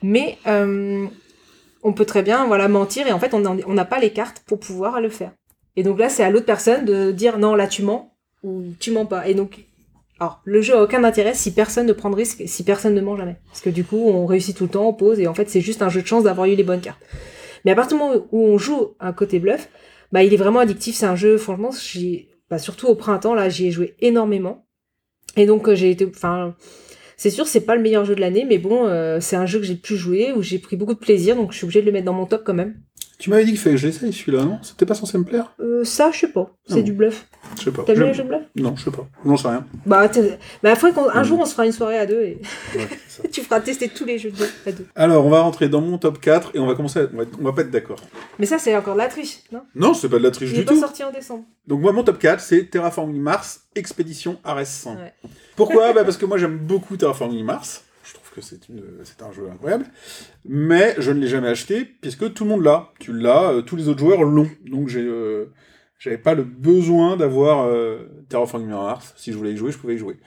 Mais 0.01 0.37
euh, 0.47 1.05
on 1.83 1.93
peut 1.93 2.05
très 2.05 2.23
bien, 2.23 2.47
voilà, 2.47 2.67
mentir 2.67 3.05
et 3.07 3.11
en 3.11 3.19
fait 3.19 3.33
on 3.35 3.73
n'a 3.73 3.85
pas 3.85 3.99
les 3.99 4.11
cartes 4.11 4.41
pour 4.47 4.59
pouvoir 4.59 5.01
le 5.01 5.09
faire. 5.09 5.31
Et 5.75 5.83
donc 5.83 5.99
là, 5.99 6.09
c'est 6.09 6.23
à 6.23 6.29
l'autre 6.29 6.45
personne 6.45 6.85
de 6.85 7.11
dire 7.11 7.37
non, 7.37 7.55
là 7.55 7.67
tu 7.67 7.83
mens 7.83 8.15
ou 8.43 8.63
tu 8.79 8.91
mens 8.91 9.05
pas. 9.05 9.27
Et 9.27 9.33
donc, 9.33 9.65
alors 10.19 10.41
le 10.43 10.61
jeu 10.61 10.75
a 10.75 10.83
aucun 10.83 11.03
intérêt 11.03 11.33
si 11.33 11.53
personne 11.53 11.85
ne 11.85 11.93
prend 11.93 12.09
de 12.09 12.15
risque, 12.15 12.43
si 12.45 12.63
personne 12.63 12.93
ne 12.93 13.01
ment 13.01 13.15
jamais, 13.15 13.37
parce 13.47 13.61
que 13.61 13.69
du 13.69 13.83
coup 13.83 14.07
on 14.07 14.25
réussit 14.25 14.55
tout 14.55 14.65
le 14.65 14.69
temps, 14.69 14.87
on 14.87 14.93
pose 14.93 15.19
et 15.19 15.27
en 15.27 15.33
fait 15.33 15.49
c'est 15.49 15.61
juste 15.61 15.81
un 15.81 15.89
jeu 15.89 16.01
de 16.01 16.07
chance 16.07 16.23
d'avoir 16.23 16.47
eu 16.47 16.55
les 16.55 16.63
bonnes 16.63 16.81
cartes. 16.81 16.99
Mais 17.63 17.71
à 17.71 17.75
partir 17.75 17.97
du 17.97 18.03
moment 18.03 18.25
où 18.31 18.39
on 18.39 18.57
joue 18.57 18.95
un 18.99 19.13
côté 19.13 19.39
bluff, 19.39 19.69
bah 20.11 20.23
il 20.23 20.33
est 20.33 20.37
vraiment 20.37 20.59
addictif. 20.59 20.95
C'est 20.95 21.05
un 21.05 21.15
jeu, 21.15 21.37
franchement, 21.37 21.71
bah, 22.49 22.57
surtout 22.57 22.87
au 22.87 22.95
printemps 22.95 23.33
là, 23.33 23.49
j'y 23.49 23.67
ai 23.67 23.71
joué 23.71 23.95
énormément. 23.99 24.65
Et 25.37 25.45
donc 25.45 25.67
euh, 25.69 25.75
j'ai 25.75 25.91
été, 25.91 26.05
enfin, 26.05 26.55
c'est 27.15 27.29
sûr, 27.29 27.47
c'est 27.47 27.61
pas 27.61 27.75
le 27.75 27.81
meilleur 27.81 28.05
jeu 28.05 28.15
de 28.15 28.21
l'année, 28.21 28.45
mais 28.47 28.57
bon, 28.57 28.87
euh, 28.87 29.19
c'est 29.19 29.35
un 29.35 29.45
jeu 29.45 29.59
que 29.59 29.65
j'ai 29.65 29.75
pu 29.75 29.95
jouer 29.95 30.33
où 30.33 30.41
j'ai 30.41 30.59
pris 30.59 30.75
beaucoup 30.75 30.93
de 30.93 30.99
plaisir, 30.99 31.35
donc 31.35 31.51
je 31.51 31.57
suis 31.57 31.65
obligée 31.65 31.81
de 31.81 31.85
le 31.85 31.91
mettre 31.91 32.05
dans 32.05 32.13
mon 32.13 32.25
top 32.25 32.43
quand 32.45 32.53
même. 32.53 32.81
Tu 33.19 33.29
m'avais 33.29 33.43
dit 33.43 33.51
qu'il 33.51 33.59
fallait 33.59 33.75
que 33.75 33.81
je 33.81 33.87
l'essaye 33.87 34.13
celui-là, 34.13 34.45
non? 34.45 34.59
C'était 34.61 34.85
pas 34.85 34.93
censé 34.95 35.17
me 35.17 35.25
plaire? 35.25 35.51
Euh, 35.59 35.83
ça, 35.83 36.09
je 36.13 36.19
sais 36.19 36.29
pas, 36.29 36.51
c'est 36.65 36.75
Non. 36.77 36.81
du 36.83 36.93
bluff. 36.93 37.27
Je 37.57 37.63
sais 37.65 37.71
pas. 37.71 37.83
T'as 37.85 37.93
vu 37.93 38.05
les 38.05 38.13
jeux 38.13 38.23
de 38.23 38.29
bluff? 38.29 38.43
Non, 38.55 38.73
je 38.77 38.85
sais 38.85 38.91
pas. 38.91 39.05
J'en 39.25 39.35
sais 39.35 39.47
rien. 39.49 39.65
Bah, 39.85 40.09
bah 40.63 40.71
après, 40.71 40.93
un 41.13 41.23
jour 41.23 41.37
on 41.39 41.45
se 41.45 41.51
fera 41.51 41.65
une 41.65 41.73
soirée 41.73 41.97
à 41.97 42.05
deux 42.05 42.21
et 42.21 42.41
Ouais, 42.75 42.87
c'est 43.09 43.21
ça. 43.23 43.27
tu 43.31 43.41
feras 43.41 43.59
tester 43.59 43.89
tous 43.89 44.05
les 44.05 44.17
jeux 44.17 44.31
de 44.31 44.37
bluff 44.37 44.61
à 44.65 44.71
deux. 44.71 44.85
Alors, 44.95 45.25
on 45.25 45.29
va 45.29 45.41
rentrer 45.41 45.67
dans 45.67 45.81
mon 45.81 45.97
top 45.97 46.21
4 46.21 46.51
et 46.55 46.59
on 46.59 46.65
va 46.65 46.75
commencer. 46.75 46.99
à- 47.01 47.07
On 47.13 47.17
va, 47.17 47.23
on 47.41 47.43
va 47.43 47.51
pas 47.51 47.61
être 47.63 47.71
d'accord. 47.71 47.99
Mais 48.39 48.45
ça, 48.45 48.57
c'est 48.57 48.73
encore 48.75 48.93
de 48.93 48.99
la 48.99 49.07
triche, 49.07 49.39
non? 49.51 49.63
Non, 49.75 49.93
c'est 49.93 50.07
pas 50.07 50.17
de 50.17 50.23
la 50.23 50.31
triche 50.31 50.51
Il 50.51 50.55
du 50.55 50.61
est 50.61 50.63
pas 50.65 50.73
tout. 50.73 50.79
sorti 50.79 51.03
en 51.03 51.11
décembre. 51.11 51.43
Donc, 51.67 51.81
moi, 51.81 51.91
mon 51.91 52.03
top 52.05 52.19
4, 52.19 52.39
c'est 52.39 52.69
Terraforming 52.69 53.19
Mars, 53.21 53.63
Expédition 53.75 54.37
Ares. 54.45 54.59
Ouais. 54.85 55.13
Pourquoi? 55.57 55.91
Bah 55.91 56.05
Parce 56.05 56.15
que 56.15 56.25
moi, 56.25 56.37
j'aime 56.37 56.57
beaucoup 56.57 56.95
Terraforming 56.95 57.43
Mars. 57.43 57.83
Trouve 58.31 58.43
que 58.43 59.03
c'est 59.03 59.21
un 59.23 59.31
jeu 59.31 59.49
incroyable. 59.51 59.85
Mais 60.45 60.95
je 60.99 61.11
ne 61.11 61.19
l'ai 61.19 61.27
jamais 61.27 61.47
acheté, 61.47 61.85
puisque 61.85 62.33
tout 62.33 62.43
le 62.43 62.49
monde 62.51 62.63
l'a. 62.63 62.91
Tu 62.99 63.13
l'as, 63.13 63.51
euh, 63.51 63.61
tous 63.61 63.75
les 63.75 63.87
autres 63.89 63.99
joueurs 63.99 64.23
l'ont. 64.23 64.49
Donc, 64.65 64.87
j'ai. 64.87 65.01
euh, 65.01 65.45
J'avais 65.97 66.17
pas 66.17 66.33
le 66.33 66.43
besoin 66.43 67.17
d'avoir 67.17 67.65
euh, 67.65 68.07
Terraforming 68.29 68.69
Mars. 68.69 69.13
Si 69.17 69.31
je 69.31 69.37
voulais 69.37 69.53
y 69.53 69.57
jouer, 69.57 69.71
je 69.71 69.77
pouvais 69.77 69.95
y 69.95 69.97
jouer. 69.97 70.17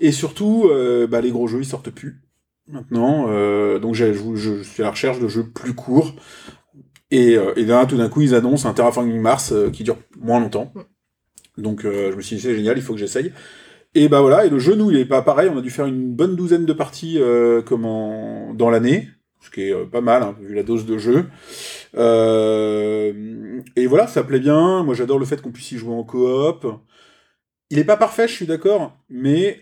Et 0.00 0.10
surtout, 0.12 0.70
bah, 1.08 1.20
les 1.20 1.30
gros 1.30 1.46
jeux, 1.46 1.60
ils 1.60 1.64
sortent 1.66 1.90
plus 1.90 2.22
maintenant. 2.66 3.26
donc 3.78 3.94
je, 3.94 4.12
je 4.34 4.62
suis 4.62 4.82
à 4.82 4.86
la 4.86 4.90
recherche 4.90 5.20
de 5.20 5.28
jeux 5.28 5.48
plus 5.48 5.74
courts. 5.74 6.14
Et, 7.12 7.34
et 7.56 7.64
là, 7.64 7.86
tout 7.86 7.96
d'un 7.96 8.08
coup, 8.08 8.22
ils 8.22 8.34
annoncent 8.34 8.68
un 8.68 8.72
Terraforming 8.72 9.20
Mars 9.20 9.54
qui 9.72 9.84
dure 9.84 9.98
moins 10.18 10.40
longtemps. 10.40 10.72
Donc 11.58 11.84
euh, 11.84 12.10
je 12.10 12.16
me 12.16 12.22
suis 12.22 12.36
dit, 12.36 12.42
c'est 12.42 12.54
génial, 12.54 12.76
il 12.76 12.82
faut 12.82 12.94
que 12.94 12.98
j'essaye. 12.98 13.32
Et 13.94 14.08
bah 14.08 14.20
voilà, 14.20 14.46
et 14.46 14.50
le 14.50 14.58
jeu, 14.58 14.74
nous, 14.76 14.90
il 14.90 14.96
est 14.98 15.04
pas 15.04 15.22
pareil. 15.22 15.50
On 15.52 15.58
a 15.58 15.62
dû 15.62 15.70
faire 15.70 15.86
une 15.86 16.12
bonne 16.14 16.36
douzaine 16.36 16.64
de 16.64 16.72
parties 16.72 17.18
euh, 17.18 17.60
comment, 17.62 18.54
dans 18.54 18.70
l'année, 18.70 19.08
ce 19.40 19.50
qui 19.50 19.62
est 19.62 19.72
euh, 19.72 19.84
pas 19.84 20.00
mal, 20.00 20.22
hein, 20.22 20.36
vu 20.40 20.54
la 20.54 20.62
dose 20.62 20.86
de 20.86 20.96
jeu. 20.96 21.26
Euh, 21.96 23.60
et 23.76 23.86
voilà, 23.86 24.06
ça 24.06 24.22
plaît 24.22 24.38
bien. 24.40 24.82
Moi, 24.84 24.94
j'adore 24.94 25.18
le 25.18 25.24
fait 25.26 25.40
qu'on 25.42 25.50
puisse 25.52 25.72
y 25.72 25.78
jouer 25.78 25.94
en 25.94 26.04
coop. 26.04 26.66
Il 27.70 27.78
est 27.78 27.84
pas 27.84 27.96
parfait, 27.96 28.26
je 28.28 28.32
suis 28.34 28.46
d'accord, 28.46 28.96
mais 29.08 29.60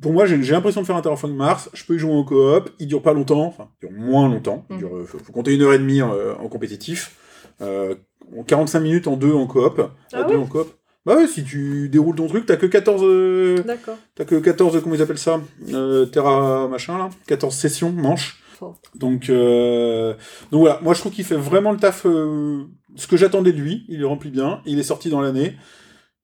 pour 0.00 0.12
moi, 0.12 0.26
j'ai 0.26 0.36
l'impression 0.38 0.80
de 0.82 0.86
faire 0.86 0.96
un 0.96 1.02
Terraforming 1.02 1.36
Mars. 1.36 1.70
Je 1.74 1.84
peux 1.84 1.94
y 1.94 1.98
jouer 1.98 2.12
en 2.12 2.24
coop. 2.24 2.70
Il 2.78 2.86
dure 2.86 3.02
pas 3.02 3.12
longtemps, 3.12 3.44
enfin, 3.46 3.68
il 3.82 3.88
dure 3.88 3.98
moins 3.98 4.28
longtemps. 4.28 4.64
Il 4.70 4.74
Mhm. 4.76 4.78
dure, 4.80 4.90
faut, 5.06 5.18
faut 5.18 5.32
compter 5.32 5.54
une 5.54 5.62
heure 5.62 5.72
et 5.72 5.78
demie 5.78 6.02
en 6.02 6.48
compétitif. 6.48 7.16
Euh, 7.60 7.94
45 8.46 8.80
minutes 8.80 9.06
en 9.08 9.16
deux 9.16 9.32
en 9.32 9.46
coop. 9.46 9.78
à 9.78 9.90
Ah 10.12 10.24
deux 10.24 10.36
en 10.36 10.46
coop. 10.46 10.72
Bah 11.04 11.16
ouais, 11.16 11.26
si 11.26 11.42
tu 11.42 11.88
déroules 11.88 12.14
ton 12.16 12.28
truc, 12.28 12.46
t'as 12.46 12.56
que 12.56 12.66
14. 12.66 13.02
euh, 13.04 13.62
D'accord. 13.64 13.96
T'as 14.14 14.24
que 14.24 14.36
14, 14.36 14.80
comment 14.82 14.94
ils 14.94 15.02
appellent 15.02 15.18
ça 15.18 15.40
euh, 15.70 16.06
Terra 16.06 16.68
machin 16.68 16.96
là 16.98 17.10
14 17.26 17.54
sessions, 17.54 17.90
manches. 17.90 18.38
Donc, 18.94 19.28
euh, 19.28 20.14
donc 20.52 20.60
voilà, 20.60 20.78
moi 20.82 20.94
je 20.94 21.00
trouve 21.00 21.10
qu'il 21.12 21.24
fait 21.24 21.34
vraiment 21.36 21.72
le 21.72 21.78
taf, 21.78 22.06
euh, 22.06 22.62
ce 22.94 23.08
que 23.08 23.16
j'attendais 23.16 23.52
de 23.52 23.58
lui, 23.58 23.84
il 23.88 23.98
le 23.98 24.06
remplit 24.06 24.30
bien, 24.30 24.60
il 24.66 24.78
est 24.78 24.84
sorti 24.84 25.10
dans 25.10 25.20
l'année, 25.20 25.56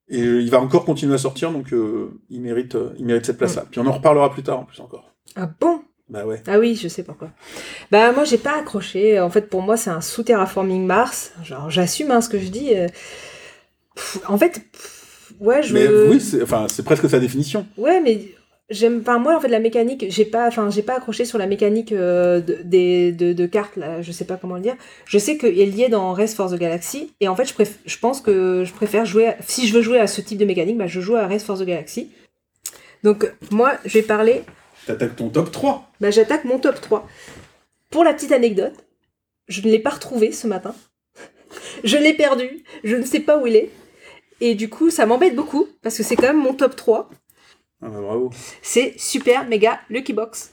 et 0.08 0.20
il 0.20 0.48
va 0.48 0.60
encore 0.60 0.84
continuer 0.84 1.14
à 1.14 1.18
sortir, 1.18 1.50
donc 1.50 1.72
euh, 1.72 2.20
il, 2.30 2.40
mérite, 2.40 2.76
il 2.96 3.06
mérite 3.06 3.26
cette 3.26 3.38
place-là. 3.38 3.64
Puis 3.68 3.80
on 3.80 3.86
en 3.88 3.92
reparlera 3.92 4.30
plus 4.30 4.44
tard 4.44 4.60
en 4.60 4.64
plus 4.64 4.78
encore. 4.80 5.12
Ah 5.34 5.50
bon? 5.60 5.80
Bah 6.08 6.24
ouais. 6.24 6.40
Ah 6.46 6.58
oui, 6.60 6.78
je 6.80 6.86
sais 6.86 7.02
pourquoi. 7.02 7.30
Bah 7.90 8.12
moi 8.12 8.22
j'ai 8.24 8.38
pas 8.38 8.56
accroché. 8.56 9.20
En 9.20 9.28
fait 9.28 9.50
pour 9.50 9.60
moi 9.60 9.76
c'est 9.76 9.90
un 9.90 10.00
sous 10.00 10.22
terraforming 10.22 10.86
Mars. 10.86 11.32
Genre 11.42 11.68
j'assume 11.68 12.12
hein, 12.12 12.20
ce 12.20 12.28
que 12.30 12.38
je 12.38 12.48
dis. 12.48 12.70
Pff, 13.98 14.18
en 14.28 14.38
fait, 14.38 14.60
pff, 14.72 15.32
ouais 15.40 15.62
je. 15.62 15.74
Mais 15.74 15.88
oui, 15.88 16.20
c'est 16.20 16.40
enfin, 16.42 16.66
presque 16.84 17.08
sa 17.10 17.18
définition. 17.18 17.66
Ouais 17.76 18.00
mais 18.00 18.20
j'aime 18.70 19.02
pas 19.02 19.18
moi 19.18 19.36
en 19.36 19.40
fait 19.40 19.48
la 19.48 19.58
mécanique. 19.60 20.04
J'ai 20.08 20.24
pas, 20.24 20.46
enfin 20.46 20.70
j'ai 20.70 20.82
pas 20.82 20.96
accroché 20.96 21.24
sur 21.24 21.36
la 21.38 21.46
mécanique 21.46 21.90
euh, 21.92 22.40
de, 22.40 22.58
des 22.62 23.12
de, 23.12 23.32
de 23.32 23.46
cartes 23.46 23.76
là. 23.76 24.00
Je 24.02 24.12
sais 24.12 24.24
pas 24.24 24.36
comment 24.36 24.54
le 24.54 24.60
dire. 24.60 24.76
Je 25.06 25.18
sais 25.18 25.36
qu'elle 25.36 25.58
est 25.58 25.66
liée 25.66 25.88
dans 25.88 26.12
Race 26.12 26.34
for 26.34 26.50
the 26.50 26.54
Galaxy 26.58 27.12
et 27.20 27.26
en 27.28 27.34
fait 27.34 27.44
je 27.46 27.54
préf- 27.54 27.78
je 27.86 27.98
pense 27.98 28.20
que 28.20 28.62
je 28.64 28.72
préfère 28.72 29.04
jouer. 29.04 29.26
à- 29.28 29.36
Si 29.46 29.66
je 29.66 29.74
veux 29.74 29.82
jouer 29.82 29.98
à 29.98 30.06
ce 30.06 30.20
type 30.20 30.38
de 30.38 30.44
mécanique, 30.44 30.76
bah 30.78 30.86
je 30.86 31.00
joue 31.00 31.16
à 31.16 31.26
Race 31.26 31.42
for 31.44 31.58
the 31.58 31.64
Galaxy. 31.64 32.10
Donc 33.02 33.30
moi 33.50 33.72
je 33.84 33.94
vais 33.94 34.02
parler 34.02 34.42
T'attaques 34.86 35.16
ton 35.16 35.28
top 35.28 35.50
3. 35.50 35.90
bah, 36.00 36.10
j'attaque 36.10 36.44
mon 36.44 36.58
top 36.58 36.80
3. 36.80 37.06
Pour 37.90 38.04
la 38.04 38.14
petite 38.14 38.32
anecdote, 38.32 38.72
je 39.48 39.60
ne 39.62 39.70
l'ai 39.70 39.78
pas 39.78 39.90
retrouvé 39.90 40.30
ce 40.32 40.46
matin. 40.46 40.74
je 41.84 41.96
l'ai 41.96 42.14
perdu, 42.14 42.64
je 42.84 42.96
ne 42.96 43.04
sais 43.04 43.20
pas 43.20 43.38
où 43.38 43.46
il 43.46 43.56
est. 43.56 43.70
Et 44.40 44.54
du 44.54 44.68
coup, 44.68 44.90
ça 44.90 45.06
m'embête 45.06 45.34
beaucoup 45.34 45.66
parce 45.82 45.96
que 45.96 46.02
c'est 46.02 46.16
quand 46.16 46.28
même 46.28 46.42
mon 46.42 46.54
top 46.54 46.76
3. 46.76 47.10
Ah 47.82 47.88
bah 47.88 48.00
bravo. 48.00 48.30
C'est 48.62 48.94
Super 48.98 49.46
Mega 49.46 49.80
Lucky 49.90 50.12
Box. 50.12 50.52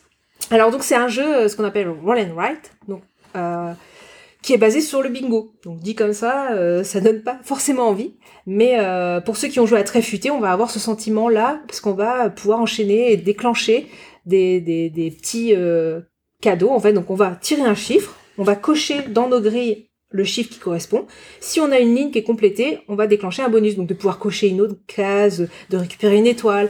Alors 0.52 0.72
donc 0.72 0.84
c'est 0.84 0.96
un 0.96 1.08
jeu, 1.08 1.36
euh, 1.36 1.48
ce 1.48 1.56
qu'on 1.56 1.64
appelle 1.64 1.90
roll 1.90 2.20
and 2.20 2.36
write, 2.36 2.72
donc 2.88 3.02
euh, 3.36 3.74
qui 4.46 4.54
est 4.54 4.58
basé 4.60 4.80
sur 4.80 5.02
le 5.02 5.10
bingo. 5.10 5.54
Donc 5.64 5.80
dit 5.80 5.96
comme 5.96 6.14
ça, 6.14 6.52
euh, 6.52 6.84
ça 6.84 7.02
donne 7.02 7.24
pas 7.24 7.40
forcément 7.42 7.88
envie, 7.88 8.14
mais 8.46 8.80
euh, 8.80 9.20
pour 9.20 9.38
ceux 9.38 9.48
qui 9.48 9.60
ont 9.60 9.66
joué 9.66 9.80
à 9.80 9.84
Tréfuté, 9.84 10.30
on 10.30 10.40
va 10.40 10.52
avoir 10.52 10.70
ce 10.70 10.78
sentiment 10.78 11.30
là 11.30 11.62
parce 11.68 11.82
qu'on 11.82 11.94
va 11.94 12.30
pouvoir 12.30 12.60
enchaîner 12.60 13.12
et 13.12 13.18
déclencher 13.18 13.88
des, 14.28 14.62
des, 14.62 14.92
des 14.92 15.10
petits 15.10 15.56
euh, 15.56 16.02
cadeaux. 16.42 16.70
En 16.70 16.80
fait, 16.80 16.94
donc 16.94 17.10
on 17.10 17.16
va 17.16 17.32
tirer 17.42 17.64
un 17.64 17.74
chiffre, 17.74 18.16
on 18.38 18.44
va 18.44 18.56
cocher 18.56 19.02
dans 19.10 19.28
nos 19.28 19.42
grilles 19.42 19.90
le 20.10 20.24
chiffre 20.24 20.50
qui 20.50 20.60
correspond. 20.60 21.06
Si 21.40 21.60
on 21.60 21.72
a 21.72 21.80
une 21.80 21.96
ligne 21.96 22.12
qui 22.12 22.20
est 22.20 22.24
complétée, 22.24 22.80
on 22.88 22.96
va 22.96 23.08
déclencher 23.08 23.42
un 23.42 23.50
bonus, 23.50 23.76
donc 23.76 23.88
de 23.88 23.94
pouvoir 23.94 24.20
cocher 24.20 24.48
une 24.48 24.62
autre 24.62 24.78
case, 24.88 25.48
de 25.70 25.78
récupérer 25.78 26.18
une 26.18 26.28
étoile. 26.28 26.70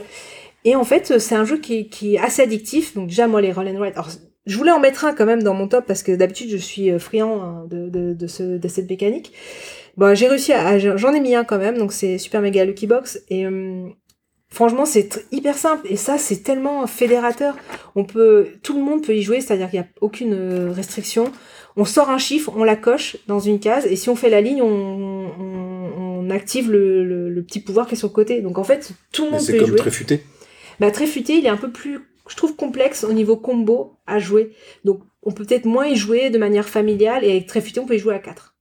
Et 0.64 0.74
en 0.74 0.84
fait, 0.84 1.18
c'est 1.18 1.34
un 1.34 1.44
jeu 1.44 1.58
qui, 1.58 1.88
est 2.14 2.18
assez 2.18 2.42
addictif. 2.42 2.94
Donc 2.94 3.08
déjà, 3.08 3.28
moi, 3.28 3.40
les 3.40 3.52
roll 3.52 3.68
and 3.68 3.78
write, 3.78 3.94
alors 3.94 4.10
je 4.46 4.56
voulais 4.56 4.72
en 4.72 4.80
mettre 4.80 5.04
un 5.04 5.12
quand 5.12 5.26
même 5.26 5.42
dans 5.42 5.54
mon 5.54 5.68
top 5.68 5.86
parce 5.86 6.02
que 6.02 6.12
d'habitude, 6.12 6.50
je 6.50 6.56
suis 6.56 6.90
euh, 6.90 6.98
friand 6.98 7.42
hein, 7.42 7.66
de, 7.68 7.88
de, 7.88 8.26
ce, 8.26 8.42
de 8.58 8.68
cette 8.68 8.88
mécanique. 8.88 9.32
Bon, 9.96 10.14
j'ai 10.14 10.28
réussi 10.28 10.52
à, 10.52 10.78
j'en 10.78 11.12
ai 11.14 11.20
mis 11.20 11.34
un 11.34 11.44
quand 11.44 11.58
même, 11.58 11.78
donc 11.78 11.92
c'est 11.92 12.18
Super 12.18 12.40
Mega 12.40 12.64
Lucky 12.64 12.86
Box. 12.86 13.22
Et 13.28 13.46
hum, 13.46 13.94
franchement, 14.48 14.86
c'est 14.86 15.26
hyper 15.32 15.56
simple. 15.56 15.86
Et 15.88 15.96
ça, 15.96 16.18
c'est 16.18 16.42
tellement 16.42 16.86
fédérateur. 16.86 17.56
On 17.94 18.04
peut, 18.04 18.48
tout 18.62 18.76
le 18.76 18.84
monde 18.84 19.04
peut 19.04 19.14
y 19.14 19.22
jouer, 19.22 19.40
c'est-à-dire 19.40 19.70
qu'il 19.70 19.80
n'y 19.80 19.86
a 19.86 19.88
aucune 20.00 20.34
euh, 20.34 20.72
restriction. 20.72 21.32
On 21.76 21.84
sort 21.84 22.08
un 22.10 22.18
chiffre, 22.18 22.52
on 22.56 22.64
la 22.64 22.76
coche 22.76 23.16
dans 23.26 23.38
une 23.38 23.60
case, 23.60 23.86
et 23.86 23.96
si 23.96 24.08
on 24.08 24.16
fait 24.16 24.30
la 24.30 24.40
ligne, 24.40 24.62
on, 24.62 25.30
on, 25.38 26.22
on 26.26 26.30
active 26.30 26.70
le, 26.70 27.04
le, 27.04 27.28
le 27.28 27.42
petit 27.42 27.60
pouvoir 27.60 27.86
qui 27.86 27.94
est 27.94 27.98
sur 27.98 28.08
le 28.08 28.14
côté. 28.14 28.40
Donc 28.40 28.58
en 28.58 28.64
fait, 28.64 28.92
tout 29.12 29.26
le 29.26 29.32
monde 29.32 29.46
peut 29.46 29.58
comme 29.58 29.66
jouer. 29.68 29.76
Tréfuté. 29.76 30.22
Bah, 30.80 30.90
Tréfuté, 30.90 31.34
il 31.34 31.46
est 31.46 31.50
un 31.50 31.56
peu 31.56 31.70
plus, 31.70 32.00
je 32.28 32.36
trouve, 32.36 32.56
complexe 32.56 33.04
au 33.04 33.12
niveau 33.12 33.36
combo 33.36 33.96
à 34.06 34.18
jouer. 34.18 34.52
Donc, 34.84 35.00
on 35.22 35.32
peut 35.32 35.44
peut-être 35.44 35.64
moins 35.64 35.86
y 35.86 35.96
jouer 35.96 36.30
de 36.30 36.38
manière 36.38 36.68
familiale, 36.68 37.24
et 37.24 37.30
avec 37.30 37.46
Tréfuté, 37.46 37.80
on 37.80 37.86
peut 37.86 37.96
y 37.96 37.98
jouer 37.98 38.14
à 38.14 38.18
4. 38.18 38.54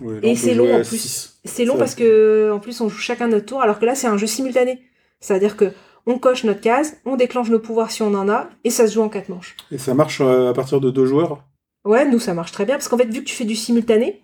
Ouais, 0.00 0.20
là, 0.20 0.28
Et 0.28 0.36
c'est 0.36 0.54
long, 0.54 0.72
en 0.72 0.82
plus. 0.82 1.40
C'est 1.44 1.64
long 1.64 1.76
parce 1.76 1.94
que, 1.94 2.50
en 2.52 2.60
plus, 2.60 2.80
on 2.80 2.88
joue 2.88 2.98
chacun 2.98 3.28
notre 3.28 3.46
tour, 3.46 3.62
alors 3.62 3.78
que 3.78 3.86
là, 3.86 3.94
c'est 3.94 4.06
un 4.06 4.16
jeu 4.16 4.26
simultané. 4.26 4.80
C'est-à-dire 5.20 5.56
que 5.56 5.72
on 6.06 6.18
coche 6.18 6.44
notre 6.44 6.60
case, 6.60 6.96
on 7.04 7.16
déclenche 7.16 7.50
nos 7.50 7.58
pouvoirs 7.58 7.90
si 7.90 8.02
on 8.02 8.14
en 8.14 8.28
a, 8.28 8.48
et 8.64 8.70
ça 8.70 8.86
se 8.86 8.94
joue 8.94 9.02
en 9.02 9.08
4 9.08 9.28
manches. 9.28 9.56
Et 9.72 9.78
ça 9.78 9.94
marche 9.94 10.20
euh, 10.20 10.50
à 10.50 10.52
partir 10.54 10.80
de 10.80 10.90
deux 10.90 11.06
joueurs? 11.06 11.44
Ouais, 11.88 12.06
nous, 12.06 12.18
ça 12.18 12.34
marche 12.34 12.52
très 12.52 12.66
bien, 12.66 12.74
parce 12.74 12.86
qu'en 12.88 12.98
fait, 12.98 13.06
vu 13.06 13.20
que 13.20 13.24
tu 13.28 13.34
fais 13.34 13.46
du 13.46 13.56
simultané, 13.56 14.20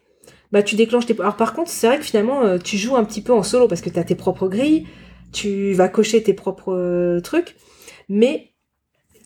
bah, 0.53 0.62
tu 0.62 0.77
déclenches 0.77 1.07
tes... 1.07 1.19
Alors, 1.19 1.37
par 1.37 1.55
contre, 1.55 1.71
c'est 1.71 1.87
vrai 1.87 1.99
que 1.99 2.05
finalement, 2.05 2.43
euh, 2.45 2.59
tu 2.59 2.77
joues 2.77 2.95
un 2.95 3.05
petit 3.05 3.23
peu 3.23 3.33
en 3.33 3.43
solo, 3.43 3.69
parce 3.69 3.81
que 3.81 3.89
tu 3.89 3.99
as 3.99 4.05
tes 4.05 4.15
propres 4.15 4.49
grilles, 4.49 4.87
tu 5.33 5.73
vas 5.73 5.89
cocher 5.89 6.23
tes 6.23 6.35
propres 6.35 6.75
euh, 6.75 7.21
trucs, 7.21 7.57
mais 8.11 8.51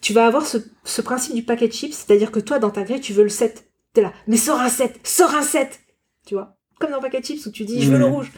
tu 0.01 0.13
vas 0.13 0.27
avoir 0.27 0.47
ce, 0.47 0.59
ce 0.85 1.03
principe 1.03 1.35
du 1.35 1.43
paquet 1.43 1.67
de 1.67 1.73
chips, 1.73 1.93
c'est-à-dire 1.95 2.31
que 2.31 2.39
toi, 2.39 2.61
dans 2.61 2.71
ta 2.71 2.85
grille, 2.85 3.01
tu 3.01 3.13
veux 3.13 3.25
le 3.25 3.29
7. 3.29 3.65
T'es 3.93 4.03
là, 4.03 4.13
mais 4.29 4.37
sors 4.37 4.61
un 4.61 4.69
7, 4.69 5.01
sors 5.03 5.35
un 5.35 5.43
7 5.43 5.81
Tu 6.25 6.35
vois 6.35 6.57
Comme 6.79 6.93
dans 6.93 7.01
paquet 7.01 7.21
de 7.21 7.25
chips, 7.27 7.45
où 7.45 7.51
tu 7.51 7.65
dis, 7.65 7.83
je 7.83 7.91
veux 7.91 7.99
le 7.99 8.05
rouge. 8.05 8.31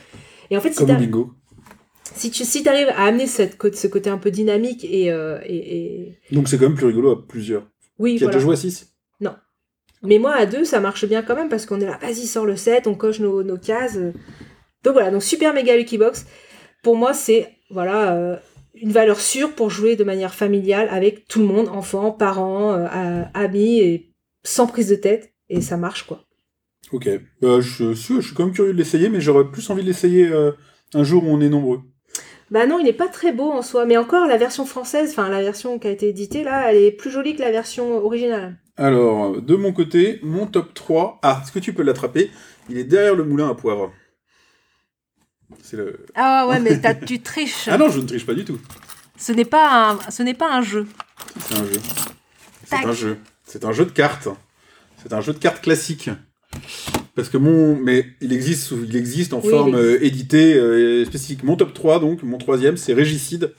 Et 0.50 0.56
en 0.56 0.60
fait, 0.62 0.72
si 0.72 0.84
bingo. 0.84 1.34
si 2.14 2.30
tu 2.30 2.44
si 2.44 2.66
arrives 2.66 2.88
à 2.88 3.04
amener 3.04 3.26
cette, 3.26 3.58
ce 3.76 3.86
côté 3.86 4.08
un 4.08 4.16
peu 4.18 4.30
dynamique 4.30 4.84
et... 4.84 5.12
euh, 5.12 5.38
et, 5.44 5.76
et- 5.76 6.18
Donc 6.32 6.48
c'est 6.48 6.56
quand 6.56 6.64
même 6.64 6.74
plus 6.74 6.86
rigolo 6.86 7.10
à 7.10 7.26
plusieurs. 7.28 7.68
Oui, 7.98 8.16
Qui 8.16 8.24
a 8.24 8.26
voilà. 8.26 8.38
déjà 8.38 8.42
joué 8.44 8.54
à 8.54 8.56
6 8.56 8.89
Mais 10.02 10.18
moi, 10.18 10.32
à 10.32 10.46
deux, 10.46 10.64
ça 10.64 10.80
marche 10.80 11.04
bien 11.04 11.22
quand 11.22 11.34
même 11.34 11.48
parce 11.48 11.66
qu'on 11.66 11.80
est 11.80 11.86
là, 11.86 11.98
vas-y, 12.00 12.26
sors 12.26 12.46
le 12.46 12.56
7, 12.56 12.86
on 12.86 12.94
coche 12.94 13.20
nos, 13.20 13.42
nos 13.42 13.58
cases. 13.58 13.98
Donc 14.82 14.94
voilà, 14.94 15.10
donc 15.10 15.22
Super 15.22 15.52
Mega 15.52 15.76
Lucky 15.76 15.98
Box, 15.98 16.26
pour 16.82 16.96
moi, 16.96 17.12
c'est 17.12 17.56
voilà 17.70 18.14
euh, 18.14 18.36
une 18.74 18.92
valeur 18.92 19.20
sûre 19.20 19.54
pour 19.54 19.70
jouer 19.70 19.96
de 19.96 20.04
manière 20.04 20.34
familiale 20.34 20.88
avec 20.90 21.26
tout 21.28 21.40
le 21.40 21.46
monde, 21.46 21.68
enfants, 21.68 22.12
parents, 22.12 22.72
euh, 22.72 23.22
amis, 23.34 23.80
et 23.80 24.12
sans 24.42 24.66
prise 24.66 24.88
de 24.88 24.94
tête. 24.94 25.32
Et 25.48 25.60
ça 25.60 25.76
marche, 25.76 26.04
quoi. 26.04 26.24
Ok. 26.92 27.08
Bah, 27.42 27.60
je, 27.60 27.92
suis, 27.92 28.16
je 28.16 28.26
suis 28.26 28.34
quand 28.34 28.44
même 28.44 28.54
curieux 28.54 28.72
de 28.72 28.78
l'essayer, 28.78 29.08
mais 29.08 29.20
j'aurais 29.20 29.50
plus 29.50 29.68
envie 29.70 29.82
de 29.82 29.88
l'essayer 29.88 30.26
euh, 30.28 30.52
un 30.94 31.04
jour 31.04 31.24
où 31.24 31.28
on 31.28 31.40
est 31.40 31.48
nombreux. 31.48 31.80
Bah 32.50 32.66
non, 32.66 32.80
il 32.80 32.84
n'est 32.84 32.92
pas 32.92 33.08
très 33.08 33.32
beau 33.32 33.50
en 33.50 33.62
soi, 33.62 33.84
mais 33.86 33.96
encore 33.96 34.26
la 34.26 34.36
version 34.36 34.66
française, 34.66 35.10
enfin 35.10 35.28
la 35.28 35.40
version 35.40 35.78
qui 35.78 35.86
a 35.86 35.90
été 35.90 36.08
éditée 36.08 36.42
là, 36.42 36.72
elle 36.72 36.78
est 36.78 36.90
plus 36.90 37.10
jolie 37.10 37.36
que 37.36 37.42
la 37.42 37.52
version 37.52 38.04
originale. 38.04 38.59
Alors, 38.76 39.40
de 39.42 39.56
mon 39.56 39.72
côté, 39.72 40.20
mon 40.22 40.46
top 40.46 40.72
3. 40.74 41.18
Ah, 41.22 41.40
est-ce 41.42 41.52
que 41.52 41.58
tu 41.58 41.72
peux 41.72 41.82
l'attraper? 41.82 42.30
Il 42.68 42.78
est 42.78 42.84
derrière 42.84 43.14
le 43.14 43.24
moulin 43.24 43.50
à 43.50 43.54
poivre. 43.54 43.92
C'est 45.62 45.76
le. 45.76 46.06
Ah 46.14 46.46
ouais, 46.48 46.60
mais 46.60 46.80
tu 47.06 47.20
triches. 47.20 47.68
Ah 47.68 47.76
non, 47.76 47.90
je 47.90 48.00
ne 48.00 48.06
triche 48.06 48.24
pas 48.24 48.34
du 48.34 48.44
tout. 48.44 48.58
Ce 49.18 49.32
n'est 49.32 49.44
pas 49.44 49.90
un, 49.92 50.10
ce 50.10 50.22
n'est 50.22 50.34
pas 50.34 50.52
un 50.54 50.62
jeu. 50.62 50.86
C'est 51.40 51.54
un 51.58 51.64
jeu. 51.64 51.80
C'est 52.64 52.84
un 52.86 52.92
jeu. 52.92 53.18
C'est 53.44 53.64
un 53.64 53.72
jeu 53.72 53.84
de 53.84 53.90
cartes. 53.90 54.28
C'est 55.02 55.12
un 55.12 55.20
jeu 55.20 55.32
de 55.32 55.38
cartes 55.38 55.60
classique. 55.62 56.08
Parce 57.14 57.28
que 57.28 57.36
mon. 57.36 57.76
Mais 57.76 58.06
il 58.20 58.32
existe, 58.32 58.64
sous- 58.64 58.84
il 58.84 58.96
existe 58.96 59.32
en 59.34 59.40
Oui, 59.40 59.50
forme 59.50 59.74
euh, 59.74 60.02
éditée 60.02 60.54
euh, 60.54 61.04
spécifique. 61.04 61.42
Mon 61.42 61.56
top 61.56 61.74
3, 61.74 62.00
donc, 62.00 62.22
mon 62.22 62.38
troisième, 62.38 62.76
c'est 62.76 62.94
Régicide. 62.94 63.52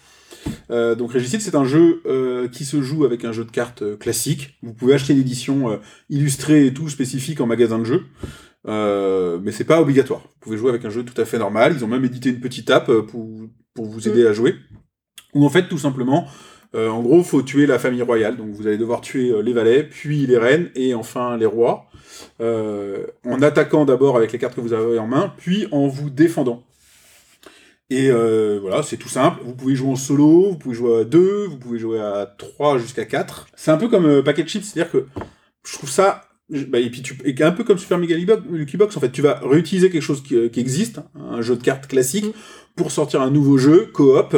Euh, 0.70 0.96
donc 0.96 1.12
Régicide, 1.12 1.42
c'est 1.42 1.56
un 1.56 1.66
jeu 1.66 2.02
euh, 2.06 2.48
qui 2.48 2.66
se 2.66 2.82
joue 2.82 3.06
avec 3.06 3.26
un 3.26 3.32
jeu 3.32 3.46
de 3.46 3.52
cartes 3.52 3.82
euh, 3.82 3.98
classique. 3.98 4.58
Vous 4.64 4.74
pouvez 4.74 4.94
acheter 4.94 5.14
l'édition 5.14 5.72
euh, 5.72 5.78
illustrée 6.10 6.68
et 6.68 6.74
tout 6.74 6.90
spécifique 6.90 7.42
en 7.42 7.46
magasin 7.46 7.80
de 7.80 7.84
jeux. 7.86 8.04
Mais 8.66 9.52
c'est 9.52 9.66
pas 9.66 9.82
obligatoire. 9.82 10.22
Vous 10.22 10.40
pouvez 10.40 10.58
jouer 10.58 10.70
avec 10.70 10.86
un 10.86 10.90
jeu 10.90 11.04
tout 11.04 11.20
à 11.20 11.26
fait 11.26 11.38
normal. 11.38 11.74
Ils 11.76 11.84
ont 11.84 11.88
même 11.88 12.06
édité 12.06 12.30
une 12.30 12.40
petite 12.40 12.70
app 12.70 12.92
pour, 12.92 13.28
pour 13.74 13.86
vous 13.86 14.08
aider 14.08 14.26
à 14.26 14.34
jouer. 14.34 14.56
Ou 15.34 15.46
en 15.46 15.50
fait, 15.50 15.68
tout 15.68 15.80
simplement, 15.80 16.28
en 16.76 17.02
gros, 17.02 17.24
faut 17.24 17.42
tuer 17.42 17.66
la 17.66 17.80
famille 17.80 18.04
royale. 18.04 18.38
Donc 18.38 18.52
vous 18.52 18.68
allez 18.68 18.78
devoir 18.78 19.02
tuer 19.02 19.34
les 19.42 19.54
valets, 19.54 19.84
puis 19.84 20.28
les 20.28 20.38
reines, 20.38 20.70
et 20.76 20.94
enfin 20.94 21.38
les 21.38 21.48
rois. 21.48 21.88
En 22.40 23.42
attaquant 23.42 23.86
d'abord 23.86 24.16
avec 24.16 24.32
les 24.32 24.38
cartes 24.38 24.56
que 24.56 24.62
vous 24.62 24.74
avez 24.74 25.00
en 25.00 25.08
main, 25.08 25.34
puis 25.38 25.68
en 25.72 25.88
vous 25.88 26.12
défendant. 26.12 26.64
Et 27.94 28.10
euh, 28.10 28.58
voilà, 28.62 28.84
c'est 28.84 28.96
tout 28.96 29.10
simple. 29.10 29.42
Vous 29.44 29.54
pouvez 29.54 29.76
jouer 29.76 29.90
en 29.92 29.96
solo, 29.98 30.52
vous 30.52 30.58
pouvez 30.58 30.74
jouer 30.76 31.02
à 31.02 31.04
2, 31.04 31.46
vous 31.48 31.58
pouvez 31.58 31.78
jouer 31.78 32.00
à 32.00 32.26
3 32.38 32.78
jusqu'à 32.78 33.04
4. 33.04 33.48
C'est 33.56 33.70
un 33.72 33.76
peu 33.78 33.90
comme 33.90 34.06
euh, 34.06 34.22
Packet 34.24 34.48
Chips, 34.48 34.64
c'est-à-dire 34.64 34.90
que 34.92 35.06
je 35.68 35.74
trouve 35.74 35.90
ça. 35.90 36.22
bah, 36.70 36.80
et 36.80 36.90
puis 36.90 37.02
tu, 37.02 37.18
et 37.26 37.36
un 37.44 37.52
peu 37.52 37.66
comme 37.66 37.78
Super 37.78 37.98
Mega 37.98 38.16
Lucky 38.50 38.78
Box- 38.78 38.96
en 38.96 39.02
fait, 39.02 39.12
tu 39.12 39.22
vas 39.22 39.40
réutiliser 39.44 39.90
quelque 39.90 40.02
chose 40.02 40.24
qui, 40.24 40.36
euh, 40.38 40.48
qui 40.48 40.62
existe, 40.62 41.02
un 41.20 41.42
jeu 41.42 41.58
de 41.58 41.62
cartes 41.64 41.88
classique, 41.88 42.26
Mm. 42.28 42.32
pour 42.78 42.92
sortir 42.92 43.22
un 43.22 43.30
nouveau 43.30 43.58
jeu, 43.58 43.90
coop, 43.94 44.38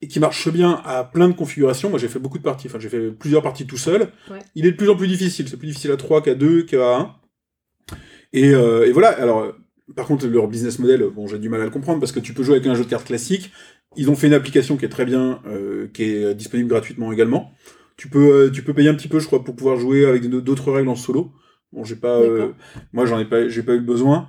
et 0.00 0.06
qui 0.06 0.20
marche 0.20 0.48
bien 0.52 0.80
à 0.84 1.02
plein 1.02 1.26
de 1.28 1.34
configurations. 1.34 1.90
Moi, 1.90 1.98
j'ai 1.98 2.06
fait 2.08 2.20
beaucoup 2.20 2.38
de 2.38 2.44
parties, 2.44 2.68
enfin, 2.68 2.78
j'ai 2.78 2.88
fait 2.88 3.10
plusieurs 3.10 3.42
parties 3.42 3.66
tout 3.66 3.76
seul. 3.76 4.02
Ouais. 4.30 4.38
Il 4.54 4.66
est 4.66 4.70
de 4.72 4.76
plus 4.76 4.88
en 4.88 4.94
plus 4.94 5.08
difficile. 5.08 5.48
C'est 5.48 5.56
plus 5.56 5.66
difficile 5.68 5.90
à 5.90 5.96
3 5.96 6.22
qu'à 6.22 6.34
2, 6.36 6.62
qu'à 6.62 6.96
1. 6.98 7.14
Et, 8.32 8.50
euh, 8.54 8.86
et 8.86 8.92
voilà. 8.92 9.08
Alors, 9.08 9.52
par 9.94 10.06
contre, 10.06 10.26
leur 10.26 10.48
business 10.48 10.78
model, 10.78 11.04
bon, 11.14 11.26
j'ai 11.26 11.38
du 11.38 11.48
mal 11.48 11.60
à 11.60 11.64
le 11.64 11.70
comprendre 11.70 12.00
parce 12.00 12.12
que 12.12 12.20
tu 12.20 12.32
peux 12.32 12.42
jouer 12.42 12.56
avec 12.56 12.66
un 12.66 12.74
jeu 12.74 12.84
de 12.84 12.88
cartes 12.88 13.06
classique. 13.06 13.52
Ils 13.96 14.10
ont 14.10 14.16
fait 14.16 14.26
une 14.26 14.34
application 14.34 14.76
qui 14.76 14.84
est 14.84 14.88
très 14.88 15.04
bien, 15.04 15.40
euh, 15.46 15.88
qui 15.88 16.04
est 16.04 16.24
euh, 16.24 16.34
disponible 16.34 16.68
gratuitement 16.68 17.12
également. 17.12 17.52
Tu 17.96 18.08
peux, 18.08 18.46
euh, 18.46 18.50
tu 18.50 18.62
peux 18.62 18.72
payer 18.72 18.88
un 18.88 18.94
petit 18.94 19.08
peu, 19.08 19.20
je 19.20 19.26
crois, 19.26 19.44
pour 19.44 19.54
pouvoir 19.54 19.76
jouer 19.76 20.06
avec 20.06 20.26
d'autres 20.28 20.72
règles 20.72 20.88
en 20.88 20.96
solo. 20.96 21.32
Bon, 21.72 21.84
j'ai 21.84 21.96
pas, 21.96 22.18
euh, 22.18 22.52
moi, 22.92 23.04
j'en 23.04 23.18
ai 23.18 23.24
pas, 23.24 23.48
j'ai 23.48 23.62
pas 23.62 23.74
eu 23.74 23.80
besoin. 23.80 24.28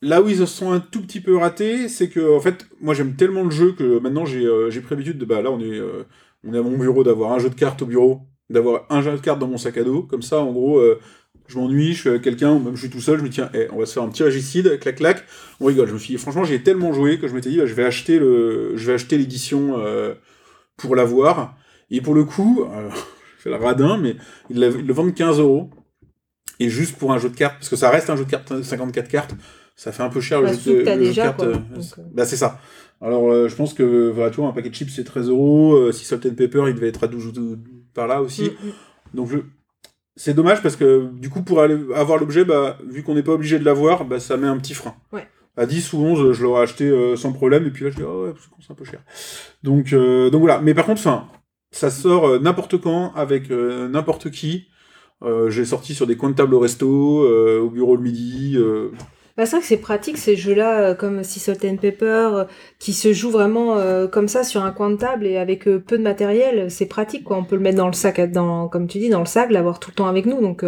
Là 0.00 0.20
où 0.22 0.28
ils 0.28 0.38
se 0.38 0.46
sont 0.46 0.72
un 0.72 0.80
tout 0.80 1.02
petit 1.02 1.20
peu 1.20 1.36
ratés, 1.36 1.88
c'est 1.88 2.08
que, 2.08 2.34
en 2.34 2.40
fait, 2.40 2.66
moi, 2.80 2.94
j'aime 2.94 3.14
tellement 3.14 3.44
le 3.44 3.50
jeu 3.50 3.72
que 3.72 4.00
maintenant, 4.00 4.24
j'ai, 4.24 4.48
j'ai 4.70 4.80
pris 4.80 4.94
l'habitude 4.96 5.18
de, 5.18 5.24
bah, 5.24 5.42
là, 5.42 5.52
on 5.52 5.60
est, 5.60 5.80
on 6.42 6.54
est 6.54 6.58
à 6.58 6.62
mon 6.62 6.76
bureau 6.76 7.04
d'avoir 7.04 7.32
un 7.32 7.38
jeu 7.38 7.50
de 7.50 7.54
cartes 7.54 7.82
au 7.82 7.86
bureau, 7.86 8.22
d'avoir 8.50 8.86
un 8.90 9.00
jeu 9.00 9.12
de 9.12 9.18
cartes 9.18 9.38
dans 9.38 9.46
mon 9.46 9.58
sac 9.58 9.76
à 9.76 9.84
dos. 9.84 10.02
Comme 10.02 10.22
ça, 10.22 10.40
en 10.40 10.50
gros, 10.50 10.82
je 11.48 11.58
m'ennuie, 11.58 11.92
je 11.92 12.00
suis 12.00 12.08
avec 12.08 12.22
quelqu'un, 12.22 12.52
ou 12.52 12.58
même 12.58 12.74
je 12.74 12.80
suis 12.80 12.90
tout 12.90 13.00
seul, 13.00 13.18
je 13.18 13.22
me 13.22 13.28
dis, 13.28 13.34
tiens, 13.36 13.50
eh, 13.54 13.68
on 13.72 13.78
va 13.78 13.86
se 13.86 13.92
faire 13.92 14.02
un 14.02 14.08
petit 14.08 14.22
régicide, 14.22 14.78
clac, 14.78 14.96
clac. 14.96 15.24
On 15.60 15.66
rigole. 15.66 15.88
Je 15.88 15.94
me 15.94 15.98
suis 15.98 16.14
dit, 16.14 16.18
franchement, 16.18 16.44
j'ai 16.44 16.62
tellement 16.62 16.92
joué 16.92 17.18
que 17.18 17.28
je 17.28 17.34
m'étais 17.34 17.50
dit, 17.50 17.58
bah, 17.58 17.66
je 17.66 17.74
vais 17.74 17.84
acheter 17.84 18.18
le, 18.18 18.76
je 18.76 18.86
vais 18.86 18.94
acheter 18.94 19.18
l'édition, 19.18 19.78
euh, 19.78 20.14
pour 20.76 20.96
l'avoir. 20.96 21.56
Et 21.90 22.00
pour 22.00 22.14
le 22.14 22.24
coup, 22.24 22.64
euh, 22.64 22.88
je 23.38 23.42
fais 23.42 23.50
le 23.50 23.56
radin, 23.56 23.98
mais 23.98 24.16
ils, 24.50 24.58
le 24.60 24.92
vendent 24.92 25.14
15 25.14 25.38
euros. 25.38 25.70
Et 26.60 26.68
juste 26.68 26.96
pour 26.96 27.12
un 27.12 27.18
jeu 27.18 27.28
de 27.28 27.36
cartes, 27.36 27.56
parce 27.58 27.68
que 27.68 27.76
ça 27.76 27.90
reste 27.90 28.08
un 28.10 28.16
jeu 28.16 28.24
de 28.24 28.30
cartes, 28.30 28.62
54 28.62 29.08
cartes, 29.08 29.34
ça 29.74 29.90
fait 29.90 30.02
un 30.02 30.10
peu 30.10 30.20
cher 30.20 30.42
Bah, 30.42 30.52
le 30.52 30.58
jeu 30.58 30.84
de, 30.84 30.90
le 30.90 31.04
jeu 31.04 31.10
de 31.10 31.14
cartes. 31.14 31.42
euh. 31.42 31.56
Bah, 32.12 32.24
c'est 32.24 32.36
ça. 32.36 32.60
Alors, 33.00 33.30
euh, 33.32 33.48
je 33.48 33.56
pense 33.56 33.74
que, 33.74 34.10
voilà, 34.10 34.30
tu 34.30 34.36
vois, 34.36 34.48
un 34.48 34.52
paquet 34.52 34.70
de 34.70 34.74
chips, 34.74 34.92
c'est 34.94 35.04
13 35.04 35.28
euros. 35.28 35.74
Euh, 35.74 35.92
si 35.92 36.04
Salt 36.04 36.24
and 36.26 36.34
Pepper, 36.34 36.64
il 36.68 36.74
devait 36.74 36.88
être 36.88 37.02
à 37.02 37.08
12 37.08 37.26
ou 37.26 37.32
12 37.32 37.58
par 37.94 38.06
là 38.06 38.22
aussi. 38.22 38.44
Mm, 38.44 38.46
mm. 38.46 38.72
Donc, 39.14 39.28
je... 39.30 39.38
c'est 40.16 40.34
dommage 40.34 40.62
parce 40.62 40.76
que, 40.76 41.08
du 41.12 41.30
coup, 41.30 41.42
pour 41.42 41.60
aller 41.60 41.78
avoir 41.94 42.18
l'objet, 42.18 42.44
bah, 42.44 42.78
vu 42.86 43.02
qu'on 43.02 43.14
n'est 43.14 43.22
pas 43.22 43.32
obligé 43.32 43.58
de 43.58 43.64
l'avoir, 43.64 44.04
bah, 44.04 44.20
ça 44.20 44.36
met 44.36 44.46
un 44.46 44.58
petit 44.58 44.74
frein. 44.74 44.94
Ouais. 45.12 45.26
À 45.56 45.66
10 45.66 45.92
ou 45.92 45.98
11, 45.98 46.32
je 46.32 46.42
l'aurais 46.42 46.62
acheté 46.62 46.84
euh, 46.84 47.16
sans 47.16 47.32
problème, 47.32 47.66
et 47.66 47.70
puis 47.70 47.84
là, 47.84 47.90
je 47.90 47.96
dis, 47.96 48.02
oh 48.02 48.26
ouais, 48.26 48.34
c'est 48.60 48.72
un 48.72 48.74
peu 48.74 48.84
cher. 48.84 49.00
Donc, 49.62 49.92
euh, 49.92 50.30
donc 50.30 50.40
voilà. 50.40 50.60
Mais 50.60 50.74
par 50.74 50.86
contre, 50.86 51.00
enfin, 51.00 51.28
ça 51.70 51.90
sort 51.90 52.26
euh, 52.26 52.38
n'importe 52.38 52.80
quand, 52.80 53.12
avec 53.14 53.50
euh, 53.50 53.88
n'importe 53.88 54.30
qui. 54.30 54.68
J'ai 55.50 55.64
sorti 55.64 55.94
sur 55.94 56.08
des 56.08 56.16
coins 56.16 56.30
de 56.30 56.34
table 56.34 56.52
au 56.52 56.58
resto, 56.58 56.88
au 56.88 57.70
bureau 57.70 57.94
le 57.94 58.02
midi. 58.02 58.58
Bah, 59.42 59.46
c'est 59.46 59.56
vrai 59.56 59.62
que 59.62 59.66
c'est 59.66 59.76
pratique 59.76 60.18
ces 60.18 60.36
jeux-là, 60.36 60.80
euh, 60.82 60.94
comme 60.94 61.24
Sea 61.24 61.40
Salt 61.40 61.64
and 61.64 61.78
Pepper, 61.78 62.28
euh, 62.32 62.44
qui 62.78 62.92
se 62.92 63.12
jouent 63.12 63.32
vraiment 63.32 63.76
euh, 63.76 64.06
comme 64.06 64.28
ça 64.28 64.44
sur 64.44 64.62
un 64.62 64.70
coin 64.70 64.88
de 64.88 64.94
table 64.94 65.26
et 65.26 65.36
avec 65.36 65.64
peu 65.64 65.98
de 65.98 66.02
matériel. 66.04 66.70
C'est 66.70 66.86
pratique, 66.86 67.24
quoi. 67.24 67.38
On 67.38 67.42
peut 67.42 67.56
le 67.56 67.60
mettre 67.62 67.78
dans 67.78 67.88
le 67.88 67.92
sac, 67.92 68.20
comme 68.70 68.86
tu 68.86 68.98
dis, 69.00 69.08
dans 69.08 69.18
le 69.18 69.26
sac, 69.26 69.50
l'avoir 69.50 69.80
tout 69.80 69.90
le 69.90 69.96
temps 69.96 70.06
avec 70.06 70.26
nous. 70.26 70.40
Donc, 70.40 70.64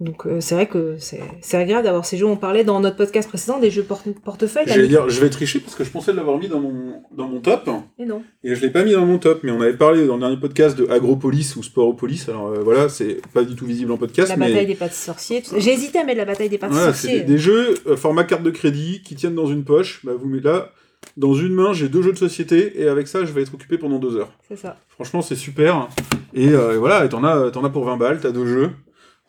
donc 0.00 0.26
euh, 0.26 0.40
c'est 0.40 0.54
vrai 0.54 0.66
que 0.66 0.96
c'est 0.98 1.56
agréable 1.56 1.84
d'avoir 1.84 2.04
ces 2.06 2.16
jeux. 2.16 2.24
On 2.26 2.36
parlait 2.36 2.64
dans 2.64 2.80
notre 2.80 2.96
podcast 2.96 3.28
précédent 3.28 3.58
des 3.58 3.70
jeux 3.70 3.82
porte- 3.82 4.08
portefeuille. 4.24 4.64
J'allais 4.66 4.88
dire, 4.88 5.08
je 5.10 5.20
vais 5.20 5.28
tricher 5.28 5.60
parce 5.60 5.74
que 5.74 5.84
je 5.84 5.90
pensais 5.90 6.12
l'avoir 6.14 6.38
mis 6.38 6.48
dans 6.48 6.58
mon, 6.60 7.02
dans 7.12 7.28
mon 7.28 7.40
top. 7.40 7.68
Et 7.98 8.06
non. 8.06 8.22
Et 8.42 8.54
je 8.54 8.62
l'ai 8.62 8.70
pas 8.70 8.82
mis 8.82 8.92
dans 8.92 9.04
mon 9.04 9.18
top, 9.18 9.40
mais 9.42 9.52
on 9.52 9.60
avait 9.60 9.76
parlé 9.76 10.06
dans 10.06 10.14
le 10.14 10.20
dernier 10.20 10.38
podcast 10.38 10.76
de 10.78 10.88
Agropolis 10.90 11.54
ou 11.56 11.62
Sporopolis. 11.62 12.24
Alors 12.28 12.48
euh, 12.48 12.60
voilà, 12.64 12.88
c'est 12.88 13.20
pas 13.34 13.44
du 13.44 13.54
tout 13.54 13.66
visible 13.66 13.92
en 13.92 13.98
podcast, 13.98 14.30
La 14.30 14.36
mais 14.38 14.48
bataille 14.48 14.66
des 14.66 14.74
pâtes 14.74 14.94
sorciers. 14.94 15.42
J'ai 15.58 15.72
hésité 15.72 15.98
à 15.98 16.04
mettre 16.04 16.18
la 16.18 16.24
bataille 16.24 16.48
des 16.48 16.56
pâtes 16.58 16.70
voilà, 16.70 16.94
sorciers. 16.94 17.20
des, 17.20 17.24
des 17.26 17.38
jeux 17.38 17.74
euh, 17.86 17.96
format 17.96 18.24
carte 18.24 18.42
de 18.42 18.50
crédit 18.50 19.02
qui 19.02 19.14
tiennent 19.16 19.34
dans 19.34 19.46
une 19.46 19.64
poche. 19.64 20.00
Bah, 20.04 20.12
vous 20.18 20.28
mettez 20.28 20.48
là, 20.48 20.70
dans 21.18 21.34
une 21.34 21.52
main, 21.52 21.74
j'ai 21.74 21.90
deux 21.90 22.00
jeux 22.00 22.12
de 22.12 22.18
société 22.18 22.80
et 22.80 22.88
avec 22.88 23.06
ça, 23.06 23.24
je 23.26 23.32
vais 23.32 23.42
être 23.42 23.52
occupé 23.52 23.76
pendant 23.76 23.98
deux 23.98 24.16
heures. 24.16 24.32
C'est 24.48 24.56
ça. 24.56 24.76
Franchement, 24.88 25.20
c'est 25.20 25.34
super. 25.36 25.88
Et 26.32 26.48
voilà, 26.48 27.04
et 27.04 27.08
t'en 27.10 27.22
as, 27.24 27.50
t'en 27.50 27.64
as 27.64 27.70
pour 27.70 27.84
20 27.84 27.96
balles, 27.98 28.20
t'as 28.20 28.30
deux 28.30 28.46
jeux. 28.46 28.70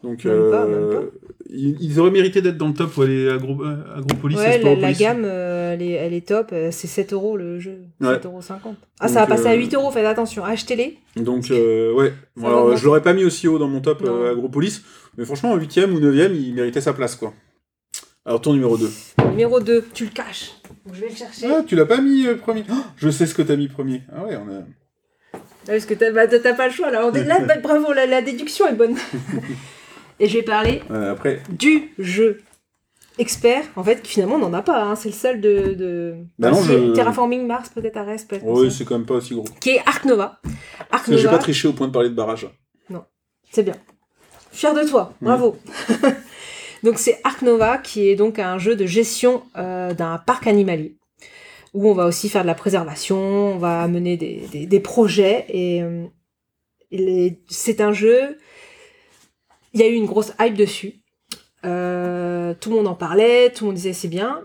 Donc, 0.04 0.26
Même 0.26 0.50
pas, 0.50 0.64
euh, 0.66 0.90
même 0.94 1.00
pas. 1.00 1.12
Ils, 1.54 1.78
ils 1.82 2.00
auraient 2.00 2.12
mérité 2.12 2.42
d'être 2.42 2.58
dans 2.58 2.70
le 2.70 2.74
top, 2.74 2.96
ouais, 2.98 3.08
les 3.08 3.30
Agro, 3.30 3.62
euh, 3.64 3.98
Agropolis 3.98 4.36
Ouais, 4.38 4.58
la, 4.60 4.76
la 4.76 4.94
gamme, 4.94 5.24
euh, 5.26 5.74
elle, 5.74 5.82
est, 5.82 5.92
elle 5.92 6.14
est 6.14 6.26
top. 6.28 6.50
euh, 6.54 6.70
C'est 6.72 6.88
7 6.88 7.14
euros 7.14 7.38
le 7.38 7.60
jeu. 7.60 7.80
Ouais. 8.00 8.16
7,50 8.16 8.26
euros. 8.26 8.42
Ah, 9.00 9.08
ça 9.08 9.20
va 9.22 9.28
passer 9.28 9.48
à 9.48 9.52
euh, 9.52 9.58
8 9.58 9.74
euros, 9.76 9.92
faites 9.92 10.06
attention. 10.06 10.44
Achetez-les. 10.44 10.98
Donc, 11.18 11.52
euh, 11.52 11.94
ouais. 11.94 12.14
Alors, 12.42 12.76
je 12.78 12.86
l'aurais 12.86 13.02
pas 13.02 13.14
mis 13.14 13.26
aussi 13.26 13.48
haut 13.48 13.60
dans 13.60 13.68
mon 13.68 13.82
top 13.82 14.02
euh, 14.06 14.32
Agropolis, 14.32 14.82
mais 15.18 15.26
franchement, 15.26 15.52
en 15.52 15.58
8ème 15.58 15.92
ou 15.92 16.00
9ème, 16.00 16.34
il 16.34 16.54
méritait 16.56 16.82
sa 16.82 16.94
place, 16.94 17.16
quoi. 17.16 17.34
Alors, 18.26 18.42
ton 18.42 18.54
numéro 18.54 18.78
2. 18.78 18.90
Numéro 19.32 19.60
2, 19.60 19.86
tu 19.94 20.06
le 20.06 20.12
caches. 20.12 20.52
Donc, 20.86 20.96
je 20.96 21.02
vais 21.02 21.10
le 21.10 21.16
chercher. 21.16 21.48
Ah, 21.48 21.62
tu 21.68 21.76
l'as 21.76 21.86
pas 21.86 22.02
mis 22.02 22.26
euh, 22.28 22.36
premier? 22.38 22.64
Oh, 22.72 22.76
Je 22.98 23.10
sais 23.10 23.26
ce 23.28 23.36
que 23.36 23.42
t'as 23.42 23.56
mis 23.56 23.68
premier. 23.68 24.02
Ah 24.16 24.24
ouais, 24.24 24.36
on 24.38 24.50
a... 24.52 24.62
Ah, 25.34 25.38
Parce 25.68 25.86
que 25.86 25.94
t'as 25.94 26.12
bah, 26.12 26.28
pas 26.56 26.68
le 26.68 26.74
choix 26.74 26.90
là. 26.92 27.06
On 27.06 27.14
est- 27.14 27.24
là 27.24 27.40
bah, 27.48 27.56
bravo, 27.62 27.94
la, 27.94 28.06
la 28.08 28.22
déduction 28.22 28.68
est 28.68 28.74
bonne. 28.74 28.96
Et 30.22 30.28
je 30.30 30.38
vais 30.38 30.44
parler 30.44 30.82
après, 30.90 31.42
du 31.50 31.92
jeu 32.00 32.42
expert. 33.18 33.64
En 33.76 33.84
fait, 33.84 34.02
qui, 34.02 34.12
finalement, 34.14 34.36
on 34.36 34.40
n'en 34.40 34.54
a 34.54 34.62
pas. 34.62 34.84
hein. 34.84 34.96
C'est 34.96 35.10
le 35.10 35.16
seul 35.16 35.42
de. 35.42 35.74
de... 35.74 36.16
Bah 36.40 36.52
non, 36.52 36.62
je- 36.62 36.94
Terraforming 36.94 37.46
Mars, 37.46 37.70
peut-être 37.70 37.98
Ares, 37.98 38.16
peut-être. 38.30 38.46
oui, 38.46 38.72
c'est 38.72 38.86
quand 38.86 38.98
même 38.98 39.06
pas 39.08 39.16
aussi 39.16 39.34
gros. 39.36 39.46
Qui 39.60 39.72
est 39.72 39.80
Ark 39.86 40.06
Nova. 40.06 40.40
Parce 40.90 41.06
que 41.08 41.18
j'ai 41.18 41.24
Nova, 41.26 41.38
pas 41.38 41.44
triché 41.44 41.68
au 41.68 41.74
point 41.74 41.88
de 41.88 41.92
parler 41.92 42.10
de 42.10 42.16
barrage. 42.16 42.48
c'est 43.52 43.64
bien. 43.64 43.76
Fier 44.52 44.74
de 44.74 44.84
toi, 44.88 45.14
bravo. 45.22 45.58
donc 46.84 46.98
c'est 47.00 47.20
Ark 47.24 47.42
Nova 47.42 47.78
qui 47.78 48.08
est 48.10 48.16
donc 48.16 48.38
un 48.40 48.58
jeu 48.58 48.76
de 48.76 48.86
gestion 48.86 49.44
euh, 49.58 49.94
d'un 49.94 50.18
parc 50.18 50.46
animalier 50.48 50.98
où 51.74 51.90
on 51.90 51.94
va 51.94 52.06
aussi 52.06 52.28
faire 52.28 52.42
de 52.42 52.48
la 52.48 52.54
préservation, 52.56 53.18
on 53.18 53.58
va 53.58 53.88
mener 53.88 54.18
des, 54.18 54.44
des, 54.52 54.66
des 54.66 54.80
projets 54.82 55.46
et 55.50 55.82
euh, 55.82 56.06
c'est 57.50 57.80
un 57.82 57.94
jeu. 57.94 58.38
Il 59.74 59.80
y 59.80 59.84
a 59.84 59.88
eu 59.88 59.94
une 59.94 60.06
grosse 60.06 60.34
hype 60.40 60.56
dessus. 60.56 60.96
Euh, 61.66 62.54
tout 62.60 62.70
le 62.70 62.76
monde 62.78 62.88
en 62.88 62.96
parlait, 62.96 63.52
tout 63.52 63.64
le 63.66 63.68
monde 63.68 63.76
disait 63.76 63.94
c'est 63.94 64.08
bien. 64.08 64.42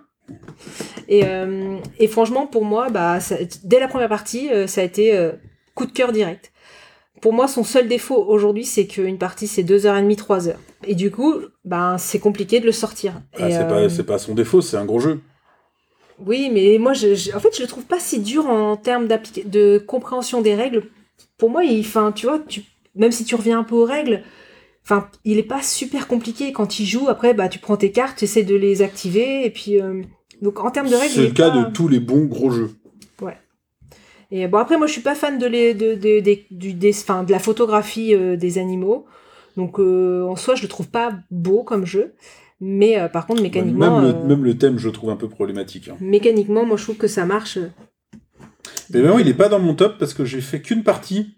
Et, 1.08 1.22
euh, 1.24 1.78
et 1.98 2.08
franchement, 2.08 2.46
pour 2.46 2.64
moi, 2.64 2.90
bah, 2.90 3.20
ça- 3.20 3.36
dès 3.64 3.78
la 3.80 3.88
première 3.88 4.08
partie, 4.08 4.50
euh, 4.50 4.66
ça 4.66 4.80
a 4.80 4.84
été 4.84 5.30
coup 5.74 5.86
de 5.86 5.92
cœur 5.92 6.12
direct. 6.12 6.52
Pour 7.22 7.32
moi, 7.32 7.48
son 7.48 7.64
seul 7.64 7.88
défaut 7.88 8.22
aujourd'hui, 8.28 8.64
c'est 8.64 8.86
qu'une 8.86 9.18
partie, 9.18 9.46
c'est 9.46 9.62
2h30, 9.62 10.16
3h. 10.16 10.54
Et 10.86 10.94
du 10.94 11.10
coup, 11.10 11.34
ben, 11.64 11.96
c'est 11.98 12.18
compliqué 12.18 12.60
de 12.60 12.66
le 12.66 12.72
sortir. 12.72 13.14
Ah, 13.40 13.50
c'est 13.50 13.66
pas, 14.04 14.12
pas 14.14 14.18
son 14.18 14.34
défaut, 14.34 14.60
c'est 14.60 14.76
un 14.76 14.84
gros 14.84 15.00
jeu. 15.00 15.20
oui, 16.18 16.50
mais 16.52 16.78
moi, 16.78 16.92
je, 16.92 17.14
je- 17.14 17.32
en 17.34 17.40
fait, 17.40 17.54
je 17.56 17.62
le 17.62 17.68
trouve 17.68 17.84
pas 17.84 18.00
si 18.00 18.20
dur 18.20 18.46
en 18.46 18.76
termes 18.76 19.06
de 19.08 19.78
compréhension 19.78 20.40
des 20.42 20.54
règles. 20.54 20.84
Pour 21.38 21.50
moi, 21.50 21.64
il, 21.64 21.80
enfin, 21.80 22.12
tu 22.12 22.26
vois, 22.26 22.38
tu, 22.38 22.62
même 22.94 23.12
si 23.12 23.24
tu 23.24 23.34
reviens 23.34 23.58
un 23.60 23.64
peu 23.64 23.74
aux 23.74 23.84
règles, 23.84 24.22
enfin, 24.86 25.08
il 25.24 25.38
est 25.38 25.42
pas 25.42 25.62
super 25.62 26.06
compliqué 26.08 26.52
quand 26.52 26.78
il 26.80 26.86
joue. 26.86 27.08
Après, 27.08 27.34
bah, 27.34 27.48
tu 27.48 27.58
prends 27.58 27.76
tes 27.76 27.90
cartes, 27.92 28.18
tu 28.18 28.24
essaies 28.24 28.44
de 28.44 28.54
les 28.56 28.80
activer, 28.82 29.44
et 29.44 29.50
puis, 29.50 29.80
euh, 29.80 30.02
donc 30.40 30.60
en 30.60 30.70
termes 30.70 30.88
de 30.88 30.94
règles, 30.94 31.12
C'est 31.14 31.22
le 31.26 31.30
cas 31.32 31.50
pas- 31.50 31.64
de 31.64 31.72
tous 31.72 31.88
les 31.88 32.00
bons 32.00 32.24
gros 32.24 32.50
jeux. 32.50 32.70
Et 34.32 34.48
bon, 34.48 34.58
après, 34.58 34.76
moi, 34.76 34.88
je 34.88 34.92
suis 34.92 35.02
pas 35.02 35.14
fan 35.14 35.38
de, 35.38 35.46
les, 35.46 35.72
de, 35.72 35.94
de, 35.94 36.20
du, 36.50 36.72
des, 36.74 36.90
de 36.90 37.30
la 37.30 37.38
photographie 37.38 38.12
euh, 38.12 38.36
des 38.36 38.58
animaux. 38.58 39.06
Donc, 39.56 39.78
euh, 39.78 40.24
en 40.24 40.34
soi, 40.34 40.56
je 40.56 40.62
le 40.62 40.68
trouve 40.68 40.88
pas 40.88 41.12
beau 41.30 41.62
comme 41.62 41.86
jeu. 41.86 42.14
Mais 42.60 42.98
euh, 42.98 43.06
par 43.08 43.28
contre, 43.28 43.40
mécaniquement, 43.40 44.00
même, 44.00 44.12
le, 44.22 44.24
même 44.26 44.44
le 44.44 44.58
thème, 44.58 44.78
je 44.78 44.88
trouve 44.88 45.10
un 45.10 45.16
peu 45.16 45.28
problématique. 45.28 45.88
hein. 45.90 45.96
mécaniquement, 46.00 46.64
moi, 46.66 46.76
je 46.76 46.82
trouve 46.82 46.96
que 46.96 47.06
ça 47.06 47.24
marche. 47.24 47.58
Mais 48.90 49.00
vraiment, 49.00 49.20
il 49.20 49.28
est 49.28 49.34
pas 49.34 49.48
dans 49.48 49.60
mon 49.60 49.74
top 49.76 49.96
parce 49.96 50.12
que 50.12 50.24
j'ai 50.24 50.40
fait 50.40 50.60
qu'une 50.60 50.82
partie. 50.82 51.36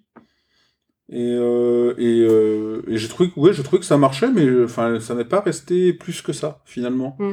Et, 1.10 1.16
euh, 1.38 1.94
et, 1.96 2.20
euh, 2.28 2.82
et 2.86 2.98
j'ai 2.98 3.08
trouvé, 3.08 3.30
que- 3.30 3.40
ouais, 3.40 3.52
j'ai 3.54 3.62
trouvé 3.62 3.80
que 3.80 3.86
ça 3.86 3.96
marchait, 3.96 4.30
mais 4.30 4.44
euh, 4.44 4.64
enfin, 4.66 5.00
ça 5.00 5.14
n'est 5.14 5.24
pas 5.24 5.40
resté 5.40 5.92
plus 5.94 6.20
que 6.22 6.32
ça, 6.32 6.60
finalement. 6.66 7.16
Hmm. 7.18 7.32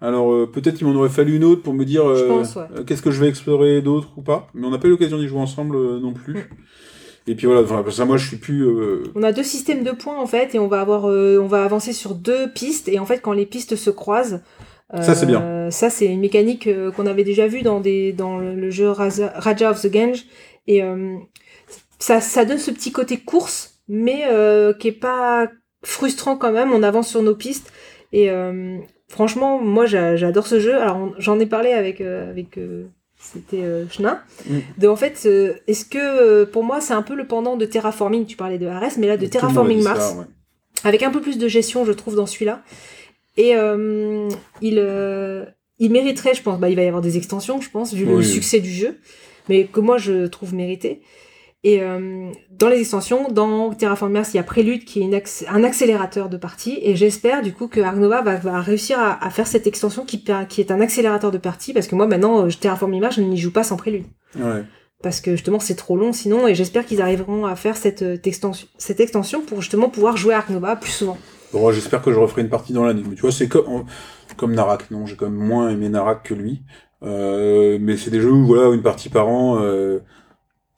Alors, 0.00 0.32
euh, 0.32 0.46
peut-être 0.46 0.80
il 0.80 0.86
m'en 0.86 0.94
aurait 0.94 1.08
fallu 1.08 1.34
une 1.34 1.42
autre 1.44 1.62
pour 1.62 1.74
me 1.74 1.84
dire 1.84 2.04
Je 2.14 2.22
euh, 2.22 2.38
ouais. 2.42 2.44
euh, 2.76 2.84
qu'est-ce 2.84 3.02
que 3.02 3.10
je 3.10 3.20
vais 3.20 3.28
explorer 3.28 3.82
d'autre 3.82 4.10
ou 4.16 4.22
pas. 4.22 4.46
Mais 4.54 4.64
on 4.66 4.70
n'a 4.70 4.78
pas 4.78 4.86
eu 4.86 4.90
l'occasion 4.92 5.18
d'y 5.18 5.26
jouer 5.26 5.40
ensemble 5.40 5.74
euh, 5.74 5.98
non 5.98 6.12
plus. 6.12 6.34
Hmm. 6.34 6.42
Et 7.26 7.34
puis 7.34 7.46
voilà, 7.46 7.62
enfin, 7.62 7.84
ça, 7.90 8.04
moi, 8.04 8.16
je 8.16 8.26
suis 8.28 8.36
plus. 8.38 8.62
euh, 8.64 9.02
On 9.16 9.22
a 9.24 9.32
deux 9.32 9.42
systèmes 9.42 9.82
de 9.82 9.90
points, 9.90 10.18
en 10.18 10.26
fait, 10.26 10.54
et 10.54 10.58
on 10.60 10.68
va 10.68 10.80
avoir, 10.80 11.10
euh, 11.10 11.38
on 11.42 11.46
va 11.46 11.64
avancer 11.64 11.92
sur 11.92 12.14
deux 12.14 12.48
pistes. 12.54 12.88
Et 12.88 12.98
en 13.00 13.04
fait, 13.04 13.18
quand 13.20 13.32
les 13.32 13.44
pistes 13.46 13.74
se 13.76 13.90
croisent, 13.90 14.40
Ça, 14.94 15.14
c'est 15.14 15.26
euh, 15.28 15.70
Ça, 15.70 15.90
c'est 15.90 16.06
une 16.06 16.20
mécanique 16.20 16.68
euh, 16.68 16.90
qu'on 16.92 17.04
avait 17.06 17.24
déjà 17.24 17.46
vue 17.48 17.60
dans, 17.62 17.80
des, 17.80 18.12
dans 18.14 18.38
le, 18.38 18.70
jeu 18.70 18.88
Raza- 18.92 19.32
Raja 19.34 19.72
of 19.72 19.82
the 19.82 19.90
Gange. 19.90 20.24
Et 20.68 20.82
euh, 20.82 21.16
ça, 21.98 22.20
ça 22.20 22.44
donne 22.44 22.58
ce 22.58 22.70
petit 22.70 22.92
côté 22.92 23.18
course, 23.18 23.80
mais 23.88 24.24
euh, 24.28 24.72
qui 24.72 24.88
est 24.88 24.92
pas 24.92 25.48
frustrant 25.82 26.36
quand 26.36 26.52
même. 26.52 26.72
On 26.72 26.82
avance 26.82 27.08
sur 27.08 27.22
nos 27.22 27.34
pistes. 27.34 27.72
Et 28.12 28.30
euh, 28.30 28.78
franchement, 29.08 29.58
moi, 29.60 29.86
j'a- 29.86 30.16
j'adore 30.16 30.46
ce 30.46 30.60
jeu. 30.60 30.76
Alors, 30.76 31.12
j'en 31.18 31.38
ai 31.40 31.46
parlé 31.46 31.72
avec, 31.72 32.00
euh, 32.00 32.30
avec 32.30 32.56
euh, 32.58 32.84
c'était 33.18 33.62
euh, 33.62 33.86
Chenin. 33.90 34.20
Mm. 34.48 34.58
De, 34.78 34.88
en 34.88 34.96
fait, 34.96 35.22
euh, 35.26 35.54
est-ce 35.66 35.84
que 35.84 35.98
euh, 35.98 36.46
pour 36.46 36.64
moi, 36.64 36.80
c'est 36.80 36.94
un 36.94 37.02
peu 37.02 37.14
le 37.14 37.26
pendant 37.26 37.56
de 37.56 37.64
Terraforming 37.66 38.26
Tu 38.26 38.36
parlais 38.36 38.58
de 38.58 38.66
Ares, 38.66 38.92
mais 38.98 39.06
là, 39.06 39.16
de 39.16 39.26
Terraforming 39.26 39.82
Mars 39.82 40.10
ça, 40.12 40.16
ouais. 40.18 40.24
avec 40.84 41.02
un 41.02 41.10
peu 41.10 41.20
plus 41.20 41.38
de 41.38 41.48
gestion, 41.48 41.84
je 41.84 41.92
trouve, 41.92 42.14
dans 42.16 42.26
celui-là. 42.26 42.62
Et 43.36 43.54
euh, 43.56 44.28
il, 44.62 44.78
euh, 44.78 45.44
il 45.78 45.92
mériterait, 45.92 46.34
je 46.34 46.42
pense, 46.42 46.58
bah, 46.58 46.68
il 46.70 46.76
va 46.76 46.82
y 46.82 46.86
avoir 46.88 47.02
des 47.02 47.16
extensions, 47.16 47.60
je 47.60 47.70
pense, 47.70 47.94
vu 47.94 48.04
le 48.04 48.22
succès 48.22 48.58
du 48.60 48.70
jeu, 48.70 48.96
mais 49.48 49.64
que 49.66 49.78
moi 49.80 49.96
je 49.98 50.26
trouve 50.26 50.54
mérité. 50.54 51.02
Et 51.64 51.82
euh, 51.82 52.30
dans 52.52 52.68
les 52.68 52.78
extensions, 52.80 53.28
dans 53.30 53.72
Terraform 53.74 54.12
Mars, 54.12 54.32
il 54.32 54.36
y 54.36 54.40
a 54.40 54.44
Prélude 54.44 54.84
qui 54.84 55.00
est 55.00 55.02
une 55.02 55.14
acc- 55.14 55.44
un 55.48 55.64
accélérateur 55.64 56.28
de 56.28 56.36
partie, 56.36 56.78
et 56.82 56.94
j'espère 56.94 57.42
du 57.42 57.52
coup 57.52 57.66
que 57.66 57.80
Arnova 57.80 58.22
va, 58.22 58.36
va 58.36 58.60
réussir 58.60 58.98
à, 59.00 59.24
à 59.24 59.30
faire 59.30 59.46
cette 59.48 59.66
extension 59.66 60.04
qui, 60.04 60.24
est 60.58 60.70
un 60.70 60.80
accélérateur 60.80 61.32
de 61.32 61.38
partie, 61.38 61.72
parce 61.72 61.88
que 61.88 61.96
moi 61.96 62.06
maintenant, 62.06 62.46
euh, 62.46 62.48
Terraform 62.48 62.96
Mars, 63.00 63.16
je 63.16 63.22
n'y 63.22 63.36
joue 63.36 63.52
pas 63.52 63.64
sans 63.64 63.76
Prélude 63.76 64.04
Ouais. 64.38 64.62
parce 65.02 65.20
que 65.20 65.32
justement 65.32 65.58
c'est 65.58 65.74
trop 65.74 65.96
long 65.96 66.12
sinon 66.12 66.46
et 66.46 66.54
j'espère 66.54 66.84
qu'ils 66.86 67.00
arriveront 67.02 67.44
à 67.46 67.56
faire 67.56 67.76
cette, 67.76 68.02
euh, 68.02 68.16
extension, 68.24 68.68
cette 68.78 69.00
extension 69.00 69.40
pour 69.42 69.60
justement 69.60 69.88
pouvoir 69.88 70.16
jouer 70.16 70.34
à 70.34 70.38
Ark 70.38 70.50
Nova 70.50 70.76
plus 70.76 70.90
souvent. 70.92 71.18
Bon, 71.52 71.72
j'espère 71.72 72.02
que 72.02 72.12
je 72.12 72.18
referai 72.20 72.42
une 72.42 72.50
partie 72.50 72.72
dans 72.74 72.84
l'année. 72.84 73.02
Mais 73.08 73.14
tu 73.14 73.22
vois, 73.22 73.32
c'est 73.32 73.48
comme, 73.48 73.84
comme 74.36 74.54
Narak. 74.54 74.90
Non, 74.90 75.06
j'ai 75.06 75.16
quand 75.16 75.30
même 75.30 75.34
moins 75.38 75.70
aimé 75.70 75.88
Narak 75.88 76.22
que 76.24 76.34
lui. 76.34 76.62
Euh, 77.02 77.78
mais 77.80 77.96
c'est 77.96 78.10
des 78.10 78.20
jeux 78.20 78.30
où, 78.30 78.44
voilà, 78.44 78.74
une 78.74 78.82
partie 78.82 79.08
par 79.08 79.28
an, 79.28 79.56
euh, 79.62 80.00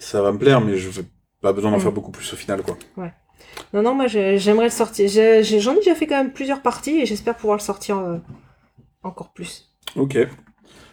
ça 0.01 0.21
va 0.23 0.33
me 0.33 0.39
plaire, 0.39 0.61
mais 0.61 0.77
je 0.77 0.89
n'ai 0.89 1.07
pas 1.41 1.53
besoin 1.53 1.71
d'en 1.71 1.77
Mm. 1.77 1.81
faire 1.83 1.93
beaucoup 1.93 2.11
plus 2.11 2.33
au 2.33 2.37
final, 2.37 2.63
quoi. 2.63 2.77
Non, 3.73 3.83
non, 3.83 3.95
moi 3.95 4.07
j'ai- 4.09 4.39
j'aimerais 4.39 4.67
le 4.67 4.71
sortir. 4.71 5.09
J'en 5.09 5.73
ai 5.73 5.77
déjà 5.77 5.95
fait 5.95 6.07
quand 6.07 6.17
même 6.17 6.33
plusieurs 6.33 6.63
parties 6.63 7.01
et 7.01 7.07
j'espère 7.07 7.37
pouvoir 7.37 7.57
le 7.59 7.63
sortir 7.63 7.99
euh, 7.99 8.17
encore 9.03 9.33
plus. 9.33 9.69
Ok. 9.97 10.17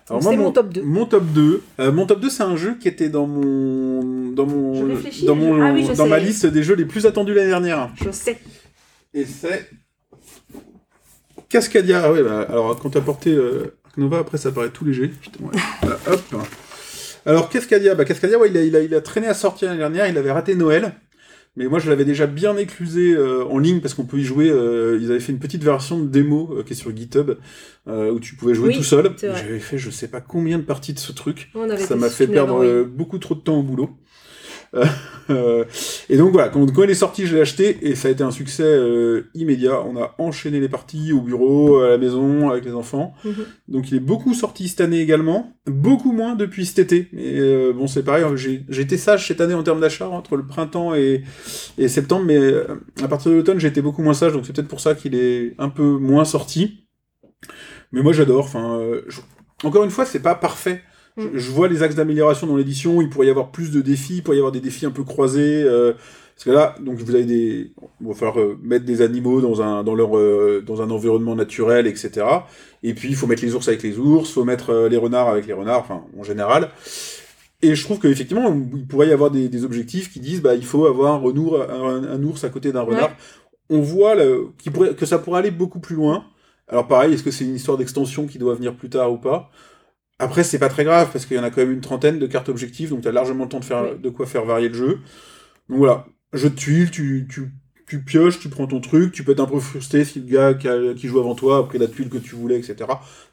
Donc, 0.10 0.24
c'est 0.24 0.38
mon 0.38 0.52
top 0.52 0.70
2. 0.72 0.82
Mon 0.84 1.06
top 1.06 1.26
2. 1.34 1.64
Euh, 1.80 1.92
mon 1.92 2.06
top 2.06 2.22
2, 2.22 2.30
c'est 2.30 2.44
un 2.44 2.56
jeu 2.56 2.76
qui 2.80 2.88
était 2.88 3.10
dans 3.10 3.28
mon, 3.28 4.32
dans 4.32 4.48
Je 4.48 4.54
mon, 4.56 4.74
dans 4.84 5.62
ah 5.62 5.74
oui, 5.74 5.86
dans 5.86 5.96
sais. 5.96 6.08
ma 6.08 6.18
liste 6.20 6.46
des 6.46 6.64
jeux 6.64 6.76
les 6.76 6.86
plus 6.86 7.06
attendus 7.06 7.34
l'année 7.34 7.50
dernière. 7.50 7.90
Je 8.04 8.12
sais. 8.12 8.38
Et 9.14 9.26
c'est 9.26 9.70
Cascadia. 11.50 12.02
Ah 12.06 12.12
ouais, 12.12 12.24
bah, 12.24 12.46
alors 12.50 12.80
quand 12.80 12.90
t'as 12.90 13.02
porté 13.02 13.32
euh, 13.32 13.76
Nova, 13.98 14.20
après 14.20 14.38
ça 14.38 14.52
paraît 14.52 14.70
tout 14.70 14.86
léger. 14.86 15.10
Putain, 15.10 15.44
ouais. 15.46 15.52
Voilà, 15.82 15.98
hop. 16.08 16.22
Alors 17.28 17.50
Cascadia, 17.50 17.94
bah 17.94 18.06
Cascadia, 18.06 18.40
ouais, 18.40 18.50
il 18.50 18.58
a, 18.58 18.62
il 18.64 18.76
a, 18.76 18.82
il 18.82 18.96
a 18.96 19.02
traîné 19.02 19.28
à 19.28 19.34
sortir 19.34 19.68
l'année 19.68 19.80
dernière. 19.80 20.08
Il 20.08 20.18
avait 20.18 20.32
raté 20.32 20.56
Noël. 20.56 20.94
Mais 21.58 21.66
moi, 21.66 21.80
je 21.80 21.90
l'avais 21.90 22.06
déjà 22.06 22.28
bien 22.28 22.56
éclusé 22.56 23.14
euh, 23.14 23.44
en 23.46 23.58
ligne 23.58 23.82
parce 23.82 23.96
qu'on 23.96 24.06
peut 24.06 24.18
y 24.20 24.24
jouer. 24.24 24.50
euh, 24.50 24.98
ils 25.02 25.10
avaient 25.10 25.20
fait 25.20 25.34
une 25.34 25.40
petite 25.40 25.64
version 25.64 26.00
de 26.00 26.08
démo 26.08 26.54
euh, 26.54 26.64
qui 26.64 26.74
est 26.74 26.76
sur 26.76 26.96
GitHub 26.96 27.32
où 27.88 28.20
tu 28.20 28.36
pouvais 28.36 28.54
jouer 28.54 28.70
Oui, 28.70 28.78
tout 28.78 28.84
seul. 28.84 29.12
J'avais 29.20 29.60
fait 29.60 29.78
je 29.78 29.90
sais 29.90 30.08
pas 30.08 30.22
combien 30.22 30.58
de 30.58 30.64
parties 30.64 30.94
de 30.94 31.00
ce 31.00 31.12
truc. 31.12 31.50
On 31.54 31.70
avait 31.70 31.84
Ça 31.84 31.96
m'a 31.96 32.10
fait 32.10 32.28
perdre 32.28 32.84
beaucoup 32.84 33.18
trop 33.18 33.36
de 33.36 33.42
temps 33.42 33.58
au 33.58 33.64
boulot. 33.64 33.90
Euh, 35.30 35.64
et 36.10 36.18
donc 36.18 36.32
voilà, 36.32 36.50
quand, 36.50 36.66
quand 36.74 36.84
il 36.84 36.90
est 36.90 36.96
sorti, 36.96 37.26
je 37.26 37.36
l'ai 37.36 37.42
acheté 37.42 37.78
et 37.82 37.96
ça 37.96 38.08
a 38.08 38.12
été 38.12 38.24
un 38.24 38.32
succès 38.32 38.64
euh, 38.64 39.30
immédiat. 39.34 39.82
On 39.84 39.98
a 39.98 40.16
enchaîné 40.18 40.60
les 40.60 40.70
parties 40.70 41.12
au 41.14 41.22
bureau, 41.22 41.80
à 41.80 41.90
la 41.90 41.98
maison, 41.98 42.50
avec 42.50 42.66
les 42.66 42.74
enfants. 42.74 43.14
Mhm. 43.26 43.34
Donc 43.68 43.90
il 43.92 43.98
est 43.98 44.02
beaucoup 44.02 44.34
sorti 44.34 44.68
cette 44.68 44.82
année 44.82 45.00
également, 45.02 45.54
beaucoup 45.66 46.12
moins 46.12 46.36
depuis 46.36 46.66
cet 46.66 46.80
été. 46.80 47.08
Mais 47.14 47.40
euh, 47.40 47.74
bon, 47.74 47.88
c'est 47.88 48.04
pareil, 48.04 48.26
j'ai 48.36 48.82
été 48.82 48.98
sage 48.98 49.28
cette 49.28 49.42
année 49.42 49.54
en 49.54 49.64
termes 49.64 49.82
d'achat 49.82 50.10
entre 50.10 50.36
le 50.38 50.46
printemps 50.46 50.96
et, 50.96 51.24
et 51.78 51.88
septembre, 51.88 52.26
mais 52.26 52.40
à 53.04 53.08
partir 53.08 53.32
de 53.32 53.38
l'automne, 53.38 53.60
j'ai 53.60 53.68
été 53.68 53.82
beaucoup 53.82 54.02
moins 54.04 54.14
sage, 54.14 54.34
donc 54.34 54.46
c'est 54.46 54.54
peut-être 54.54 54.68
pour 54.68 54.80
ça 54.80 54.96
qu'il 54.96 55.16
est 55.16 55.54
un 55.60 55.70
peu 55.70 55.84
moins 55.98 56.26
sorti. 56.26 56.86
Mais 57.92 58.02
moi 58.02 58.14
j'adore. 58.14 58.46
Enfin, 58.46 58.80
euh, 58.80 59.02
je- 59.08 59.22
encore 59.64 59.84
une 59.84 59.90
fois, 59.92 60.06
c'est 60.06 60.20
pas 60.22 60.36
parfait. 60.36 60.82
Je, 61.18 61.28
Mm. 61.28 61.32
je 61.34 61.52
vois 61.52 61.68
les 61.68 61.84
axes 61.84 61.96
d'amélioration 61.96 62.48
dans 62.48 62.58
l'édition. 62.58 63.02
Il 63.02 63.10
pourrait 63.10 63.28
y 63.28 63.30
avoir 63.30 63.52
plus 63.52 63.72
de 63.72 63.82
défis. 63.82 64.18
Il 64.18 64.24
pourrait 64.24 64.38
y 64.38 64.40
avoir 64.40 64.52
des 64.52 64.62
défis 64.62 64.86
un 64.86 64.92
peu 64.92 65.04
croisés. 65.04 65.64
euh, 65.64 65.94
parce 66.36 66.46
que 66.46 66.52
là, 66.52 66.76
donc 66.80 67.00
vous 67.00 67.16
avez 67.16 67.26
des, 67.26 67.72
il 68.00 68.08
va 68.08 68.14
falloir 68.14 68.40
euh, 68.40 68.60
mettre 68.62 68.86
des 68.86 69.02
animaux 69.02 69.42
dans 69.42 69.62
un 69.64 69.84
dans 69.84 69.96
leur 69.96 70.16
euh, 70.18 70.64
dans 70.66 70.84
un 70.84 70.92
environnement 70.92 71.36
naturel, 71.36 71.88
etc. 71.88 72.46
Et 72.84 72.94
puis 72.94 73.10
il 73.10 73.16
faut 73.16 73.26
mettre 73.26 73.42
les 73.44 73.56
ours 73.56 73.68
avec 73.68 73.82
les 73.82 73.98
ours, 73.98 74.32
faut 74.32 74.44
mettre 74.44 74.88
les 74.88 74.98
renards 74.98 75.30
avec 75.30 75.48
les 75.48 75.54
renards, 75.54 75.80
enfin 75.80 76.04
en 76.18 76.24
général. 76.24 76.70
Et 77.64 77.74
je 77.76 77.84
trouve 77.84 78.00
qu'effectivement, 78.00 78.54
il 78.76 78.86
pourrait 78.88 79.08
y 79.08 79.12
avoir 79.14 79.32
des, 79.32 79.50
des 79.50 79.66
objectifs 79.66 80.12
qui 80.12 80.20
disent 80.20 80.42
bah 80.42 80.54
il 80.56 80.66
faut 80.66 80.86
avoir 80.86 81.14
un, 81.16 81.18
renour- 81.18 81.60
un, 81.70 82.04
un 82.04 82.24
ours 82.24 82.44
à 82.44 82.50
côté 82.50 82.72
d'un 82.72 82.82
renard. 82.82 83.10
On 83.70 83.82
voit 83.82 84.16
le, 84.16 84.50
qui 84.60 84.70
pourrait, 84.70 84.96
que 84.96 85.06
ça 85.08 85.20
pourrait 85.20 85.40
aller 85.40 85.52
beaucoup 85.52 85.80
plus 85.80 85.96
loin. 85.96 86.26
Alors 86.68 86.88
pareil, 86.88 87.14
est-ce 87.14 87.24
que 87.24 87.32
c'est 87.32 87.46
une 87.46 87.56
histoire 87.56 87.78
d'extension 87.78 88.28
qui 88.28 88.38
doit 88.38 88.54
venir 88.56 88.76
plus 88.76 88.90
tard 88.90 89.12
ou 89.12 89.18
pas? 89.18 89.50
Après, 90.20 90.44
c'est 90.44 90.58
pas 90.60 90.70
très 90.70 90.84
grave 90.84 91.10
parce 91.14 91.26
qu'il 91.26 91.38
y 91.38 91.40
en 91.40 91.44
a 91.44 91.50
quand 91.52 91.62
même 91.62 91.72
une 91.72 91.82
trentaine 91.82 92.18
de 92.20 92.26
cartes 92.28 92.50
objectifs, 92.50 92.90
donc 92.90 93.02
tu 93.02 93.08
as 93.08 93.12
largement 93.12 93.44
le 93.44 93.50
temps 93.50 93.60
de 93.60 93.66
faire 93.66 93.84
Oui. 93.84 94.00
de 94.02 94.10
quoi 94.10 94.26
faire 94.26 94.46
varier 94.46 94.68
le 94.70 94.74
jeu. 94.74 95.00
Donc 95.70 95.78
voilà, 95.80 96.06
jeu 96.34 96.50
de 96.50 96.56
tuiles, 96.56 96.90
tu, 96.90 97.28
tu, 97.30 97.52
tu 97.88 98.04
pioches, 98.04 98.40
tu 98.40 98.50
prends 98.50 98.66
ton 98.68 98.82
truc, 98.82 99.12
tu 99.12 99.24
peux 99.24 99.34
être 99.34 99.42
un 99.42 99.46
peu 99.46 99.60
frustré 99.60 100.04
si 100.06 100.20
le 100.20 100.26
gars 100.26 100.54
qui, 100.56 100.68
a- 100.68 100.94
qui 100.96 101.08
joue 101.08 101.20
avant 101.20 101.36
toi 101.36 101.60
a 101.60 101.64
pris 101.64 101.78
la 101.78 101.88
tuile 101.88 102.10
que 102.10 102.18
tu 102.18 102.36
voulais, 102.36 102.58
etc. 102.58 102.76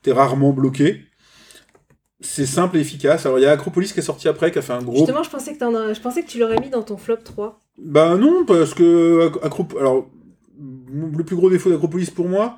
T'es 0.02 0.12
rarement 0.12 0.52
bloqué. 0.52 1.04
C'est 2.20 2.46
simple 2.46 2.76
et 2.76 2.80
efficace. 2.80 3.26
Alors 3.26 3.38
il 3.38 3.42
y 3.42 3.46
a 3.46 3.50
Acropolis 3.52 3.92
qui 3.92 4.00
est 4.00 4.02
sorti 4.02 4.28
après, 4.28 4.50
qui 4.50 4.58
a 4.58 4.62
fait 4.62 4.72
un 4.72 4.82
gros 4.82 4.96
Justement, 4.98 5.22
je 5.22 5.30
pensais 5.30 5.52
que, 5.54 5.58
t'en 5.58 5.74
as- 5.74 5.92
je 5.94 6.00
pensais 6.00 6.22
que 6.22 6.28
tu 6.28 6.38
l'aurais 6.38 6.58
mis 6.60 6.70
dans 6.70 6.82
ton 6.82 6.96
flop 6.96 7.16
3. 7.24 7.60
bah 7.78 8.16
non, 8.16 8.44
parce 8.46 8.72
que 8.74 9.30
alors 9.78 10.10
le 10.92 11.24
plus 11.24 11.36
gros 11.36 11.50
défaut 11.50 11.70
d'Acropolis 11.70 12.10
pour 12.10 12.28
moi, 12.28 12.56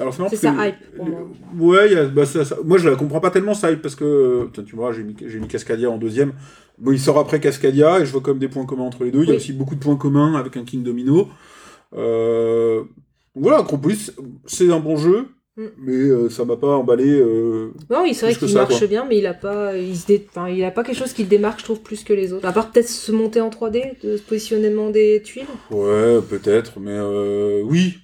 alors 0.00 0.12
c'est 0.14 0.22
que- 0.40 0.68
hype, 0.68 0.96
pour 0.96 1.06
moi. 1.06 1.20
Ouais, 1.58 1.86
il 1.86 1.92
y 1.92 1.96
a- 1.96 2.06
bah, 2.06 2.26
ça- 2.26 2.44
ça- 2.44 2.58
moi 2.64 2.76
je 2.78 2.88
la 2.88 2.96
comprends 2.96 3.20
pas 3.20 3.30
tellement 3.30 3.54
ça 3.54 3.70
hype 3.70 3.80
parce 3.82 3.94
que 3.94 4.44
putain, 4.46 4.62
tu 4.64 4.76
vois, 4.76 4.92
j'ai 4.92 5.02
mis 5.04 5.14
j'ai 5.26 5.38
mis 5.38 5.48
Cascadia 5.48 5.90
en 5.90 5.96
deuxième. 5.98 6.32
Bon, 6.78 6.92
il 6.92 6.98
sort 7.00 7.18
après 7.18 7.40
Cascadia 7.40 8.00
et 8.00 8.06
je 8.06 8.12
vois 8.12 8.20
quand 8.20 8.30
même 8.32 8.38
des 8.40 8.48
points 8.48 8.66
communs 8.66 8.84
entre 8.84 9.04
les 9.04 9.10
deux. 9.10 9.20
Il 9.22 9.26
y 9.26 9.30
a 9.30 9.32
Oui. 9.32 9.36
aussi 9.36 9.52
beaucoup 9.52 9.74
de 9.74 9.80
points 9.80 9.96
communs 9.96 10.34
avec 10.34 10.56
un 10.56 10.64
King 10.64 10.82
Domino. 10.82 11.28
Euh... 11.96 12.82
Voilà, 13.34 13.58
Acropolis, 13.58 14.12
c'est 14.44 14.70
un 14.72 14.80
bon 14.80 14.96
jeu, 14.96 15.26
Mm. 15.56 15.64
mais 15.78 15.92
euh, 15.94 16.28
ça 16.30 16.44
m'a 16.44 16.56
pas 16.56 16.76
emballé. 16.76 17.08
euh, 17.08 17.72
Non, 17.90 18.04
il 18.04 18.14
c'est 18.14 18.26
vrai 18.26 18.34
qu'il 18.34 18.48
ça, 18.48 18.60
marche 18.62 18.78
quoi. 18.78 18.86
bien, 18.88 19.04
mais 19.08 19.18
il 19.18 19.26
a 19.26 19.34
pas, 19.34 19.76
il 19.76 19.96
se 19.96 20.06
dé- 20.06 20.26
enfin, 20.28 20.48
il 20.48 20.62
a 20.64 20.70
pas 20.72 20.82
quelque 20.82 20.96
chose 20.98 21.12
qui 21.12 21.22
le 21.22 21.28
démarque, 21.28 21.60
je 21.60 21.64
trouve, 21.64 21.80
plus 21.80 22.02
que 22.02 22.12
les 22.12 22.32
autres. 22.32 22.46
À 22.46 22.52
part 22.52 22.70
peut-être 22.72 22.88
se 22.88 23.12
monter 23.12 23.40
en 23.40 23.50
3D, 23.50 23.96
de 24.02 24.16
ce 24.16 24.22
positionnement 24.22 24.90
des 24.90 25.22
tuiles. 25.24 25.46
Ouais, 25.70 26.18
peut-être, 26.28 26.80
mais 26.80 26.90
euh, 26.92 27.62
oui. 27.64 27.98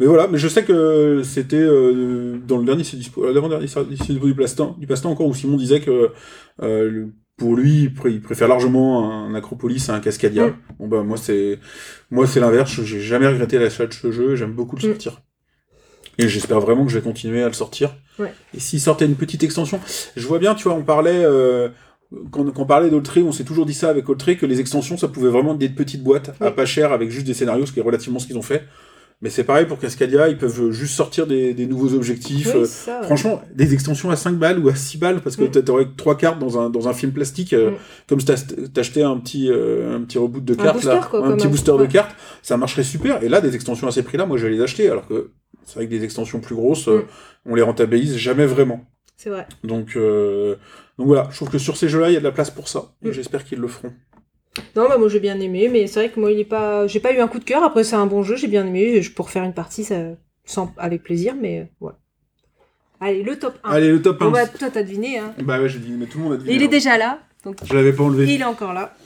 Mais 0.00 0.06
voilà, 0.06 0.26
mais 0.26 0.38
je 0.38 0.48
sais 0.48 0.64
que 0.64 1.22
c'était 1.24 1.56
euh, 1.56 2.36
dans 2.46 2.58
le 2.58 2.64
dernier 2.64 2.82
c'est 2.84 2.96
dispo, 2.96 3.30
l'avant-dernier 3.32 3.66
c'est 3.68 3.88
dispo 3.88 4.26
du 4.26 4.34
Plastin, 4.34 4.74
du 4.78 4.86
Plastin 4.86 5.08
encore 5.08 5.26
où 5.28 5.34
Simon 5.34 5.56
disait 5.56 5.80
que 5.80 6.10
euh, 6.62 6.90
le- 6.90 7.12
pour 7.36 7.56
lui, 7.56 7.84
il, 7.84 7.90
pr- 7.90 8.10
il 8.10 8.20
préfère 8.20 8.46
largement 8.48 9.10
un 9.26 9.34
Acropolis 9.34 9.88
à 9.90 9.94
un 9.94 10.00
Cascadia. 10.00 10.48
Mm. 10.48 10.54
Bon 10.78 10.88
bah 10.88 11.02
moi 11.02 11.16
c'est 11.16 11.58
moi 12.10 12.26
c'est 12.26 12.40
l'inverse, 12.40 12.80
j'ai 12.82 13.00
jamais 13.00 13.26
regretté 13.28 13.58
l'achat 13.58 13.86
de 13.86 13.92
ce 13.92 14.10
jeu, 14.12 14.34
j'aime 14.36 14.52
beaucoup 14.52 14.76
le 14.76 14.82
Mm. 14.82 14.90
sortir. 14.92 15.20
Et 16.18 16.28
j'espère 16.28 16.60
vraiment 16.60 16.84
que 16.84 16.92
je 16.92 16.98
vais 16.98 17.04
continuer 17.04 17.42
à 17.42 17.48
le 17.48 17.54
sortir. 17.54 17.94
Ouais. 18.20 18.32
Et 18.56 18.60
s'il 18.60 18.80
sortait 18.80 19.04
une 19.04 19.16
petite 19.16 19.42
extension, 19.42 19.80
je 20.16 20.26
vois 20.28 20.38
bien, 20.38 20.54
tu 20.54 20.64
vois, 20.64 20.74
on 20.74 20.84
parlait 20.84 21.24
euh, 21.24 21.68
quand, 22.30 22.44
quand 22.52 22.62
on 22.62 22.66
parlait 22.66 22.88
d'Oltré, 22.90 23.22
on 23.22 23.32
s'est 23.32 23.42
toujours 23.42 23.66
dit 23.66 23.74
ça 23.74 23.90
avec 23.90 24.08
Oltré, 24.08 24.36
que 24.36 24.46
les 24.46 24.60
extensions, 24.60 24.96
ça 24.96 25.08
pouvait 25.08 25.28
vraiment 25.30 25.52
être 25.54 25.58
des 25.58 25.68
petites 25.68 26.04
boîtes 26.04 26.30
à 26.40 26.52
pas 26.52 26.66
cher 26.66 26.92
avec 26.92 27.10
juste 27.10 27.26
des 27.26 27.34
scénarios, 27.34 27.66
ce 27.66 27.72
qui 27.72 27.80
est 27.80 27.82
relativement 27.82 28.20
ce 28.20 28.26
qu'ils 28.28 28.38
ont 28.38 28.42
fait. 28.42 28.62
Mais 29.22 29.30
c'est 29.30 29.44
pareil 29.44 29.64
pour 29.66 29.78
Cascadia, 29.78 30.28
ils 30.28 30.36
peuvent 30.36 30.70
juste 30.70 30.94
sortir 30.94 31.26
des, 31.26 31.54
des 31.54 31.66
nouveaux 31.66 31.94
objectifs. 31.94 32.50
Oui, 32.54 32.60
euh, 32.60 32.64
c'est 32.66 32.86
ça. 32.90 33.00
ouais. 33.00 33.06
Franchement, 33.06 33.40
des 33.54 33.72
extensions 33.72 34.10
à 34.10 34.16
5 34.16 34.34
balles 34.36 34.58
ou 34.58 34.68
à 34.68 34.74
6 34.74 34.98
balles, 34.98 35.20
parce 35.22 35.36
que 35.36 35.44
Mm. 35.44 35.64
t'aurais 35.64 35.86
trois 35.96 36.16
cartes 36.16 36.38
dans 36.38 36.58
un, 36.60 36.68
dans 36.68 36.88
un 36.88 36.92
film 36.92 37.12
plastique, 37.12 37.52
euh, 37.54 37.70
Mm. 37.70 37.74
comme 38.08 38.20
si 38.20 38.26
t'achetais 38.74 39.02
un 39.02 39.16
petit, 39.18 39.50
euh, 39.50 39.96
un 39.96 40.00
petit 40.02 40.18
reboot 40.18 40.44
de 40.44 40.52
Un 40.52 40.56
cartes, 40.56 40.84
là, 40.84 40.96
booster, 40.96 41.10
quoi, 41.10 41.26
un 41.26 41.36
petit 41.36 41.46
booster 41.48 41.72
de 41.78 41.86
cartes, 41.86 42.14
ça 42.42 42.56
marcherait 42.58 42.82
super. 42.82 43.22
Et 43.22 43.28
là, 43.30 43.40
des 43.40 43.54
extensions 43.54 43.86
à 43.88 43.92
ces 43.92 44.02
prix-là, 44.02 44.26
moi 44.26 44.36
je 44.36 44.46
vais 44.46 44.52
les 44.52 44.60
acheter, 44.60 44.90
alors 44.90 45.06
que 45.08 45.30
c'est 45.64 45.76
vrai 45.76 45.86
que 45.86 45.90
des 45.90 46.04
extensions 46.04 46.40
plus 46.40 46.54
grosses, 46.54 46.88
euh, 46.88 46.98
Mm. 47.46 47.50
on 47.52 47.54
les 47.54 47.62
rentabilise 47.62 48.16
jamais 48.18 48.44
vraiment. 48.46 48.84
C'est 49.16 49.30
vrai. 49.30 49.46
Donc, 49.62 49.96
euh, 49.96 50.56
donc 50.98 51.06
voilà, 51.06 51.28
je 51.30 51.36
trouve 51.36 51.48
que 51.48 51.58
sur 51.58 51.76
ces 51.78 51.88
jeux-là, 51.88 52.10
il 52.10 52.14
y 52.14 52.16
a 52.16 52.18
de 52.18 52.24
la 52.24 52.32
place 52.32 52.50
pour 52.50 52.68
ça. 52.68 52.92
Et 53.04 53.12
j'espère 53.12 53.44
qu'ils 53.44 53.58
le 53.60 53.68
feront. 53.68 53.92
Non, 54.76 54.88
bah, 54.88 54.98
moi 54.98 55.08
j'ai 55.08 55.20
bien 55.20 55.38
aimé, 55.40 55.68
mais 55.70 55.86
c'est 55.86 56.00
vrai 56.00 56.10
que 56.10 56.20
moi 56.20 56.30
il 56.30 56.40
est 56.40 56.44
pas, 56.44 56.86
j'ai 56.86 57.00
pas 57.00 57.12
eu 57.12 57.20
un 57.20 57.28
coup 57.28 57.38
de 57.38 57.44
cœur. 57.44 57.62
Après 57.62 57.84
c'est 57.84 57.96
un 57.96 58.06
bon 58.06 58.22
jeu, 58.22 58.36
j'ai 58.36 58.48
bien 58.48 58.66
aimé. 58.66 59.02
Je 59.02 59.12
peux 59.12 59.22
refaire 59.22 59.44
une 59.44 59.54
partie, 59.54 59.84
ça, 59.84 59.96
sans, 60.44 60.72
avec 60.76 61.02
plaisir, 61.02 61.34
mais 61.40 61.60
euh, 61.60 61.64
voilà. 61.80 61.98
Allez, 63.00 63.22
le 63.22 63.38
top 63.38 63.58
1. 63.64 63.70
Allez, 63.70 63.90
le 63.90 64.00
top 64.00 64.22
1. 64.22 64.24
Bon, 64.24 64.30
bah, 64.30 64.46
toi 64.46 64.70
t'as 64.72 64.82
deviné, 64.82 65.18
hein. 65.18 65.34
Bah 65.42 65.60
ouais, 65.60 65.68
j'ai 65.68 65.80
dit, 65.80 65.92
mais 65.92 66.06
tout 66.06 66.18
le 66.18 66.24
monde 66.24 66.32
a 66.34 66.36
dit. 66.36 66.46
Il 66.48 66.62
est 66.62 66.68
déjà 66.68 66.96
là, 66.96 67.18
donc 67.44 67.56
Je 67.64 67.74
l'avais 67.74 67.92
pas 67.92 68.04
enlevé. 68.04 68.32
il 68.32 68.40
est 68.40 68.44
encore 68.44 68.72
là. 68.72 68.96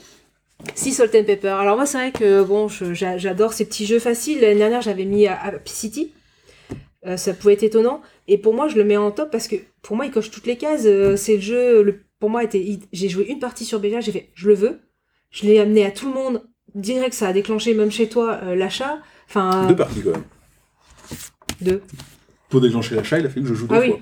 Si 0.75 0.91
Salt 0.91 1.15
and 1.15 1.23
Pepper. 1.23 1.47
Alors 1.47 1.77
moi 1.77 1.85
c'est 1.85 1.97
vrai 1.97 2.11
que 2.11 2.43
bon, 2.43 2.67
j'adore 2.67 3.53
ces 3.53 3.65
petits 3.65 3.85
jeux 3.85 3.99
faciles. 3.99 4.41
L'année 4.41 4.55
dernière 4.55 4.81
j'avais 4.81 5.05
mis 5.05 5.25
à 5.25 5.41
Happy 5.41 5.71
City. 5.71 6.11
Euh, 7.05 7.15
ça 7.15 7.33
pouvait 7.33 7.53
être 7.53 7.63
étonnant. 7.63 8.01
Et 8.27 8.37
pour 8.37 8.53
moi 8.53 8.67
je 8.67 8.75
le 8.75 8.83
mets 8.83 8.97
en 8.97 9.11
top 9.11 9.31
parce 9.31 9.47
que 9.47 9.55
pour 9.81 9.95
moi 9.95 10.05
il 10.05 10.11
coche 10.11 10.31
toutes 10.31 10.47
les 10.47 10.57
cases. 10.57 10.83
Euh, 10.85 11.15
c'est 11.15 11.35
le 11.35 11.41
jeu. 11.41 11.81
Le, 11.81 12.01
pour 12.19 12.29
moi 12.29 12.43
était, 12.43 12.79
j'ai 12.91 13.07
joué 13.07 13.27
une 13.29 13.39
partie 13.39 13.63
sur 13.63 13.79
BVA, 13.79 14.01
j'ai 14.01 14.11
fait 14.11 14.29
je 14.35 14.49
le 14.49 14.53
veux. 14.53 14.79
Je 15.31 15.45
l'ai 15.45 15.59
amené 15.59 15.85
à 15.85 15.91
tout 15.91 16.07
le 16.07 16.13
monde. 16.13 16.43
Direct 16.75 17.13
ça 17.13 17.27
a 17.29 17.33
déclenché 17.33 17.73
même 17.73 17.91
chez 17.91 18.09
toi 18.09 18.39
euh, 18.43 18.55
l'achat. 18.55 18.99
Enfin 19.27 19.67
Deux 19.67 19.75
parties 19.75 20.01
quand 20.03 20.11
même. 20.11 20.23
deux. 21.61 21.81
Pour 22.49 22.61
déclencher 22.61 22.95
l'achat, 22.95 23.19
il 23.19 23.25
a 23.27 23.29
fait 23.29 23.41
que 23.41 23.45
je 23.47 23.53
joue 23.53 23.67
deux 23.67 23.75
Ah 23.75 23.79
oui. 23.79 23.93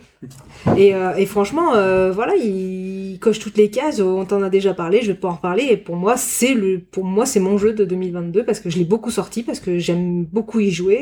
fois. 0.63 0.77
Et, 0.77 0.95
euh, 0.95 1.15
et 1.15 1.25
franchement, 1.25 1.73
euh, 1.75 2.13
voilà, 2.13 2.33
il 2.35 3.17
coche 3.19 3.39
toutes 3.39 3.57
les 3.57 3.69
cases. 3.69 3.99
On 3.99 4.23
t'en 4.25 4.41
a 4.41 4.49
déjà 4.49 4.73
parlé, 4.73 5.01
je 5.01 5.07
vais 5.07 5.17
pas 5.17 5.27
en 5.27 5.35
reparler. 5.35 5.63
Et 5.69 5.75
pour 5.75 5.97
moi, 5.97 6.15
c'est 6.15 6.53
le, 6.53 6.79
pour 6.79 7.03
moi, 7.03 7.25
c'est 7.25 7.41
mon 7.41 7.57
jeu 7.57 7.73
de 7.73 7.83
2022 7.83 8.45
parce 8.45 8.61
que 8.61 8.69
je 8.69 8.77
l'ai 8.77 8.85
beaucoup 8.85 9.11
sorti, 9.11 9.43
parce 9.43 9.59
que 9.59 9.79
j'aime 9.79 10.23
beaucoup 10.23 10.61
y 10.61 10.71
jouer. 10.71 10.95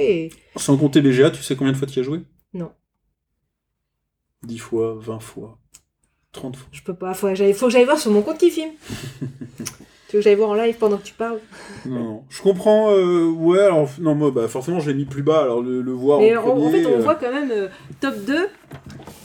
Et 0.55 0.59
Sans 0.59 0.75
compter 0.75 1.01
BGA, 1.01 1.29
tu 1.29 1.43
sais 1.43 1.55
combien 1.55 1.71
de 1.73 1.77
fois 1.77 1.87
tu 1.87 1.97
y 1.97 1.99
as 1.99 2.03
joué? 2.03 2.21
Non. 2.55 2.71
10 4.43 4.57
fois, 4.57 4.95
20 4.99 5.19
fois, 5.19 5.59
30 6.31 6.55
fois. 6.55 6.67
je 6.71 6.81
peux 6.81 6.95
pas. 6.95 7.13
Faut, 7.13 7.27
que 7.27 7.35
j'aille- 7.35 7.53
faut 7.53 7.67
que 7.67 7.71
j'aille 7.71 7.85
voir 7.85 7.99
sur 7.99 8.09
mon 8.11 8.23
compte 8.23 8.39
qui 8.39 8.49
filme. 8.49 8.71
tu 10.15 10.17
veux 10.17 10.21
que 10.21 10.23
j'aille 10.23 10.35
voir 10.35 10.51
en 10.51 10.53
live 10.53 10.75
pendant 10.77 10.97
que 10.97 11.03
tu 11.03 11.13
parles. 11.13 11.39
Non, 11.85 11.99
non. 11.99 12.23
Je 12.29 12.41
comprends, 12.41 12.91
euh, 12.91 13.25
ouais, 13.25 13.59
alors, 13.59 13.89
non, 13.99 14.15
moi, 14.15 14.31
bah, 14.31 14.47
forcément, 14.47 14.79
je 14.79 14.89
l'ai 14.89 14.95
mis 14.95 15.05
plus 15.05 15.23
bas, 15.23 15.41
alors 15.41 15.61
le, 15.61 15.81
le 15.81 15.91
voir 15.91 16.19
Mais 16.19 16.35
en 16.37 16.43
en, 16.43 16.57
en 16.57 16.69
fait, 16.69 16.85
on 16.85 16.93
euh, 16.93 17.01
voit 17.01 17.15
quand 17.15 17.31
même 17.33 17.51
euh, 17.51 17.67
top 17.99 18.15
2, 18.25 18.47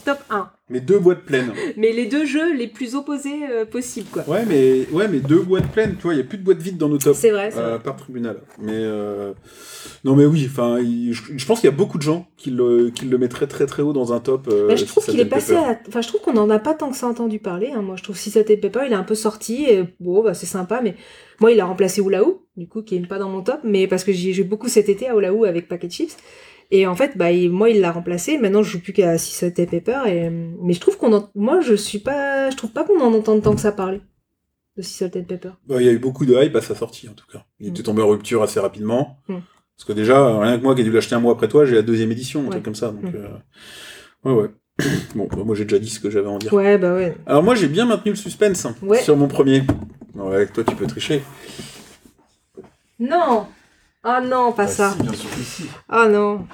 top 0.03 0.17
1. 0.29 0.49
mais 0.69 0.79
deux 0.79 0.99
boîtes 0.99 1.23
pleines. 1.23 1.51
Mais 1.77 1.91
les 1.91 2.05
deux 2.05 2.25
jeux 2.25 2.53
les 2.55 2.67
plus 2.67 2.95
opposés 2.95 3.41
euh, 3.49 3.65
possibles, 3.65 4.07
quoi. 4.11 4.23
Ouais, 4.27 4.45
mais, 4.47 4.87
ouais, 4.91 5.07
mais 5.07 5.19
deux 5.19 5.41
boîtes 5.41 5.71
pleines, 5.71 5.95
tu 5.95 6.03
vois, 6.03 6.13
il 6.13 6.17
n'y 6.17 6.23
a 6.23 6.25
plus 6.25 6.37
de 6.37 6.43
boîtes 6.43 6.61
vides 6.61 6.77
dans 6.77 6.89
nos 6.89 6.97
tops. 6.97 7.17
C'est 7.17 7.31
vrai, 7.31 7.51
Euh, 7.57 7.71
vrai. 7.71 7.79
par 7.83 7.95
tribunal. 7.95 8.37
Mais 8.59 8.71
euh, 8.73 9.33
non, 10.03 10.15
mais 10.15 10.25
oui. 10.25 10.47
Enfin, 10.49 10.79
je, 10.81 11.45
pense 11.45 11.59
qu'il 11.59 11.69
y 11.69 11.73
a 11.73 11.75
beaucoup 11.75 11.97
de 11.97 12.03
gens 12.03 12.27
qui 12.37 12.51
le, 12.51 12.89
qui 12.89 13.05
le 13.05 13.17
mettraient 13.17 13.47
très 13.47 13.65
très 13.65 13.81
haut 13.83 13.93
dans 13.93 14.13
un 14.13 14.19
top. 14.19 14.47
Bah, 14.67 14.75
je 14.75 14.85
trouve 14.85 15.03
si 15.03 15.11
qu'il 15.11 15.19
est 15.19 15.25
passé 15.25 15.55
à. 15.55 15.79
Enfin, 15.87 16.01
je 16.01 16.07
trouve 16.07 16.21
qu'on 16.21 16.37
en 16.37 16.49
a 16.49 16.59
pas 16.59 16.73
tant 16.73 16.89
que 16.91 16.97
ça 16.97 17.07
entendu 17.07 17.39
parler. 17.39 17.71
hein. 17.75 17.81
Moi, 17.81 17.95
je 17.97 18.03
trouve 18.03 18.17
si 18.17 18.29
ça 18.31 18.43
Pepper, 18.43 18.81
il 18.85 18.91
est 18.91 18.95
un 18.95 19.03
peu 19.03 19.15
sorti. 19.15 19.65
Et 19.65 19.83
bon, 19.99 20.23
bah, 20.23 20.33
c'est 20.33 20.45
sympa, 20.45 20.81
mais 20.81 20.95
moi, 21.39 21.51
il 21.51 21.59
a 21.59 21.65
remplacé 21.65 22.01
Oulaou, 22.01 22.41
du 22.55 22.67
coup, 22.67 22.81
qui 22.81 22.95
est 22.95 23.07
pas 23.07 23.17
dans 23.19 23.29
mon 23.29 23.41
top, 23.41 23.59
mais 23.63 23.87
parce 23.87 24.03
que 24.03 24.11
j'y 24.11 24.29
ai 24.29 24.33
joué 24.33 24.43
beaucoup 24.45 24.67
cet 24.67 24.89
été 24.89 25.07
à 25.07 25.15
Oulaou 25.15 25.45
avec 25.45 25.67
Packet 25.67 25.91
Chips. 25.91 26.17
Et 26.71 26.87
en 26.87 26.95
fait, 26.95 27.17
bah, 27.17 27.31
il- 27.31 27.51
moi, 27.51 27.69
il 27.69 27.81
l'a 27.81 27.91
remplacé. 27.91 28.37
Maintenant, 28.37 28.63
je 28.63 28.71
joue 28.71 28.79
plus 28.81 28.93
qu'à 28.93 29.17
si 29.17 29.33
ça 29.35 29.51
t'est 29.51 29.65
Pepper. 29.65 29.99
Et... 30.07 30.29
Mais 30.29 30.73
je 30.73 30.79
trouve 30.79 30.97
qu'on 30.97 31.13
en... 31.13 31.29
Moi, 31.35 31.59
je 31.61 31.73
suis 31.75 31.99
pas... 31.99 32.49
Je 32.49 32.55
trouve 32.55 32.71
pas 32.71 32.83
qu'on 32.85 32.99
en 33.01 33.13
entende 33.13 33.41
tant 33.43 33.53
que 33.53 33.61
ça 33.61 33.71
parler. 33.71 34.01
De 34.77 34.81
si 34.81 34.93
Salt 34.93 35.11
Pepper. 35.27 35.49
Bah, 35.67 35.75
il 35.81 35.85
y 35.85 35.89
a 35.89 35.91
eu 35.91 35.99
beaucoup 35.99 36.25
de 36.25 36.33
hype 36.33 36.55
à 36.55 36.61
sa 36.61 36.75
sortie, 36.75 37.09
en 37.09 37.13
tout 37.13 37.25
cas. 37.31 37.43
Il 37.59 37.67
était 37.67 37.81
Mm. 37.81 37.83
tombé 37.83 38.01
en 38.01 38.07
rupture 38.07 38.41
assez 38.41 38.59
rapidement. 38.61 39.17
Mm. 39.27 39.39
Parce 39.75 39.85
que 39.85 39.91
déjà, 39.93 40.39
rien 40.39 40.57
que 40.57 40.63
moi 40.63 40.73
qui 40.75 40.81
ai 40.81 40.83
dû 40.85 40.91
l'acheter 40.91 41.13
un 41.15 41.19
mois 41.19 41.33
après 41.33 41.49
toi, 41.49 41.65
j'ai 41.65 41.75
la 41.75 41.81
deuxième 41.81 42.11
édition, 42.11 42.39
un 42.39 42.43
Ouais. 42.45 42.49
truc 42.51 42.63
comme 42.63 42.75
ça. 42.75 42.91
Donc, 42.91 43.03
Mm. 43.03 43.15
euh, 43.15 43.27
ouais, 44.33 44.41
ouais. 44.43 44.49
bon, 45.15 45.27
bah, 45.29 45.43
moi 45.45 45.55
j'ai 45.55 45.65
déjà 45.65 45.77
dit 45.79 45.89
ce 45.89 45.99
que 45.99 46.09
j'avais 46.09 46.27
à 46.27 46.31
en 46.31 46.37
dire. 46.37 46.53
Ouais, 46.53 46.77
bah 46.77 46.93
ouais. 46.95 47.15
Alors 47.25 47.43
moi 47.43 47.53
j'ai 47.55 47.67
bien 47.67 47.85
maintenu 47.85 48.11
le 48.13 48.15
suspense 48.17 48.65
Ouais. 48.81 48.99
sur 49.01 49.17
mon 49.17 49.27
premier. 49.27 49.63
Ouais, 50.15 50.35
avec 50.35 50.53
toi 50.53 50.63
tu 50.63 50.75
peux 50.75 50.87
tricher. 50.87 51.21
Non 52.99 53.47
Ah 54.03 54.21
non, 54.21 54.51
pas 54.51 54.67
ça. 54.67 54.95
bien 54.99 55.13
sûr 55.13 55.29
que 55.29 55.41
si. 55.43 55.65
Ah 55.89 56.07
non. 56.07 56.47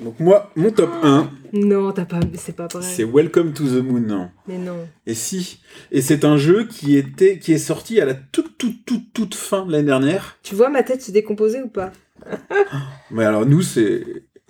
Donc 0.00 0.18
moi, 0.18 0.50
mon 0.56 0.70
top 0.72 0.90
1, 1.02 1.30
Non, 1.52 1.92
t'as 1.92 2.04
pas, 2.04 2.18
c'est 2.36 2.56
pas 2.56 2.66
vrai. 2.66 2.82
c'est 2.82 3.04
Welcome 3.04 3.52
to 3.52 3.64
the 3.64 3.82
Moon. 3.84 4.30
Mais 4.48 4.58
non. 4.58 4.88
Et 5.06 5.14
si. 5.14 5.60
Et 5.92 6.02
c'est 6.02 6.24
un 6.24 6.36
jeu 6.36 6.64
qui 6.66 6.96
était, 6.96 7.38
qui 7.38 7.52
est 7.52 7.58
sorti 7.58 8.00
à 8.00 8.04
la 8.04 8.14
toute, 8.14 8.58
toute, 8.58 8.84
toute, 8.84 9.12
toute 9.12 9.34
fin 9.36 9.64
de 9.64 9.70
l'année 9.72 9.84
dernière. 9.86 10.38
Tu 10.42 10.56
vois 10.56 10.70
ma 10.70 10.82
tête 10.82 11.02
se 11.02 11.12
décomposer 11.12 11.62
ou 11.62 11.68
pas? 11.68 11.92
Mais 13.12 13.24
alors 13.24 13.46
nous, 13.46 13.62
c'est, 13.62 14.04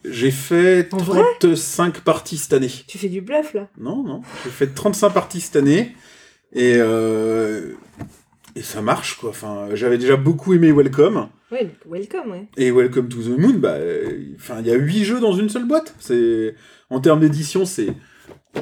j'ai 0.08 0.30
fait 0.30 0.88
En 0.94 0.98
vrai? 0.98 1.20
35 1.40 2.00
parties 2.00 2.38
cette 2.38 2.54
année. 2.54 2.70
Tu 2.86 2.96
fais 2.96 3.08
du 3.10 3.20
bluff 3.20 3.52
là? 3.52 3.68
Non, 3.78 4.02
non. 4.02 4.22
J'ai 4.44 4.50
fait 4.50 4.68
35 4.68 5.10
parties 5.10 5.40
cette 5.40 5.56
année. 5.56 5.94
Et, 6.54 6.76
euh, 6.76 7.72
et 8.56 8.62
ça 8.62 8.80
marche, 8.80 9.18
quoi. 9.18 9.30
Enfin, 9.30 9.68
j'avais 9.74 9.98
déjà 9.98 10.16
beaucoup 10.16 10.54
aimé 10.54 10.72
Welcome. 10.72 11.28
Ouais, 11.52 11.68
welcome, 11.86 12.30
ouais. 12.30 12.46
Et 12.56 12.70
Welcome 12.70 13.08
to 13.10 13.18
the 13.22 13.38
Moon, 13.38 13.54
bah, 13.58 13.74
euh, 13.74 14.20
il 14.60 14.66
y 14.66 14.70
a 14.70 14.74
8 14.74 15.04
jeux 15.04 15.20
dans 15.20 15.34
une 15.34 15.50
seule 15.50 15.66
boîte. 15.66 15.94
C'est, 15.98 16.54
en 16.88 16.98
termes 16.98 17.20
d'édition, 17.20 17.66
c'est, 17.66 17.88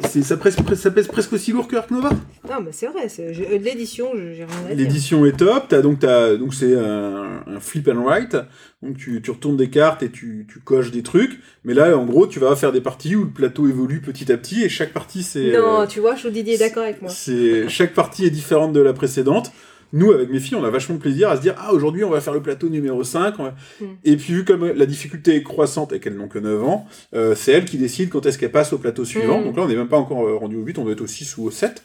c'est, 0.08 0.22
ça, 0.22 0.36
pèse, 0.36 0.56
ça 0.74 0.90
pèse 0.90 1.06
presque 1.06 1.32
aussi 1.32 1.52
lourd 1.52 1.68
que 1.68 1.76
Ark 1.76 1.88
Nova. 1.92 2.10
Non, 2.48 2.56
mais 2.64 2.72
c'est 2.72 2.88
vrai, 2.88 3.06
euh, 3.20 3.58
de 3.58 3.64
l'édition, 3.64 4.10
je- 4.16 4.32
j'ai 4.32 4.44
rien 4.44 4.54
à 4.64 4.74
dire. 4.74 4.76
L'édition 4.76 5.24
est 5.24 5.36
top. 5.36 5.66
T'as 5.68 5.82
donc, 5.82 6.00
t'as, 6.00 6.34
donc 6.34 6.52
c'est 6.52 6.74
un, 6.76 7.44
un 7.46 7.60
flip 7.60 7.86
and 7.86 8.02
write. 8.04 8.36
Donc 8.82 8.96
tu, 8.96 9.22
tu 9.22 9.30
retournes 9.30 9.56
des 9.56 9.70
cartes 9.70 10.02
et 10.02 10.10
tu, 10.10 10.48
tu 10.52 10.58
coches 10.58 10.90
des 10.90 11.04
trucs. 11.04 11.38
Mais 11.64 11.74
là, 11.74 11.96
en 11.96 12.06
gros, 12.06 12.26
tu 12.26 12.40
vas 12.40 12.56
faire 12.56 12.72
des 12.72 12.80
parties 12.80 13.14
où 13.14 13.22
le 13.22 13.30
plateau 13.30 13.68
évolue 13.68 14.00
petit 14.00 14.32
à 14.32 14.36
petit 14.36 14.64
et 14.64 14.68
chaque 14.68 14.92
partie, 14.92 15.22
c'est. 15.22 15.52
Non, 15.52 15.82
euh, 15.82 15.86
tu 15.86 16.00
vois, 16.00 16.16
je 16.16 16.26
Didier 16.26 16.54
est 16.54 16.58
d'accord 16.58 16.82
avec 16.82 17.00
moi. 17.02 17.10
C'est 17.10 17.68
chaque 17.68 17.94
partie 17.94 18.24
est 18.26 18.30
différente 18.30 18.72
de 18.72 18.80
la 18.80 18.92
précédente. 18.94 19.52
Nous, 19.92 20.12
avec 20.12 20.30
mes 20.30 20.38
filles, 20.40 20.56
on 20.56 20.64
a 20.64 20.70
vachement 20.70 20.94
de 20.96 21.00
plaisir 21.00 21.28
à 21.30 21.36
se 21.36 21.40
dire 21.42 21.54
ah 21.58 21.72
aujourd'hui 21.72 22.04
on 22.04 22.10
va 22.10 22.20
faire 22.20 22.32
le 22.34 22.42
plateau 22.42 22.68
numéro 22.68 23.02
5. 23.04 23.34
on 23.38 23.44
va- 23.44 23.54
Mm. 23.80 23.84
Et 24.04 24.16
puis 24.16 24.32
vu 24.34 24.44
comme 24.44 24.66
la 24.66 24.86
difficulté 24.86 25.34
est 25.36 25.42
croissante 25.42 25.92
et 25.92 26.00
qu'elles 26.00 26.16
n'ont 26.16 26.28
que 26.28 26.38
9 26.38 26.62
ans, 26.64 26.86
euh, 27.14 27.34
c'est 27.34 27.52
elles 27.52 27.64
qui 27.64 27.76
décident 27.78 28.10
quand 28.12 28.24
est-ce 28.26 28.38
qu'elles 28.38 28.52
passent 28.52 28.72
au 28.72 28.78
plateau 28.78 29.04
suivant. 29.04 29.40
Mm. 29.40 29.44
Donc 29.44 29.56
là 29.56 29.62
on 29.64 29.68
n'est 29.68 29.76
même 29.76 29.88
pas 29.88 29.96
encore 29.98 30.26
euh, 30.26 30.36
rendu 30.36 30.56
au 30.56 30.62
8, 30.62 30.78
on 30.78 30.84
doit 30.84 30.92
être 30.92 31.00
au 31.00 31.06
6 31.06 31.36
ou 31.38 31.44
au 31.46 31.50
7. 31.50 31.82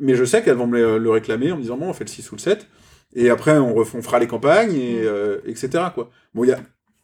Mais 0.00 0.14
je 0.14 0.24
sais 0.24 0.42
qu'elles 0.42 0.56
vont 0.56 0.66
me 0.66 0.78
le, 0.78 0.98
le 0.98 1.10
réclamer 1.10 1.50
en 1.52 1.56
me 1.56 1.62
disant 1.62 1.76
bon 1.78 1.88
on 1.88 1.92
fait 1.94 2.04
le 2.04 2.10
6 2.10 2.30
ou 2.32 2.34
le 2.36 2.40
7. 2.40 2.66
Et 3.14 3.30
après 3.30 3.56
on, 3.58 3.74
ref- 3.74 3.94
on 3.96 4.02
fera 4.02 4.18
les 4.18 4.26
campagnes, 4.26 4.74
et, 4.74 4.96
Mm. 5.00 5.04
euh, 5.06 5.38
etc. 5.46 5.68
Quoi. 5.94 6.10
Bon 6.34 6.44
il 6.44 6.48
y 6.50 6.52
a 6.52 6.58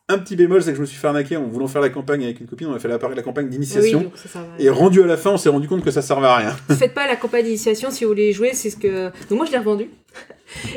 un 0.08 0.18
petit 0.18 0.36
bémol, 0.36 0.62
c'est 0.62 0.72
que 0.72 0.76
je 0.76 0.80
me 0.82 0.86
suis 0.86 0.98
fait 0.98 1.06
arnaquer 1.06 1.38
en 1.38 1.46
voulant 1.48 1.68
faire 1.68 1.80
la 1.80 1.88
campagne 1.88 2.24
avec 2.24 2.38
une 2.40 2.46
copine, 2.46 2.66
on 2.66 2.74
a 2.74 2.78
fait 2.78 2.88
la, 2.88 2.98
la 2.98 3.22
campagne 3.22 3.48
d'initiation. 3.48 4.12
et 4.58 4.68
rendu 4.68 5.02
à 5.02 5.06
la 5.06 5.16
fin, 5.16 5.30
on 5.30 5.38
s'est 5.38 5.48
rendu 5.48 5.68
compte 5.68 5.82
que 5.82 5.90
ça 5.92 6.02
servait 6.02 6.26
à 6.26 6.36
rien. 6.36 6.56
Faites 6.76 6.92
pas 6.92 7.06
la 7.06 7.16
campagne 7.16 7.44
d'initiation 7.44 7.90
si 7.90 8.04
vous 8.04 8.10
voulez 8.10 8.32
jouer, 8.32 8.50
c'est 8.52 8.68
ce 8.68 8.76
que. 8.76 9.04
Donc 9.30 9.38
moi 9.38 9.46
je 9.46 9.52
l'ai 9.52 9.58
revendu. 9.58 9.88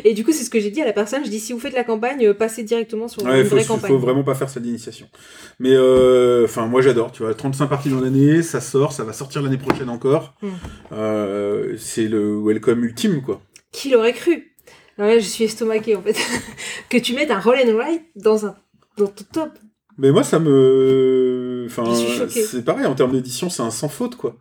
Et 0.04 0.14
du 0.14 0.24
coup, 0.24 0.32
c'est 0.32 0.44
ce 0.44 0.50
que 0.50 0.60
j'ai 0.60 0.72
dit 0.72 0.82
à 0.82 0.86
la 0.86 0.94
personne. 0.94 1.24
Je 1.26 1.30
dis 1.30 1.40
si 1.40 1.54
vous 1.54 1.60
faites 1.60 1.74
la 1.74 1.84
campagne, 1.84 2.26
euh, 2.26 2.34
passez 2.34 2.64
directement 2.64 3.08
sur 3.08 3.24
Ouais, 3.24 3.42
une 3.42 3.46
faut, 3.46 3.56
vraie 3.56 3.64
faut 3.64 3.76
campagne. 3.76 3.96
vraiment 3.96 4.24
pas 4.24 4.36
faire 4.36 4.50
ça 4.50 4.60
d'initiation. 4.60 5.08
Mais 5.60 5.74
euh, 5.74 6.46
enfin, 6.46 6.68
moi 6.68 6.82
j'adore. 6.82 7.12
Tu 7.12 7.24
vois, 7.24 7.34
35 7.34 7.68
parties 7.68 7.90
dans 7.90 8.02
l'année, 8.02 8.42
ça 8.42 8.62
sort, 8.62 8.92
ça 8.92 9.04
va 9.04 9.14
sortir 9.14 9.42
l'année 9.42 9.58
prochaine 9.58 9.90
encore. 9.90 10.36
Mm. 10.42 10.48
Euh, 10.94 11.76
c'est 11.78 12.08
le 12.08 12.40
welcome 12.44 12.84
ultime, 12.84 13.22
quoi. 13.22 13.42
Qui 13.72 13.90
l'aurait 13.90 14.14
cru? 14.14 14.56
Non, 14.98 15.06
là, 15.06 15.20
je 15.20 15.26
suis 15.26 15.44
estomaquée 15.44 15.96
en 15.96 16.02
fait. 16.02 16.16
que 16.90 16.98
tu 16.98 17.14
mettes 17.14 17.32
un 17.32 17.40
roll 17.40 17.58
and 17.66 17.76
write 17.76 18.04
dans 18.16 18.46
un 18.46 18.56
dans 18.98 19.08
ton 19.08 19.26
top. 19.34 19.50
Mais 19.98 20.12
moi, 20.12 20.24
ça 20.24 20.40
me, 20.40 21.66
enfin, 21.68 21.86
c'est 22.30 22.66
pareil 22.66 22.86
en 22.86 22.96
termes 22.96 23.14
d'édition, 23.14 23.50
c'est 23.50 23.62
un 23.62 23.72
sans 23.72 23.88
faute, 23.88 24.16
quoi. 24.16 24.36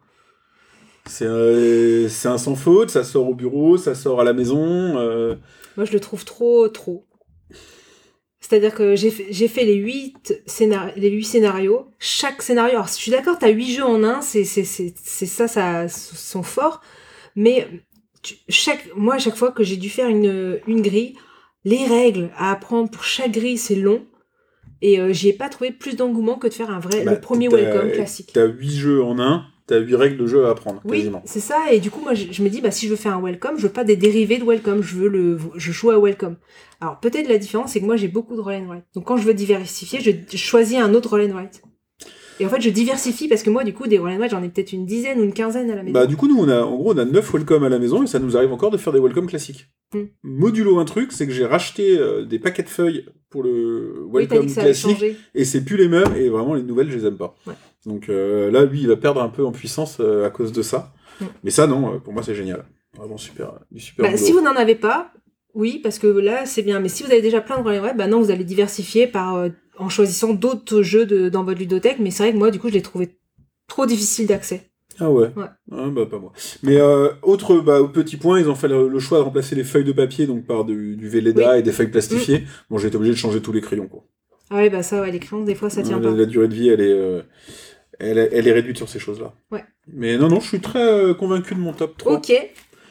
C'est 1.08 1.26
euh, 1.26 2.08
c'est 2.08 2.28
un 2.28 2.38
sans 2.38 2.54
faute, 2.54 2.90
ça 2.90 3.04
sort 3.04 3.28
au 3.28 3.34
bureau, 3.34 3.76
ça 3.76 3.94
sort 3.94 4.20
à 4.20 4.24
la 4.24 4.32
maison. 4.32 4.98
euh, 4.98 5.36
Moi, 5.76 5.84
je 5.84 5.92
le 5.92 6.00
trouve 6.00 6.24
trop, 6.24 6.68
trop. 6.68 7.06
C'est-à-dire 8.40 8.74
que 8.74 8.94
j'ai 8.94 9.10
fait, 9.10 9.64
les 9.64 9.74
huit 9.74 10.34
huit 10.96 11.24
scénarios. 11.24 11.86
Chaque 11.98 12.42
scénario, 12.42 12.74
alors 12.74 12.88
je 12.88 12.92
suis 12.92 13.10
d'accord, 13.10 13.38
t'as 13.38 13.48
huit 13.50 13.72
jeux 13.74 13.84
en 13.84 14.04
un, 14.04 14.20
c'est, 14.20 14.44
ça, 14.44 15.48
ça, 15.48 15.88
son 15.88 16.42
fort. 16.42 16.80
Mais 17.36 17.66
tu- 18.22 18.36
chaque, 18.50 18.88
moi, 18.96 19.14
à 19.14 19.18
chaque 19.18 19.36
fois 19.36 19.50
que 19.50 19.64
j'ai 19.64 19.76
dû 19.76 19.88
faire 19.88 20.08
une, 20.08 20.60
une 20.66 20.82
grille, 20.82 21.14
les 21.64 21.86
règles 21.86 22.30
à 22.36 22.52
apprendre 22.52 22.90
pour 22.90 23.04
chaque 23.04 23.32
grille, 23.32 23.56
c'est 23.58 23.76
long. 23.76 24.04
Et 24.82 25.00
euh, 25.00 25.12
j'y 25.14 25.30
ai 25.30 25.32
pas 25.32 25.48
trouvé 25.48 25.70
plus 25.70 25.96
d'engouement 25.96 26.36
que 26.38 26.46
de 26.46 26.52
faire 26.52 26.68
un 26.70 26.78
vrai, 26.80 27.02
bah, 27.02 27.12
le 27.12 27.20
premier 27.20 27.48
welcome 27.48 27.92
classique. 27.92 28.30
T'as 28.34 28.44
8 28.46 28.70
jeux 28.76 29.02
en 29.02 29.18
un, 29.18 29.46
t'as 29.66 29.78
8 29.78 29.94
règles 29.96 30.16
de 30.18 30.26
jeu 30.26 30.46
à 30.46 30.50
apprendre, 30.50 30.80
Oui, 30.84 30.98
quasiment. 30.98 31.22
c'est 31.24 31.40
ça. 31.40 31.72
Et 31.72 31.80
du 31.80 31.90
coup, 31.90 32.00
moi, 32.02 32.14
je, 32.14 32.26
je 32.30 32.42
me 32.42 32.48
dis, 32.48 32.60
bah, 32.60 32.70
si 32.70 32.86
je 32.86 32.90
veux 32.90 32.96
faire 32.96 33.16
un 33.16 33.22
welcome, 33.22 33.54
je 33.56 33.62
veux 33.62 33.72
pas 33.72 33.84
des 33.84 33.96
dérivés 33.96 34.38
de 34.38 34.44
welcome. 34.44 34.82
Je 34.82 34.96
veux 34.96 35.08
le, 35.08 35.38
je 35.56 35.72
joue 35.72 35.90
à 35.90 35.98
welcome. 35.98 36.36
Alors, 36.80 37.00
peut-être 37.00 37.28
la 37.28 37.38
différence, 37.38 37.72
c'est 37.72 37.80
que 37.80 37.86
moi, 37.86 37.96
j'ai 37.96 38.08
beaucoup 38.08 38.36
de 38.36 38.40
roll 38.40 38.54
and 38.54 38.66
write. 38.68 38.84
Donc, 38.94 39.04
quand 39.04 39.16
je 39.16 39.26
veux 39.26 39.34
diversifier, 39.34 40.00
je, 40.00 40.10
je 40.30 40.36
choisis 40.36 40.76
un 40.78 40.92
autre 40.94 41.10
roll 41.10 41.22
and 41.22 41.34
write. 41.34 41.62
Et 42.40 42.46
en 42.46 42.48
fait, 42.48 42.60
je 42.60 42.68
diversifie 42.68 43.28
parce 43.28 43.44
que 43.44 43.50
moi, 43.50 43.62
du 43.62 43.72
coup, 43.72 43.86
des 43.86 43.98
roll 43.98 44.10
and 44.10 44.18
write, 44.18 44.32
j'en 44.32 44.42
ai 44.42 44.48
peut-être 44.48 44.72
une 44.72 44.86
dizaine 44.86 45.20
ou 45.20 45.22
une 45.22 45.32
quinzaine 45.32 45.70
à 45.70 45.76
la 45.76 45.82
maison. 45.82 45.94
Bah, 45.94 46.06
du 46.06 46.16
coup, 46.16 46.26
nous, 46.26 46.36
on 46.36 46.48
a, 46.48 46.62
en 46.62 46.76
gros, 46.76 46.92
on 46.92 46.98
a 46.98 47.04
9 47.04 47.32
welcome 47.32 47.62
à 47.64 47.68
la 47.68 47.78
maison 47.78 48.02
et 48.02 48.06
ça 48.06 48.18
nous 48.18 48.36
arrive 48.36 48.52
encore 48.52 48.70
de 48.72 48.76
faire 48.76 48.92
des 48.92 48.98
welcome 48.98 49.26
classiques. 49.26 49.68
Hmm. 49.94 50.06
Modulo 50.24 50.78
un 50.78 50.84
truc, 50.84 51.12
c'est 51.12 51.26
que 51.26 51.32
j'ai 51.32 51.46
racheté 51.46 51.96
euh, 51.96 52.24
des 52.24 52.40
paquets 52.40 52.64
de 52.64 52.68
feuilles 52.68 53.06
pour 53.30 53.44
le 53.44 54.04
oui, 54.08 54.22
welcome 54.26 54.38
avait 54.38 54.52
classique 54.52 55.04
et 55.34 55.44
c'est 55.44 55.64
plus 55.64 55.76
les 55.76 55.88
mêmes 55.88 56.12
et 56.16 56.28
vraiment 56.28 56.54
les 56.54 56.62
nouvelles, 56.64 56.90
je 56.90 56.96
les 56.98 57.06
aime 57.06 57.16
pas. 57.16 57.36
Ouais. 57.46 57.54
Donc 57.86 58.08
euh, 58.08 58.50
là, 58.50 58.64
lui, 58.64 58.82
il 58.82 58.88
va 58.88 58.96
perdre 58.96 59.22
un 59.22 59.28
peu 59.28 59.44
en 59.44 59.52
puissance 59.52 59.98
euh, 60.00 60.26
à 60.26 60.30
cause 60.30 60.52
de 60.52 60.62
ça. 60.62 60.92
Hmm. 61.20 61.26
Mais 61.42 61.50
ça, 61.50 61.66
non, 61.66 61.94
euh, 61.94 61.98
pour 61.98 62.12
moi, 62.12 62.22
c'est 62.22 62.34
génial. 62.34 62.64
Vraiment 62.96 63.16
super, 63.16 63.52
du 63.70 63.80
super 63.80 64.10
Bah, 64.10 64.16
si 64.16 64.32
vous 64.32 64.40
n'en 64.40 64.54
avez 64.54 64.74
pas, 64.74 65.12
oui, 65.54 65.80
parce 65.82 65.98
que 65.98 66.06
là, 66.06 66.46
c'est 66.46 66.62
bien. 66.62 66.80
Mais 66.80 66.88
si 66.88 67.02
vous 67.02 67.10
avez 67.10 67.22
déjà 67.22 67.40
plein 67.40 67.60
de 67.60 67.68
and 67.68 67.82
write, 67.82 67.96
bah 67.96 68.06
non, 68.06 68.20
vous 68.20 68.30
allez 68.30 68.44
diversifier 68.44 69.06
par, 69.06 69.36
euh, 69.36 69.48
en 69.78 69.88
choisissant 69.88 70.32
d'autres 70.32 70.82
jeux 70.82 71.06
de, 71.06 71.28
dans 71.28 71.44
votre 71.44 71.58
ludothèque. 71.58 71.98
Mais 72.00 72.10
c'est 72.10 72.24
vrai 72.24 72.32
que 72.32 72.38
moi, 72.38 72.50
du 72.50 72.58
coup, 72.58 72.68
je 72.68 72.74
l'ai 72.74 72.82
trouvé 72.82 73.18
trop 73.68 73.86
difficile 73.86 74.26
d'accès. 74.26 74.70
Ah 75.00 75.10
ouais. 75.10 75.30
Ouais. 75.36 75.46
Ah, 75.72 75.88
bah 75.90 76.06
pas 76.06 76.18
moi. 76.20 76.32
Mais 76.62 76.76
euh, 76.76 77.08
autre 77.22 77.60
bah, 77.60 77.80
petit 77.92 78.16
point, 78.16 78.38
ils 78.38 78.48
ont 78.48 78.54
fait 78.54 78.68
le, 78.68 78.88
le 78.88 78.98
choix 79.00 79.18
de 79.18 79.24
remplacer 79.24 79.56
les 79.56 79.64
feuilles 79.64 79.84
de 79.84 79.92
papier 79.92 80.26
donc 80.26 80.46
par 80.46 80.64
du, 80.64 80.94
du 80.96 81.08
Velleda 81.08 81.52
Oui. 81.52 81.58
et 81.58 81.62
des 81.62 81.72
feuilles 81.72 81.90
plastifiées. 81.90 82.40
Mm. 82.40 82.44
Bon, 82.70 82.78
j'ai 82.78 82.88
été 82.88 82.96
obligé 82.96 83.12
de 83.12 83.18
changer 83.18 83.42
tous 83.42 83.52
les 83.52 83.60
crayons. 83.60 83.88
Quoi. 83.88 84.04
Ah 84.50 84.56
ouais, 84.56 84.70
bah 84.70 84.82
ça, 84.82 85.00
ouais, 85.00 85.10
les 85.10 85.18
crayons, 85.18 85.44
des 85.44 85.54
fois, 85.56 85.70
ça 85.70 85.82
tient 85.82 85.98
la, 85.98 86.10
pas. 86.10 86.16
la 86.16 86.26
durée 86.26 86.46
de 86.46 86.54
vie, 86.54 86.68
elle 86.68 86.80
est, 86.80 86.92
euh, 86.92 87.22
elle, 88.00 88.18
est- 88.18 88.30
elle 88.32 88.48
est 88.48 88.52
réduite 88.52 88.76
sur 88.76 88.88
ces 88.88 88.98
choses-là. 88.98 89.32
Ouais. 89.50 89.64
Mais 89.92 90.16
non, 90.16 90.28
non, 90.28 90.40
je 90.40 90.48
suis 90.48 90.60
très 90.60 90.82
euh, 90.82 91.14
convaincu 91.14 91.54
de 91.54 91.60
mon 91.60 91.72
top 91.72 91.96
3. 91.96 92.14
Ok. 92.14 92.32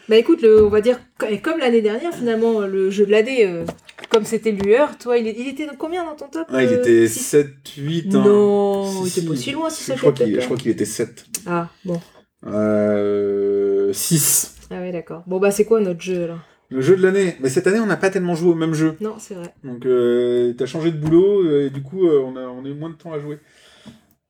Bah 0.09 0.17
écoute, 0.17 0.41
le, 0.41 0.65
on 0.65 0.69
va 0.69 0.81
dire, 0.81 0.99
comme 1.41 1.59
l'année 1.59 1.81
dernière, 1.81 2.13
finalement, 2.13 2.59
le 2.61 2.89
jeu 2.89 3.05
de 3.05 3.11
l'AD, 3.11 3.29
euh, 3.39 3.65
comme 4.09 4.25
c'était 4.25 4.51
Lueur, 4.51 4.97
toi, 4.97 5.17
il, 5.17 5.25
il 5.27 5.47
était 5.47 5.65
combien 5.79 6.03
dans 6.03 6.15
ton 6.15 6.27
top 6.27 6.47
Ah, 6.51 6.61
il 6.61 6.69
euh, 6.73 6.79
était 6.79 7.07
six? 7.07 7.19
7, 7.19 7.47
8. 7.77 8.13
hein. 8.15 8.23
Non, 8.25 8.83
Si, 8.85 8.99
il 9.01 9.07
était 9.07 9.21
si. 9.21 9.27
pas 9.27 9.35
si 9.37 9.51
loin, 9.51 9.69
si 9.69 9.83
ça 9.83 9.95
je 9.95 9.99
crois 10.01 10.11
qu'il 10.11 10.39
je 10.39 10.45
crois 10.45 10.57
qu'il 10.57 10.71
était 10.71 10.83
7. 10.85 11.25
Ah, 11.47 11.69
bon. 11.85 12.01
Euh, 12.45 13.93
6. 13.93 14.55
Ah 14.71 14.79
ouais, 14.81 14.91
d'accord. 14.91 15.23
Bon, 15.27 15.39
bah 15.39 15.51
c'est 15.51 15.65
quoi 15.65 15.79
notre 15.79 16.01
jeu, 16.01 16.27
là? 16.27 16.37
Le 16.69 16.81
jeu 16.81 16.95
de 16.97 17.03
l'année. 17.03 17.35
Mais 17.39 17.49
cette 17.49 17.67
année, 17.67 17.79
on 17.79 17.85
n'a 17.85 17.97
pas 17.97 18.09
tellement 18.09 18.35
joué 18.35 18.49
au 18.51 18.55
même 18.55 18.73
jeu. 18.73 18.95
Non, 19.01 19.15
c'est 19.19 19.35
vrai. 19.35 19.53
Donc, 19.63 19.85
euh, 19.85 20.53
t'as 20.57 20.65
changé 20.65 20.91
de 20.91 20.97
boulot, 20.97 21.61
et 21.61 21.69
du 21.69 21.81
coup, 21.83 22.07
euh, 22.07 22.19
on, 22.25 22.35
a, 22.35 22.41
on 22.41 22.65
a 22.65 22.67
eu 22.67 22.73
moins 22.73 22.89
de 22.89 22.95
temps 22.95 23.13
à 23.13 23.19
jouer. 23.19 23.37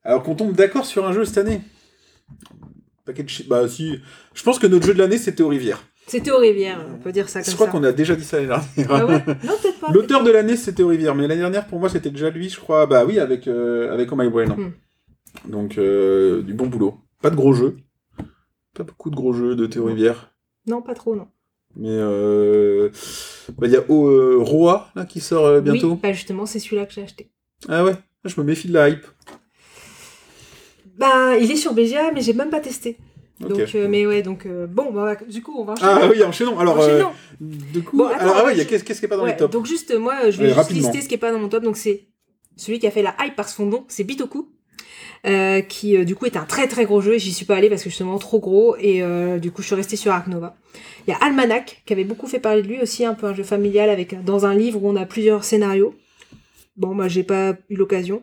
Alors 0.04 0.24
qu'on 0.24 0.36
tombe 0.36 0.54
d'accord 0.54 0.86
sur 0.86 1.06
un 1.06 1.14
jeu 1.14 1.26
cette 1.26 1.38
année. 1.38 1.62
Paquet 3.06 3.24
de 3.24 3.30
chi- 3.30 3.44
Bah, 3.48 3.68
si. 3.68 4.00
Je 4.34 4.44
pense 4.44 4.60
que 4.60 4.68
notre 4.68 4.86
jeu 4.86 4.94
de 4.94 5.00
l'année, 5.00 5.18
c'était 5.18 5.44
aux 5.44 5.48
rivières. 5.50 5.84
C'était 6.08 6.32
aux 6.32 6.38
rivières, 6.40 6.86
on 6.94 6.98
peut 6.98 7.14
dire 7.14 7.30
ça 7.30 7.42
comme 7.42 7.50
Je 7.50 7.56
crois 7.56 7.68
ça. 7.68 7.72
qu'on 7.72 7.84
a 7.86 7.94
déjà 7.94 8.16
dit 8.16 8.26
ça 8.26 8.38
l'année 8.42 8.48
dernière. 8.50 8.92
Ah 8.92 9.06
ouais? 9.06 9.24
Non, 9.44 9.54
peut-être 9.62 9.80
pas. 9.80 9.92
L'auteur 9.92 10.24
de 10.24 10.32
l'année, 10.32 10.58
c'était 10.58 10.84
aux 10.84 10.90
rivières. 10.90 11.16
Mais 11.16 11.28
l'année 11.28 11.40
dernière, 11.42 11.66
pour 11.66 11.80
moi, 11.80 11.88
c'était 11.88 12.10
déjà 12.10 12.30
lui, 12.30 12.50
je 12.50 12.60
crois. 12.60 12.86
Bah 12.86 13.06
oui, 13.06 13.20
avec, 13.20 13.48
euh, 13.48 13.94
avec 13.94 14.12
Oh 14.12 14.16
My 14.18 14.30
Brain. 14.30 14.48
Hmm. 14.50 14.72
Donc, 15.50 15.78
euh, 15.78 16.42
du 16.42 16.54
bon 16.54 16.68
boulot. 16.68 17.00
Pas 17.22 17.30
de 17.30 17.36
gros 17.38 17.54
jeux. 17.54 17.78
Pas 18.74 18.84
beaucoup 18.84 19.10
de 19.10 19.16
gros 19.16 19.32
jeux 19.34 19.56
de 19.56 19.66
Théo 19.66 19.86
Rivière. 19.86 20.34
Non, 20.68 20.82
pas 20.82 20.94
trop, 20.94 21.16
non. 21.16 21.28
Mais 21.76 21.90
euh, 21.90 22.90
bah, 23.58 23.68
il 23.68 23.72
y 23.74 23.78
a 23.78 23.84
oh, 23.88 24.08
euh, 24.08 24.38
Roa 24.40 24.92
là, 24.96 25.06
qui 25.06 25.22
sort 25.22 25.46
euh, 25.46 25.62
bientôt. 25.62 25.94
Oui, 25.94 26.00
bah 26.04 26.12
justement, 26.14 26.46
c'est 26.46 26.60
celui-là 26.60 26.86
que 26.86 26.94
j'ai 26.94 27.02
acheté. 27.04 27.32
Ah 27.70 27.84
ouais, 27.84 27.96
je 28.26 28.40
me 28.40 28.46
méfie 28.46 28.68
de 28.68 28.74
la 28.74 28.90
hype. 28.90 29.06
Bah, 30.98 31.38
il 31.38 31.52
est 31.52 31.56
sur 31.56 31.74
BGA, 31.74 32.12
mais 32.14 32.22
j'ai 32.22 32.34
même 32.34 32.50
pas 32.50 32.60
testé. 32.60 32.98
Donc, 33.40 33.76
euh, 33.76 33.88
mais 33.90 34.06
ouais, 34.06 34.22
donc, 34.22 34.46
euh, 34.46 34.68
bon, 34.68 34.92
bah, 34.92 35.16
du 35.28 35.42
coup, 35.42 35.54
on 35.58 35.64
va 35.66 35.74
enchaîner. 35.74 35.92
Ah 35.92 36.08
oui, 36.10 36.24
enchaînons. 36.24 36.58
Alors, 36.60 36.80
euh, 36.80 36.86
Enchaînons. 37.02 37.12
du 37.42 37.82
coup, 37.84 37.98
Bon, 37.98 38.06
attends, 38.08 38.20
alors, 38.20 38.36
ah 38.40 38.46
ouais, 38.46 38.56
je- 38.56 38.64
qu'est-ce 38.64 38.84
qui 38.84 39.06
est 39.06 39.08
pas 39.08 39.18
dans 39.18 39.24
Ouais, 39.24 39.32
les 39.32 39.38
tops 39.38 39.52
Donc 39.52 39.66
juste, 39.66 39.92
euh, 39.92 40.00
moi, 40.00 40.14
euh, 40.26 40.32
je 40.32 40.38
vais 40.38 40.46
Allez, 40.46 40.54
juste 40.56 40.70
lister 40.72 41.02
ce 41.02 41.10
qui 41.10 41.16
est 41.16 41.18
pas 41.18 41.32
dans 41.32 41.40
mon 41.40 41.50
top. 41.50 41.64
Donc 41.64 41.76
c'est 41.76 42.04
celui 42.56 42.80
qui 42.80 42.88
a 42.88 42.92
fait 42.92 43.02
la 43.02 43.16
hype 43.22 43.36
par 43.36 43.50
son 43.50 43.66
nom, 43.66 43.84
c'est 43.88 44.04
Bitoku, 44.04 44.48
euh, 45.26 45.62
qui 45.62 45.98
euh, 45.98 46.04
du 46.06 46.16
coup 46.16 46.26
est 46.28 46.38
un 46.38 46.46
très 46.46 46.68
très 46.68 46.86
gros 46.86 47.02
jeu. 47.02 47.18
J'y 47.18 47.34
suis 47.34 47.46
pas 47.46 47.56
allée 47.56 47.70
parce 47.70 47.84
que 47.84 47.90
justement 47.90 48.18
trop 48.20 48.40
gros 48.40 48.76
et 48.80 49.02
euh, 49.02 49.40
du 49.40 49.52
coup 49.52 49.62
je 49.64 49.68
suis 49.68 49.76
restée 49.76 49.96
sur 49.96 50.12
Ark 50.12 50.28
Nova. 50.28 50.56
Il 51.08 51.12
y 51.12 51.14
a 51.14 51.18
Almanac 51.18 51.82
qui 51.86 51.94
avait 51.94 52.04
beaucoup 52.04 52.28
fait 52.28 52.40
parler 52.40 52.62
de 52.62 52.68
lui 52.68 52.80
aussi, 52.82 53.04
un 53.04 53.16
peu 53.16 53.26
un 53.26 53.34
jeu 53.34 53.44
familial 53.44 53.90
avec 53.90 54.24
dans 54.24 54.46
un 54.46 54.54
livre 54.54 54.82
où 54.84 54.90
on 54.90 54.96
a 54.96 55.06
plusieurs 55.06 55.44
scénarios. 55.44 55.96
Bon, 56.76 56.94
moi 56.94 57.08
j'ai 57.08 57.24
pas 57.24 57.56
eu 57.70 57.76
l'occasion. 57.76 58.22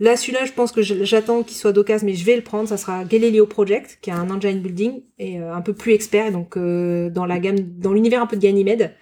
Là, 0.00 0.16
celui-là, 0.16 0.46
je 0.46 0.52
pense 0.52 0.72
que 0.72 0.80
j'attends 0.80 1.42
qu'il 1.42 1.58
soit 1.58 1.72
d'occasion, 1.72 2.06
mais 2.06 2.14
je 2.14 2.24
vais 2.24 2.34
le 2.34 2.40
prendre. 2.40 2.66
Ça 2.66 2.78
sera 2.78 3.04
Galileo 3.04 3.44
Project, 3.44 3.98
qui 4.00 4.08
est 4.08 4.14
un 4.14 4.30
engine 4.30 4.60
building 4.60 5.02
et 5.18 5.38
euh, 5.38 5.54
un 5.54 5.60
peu 5.60 5.74
plus 5.74 5.92
expert, 5.92 6.32
donc 6.32 6.56
euh, 6.56 7.10
dans 7.10 7.26
la 7.26 7.38
gamme, 7.38 7.58
dans 7.58 7.92
l'univers 7.92 8.22
un 8.22 8.26
peu 8.26 8.36
de 8.36 8.40
Ganymède 8.40 8.94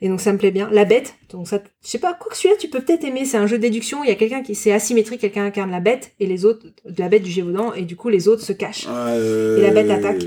Et 0.00 0.08
donc 0.08 0.20
ça 0.20 0.32
me 0.32 0.38
plaît 0.38 0.52
bien. 0.52 0.68
La 0.70 0.84
bête, 0.84 1.14
donc 1.30 1.48
ça, 1.48 1.60
je 1.82 1.88
sais 1.88 1.98
pas, 1.98 2.14
quoi 2.14 2.30
que 2.30 2.36
celui-là 2.36 2.54
tu 2.60 2.68
peux 2.68 2.80
peut-être 2.80 3.02
aimer, 3.02 3.24
c'est 3.24 3.38
un 3.38 3.48
jeu 3.48 3.56
de 3.56 3.62
déduction, 3.62 4.04
il 4.04 4.08
y 4.08 4.12
a 4.12 4.14
quelqu'un 4.14 4.42
qui, 4.42 4.54
c'est 4.54 4.70
asymétrique, 4.70 5.20
quelqu'un 5.20 5.46
incarne 5.46 5.72
la 5.72 5.80
bête, 5.80 6.12
et 6.20 6.26
les 6.26 6.44
autres, 6.44 6.66
la 6.96 7.08
bête 7.08 7.24
du 7.24 7.30
Gévaudan, 7.32 7.72
et 7.74 7.82
du 7.82 7.96
coup 7.96 8.08
les 8.08 8.28
autres 8.28 8.42
se 8.42 8.52
cachent. 8.52 8.86
Euh, 8.88 9.58
Et 9.58 9.62
la 9.62 9.70
bête 9.72 9.90
attaque. 9.90 10.22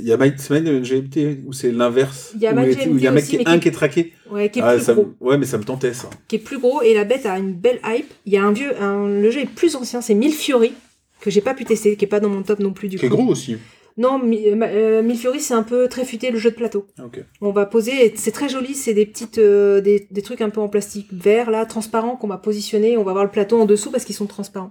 Il 0.00 0.06
y 0.08 0.12
a 0.12 0.16
Mind, 0.16 0.34
c'est 0.38 0.60
Mind 0.60 0.82
GMT 0.82 1.40
où 1.46 1.52
c'est 1.52 1.70
l'inverse. 1.72 2.32
Il 2.34 2.42
y 2.42 2.46
a 2.46 2.52
où 2.54 2.58
il 2.96 3.02
y 3.02 3.06
a 3.06 3.10
un 3.10 3.14
GMT 3.14 3.14
mec 3.14 3.24
aussi, 3.24 3.36
qui 3.36 3.42
est 3.42 3.48
un 3.48 3.58
qui- 3.58 3.68
est 3.68 3.72
traqué. 3.72 4.12
Ouais, 4.30 4.50
qui 4.50 4.58
est 4.58 4.62
Ah, 4.62 4.74
plus 4.74 4.84
ça 4.84 4.94
me- 4.94 5.02
gros. 5.02 5.14
Ouais, 5.20 5.38
mais 5.38 5.46
ça 5.46 5.58
me 5.58 5.64
tentait 5.64 5.92
ça. 5.94 6.10
Qui 6.28 6.36
est 6.36 6.38
plus 6.40 6.58
gros, 6.58 6.82
et 6.82 6.94
la 6.94 7.04
bête 7.04 7.26
a 7.26 7.38
une 7.38 7.52
belle 7.54 7.80
hype. 7.84 8.12
Il 8.26 8.32
y 8.32 8.36
a 8.36 8.44
un 8.44 8.52
vieux, 8.52 8.80
un, 8.80 9.06
le 9.08 9.30
jeu 9.30 9.40
est 9.40 9.46
plus 9.50 9.74
ancien, 9.76 10.00
c'est 10.00 10.14
Milfiori, 10.14 10.72
que 11.20 11.30
j'ai 11.30 11.40
pas 11.40 11.54
pu 11.54 11.64
tester, 11.64 11.96
qui 11.96 12.04
est 12.04 12.08
pas 12.08 12.20
dans 12.20 12.28
mon 12.28 12.42
top 12.42 12.58
non 12.60 12.72
plus 12.72 12.88
du 12.88 12.98
Qui 12.98 13.06
est 13.06 13.08
coup. 13.08 13.16
gros 13.16 13.26
aussi. 13.32 13.56
Non, 13.96 14.20
euh, 14.24 14.56
euh, 14.62 15.02
Milfiori 15.02 15.40
c'est 15.40 15.54
un 15.54 15.64
peu 15.64 15.88
très 15.88 16.04
futé 16.04 16.30
le 16.30 16.38
jeu 16.38 16.50
de 16.50 16.54
plateau. 16.54 16.86
Ah. 17.00 17.06
On 17.40 17.50
va 17.50 17.66
poser, 17.66 18.12
c'est 18.14 18.30
très 18.30 18.48
joli, 18.48 18.74
c'est 18.74 18.94
des 18.94 19.04
petites, 19.06 19.38
euh, 19.38 19.80
des, 19.80 20.06
des 20.08 20.22
trucs 20.22 20.40
un 20.40 20.50
peu 20.50 20.60
en 20.60 20.68
plastique 20.68 21.08
vert 21.12 21.50
là, 21.50 21.66
transparent 21.66 22.14
qu'on 22.14 22.28
va 22.28 22.38
positionner. 22.38 22.96
On 22.96 23.02
va 23.02 23.10
voir 23.12 23.24
le 23.24 23.30
plateau 23.32 23.60
en 23.60 23.64
dessous 23.66 23.90
parce 23.90 24.04
qu'ils 24.04 24.14
sont 24.14 24.26
transparents. 24.26 24.70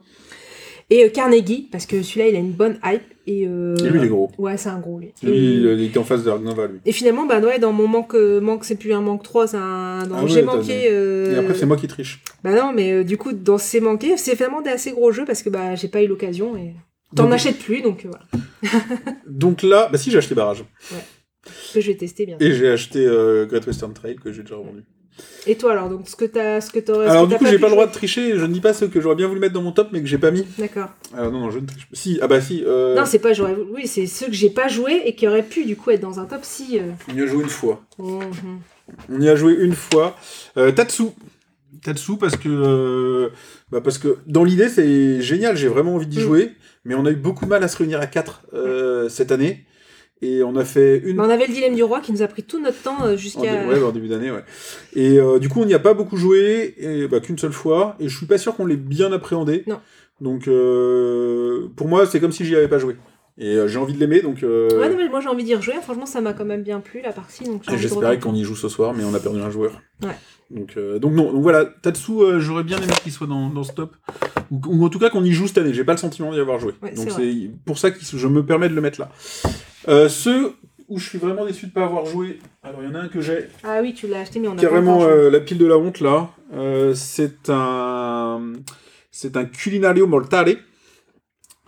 Et 0.89 1.03
euh, 1.03 1.09
Carnegie 1.09 1.67
parce 1.71 1.85
que 1.85 2.01
celui-là 2.01 2.29
il 2.29 2.35
a 2.35 2.39
une 2.39 2.51
bonne 2.53 2.79
hype 2.83 3.01
et. 3.25 3.45
euh, 3.45 3.75
Et 3.77 3.89
lui, 3.89 3.99
il 3.99 4.05
est 4.05 4.09
gros. 4.09 4.31
Ouais, 4.37 4.55
c'est 4.55 4.69
un 4.69 4.79
gros 4.79 4.99
lui. 4.99 5.11
Lui, 5.21 5.31
Et- 5.31 5.53
il 5.73 5.81
était 5.83 5.97
en 5.97 6.05
face 6.05 6.23
de 6.23 6.29
Argnova, 6.29 6.67
lui. 6.67 6.79
Et 6.85 6.93
finalement, 6.93 7.25
bah 7.25 7.39
ouais, 7.41 7.59
dans 7.59 7.73
mon 7.73 7.87
manque, 7.89 8.15
euh, 8.15 8.39
manque 8.39 8.63
c'est 8.63 8.75
plus 8.77 8.93
un 8.93 9.01
manque 9.01 9.21
3, 9.23 9.47
c'est 9.47 9.57
un. 9.57 10.03
Ah 10.09 10.25
j'ai 10.27 10.43
manqué. 10.43 10.87
euh, 10.89 11.35
Et 11.35 11.37
après, 11.39 11.53
c'est 11.55 11.65
moi 11.65 11.75
qui 11.75 11.87
triche. 11.87 12.21
Bah 12.43 12.53
non, 12.55 12.71
mais 12.73 12.91
euh, 12.93 13.03
du 13.03 13.17
coup, 13.17 13.33
dans 13.33 13.57
ces 13.57 13.81
manqués, 13.81 14.15
c'est 14.15 14.35
vraiment 14.35 14.61
des 14.61 14.69
assez 14.69 14.91
gros 14.91 15.11
jeux 15.11 15.25
parce 15.25 15.43
que 15.43 15.49
bah 15.49 15.75
j'ai 15.75 15.89
pas 15.89 16.01
eu 16.01 16.07
l'occasion 16.07 16.55
et. 16.55 16.73
T'en 17.15 17.31
achètes 17.31 17.59
plus 17.59 17.81
donc 17.81 18.05
euh, 18.05 18.09
voilà. 18.09 18.75
Donc 19.27 19.63
là, 19.63 19.87
bah 19.91 19.97
si, 19.97 20.11
j'ai 20.11 20.17
acheté 20.17 20.35
Barrage. 20.35 20.63
Que 21.73 21.79
je 21.81 21.87
vais 21.91 21.95
tester 21.97 22.25
bien. 22.25 22.35
Et 22.41 22.53
j'ai 22.53 22.67
acheté 22.69 22.99
euh, 23.05 23.45
Great 23.45 23.65
Western 23.65 23.93
Trail 23.93 24.15
que 24.17 24.31
j'ai 24.33 24.41
déjà 24.41 24.55
revendu. 24.55 24.83
Et 25.45 25.55
toi 25.55 25.71
alors, 25.71 25.89
donc 25.89 26.07
ce 26.09 26.15
que 26.15 26.25
t'as, 26.25 26.59
ce 26.61 26.71
que 26.71 26.79
t'aurais. 26.79 27.07
Alors 27.07 27.25
que 27.25 27.29
du 27.33 27.37
coup, 27.37 27.45
j'ai 27.45 27.59
pas 27.59 27.67
le 27.67 27.73
droit 27.73 27.87
de 27.87 27.91
tricher. 27.91 28.37
Je 28.37 28.45
ne 28.45 28.51
dis 28.53 28.59
pas 28.61 28.73
ce 28.73 28.85
que 28.85 28.99
j'aurais 29.01 29.15
bien 29.15 29.27
voulu 29.27 29.39
mettre 29.39 29.53
dans 29.53 29.61
mon 29.61 29.71
top, 29.71 29.89
mais 29.91 30.01
que 30.01 30.07
j'ai 30.07 30.17
pas 30.17 30.31
mis. 30.31 30.45
D'accord. 30.57 30.89
Alors 31.15 31.31
non, 31.31 31.39
non, 31.41 31.51
je 31.51 31.59
ne 31.59 31.65
triche 31.65 31.85
pas. 31.89 31.95
Si, 31.95 32.19
ah 32.21 32.27
bah 32.27 32.41
si. 32.41 32.63
Euh, 32.65 32.95
Non, 32.95 33.05
c'est 33.05 33.19
pas 33.19 33.33
j'aurais. 33.33 33.55
Oui, 33.73 33.87
c'est 33.87 34.05
ceux 34.07 34.27
que 34.27 34.33
j'ai 34.33 34.49
pas 34.49 34.67
joué 34.67 35.01
et 35.05 35.15
qui 35.15 35.27
auraient 35.27 35.43
pu 35.43 35.65
du 35.65 35.75
coup 35.75 35.91
être 35.91 36.01
dans 36.01 36.19
un 36.19 36.25
top 36.25 36.41
si. 36.43 36.79
euh, 36.79 36.91
On 37.11 37.15
y 37.15 37.21
a 37.21 37.25
joué 37.25 37.43
une 37.43 37.49
fois. 37.49 37.81
mhm. 37.99 38.59
On 39.09 39.21
y 39.21 39.29
a 39.29 39.35
joué 39.35 39.53
une 39.59 39.73
fois. 39.75 40.15
Euh, 40.57 40.71
Tatsu. 40.71 41.03
Tatsu 41.83 42.17
parce 42.17 42.35
que 42.37 42.47
euh, 42.49 43.29
bah 43.71 43.81
parce 43.81 43.97
que 43.97 44.17
dans 44.25 44.43
l'idée 44.43 44.67
c'est 44.69 45.21
génial, 45.21 45.55
j'ai 45.55 45.67
vraiment 45.67 45.95
envie 45.95 46.07
d'y 46.07 46.17
Mm. 46.19 46.21
jouer, 46.21 46.51
mais 46.85 46.95
on 46.95 47.05
a 47.05 47.11
eu 47.11 47.15
beaucoup 47.15 47.45
de 47.45 47.49
mal 47.49 47.63
à 47.63 47.67
se 47.67 47.77
réunir 47.77 47.99
à 48.01 48.07
4 48.07 48.41
cette 49.09 49.31
année 49.31 49.65
et 50.21 50.43
on 50.43 50.55
a 50.55 50.65
fait 50.65 50.97
une 51.05 51.19
on 51.19 51.29
avait 51.29 51.45
le 51.47 51.53
dilemme 51.53 51.75
du 51.75 51.83
roi 51.83 51.99
qui 52.01 52.11
nous 52.11 52.21
a 52.23 52.27
pris 52.27 52.43
tout 52.43 52.59
notre 52.59 52.81
temps 52.81 53.03
euh, 53.03 53.17
jusqu'à. 53.17 53.67
ouais, 53.67 53.83
en 53.83 53.91
début 53.91 54.07
d'année, 54.07 54.31
ouais. 54.31 54.43
Et 54.95 55.19
euh, 55.19 55.37
du 55.37 55.47
coup, 55.47 55.61
on 55.61 55.65
n'y 55.65 55.75
a 55.75 55.79
pas 55.79 55.93
beaucoup 55.93 56.17
joué, 56.17 56.73
et 56.79 57.07
bah, 57.07 57.19
qu'une 57.19 57.37
seule 57.37 57.51
fois, 57.53 57.95
et 57.99 58.09
je 58.09 58.17
suis 58.17 58.25
pas 58.25 58.37
sûr 58.37 58.55
qu'on 58.55 58.65
l'ait 58.65 58.77
bien 58.77 59.11
appréhendé. 59.11 59.63
Non. 59.67 59.79
Donc, 60.19 60.47
euh, 60.47 61.67
pour 61.75 61.87
moi, 61.87 62.07
c'est 62.07 62.19
comme 62.19 62.31
si 62.31 62.45
j'y 62.45 62.55
avais 62.55 62.67
pas 62.67 62.79
joué. 62.79 62.95
Et 63.37 63.55
euh, 63.55 63.67
j'ai 63.67 63.77
envie 63.77 63.93
de 63.93 63.99
l'aimer, 63.99 64.21
donc 64.21 64.39
Ouais, 64.41 64.89
non, 64.89 64.97
mais 64.97 65.09
moi 65.09 65.19
j'ai 65.21 65.29
envie 65.29 65.43
d'y 65.43 65.53
rejouer. 65.53 65.75
Franchement, 65.83 66.07
ça 66.07 66.21
m'a 66.21 66.33
quand 66.33 66.45
même 66.45 66.63
bien 66.63 66.79
plu 66.79 67.01
la 67.03 67.11
partie. 67.13 67.43
Donc 67.43 67.61
j'espérais 67.69 68.17
qu'on 68.17 68.33
y 68.33 68.43
joue 68.43 68.55
ce 68.55 68.69
soir, 68.69 68.95
mais 68.95 69.03
on 69.03 69.13
a 69.13 69.19
perdu 69.19 69.39
un 69.39 69.51
joueur. 69.51 69.79
Ouais. 70.01 70.15
Donc, 70.49 70.75
donc 70.99 71.13
non, 71.13 71.31
donc 71.31 71.43
voilà, 71.43 71.65
Tatsu, 71.65 72.13
j'aurais 72.39 72.63
bien 72.63 72.77
aimé 72.77 72.93
qu'il 73.03 73.11
soit 73.11 73.27
dans, 73.27 73.49
dans 73.49 73.63
ce 73.63 73.73
top, 73.73 73.95
ou, 74.49 74.59
ou 74.65 74.85
en 74.85 74.89
tout 74.89 74.97
cas 74.97 75.11
qu'on 75.11 75.23
y 75.23 75.33
joue 75.33 75.45
cette 75.45 75.59
année. 75.59 75.73
J'ai 75.73 75.83
pas 75.83 75.91
le 75.91 75.99
sentiment 75.99 76.31
d'y 76.31 76.39
avoir 76.39 76.57
joué. 76.57 76.73
Ouais, 76.81 76.93
donc 76.95 77.11
c'est 77.11 77.51
pour 77.65 77.77
ça 77.77 77.91
que 77.91 77.99
je 78.01 78.27
me 78.27 78.43
permets 78.43 78.69
de 78.69 78.73
le 78.73 78.81
mettre 78.81 78.99
là. 79.01 79.11
Euh, 79.87 80.09
ceux 80.09 80.53
où 80.87 80.99
je 80.99 81.09
suis 81.09 81.17
vraiment 81.17 81.45
déçu 81.45 81.67
de 81.67 81.71
pas 81.71 81.83
avoir 81.83 82.05
joué, 82.05 82.39
alors 82.63 82.81
il 82.81 82.89
y 82.89 82.91
en 82.91 82.95
a 82.95 82.99
un 82.99 83.07
que 83.07 83.19
j'ai, 83.21 83.47
Ah 83.63 83.79
oui, 83.81 83.93
tu 83.93 84.07
l'as 84.07 84.21
acheté, 84.21 84.39
mais 84.39 84.47
on 84.47 84.57
a 84.57 84.61
carrément 84.61 84.99
pas 84.99 85.05
euh, 85.05 85.29
la 85.29 85.39
pile 85.39 85.57
de 85.57 85.65
la 85.65 85.77
honte 85.77 85.99
là. 85.99 86.29
Euh, 86.53 86.93
c'est 86.95 87.49
un 87.49 88.53
c'est 89.11 89.35
un 89.35 89.45
culinario 89.45 90.07
mortale. 90.07 90.57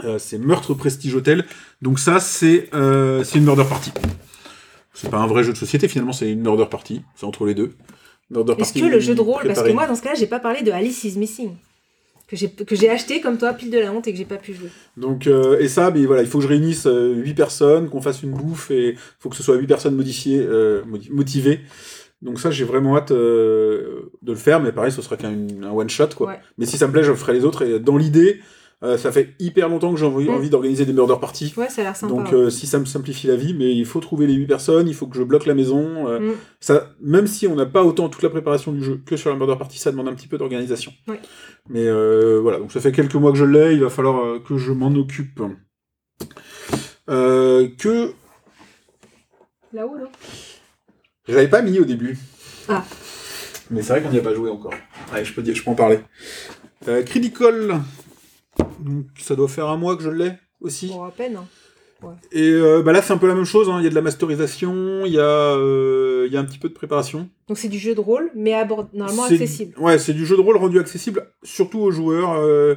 Euh, 0.05 0.17
c'est 0.17 0.37
meurtre 0.37 0.73
prestige 0.73 1.15
hôtel. 1.15 1.45
Donc 1.81 1.99
ça 1.99 2.19
c'est 2.19 2.69
euh, 2.73 3.23
c'est 3.23 3.39
une 3.39 3.45
murder 3.45 3.65
party. 3.67 3.91
C'est 4.93 5.09
pas 5.09 5.17
un 5.17 5.27
vrai 5.27 5.43
jeu 5.43 5.51
de 5.53 5.57
société 5.57 5.87
finalement, 5.87 6.13
c'est 6.13 6.31
une 6.31 6.41
murder 6.41 6.65
party. 6.69 7.01
C'est 7.15 7.25
entre 7.25 7.45
les 7.45 7.55
deux. 7.55 7.73
Murder 8.29 8.53
Est-ce 8.57 8.73
que 8.73 8.85
le 8.85 8.99
jeu 8.99 9.15
de 9.15 9.21
rôle, 9.21 9.43
parce 9.45 9.63
que 9.63 9.71
moi 9.71 9.87
dans 9.87 9.95
ce 9.95 10.01
cas-là, 10.01 10.15
j'ai 10.15 10.27
pas 10.27 10.39
parlé 10.39 10.61
de 10.61 10.71
Alice 10.71 11.03
is 11.03 11.17
Missing. 11.17 11.55
Que 12.29 12.35
j'ai, 12.35 12.49
que 12.51 12.75
j'ai 12.75 12.89
acheté 12.91 13.21
comme 13.21 13.39
toi, 13.39 13.53
pile 13.53 13.71
de 13.71 13.79
la 13.79 13.91
honte, 13.91 14.07
et 14.07 14.11
que 14.11 14.17
j'ai 14.17 14.25
pas 14.25 14.37
pu 14.37 14.53
jouer. 14.53 14.69
Donc 14.97 15.25
euh, 15.25 15.57
et 15.59 15.67
ça, 15.67 15.89
mais 15.89 16.05
voilà, 16.05 16.21
il 16.21 16.27
faut 16.27 16.37
que 16.37 16.43
je 16.43 16.49
réunisse 16.49 16.85
euh, 16.85 17.15
8 17.15 17.33
personnes, 17.33 17.89
qu'on 17.89 18.01
fasse 18.01 18.21
une 18.21 18.31
bouffe 18.31 18.69
et 18.69 18.89
il 18.89 18.97
faut 19.17 19.29
que 19.29 19.35
ce 19.35 19.41
soit 19.41 19.55
8 19.55 19.65
personnes 19.65 19.95
modifiées, 19.95 20.39
euh, 20.39 20.83
motivées. 21.09 21.61
Donc 22.21 22.39
ça, 22.39 22.51
j'ai 22.51 22.65
vraiment 22.65 22.97
hâte 22.97 23.11
euh, 23.11 24.11
de 24.21 24.33
le 24.33 24.37
faire, 24.37 24.59
mais 24.59 24.71
pareil, 24.71 24.91
ce 24.91 25.01
sera 25.01 25.17
qu'un 25.17 25.33
un 25.63 25.71
one 25.71 25.89
shot 25.89 26.09
quoi. 26.15 26.27
Ouais. 26.27 26.39
Mais 26.57 26.65
si 26.65 26.77
ça 26.77 26.85
me 26.87 26.91
plaît, 26.91 27.03
je 27.03 27.13
ferai 27.13 27.33
les 27.33 27.45
autres. 27.45 27.63
Et 27.63 27.79
dans 27.79 27.97
l'idée, 27.97 28.41
euh, 28.83 28.97
ça 28.97 29.11
fait 29.11 29.35
hyper 29.39 29.67
longtemps 29.69 29.91
que 29.91 29.99
j'ai 29.99 30.05
envie, 30.05 30.27
Mm. 30.29 30.33
envie 30.33 30.49
d'organiser 30.49 30.85
des 30.85 30.93
murder 30.93 31.15
parties. 31.19 31.53
Ouais, 31.57 31.67
ça 31.69 31.81
a 31.81 31.83
l'air 31.85 31.95
sympa. 31.95 32.13
Donc 32.13 32.27
ouais. 32.31 32.33
euh, 32.37 32.49
si 32.49 32.65
ça 32.67 32.79
me 32.79 32.85
simplifie 32.85 33.27
la 33.27 33.35
vie, 33.35 33.53
mais 33.53 33.73
il 33.75 33.85
faut 33.85 33.99
trouver 33.99 34.25
les 34.27 34.33
8 34.35 34.47
personnes, 34.47 34.87
il 34.87 34.93
faut 34.95 35.07
que 35.07 35.17
je 35.17 35.23
bloque 35.23 35.45
la 35.45 35.53
maison. 35.53 36.07
euh, 36.07 36.19
Mm. 36.19 36.33
ça, 36.61 36.91
même 37.01 37.27
si 37.27 37.45
on 37.47 37.55
n'a 37.55 37.65
pas 37.65 37.83
autant 37.83 38.07
toute 38.09 38.23
la 38.23 38.29
préparation 38.29 38.71
du 38.71 38.83
jeu 38.83 39.01
que 39.05 39.17
sur 39.17 39.29
la 39.29 39.35
murder 39.35 39.55
party, 39.57 39.77
ça 39.79 39.91
demande 39.91 40.07
un 40.07 40.13
petit 40.15 40.27
peu 40.27 40.37
d'organisation. 40.37 40.93
Mais 41.69 41.91
voilà, 42.39 42.57
donc 42.59 42.71
ça 42.71 42.79
fait 42.79 42.91
quelques 42.91 43.15
mois 43.15 43.31
que 43.31 43.37
je 43.37 43.45
l'ai, 43.45 43.73
il 43.73 43.81
va 43.81 43.89
falloir 43.89 44.41
que 44.43 44.57
je 44.57 44.71
m'en 44.71 44.93
occupe. 44.95 45.41
Que 47.07 48.11
Là-haut, 49.73 49.95
là. 49.95 50.05
j'avais 51.27 51.47
pas 51.47 51.61
mis 51.61 51.79
au 51.79 51.85
début. 51.85 52.17
Ah. 52.67 52.83
Mais 53.69 53.81
c'est 53.83 53.93
vrai 53.93 54.01
qu'on 54.01 54.09
n'y 54.09 54.17
a 54.17 54.21
pas 54.21 54.33
joué 54.33 54.49
encore. 54.49 54.73
Allez, 55.13 55.25
je 55.25 55.33
peux 55.33 55.43
dire, 55.43 55.53
je 55.53 55.63
peux 55.63 55.69
en 55.69 55.75
parler. 55.75 55.99
Critical. 57.05 57.81
Donc, 58.83 59.05
ça 59.17 59.35
doit 59.35 59.47
faire 59.47 59.67
un 59.67 59.77
mois 59.77 59.95
que 59.97 60.03
je 60.03 60.09
l'ai 60.09 60.31
aussi. 60.61 60.87
Bon, 60.87 61.03
à 61.03 61.11
peine. 61.11 61.35
hein. 61.37 61.45
Et 62.31 62.49
euh, 62.51 62.81
bah 62.81 62.93
là, 62.93 63.01
c'est 63.01 63.11
un 63.11 63.17
peu 63.17 63.27
la 63.27 63.35
même 63.35 63.43
chose. 63.45 63.69
hein. 63.69 63.75
Il 63.79 63.83
y 63.83 63.87
a 63.87 63.89
de 63.89 63.95
la 63.95 64.01
masterisation, 64.01 65.05
il 65.05 65.11
y, 65.13 65.19
a, 65.19 65.23
euh, 65.57 66.29
y 66.31 66.37
a 66.37 66.39
un 66.39 66.45
petit 66.45 66.57
peu 66.57 66.69
de 66.69 66.73
préparation. 66.73 67.27
Donc 67.49 67.57
c'est 67.57 67.67
du 67.67 67.77
jeu 67.77 67.93
de 67.93 67.99
rôle, 67.99 68.31
mais 68.35 68.53
abord... 68.53 68.87
normalement 68.93 69.23
accessible. 69.23 69.73
Ouais, 69.77 69.97
c'est 69.99 70.13
du 70.13 70.25
jeu 70.25 70.37
de 70.37 70.41
rôle 70.41 70.55
rendu 70.55 70.79
accessible, 70.79 71.27
surtout 71.43 71.79
aux 71.79 71.91
joueurs. 71.91 72.33
euh, 72.39 72.75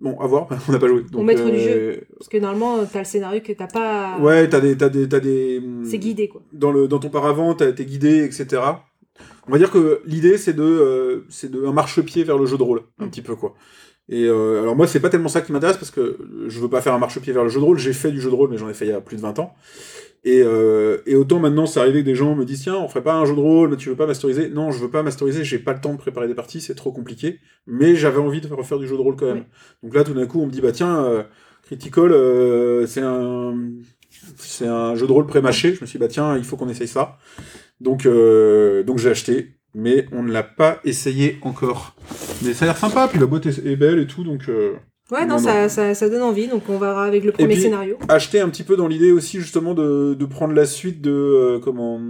Bon, 0.00 0.18
à 0.20 0.26
voir, 0.26 0.48
on 0.68 0.72
n'a 0.72 0.78
pas 0.78 0.88
joué. 0.88 1.02
Donc, 1.10 1.24
maître 1.24 1.44
du 1.50 1.56
euh, 1.56 1.96
Parce 2.18 2.28
que 2.28 2.36
normalement, 2.38 2.84
t'as 2.90 2.98
le 3.00 3.04
scénario 3.04 3.40
que 3.42 3.52
t'as 3.52 3.66
pas. 3.68 4.18
Ouais, 4.20 4.48
t'as 4.48 4.60
des, 4.60 4.76
t'as 4.76 4.88
des, 4.88 5.06
des. 5.06 5.62
C'est 5.84 5.98
guidé, 5.98 6.28
quoi. 6.28 6.42
Dans 6.52 6.72
le, 6.72 6.88
dans 6.88 6.98
ton 6.98 7.08
paravent, 7.10 7.52
été 7.58 7.84
guidé, 7.86 8.24
etc. 8.24 8.60
On 9.46 9.52
va 9.52 9.58
dire 9.58 9.70
que 9.70 10.00
l'idée, 10.06 10.36
c'est 10.38 10.52
de, 10.54 11.24
c'est 11.28 11.50
de 11.50 11.64
un 11.64 11.72
marchepied 11.72 12.24
vers 12.24 12.36
le 12.38 12.46
jeu 12.46 12.56
de 12.58 12.62
rôle, 12.62 12.82
un 12.98 13.06
Mm. 13.06 13.10
petit 13.10 13.22
peu 13.22 13.36
quoi. 13.36 13.54
Et 14.08 14.24
euh, 14.24 14.62
alors 14.62 14.76
moi, 14.76 14.86
c'est 14.86 15.00
pas 15.00 15.08
tellement 15.08 15.28
ça 15.28 15.40
qui 15.40 15.52
m'intéresse 15.52 15.76
parce 15.76 15.90
que 15.90 16.18
je 16.46 16.60
veux 16.60 16.68
pas 16.68 16.82
faire 16.82 16.94
un 16.94 16.98
marchepied 16.98 17.32
vers 17.32 17.42
le 17.42 17.48
jeu 17.48 17.60
de 17.60 17.64
rôle. 17.64 17.78
J'ai 17.78 17.92
fait 17.92 18.12
du 18.12 18.20
jeu 18.20 18.30
de 18.30 18.34
rôle, 18.34 18.50
mais 18.50 18.58
j'en 18.58 18.68
ai 18.68 18.74
fait 18.74 18.86
il 18.86 18.90
y 18.90 18.92
a 18.92 19.00
plus 19.00 19.16
de 19.16 19.22
20 19.22 19.38
ans. 19.38 19.54
Et, 20.26 20.42
euh, 20.42 20.98
et 21.06 21.16
autant 21.16 21.38
maintenant, 21.38 21.66
c'est 21.66 21.80
arrivé 21.80 22.00
que 22.00 22.06
des 22.06 22.14
gens 22.14 22.34
me 22.34 22.44
disent 22.44 22.62
tiens, 22.62 22.76
on 22.76 22.88
ferait 22.88 23.02
pas 23.02 23.14
un 23.14 23.24
jeu 23.26 23.34
de 23.34 23.40
rôle, 23.40 23.70
mais 23.70 23.76
tu 23.76 23.90
veux 23.90 23.96
pas 23.96 24.06
masteriser? 24.06 24.48
Non, 24.48 24.70
je 24.70 24.78
veux 24.78 24.90
pas 24.90 25.02
masteriser. 25.02 25.44
J'ai 25.44 25.58
pas 25.58 25.72
le 25.72 25.80
temps 25.80 25.92
de 25.92 25.98
préparer 25.98 26.28
des 26.28 26.34
parties, 26.34 26.60
c'est 26.60 26.74
trop 26.74 26.92
compliqué. 26.92 27.40
Mais 27.66 27.94
j'avais 27.94 28.18
envie 28.18 28.40
de 28.40 28.52
refaire 28.52 28.78
du 28.78 28.86
jeu 28.86 28.96
de 28.96 29.02
rôle 29.02 29.16
quand 29.16 29.26
même. 29.26 29.38
Oui. 29.38 29.44
Donc 29.84 29.94
là, 29.94 30.04
tout 30.04 30.14
d'un 30.14 30.26
coup, 30.26 30.40
on 30.40 30.46
me 30.46 30.50
dit 30.50 30.60
bah 30.60 30.72
tiens, 30.72 31.04
euh, 31.04 31.22
Critical, 31.64 32.12
euh, 32.12 32.86
c'est 32.86 33.00
un 33.00 33.54
c'est 34.36 34.66
un 34.66 34.94
jeu 34.94 35.06
de 35.06 35.12
rôle 35.12 35.26
pré-mâché. 35.26 35.74
Je 35.74 35.80
me 35.80 35.86
suis 35.86 35.98
dit, 35.98 36.00
bah 36.00 36.08
tiens, 36.08 36.36
il 36.36 36.44
faut 36.44 36.56
qu'on 36.56 36.68
essaye 36.68 36.88
ça. 36.88 37.18
Donc, 37.80 38.06
euh, 38.06 38.82
donc 38.82 38.98
j'ai 38.98 39.10
acheté, 39.10 39.54
mais 39.74 40.06
on 40.12 40.22
ne 40.22 40.32
l'a 40.32 40.42
pas 40.42 40.80
essayé 40.84 41.38
encore. 41.42 41.94
Mais 42.44 42.52
ça 42.54 42.64
a 42.64 42.68
l'air 42.68 42.76
sympa, 42.78 43.08
puis 43.08 43.18
la 43.18 43.26
boîte 43.26 43.46
est, 43.46 43.76
belle 43.76 43.98
et 43.98 44.06
tout, 44.06 44.24
donc 44.24 44.48
euh, 44.48 44.74
Ouais, 45.10 45.26
non, 45.26 45.34
Non, 45.34 45.38
ça, 45.38 45.68
ça, 45.68 45.94
ça 45.94 46.08
donne 46.08 46.22
envie, 46.22 46.48
donc 46.48 46.62
on 46.70 46.78
verra 46.78 47.04
avec 47.04 47.24
le 47.24 47.32
premier 47.32 47.48
puis- 47.54 47.62
scénario. 47.62 47.98
acheter 48.08 48.40
un 48.40 48.48
petit 48.48 48.62
peu 48.62 48.74
dans 48.76 48.88
l'idée 48.88 49.12
aussi 49.12 49.38
justement 49.38 49.74
de, 49.74 50.14
de 50.14 50.24
prendre 50.24 50.54
la 50.54 50.64
suite 50.64 51.02
de 51.02 51.10
euh, 51.10 51.58
comment 51.62 52.00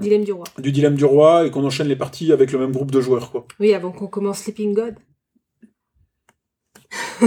Dilemme 0.00 0.22
du 0.24 0.32
roi. 0.32 0.44
du 0.58 0.70
dilemme 0.72 0.94
du 0.94 1.04
roi 1.04 1.44
et 1.46 1.50
qu'on 1.50 1.64
enchaîne 1.64 1.88
les 1.88 1.96
parties 1.96 2.30
avec 2.32 2.52
le 2.52 2.58
même 2.60 2.70
groupe 2.72 2.90
de 2.92 3.00
joueurs 3.00 3.32
quoi. 3.32 3.46
Oui, 3.58 3.74
avant 3.74 3.90
qu'on 3.90 4.06
commence 4.06 4.38
Sleeping 4.40 4.74
God. 4.74 4.94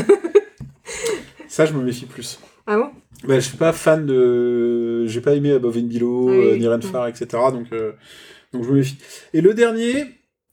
Ça, 1.48 1.66
je 1.66 1.74
me 1.74 1.82
méfie 1.84 2.06
plus. 2.06 2.40
Ah 2.68 2.78
bon? 2.78 2.90
Bah, 3.28 3.36
je 3.40 3.46
suis 3.48 3.58
pas 3.58 3.74
fan 3.74 4.06
de, 4.06 5.06
j'ai 5.08 5.20
pas 5.20 5.34
aimé 5.36 5.52
Above 5.52 5.78
and 5.78 5.88
Below, 5.92 6.28
Ah 6.30 6.32
oui, 6.32 6.38
euh, 6.38 6.52
oui. 6.54 6.60
Nirenfar, 6.60 7.08
etc. 7.08 7.28
Donc, 7.52 7.68
donc 8.54 8.64
je 8.64 8.70
me 8.70 8.76
méfie. 8.78 8.98
Et 9.34 9.42
le 9.42 9.54
dernier, 9.54 10.06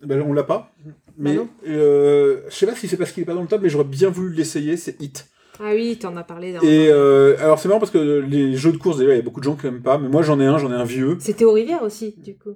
bah, 0.05 0.17
on 0.27 0.33
l'a 0.33 0.43
pas. 0.45 0.73
Mais 1.19 1.39
euh, 1.67 2.41
je 2.49 2.55
sais 2.55 2.67
pas 2.67 2.75
si 2.75 2.89
c'est 2.89 2.97
parce 2.97 3.13
qu'il 3.13 3.23
est 3.23 3.27
pas 3.27 3.35
dans 3.35 3.43
le 3.43 3.49
top, 3.49 3.63
mais 3.63 3.69
j'aurais 3.71 3.85
bien 3.85 4.11
voulu 4.11 4.35
l'essayer. 4.35 4.77
C'est 4.77 5.01
Hit. 5.01 5.27
Ah 5.59 5.71
oui, 5.73 5.97
t'en 5.99 6.15
as 6.17 6.23
parlé. 6.25 6.53
dans- 6.53 6.61
Et 6.61 6.89
euh, 6.91 7.37
alors 7.39 7.59
c'est 7.59 7.69
marrant 7.69 7.81
parce 7.81 7.91
que 7.93 8.21
les 8.21 8.55
jeux 8.57 8.73
de 8.73 8.77
course 8.77 8.99
déjà 8.99 9.13
il 9.13 9.17
y 9.17 9.21
a 9.21 9.23
beaucoup 9.23 9.41
de 9.41 9.45
gens 9.45 9.57
qui 9.57 9.67
aiment 9.67 9.81
pas, 9.83 9.97
mais 9.97 10.09
moi 10.09 10.21
j'en 10.23 10.39
ai 10.39 10.45
un, 10.45 10.59
j'en 10.59 10.71
ai 10.71 10.75
un 10.75 10.85
vieux. 10.85 11.17
C'était 11.21 11.47
aux 11.47 11.53
rivières 11.53 11.83
aussi, 11.83 12.15
du 12.19 12.37
coup. 12.37 12.51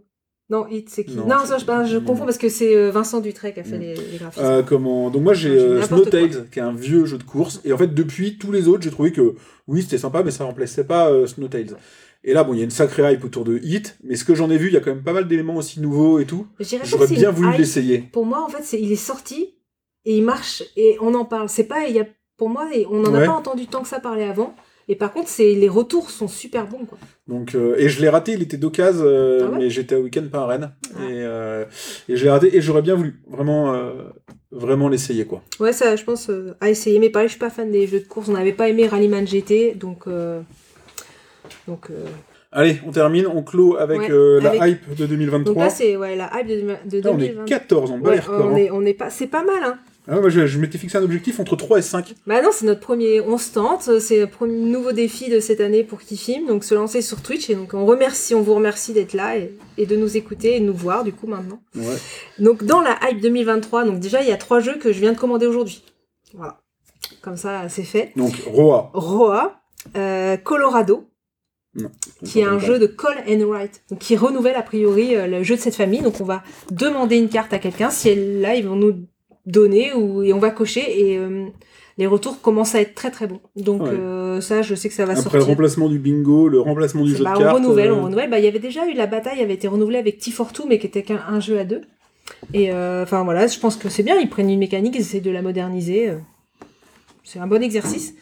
Non, 0.50 0.66
Hit, 0.68 0.90
c'est 0.90 1.04
qui? 1.04 1.14
Non, 1.16 1.26
Non, 1.26 1.36
c'est- 1.42 1.46
ça, 1.46 1.58
je, 1.58 1.64
ben, 1.64 1.84
je 1.84 1.96
confonds 1.96 2.24
parce 2.24 2.36
que 2.36 2.48
c'est 2.50 2.76
euh, 2.76 2.90
Vincent 2.90 3.20
Dutray 3.20 3.54
qui 3.54 3.60
a 3.60 3.64
fait 3.64 3.78
Mm. 3.78 3.80
les, 3.80 3.94
les 3.94 4.18
graphismes. 4.18 4.44
Euh, 4.44 4.62
comment 4.62 5.08
Donc 5.08 5.22
moi 5.22 5.32
j'ai 5.32 5.48
euh, 5.56 5.80
Snowtails, 5.80 6.48
qui 6.52 6.58
est 6.58 6.62
un 6.62 6.72
vieux 6.74 7.06
jeu 7.06 7.16
de 7.16 7.22
course, 7.22 7.62
et 7.64 7.72
en 7.72 7.78
fait 7.78 7.94
depuis 7.94 8.36
tous 8.36 8.52
les 8.52 8.68
autres, 8.68 8.82
j'ai 8.82 8.90
trouvé 8.90 9.12
que 9.12 9.34
oui 9.66 9.80
c'était 9.82 9.96
sympa, 9.96 10.22
mais 10.22 10.30
ça 10.32 10.44
remplaçait 10.44 10.84
pas 10.84 11.08
Snowtails. 11.26 11.74
Et 12.24 12.34
là 12.34 12.44
bon, 12.44 12.52
il 12.52 12.58
y 12.58 12.60
a 12.60 12.64
une 12.64 12.70
sacrée 12.70 13.12
hype 13.12 13.24
autour 13.24 13.44
de 13.44 13.58
Hit, 13.62 13.96
mais 14.04 14.14
ce 14.16 14.24
que 14.24 14.34
j'en 14.34 14.50
ai 14.50 14.58
vu, 14.58 14.66
il 14.68 14.74
y 14.74 14.76
a 14.76 14.80
quand 14.80 14.94
même 14.94 15.02
pas 15.02 15.12
mal 15.14 15.26
d'éléments 15.26 15.56
aussi 15.56 15.80
nouveaux 15.80 16.18
et 16.18 16.26
tout. 16.26 16.46
J'aurais 16.84 17.06
bien 17.06 17.30
voulu 17.30 17.56
l'essayer. 17.56 17.98
Pour 18.12 18.26
moi, 18.26 18.44
en 18.44 18.48
fait, 18.48 18.62
c'est 18.62 18.80
il 18.80 18.92
est 18.92 18.96
sorti 18.96 19.54
et 20.04 20.16
il 20.16 20.22
marche 20.22 20.62
et 20.76 20.96
on 21.00 21.14
en 21.14 21.24
parle. 21.24 21.48
C'est 21.48 21.64
pas, 21.64 21.86
il 21.86 21.94
y 21.96 22.00
a, 22.00 22.06
pour 22.36 22.48
moi, 22.50 22.66
on 22.90 23.00
n'en 23.00 23.12
Ouais. 23.12 23.22
a 23.22 23.26
pas 23.26 23.32
entendu 23.32 23.66
tant 23.66 23.82
que 23.82 23.88
ça 23.88 24.00
parler 24.00 24.24
avant. 24.24 24.54
Et 24.88 24.96
par 24.96 25.12
contre, 25.12 25.28
c'est 25.28 25.54
les 25.54 25.68
retours 25.68 26.10
sont 26.10 26.26
super 26.26 26.66
bons, 26.66 26.84
quoi. 26.84 26.98
Donc 27.28 27.54
euh, 27.54 27.76
et 27.78 27.88
je 27.88 28.00
l'ai 28.02 28.08
raté, 28.08 28.32
il 28.32 28.42
était 28.42 28.56
d'occasion, 28.56 29.04
euh, 29.04 29.44
Ah 29.46 29.50
ouais 29.52 29.58
mais 29.58 29.70
j'étais 29.70 29.94
au 29.94 30.00
week-end 30.02 30.24
pas 30.32 30.40
à 30.40 30.46
Rennes, 30.46 30.72
Ah. 30.96 31.04
et, 31.04 31.22
euh, 31.22 31.64
et 32.08 32.16
je 32.16 32.24
l'ai 32.24 32.30
raté 32.30 32.56
et 32.56 32.60
j'aurais 32.60 32.82
bien 32.82 32.96
voulu 32.96 33.22
vraiment 33.28 33.72
euh, 33.72 33.92
vraiment 34.50 34.88
l'essayer 34.88 35.26
quoi. 35.26 35.42
Ouais, 35.60 35.72
ça, 35.72 35.94
je 35.94 36.02
pense 36.02 36.28
à 36.60 36.68
essayer. 36.70 36.98
Mais 36.98 37.08
pareil, 37.08 37.28
je 37.28 37.32
suis 37.34 37.38
pas 37.38 37.50
fan 37.50 37.70
des 37.70 37.86
jeux 37.86 38.00
de 38.00 38.04
course. 38.06 38.28
On 38.28 38.32
n'avait 38.32 38.52
pas 38.52 38.68
aimé 38.68 38.88
Rallyman 38.88 39.26
GT, 39.26 39.74
donc 39.76 40.06
donc 41.68 41.90
euh, 41.90 42.04
Allez, 42.52 42.80
on 42.86 42.90
termine, 42.90 43.26
on 43.28 43.42
clôt 43.44 43.76
avec 43.76 44.00
Ouais, 44.00 44.10
euh, 44.10 44.40
la 44.40 44.50
avec- 44.50 44.80
hype 44.88 44.94
de 44.96 45.06
2023. 45.06 45.54
donc 45.54 45.62
là, 45.62 45.70
c'est 45.70 45.96
ouais 45.96 46.16
la 46.16 46.30
hype 46.34 46.48
de, 46.48 46.54
de 46.98 47.02
Là, 47.02 47.10
on 47.12 47.18
est 47.20 47.28
2020. 47.28 47.44
14, 47.44 47.90
on 47.92 47.98
bat 47.98 48.08
Ouais, 48.10 48.14
les 48.16 48.20
records. 48.20 48.46
on 48.46 48.52
hein. 48.54 48.56
est, 48.56 48.70
on 48.72 48.84
est 48.84 48.94
pas, 48.94 49.08
c'est 49.10 49.28
pas 49.28 49.44
mal, 49.44 49.62
hein. 49.62 49.78
Ah, 50.08 50.18
moi, 50.18 50.30
je, 50.30 50.46
je 50.46 50.58
m'étais 50.58 50.78
fixé 50.78 50.98
un 50.98 51.02
objectif 51.04 51.38
entre 51.38 51.54
3 51.54 51.78
et 51.78 51.82
5. 51.82 52.14
Bah 52.26 52.42
non, 52.42 52.48
c'est 52.52 52.66
notre 52.66 52.80
premier, 52.80 53.20
on 53.20 53.38
se 53.38 53.52
tente, 53.52 54.00
c'est 54.00 54.18
le 54.18 54.26
premier 54.26 54.54
nouveau 54.58 54.90
défi 54.90 55.28
de 55.30 55.38
cette 55.38 55.60
année 55.60 55.84
pour 55.84 56.00
Kifim, 56.00 56.46
donc 56.48 56.64
se 56.64 56.74
lancer 56.74 57.02
sur 57.02 57.22
Twitch 57.22 57.48
et 57.50 57.54
donc 57.54 57.74
on 57.74 57.86
remercie, 57.86 58.34
on 58.34 58.40
vous 58.40 58.54
remercie 58.54 58.92
d'être 58.94 59.12
là 59.12 59.36
et, 59.36 59.52
et 59.78 59.86
de 59.86 59.94
nous 59.94 60.16
écouter 60.16 60.56
et 60.56 60.60
de 60.60 60.64
nous 60.64 60.74
voir 60.74 61.04
du 61.04 61.12
coup 61.12 61.28
maintenant. 61.28 61.60
Ouais. 61.76 61.84
Donc 62.40 62.64
dans 62.64 62.80
la 62.80 62.98
hype 63.08 63.20
2023, 63.20 63.84
donc 63.84 64.00
déjà 64.00 64.22
il 64.22 64.28
y 64.28 64.32
a 64.32 64.36
trois 64.38 64.58
jeux 64.58 64.78
que 64.78 64.92
je 64.92 64.98
viens 64.98 65.12
de 65.12 65.18
commander 65.18 65.46
aujourd'hui. 65.46 65.84
Voilà, 66.34 66.58
comme 67.22 67.36
ça 67.36 67.68
c'est 67.68 67.84
fait. 67.84 68.10
Donc 68.16 68.32
Roa. 68.46 68.90
Roa, 68.94 69.60
euh, 69.96 70.36
Colorado, 70.38 71.04
qui 72.24 72.40
est 72.40 72.44
un 72.44 72.58
jeu 72.58 72.78
de 72.78 72.86
call 72.86 73.22
and 73.28 73.46
write, 73.46 73.82
donc 73.90 74.00
qui 74.00 74.16
renouvelle 74.16 74.56
a 74.56 74.62
priori 74.62 75.14
euh, 75.14 75.26
le 75.26 75.42
jeu 75.42 75.54
de 75.56 75.60
cette 75.60 75.76
famille. 75.76 76.00
Donc 76.02 76.20
on 76.20 76.24
va 76.24 76.42
demander 76.70 77.16
une 77.16 77.28
carte 77.28 77.52
à 77.52 77.58
quelqu'un, 77.58 77.90
si 77.90 78.08
elle 78.08 78.40
là 78.40 78.54
ils 78.56 78.66
vont 78.66 78.76
nous 78.76 78.94
donner 79.46 79.92
ou 79.94 80.22
et 80.22 80.32
on 80.32 80.38
va 80.38 80.50
cocher 80.50 80.82
et 81.10 81.16
euh, 81.16 81.46
les 81.96 82.06
retours 82.06 82.40
commencent 82.40 82.74
à 82.74 82.80
être 82.80 82.94
très 82.94 83.10
très 83.10 83.26
bons. 83.26 83.40
Donc 83.56 83.82
Ouais. 83.82 83.88
euh, 83.92 84.40
ça, 84.40 84.62
je 84.62 84.74
sais 84.74 84.88
que 84.88 84.94
ça 84.94 85.04
va 85.04 85.12
Après 85.12 85.22
sortir. 85.22 85.38
le 85.40 85.44
remplacement 85.46 85.88
du 85.88 85.98
bingo, 85.98 86.48
le 86.48 86.60
remplacement 86.60 87.04
du 87.04 87.14
jeu 87.14 87.22
Bah, 87.24 87.34
de 87.34 87.38
cartes. 87.38 87.52
on 87.52 87.54
renouvelle, 87.62 87.90
euh, 87.90 87.94
on 87.96 88.04
renouvelle. 88.04 88.30
Bah, 88.30 88.38
il 88.38 88.44
y 88.44 88.48
avait 88.48 88.58
déjà 88.58 88.86
eu 88.88 88.94
la 88.94 89.06
bataille, 89.06 89.40
avait 89.40 89.54
été 89.54 89.68
renouvelée 89.68 89.98
avec 89.98 90.20
T42, 90.20 90.62
mais 90.68 90.78
qui 90.78 90.86
était 90.86 91.02
qu'un 91.02 91.22
un 91.28 91.40
jeu 91.40 91.58
à 91.58 91.64
deux. 91.64 91.82
Et 92.54 92.72
enfin 92.72 93.24
voilà, 93.24 93.46
je 93.48 93.58
pense 93.58 93.76
que 93.76 93.88
c'est 93.88 94.02
bien. 94.04 94.16
Ils 94.20 94.28
prennent 94.28 94.50
une 94.50 94.58
mécanique, 94.60 94.94
ils 94.96 95.00
essaient 95.02 95.20
de 95.20 95.30
la 95.32 95.42
moderniser. 95.42 96.12
C'est 97.24 97.38
un 97.40 97.46
bon 97.46 97.60
exercice. 97.62 98.14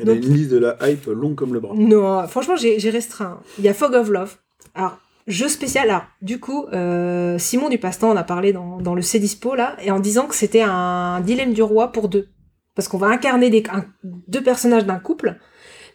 Il 0.00 0.06
y 0.08 0.10
a 0.10 0.14
donc- 0.14 0.24
une 0.24 0.34
liste 0.34 0.50
de 0.50 0.58
la 0.58 0.76
hype 0.88 1.06
longue 1.06 1.34
comme 1.34 1.52
le 1.52 1.60
bras. 1.60 1.74
Non, 1.76 2.26
franchement, 2.28 2.54
j'ai 2.56 2.90
restreint. 2.90 3.40
Il 3.58 3.64
y 3.64 3.68
a 3.68 3.74
Fog 3.74 3.94
of 3.94 4.08
Love. 4.10 4.36
Alors, 4.74 4.98
jeu 5.26 5.48
spécial. 5.48 5.90
Alors, 5.90 6.04
du 6.22 6.38
coup, 6.40 6.66
euh, 6.72 7.36
Simon 7.38 7.68
du 7.68 7.78
Passe-Temps 7.78 8.10
en 8.10 8.16
a 8.16 8.22
parlé 8.22 8.52
dans, 8.52 8.78
dans 8.80 8.94
le 8.94 9.02
C 9.02 9.18
Dispo, 9.18 9.54
là, 9.54 9.76
et 9.82 9.90
en 9.90 9.98
disant 10.00 10.26
que 10.26 10.34
c'était 10.34 10.62
un 10.62 11.20
dilemme 11.20 11.52
du 11.52 11.62
roi 11.62 11.90
pour 11.92 12.08
deux. 12.08 12.28
Parce 12.74 12.86
qu'on 12.88 12.98
va 12.98 13.08
incarner 13.08 13.50
des, 13.50 13.64
un- 13.72 13.84
deux 14.04 14.42
personnages 14.42 14.86
d'un 14.86 14.98
couple, 15.00 15.36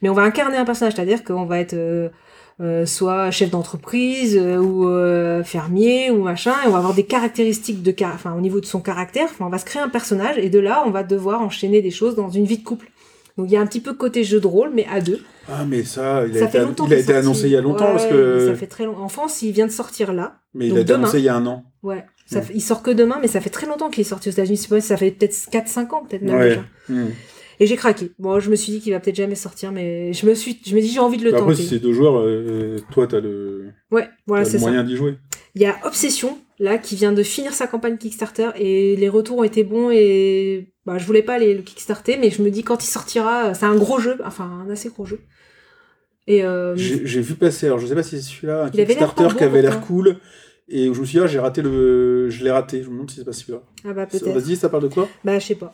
mais 0.01 0.09
on 0.09 0.13
va 0.13 0.23
incarner 0.23 0.57
un 0.57 0.65
personnage, 0.65 0.95
c'est-à-dire 0.95 1.23
qu'on 1.23 1.45
va 1.45 1.59
être 1.59 1.73
euh, 1.73 2.09
euh, 2.61 2.85
soit 2.85 3.31
chef 3.31 3.49
d'entreprise, 3.49 4.37
ou 4.37 4.85
fermier, 5.43 6.11
ou 6.11 6.23
machin, 6.23 6.53
et 6.63 6.67
on 6.67 6.71
va 6.71 6.77
avoir 6.79 6.93
des 6.93 7.05
caractéristiques 7.05 7.81
de 7.81 7.95
enfin, 8.03 8.33
au 8.35 8.41
niveau 8.41 8.59
de 8.59 8.65
son 8.65 8.81
caractère. 8.81 9.25
Enfin, 9.31 9.45
on 9.45 9.49
va 9.49 9.57
se 9.59 9.65
créer 9.65 9.81
un 9.81 9.89
personnage, 9.89 10.37
et 10.37 10.49
de 10.49 10.59
là, 10.59 10.83
on 10.85 10.91
va 10.91 11.03
devoir 11.03 11.41
enchaîner 11.41 11.81
des 11.81 11.91
choses 11.91 12.15
dans 12.15 12.29
une 12.29 12.45
vie 12.45 12.57
de 12.57 12.63
couple. 12.63 12.89
Donc, 13.37 13.47
il 13.49 13.53
y 13.53 13.55
a 13.57 13.61
un 13.61 13.65
petit 13.65 13.79
peu 13.79 13.93
côté 13.93 14.23
jeu 14.23 14.39
de 14.39 14.47
rôle, 14.47 14.71
mais 14.73 14.85
à 14.91 15.01
deux. 15.01 15.19
Ah, 15.49 15.65
mais 15.67 15.83
ça, 15.83 16.25
il 16.27 16.37
a 16.37 16.45
été, 16.45 16.57
il 16.57 17.11
a 17.11 17.17
annoncé 17.17 17.45
il 17.47 17.51
y 17.51 17.55
a 17.55 17.61
longtemps 17.61 17.85
Ouais, 17.85 17.91
parce 17.93 18.05
que. 18.05 18.47
Ça 18.47 18.55
fait 18.55 18.67
très 18.67 18.85
longtemps. 18.85 19.01
En 19.03 19.09
France, 19.09 19.41
il 19.41 19.51
vient 19.51 19.65
de 19.67 19.71
sortir 19.71 20.13
là. 20.13 20.39
Mais 20.53 20.67
il 20.67 20.77
a 20.77 20.81
été 20.81 20.93
annoncé 20.93 21.17
il 21.19 21.23
y 21.25 21.29
a 21.29 21.35
un 21.35 21.45
an. 21.47 21.63
Ouais. 21.81 22.05
Ça 22.25 22.41
fait- 22.41 22.53
il 22.55 22.61
sort 22.61 22.81
que 22.83 22.91
demain, 22.91 23.17
mais 23.21 23.27
ça 23.27 23.41
fait 23.41 23.49
très 23.49 23.67
longtemps 23.67 23.89
qu'il 23.89 24.01
est 24.01 24.05
sorti 24.05 24.29
aux 24.29 24.31
États-Unis. 24.31 24.57
Ça 24.81 24.97
fait 24.97 25.11
peut-être 25.11 25.35
4-5 25.51 25.93
ans, 25.93 26.05
peut-être 26.07 26.21
même 26.21 26.35
Ouais. 26.35 26.49
déjà. 26.49 26.63
Hmm. 26.89 27.07
Et 27.59 27.67
j'ai 27.67 27.75
craqué. 27.75 28.11
Bon, 28.17 28.39
je 28.39 28.49
me 28.49 28.55
suis 28.55 28.71
dit 28.73 28.79
qu'il 28.79 28.93
va 28.93 28.99
peut-être 28.99 29.15
jamais 29.15 29.35
sortir, 29.35 29.71
mais 29.71 30.13
je 30.13 30.25
me 30.25 30.33
suis, 30.33 30.59
je 30.65 30.75
me 30.75 30.81
dis 30.81 30.89
j'ai 30.89 30.99
envie 30.99 31.17
de 31.17 31.23
le 31.25 31.31
Bah, 31.31 31.37
Après, 31.39 31.51
tenter. 31.51 31.63
si 31.63 31.69
c'est 31.69 31.79
deux 31.79 31.93
joueurs, 31.93 32.17
euh, 32.19 32.77
toi, 32.91 33.05
t'as 33.07 33.19
le, 33.19 33.71
Ouais, 33.91 34.07
voilà, 34.25 34.45
c'est 34.45 34.57
moyen 34.59 34.83
d'y 34.83 34.95
jouer. 34.95 35.15
Il 35.55 35.61
y 35.61 35.65
a 35.65 35.75
Obsession, 35.85 36.37
là, 36.59 36.77
qui 36.79 36.95
vient 36.95 37.11
de 37.11 37.21
finir 37.21 37.53
sa 37.53 37.67
campagne 37.67 37.97
Kickstarter, 37.97 38.49
et 38.55 38.95
les 38.95 39.09
retours 39.09 39.37
ont 39.39 39.43
été 39.43 39.63
bons, 39.63 39.91
et 39.91 40.72
bah, 40.85 40.97
je 40.97 41.05
voulais 41.05 41.23
pas 41.23 41.35
aller 41.35 41.53
le 41.53 41.61
Kickstarter, 41.61 42.17
mais 42.17 42.29
je 42.29 42.41
me 42.41 42.49
dis 42.49 42.63
quand 42.63 42.83
il 42.83 42.87
sortira, 42.87 43.53
c'est 43.53 43.65
un 43.65 43.75
gros 43.75 43.99
jeu, 43.99 44.17
enfin, 44.25 44.65
un 44.65 44.69
assez 44.69 44.89
gros 44.89 45.05
jeu. 45.05 45.19
Et 46.27 46.43
euh, 46.43 46.75
J'ai 46.75 47.21
vu 47.21 47.35
passer, 47.35 47.67
alors 47.67 47.79
je 47.79 47.87
sais 47.87 47.95
pas 47.95 48.03
si 48.03 48.21
c'est 48.21 48.29
celui-là, 48.29 48.65
un 48.65 48.69
Kickstarter 48.69 49.27
qui 49.37 49.43
avait 49.43 49.61
l'air 49.61 49.81
cool. 49.81 50.17
Et 50.69 50.85
je 50.85 50.99
me 50.99 51.05
suis 51.05 51.17
dit, 51.17 51.23
ah, 51.23 51.27
j'ai 51.27 51.39
raté 51.39 51.61
le. 51.61 52.29
Je 52.29 52.43
l'ai 52.43 52.51
raté. 52.51 52.81
Je 52.81 52.87
me 52.87 52.93
demande 52.93 53.11
si 53.11 53.17
c'est 53.17 53.25
pas 53.25 53.33
celui-là. 53.33 53.59
ah 53.85 53.93
bah 53.93 54.05
peut-être. 54.05 54.29
Vas-y, 54.29 54.55
ça 54.55 54.69
parle 54.69 54.83
de 54.83 54.87
quoi? 54.87 55.09
Bah 55.23 55.37
je 55.37 55.45
sais 55.45 55.55
pas. 55.55 55.73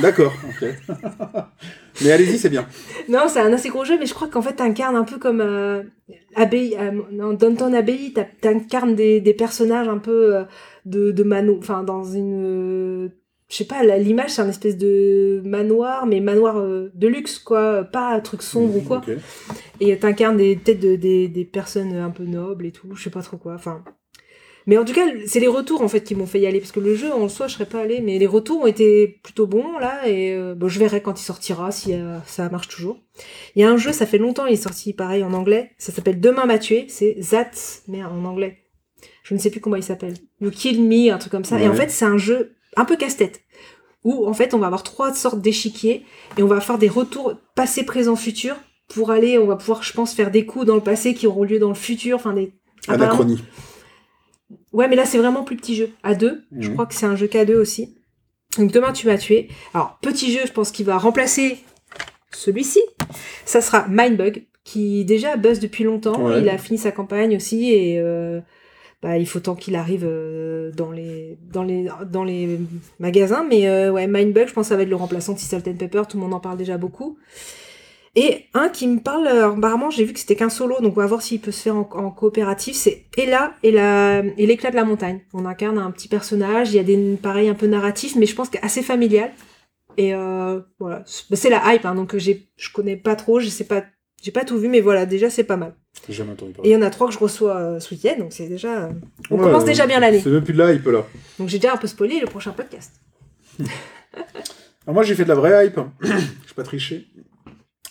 D'accord, 0.00 0.32
ok. 0.48 0.68
mais 2.02 2.10
allez-y, 2.12 2.38
c'est 2.38 2.48
bien. 2.48 2.66
Non, 3.08 3.28
c'est 3.28 3.40
un 3.40 3.52
assez 3.52 3.68
gros 3.68 3.84
jeu, 3.84 3.98
mais 3.98 4.06
je 4.06 4.14
crois 4.14 4.28
qu'en 4.28 4.42
fait, 4.42 4.54
t'incarnes 4.54 4.96
un 4.96 5.04
peu 5.04 5.18
comme 5.18 5.40
euh, 5.40 5.82
Abbey, 6.34 6.76
euh, 6.78 6.92
non, 7.12 7.34
Downton 7.34 7.74
Abbey, 7.74 8.12
t'incarnes 8.40 8.94
des, 8.94 9.20
des 9.20 9.34
personnages 9.34 9.88
un 9.88 9.98
peu 9.98 10.36
euh, 10.36 10.44
de, 10.86 11.10
de 11.10 11.22
mano, 11.22 11.56
enfin 11.58 11.82
dans 11.82 12.04
une, 12.04 13.10
je 13.48 13.56
sais 13.56 13.64
pas, 13.64 13.82
l'image 13.98 14.30
c'est 14.30 14.42
un 14.42 14.48
espèce 14.48 14.76
de 14.76 15.40
manoir, 15.44 16.06
mais 16.06 16.20
manoir 16.20 16.58
euh, 16.58 16.90
de 16.94 17.06
luxe 17.08 17.38
quoi, 17.38 17.84
pas 17.84 18.10
un 18.14 18.20
truc 18.20 18.42
sombre 18.42 18.76
ou 18.76 18.80
quoi. 18.80 18.98
Ok. 18.98 19.14
Et 19.80 19.96
t'incarnes 19.98 20.36
des 20.36 20.56
peut-être 20.56 20.80
de- 20.80 20.96
des, 20.96 21.28
des 21.28 21.44
personnes 21.44 21.94
un 21.94 22.10
peu 22.10 22.24
nobles 22.24 22.66
et 22.66 22.72
tout, 22.72 22.88
je 22.94 23.02
sais 23.02 23.10
pas 23.10 23.22
trop 23.22 23.36
quoi. 23.36 23.54
Enfin, 23.54 23.84
mais 24.68 24.78
en 24.78 24.84
tout 24.84 24.92
cas, 24.94 25.06
c'est 25.26 25.38
les 25.38 25.46
retours 25.46 25.80
en 25.82 25.86
fait 25.86 26.00
qui 26.02 26.16
m'ont 26.16 26.26
fait 26.26 26.40
y 26.40 26.46
aller 26.46 26.58
parce 26.58 26.72
que 26.72 26.80
le 26.80 26.96
jeu 26.96 27.12
en 27.12 27.28
soi, 27.28 27.46
je 27.46 27.54
serais 27.54 27.66
pas 27.66 27.82
allé, 27.82 28.00
mais 28.00 28.18
les 28.18 28.26
retours 28.26 28.62
ont 28.62 28.66
été 28.66 29.20
plutôt 29.22 29.46
bons 29.46 29.78
là 29.78 30.08
et 30.08 30.34
euh, 30.34 30.56
bon, 30.56 30.66
je 30.66 30.80
verrai 30.80 31.00
quand 31.02 31.20
il 31.20 31.24
sortira 31.24 31.70
si 31.70 31.92
euh, 31.94 32.18
ça 32.26 32.48
marche 32.48 32.66
toujours. 32.66 32.98
Il 33.54 33.62
y 33.62 33.64
a 33.64 33.70
un 33.70 33.76
jeu, 33.76 33.92
ça 33.92 34.06
fait 34.06 34.18
longtemps, 34.18 34.46
il 34.46 34.54
est 34.54 34.56
sorti 34.56 34.92
pareil 34.92 35.22
en 35.22 35.32
anglais, 35.34 35.70
ça 35.78 35.92
s'appelle 35.92 36.20
Demain 36.20 36.46
m'a 36.46 36.58
tué, 36.58 36.86
c'est 36.88 37.16
That, 37.30 37.50
merde 37.86 38.12
en 38.12 38.24
anglais. 38.24 38.58
Je 39.22 39.34
ne 39.34 39.38
sais 39.38 39.50
plus 39.50 39.60
comment 39.60 39.76
il 39.76 39.82
s'appelle. 39.84 40.14
You 40.40 40.50
Kill 40.50 40.82
Me, 40.82 41.12
un 41.12 41.18
truc 41.18 41.30
comme 41.32 41.44
ça. 41.44 41.60
Et 41.60 41.68
en 41.68 41.74
fait, 41.74 41.90
c'est 41.90 42.04
un 42.04 42.18
jeu 42.18 42.55
un 42.76 42.84
peu 42.84 42.96
casse-tête 42.96 43.40
où 44.04 44.26
en 44.28 44.34
fait 44.34 44.54
on 44.54 44.58
va 44.58 44.66
avoir 44.66 44.82
trois 44.84 45.12
sortes 45.14 45.40
d'échiquiers 45.40 46.04
et 46.38 46.42
on 46.42 46.46
va 46.46 46.60
faire 46.60 46.78
des 46.78 46.88
retours 46.88 47.34
passé, 47.56 47.84
présent, 47.84 48.14
futur 48.16 48.56
pour 48.88 49.10
aller, 49.10 49.36
on 49.36 49.46
va 49.46 49.56
pouvoir, 49.56 49.82
je 49.82 49.92
pense, 49.92 50.12
faire 50.14 50.30
des 50.30 50.46
coups 50.46 50.64
dans 50.66 50.76
le 50.76 50.80
passé 50.80 51.12
qui 51.14 51.26
auront 51.26 51.42
lieu 51.42 51.58
dans 51.58 51.70
le 51.70 51.74
futur, 51.74 52.14
enfin 52.16 52.32
des. 52.34 52.52
Anachronie. 52.86 53.42
Ouais, 54.72 54.86
mais 54.86 54.94
là 54.94 55.04
c'est 55.06 55.18
vraiment 55.18 55.42
plus 55.42 55.56
petit 55.56 55.74
jeu, 55.74 55.90
à 56.04 56.14
deux. 56.14 56.44
Je 56.56 56.68
Mhm. 56.68 56.74
crois 56.74 56.86
que 56.86 56.94
c'est 56.94 57.06
un 57.06 57.16
jeu 57.16 57.26
qu'à 57.26 57.44
deux 57.44 57.56
aussi. 57.58 57.96
Donc 58.58 58.70
demain 58.72 58.92
tu 58.92 59.06
m'as 59.08 59.18
tué. 59.18 59.48
Alors 59.74 59.98
petit 60.00 60.32
jeu, 60.32 60.40
je 60.46 60.52
pense 60.52 60.70
qu'il 60.70 60.86
va 60.86 60.98
remplacer 60.98 61.58
celui-ci. 62.32 62.80
Ça 63.44 63.60
sera 63.60 63.86
Mindbug, 63.88 64.46
qui 64.62 65.04
déjà 65.04 65.36
buzz 65.36 65.58
depuis 65.58 65.82
longtemps. 65.84 66.20
Ouais. 66.28 66.40
Il 66.40 66.48
a 66.48 66.58
fini 66.58 66.78
sa 66.78 66.92
campagne 66.92 67.34
aussi 67.36 67.72
et 67.72 67.98
euh, 67.98 68.40
bah, 69.02 69.18
il 69.18 69.26
faut 69.26 69.40
tant 69.40 69.54
qu'il 69.54 69.76
arrive 69.76 70.04
euh, 70.04 70.72
dans 70.72 70.90
les 70.90 71.38
dans 71.52 71.62
les 71.62 71.88
dans 72.10 72.24
les 72.24 72.58
magasins. 72.98 73.44
Mais 73.48 73.68
euh, 73.68 73.92
ouais, 73.92 74.06
Mindbug, 74.06 74.48
je 74.48 74.52
pense 74.52 74.66
que 74.66 74.68
ça 74.70 74.76
va 74.76 74.82
être 74.82 74.88
le 74.88 74.96
remplaçant 74.96 75.34
de 75.34 75.38
Salt 75.38 75.68
and 75.68 75.76
Pepper. 75.76 76.02
Tout 76.08 76.16
le 76.16 76.22
monde 76.22 76.34
en 76.34 76.40
parle 76.40 76.58
déjà 76.58 76.78
beaucoup. 76.78 77.18
Et 78.18 78.46
un 78.54 78.70
qui 78.70 78.88
me 78.88 78.98
parle, 78.98 79.28
apparemment 79.28 79.90
j'ai 79.90 80.04
vu 80.04 80.14
que 80.14 80.18
c'était 80.18 80.36
qu'un 80.36 80.48
solo, 80.48 80.80
donc 80.80 80.96
on 80.96 81.00
va 81.00 81.06
voir 81.06 81.20
s'il 81.20 81.38
peut 81.38 81.50
se 81.50 81.64
faire 81.64 81.76
en, 81.76 81.86
en 81.92 82.10
coopératif, 82.10 82.74
c'est 82.74 83.04
Ella 83.18 83.52
et 83.62 83.68
et 83.68 84.46
l'éclat 84.46 84.70
de 84.70 84.76
la 84.76 84.84
montagne. 84.84 85.20
On 85.34 85.44
incarne 85.44 85.76
un 85.76 85.90
petit 85.90 86.08
personnage, 86.08 86.70
il 86.72 86.76
y 86.76 86.78
a 86.78 86.82
des 86.82 87.18
pareils 87.22 87.50
un 87.50 87.54
peu 87.54 87.66
narratifs, 87.66 88.16
mais 88.16 88.24
je 88.24 88.34
pense 88.34 88.48
qu'assez 88.48 88.82
familial. 88.82 89.32
Et 89.98 90.14
euh, 90.14 90.60
voilà, 90.78 91.02
c'est 91.06 91.36
c'est 91.36 91.50
la 91.50 91.74
hype, 91.74 91.84
hein, 91.84 91.94
donc 91.94 92.16
j'ai, 92.16 92.48
je 92.56 92.70
connais 92.72 92.96
pas 92.96 93.16
trop, 93.16 93.38
je 93.40 93.48
sais 93.48 93.64
pas, 93.64 93.84
j'ai 94.22 94.32
pas 94.32 94.44
tout 94.44 94.58
vu, 94.58 94.68
mais 94.68 94.80
voilà, 94.80 95.04
déjà 95.04 95.28
c'est 95.28 95.44
pas 95.44 95.56
mal. 95.58 95.74
Jamais 96.08 96.32
entendu 96.32 96.50
Et 96.50 96.52
il 96.52 96.56
parler. 96.56 96.70
y 96.70 96.76
en 96.76 96.82
a 96.82 96.90
trois 96.90 97.08
que 97.08 97.12
je 97.14 97.18
reçois 97.18 97.56
euh, 97.56 97.80
ce 97.80 97.94
week-end, 97.94 98.14
donc 98.18 98.32
c'est 98.32 98.46
déjà, 98.48 98.84
euh, 98.84 98.90
on 99.30 99.36
Ouais, 99.38 99.42
commence 99.44 99.64
déjà 99.64 99.86
bien 99.86 99.98
l'année. 100.00 100.20
C'est 100.20 100.30
même 100.30 100.44
plus 100.44 100.52
de 100.54 100.58
la 100.58 100.72
hype 100.72 100.86
là. 100.86 101.04
Donc 101.38 101.48
j'ai 101.48 101.58
déjà 101.58 101.74
un 101.74 101.76
peu 101.76 101.86
spoilé 101.88 102.20
le 102.20 102.26
prochain 102.26 102.52
podcast. 102.52 102.92
Alors 103.58 104.94
moi 104.94 105.02
j'ai 105.02 105.14
fait 105.14 105.24
de 105.24 105.28
la 105.28 105.34
vraie 105.34 105.66
hype. 105.66 105.80
Je 106.02 106.08
vais 106.08 106.22
pas 106.54 106.62
tricher. 106.62 107.06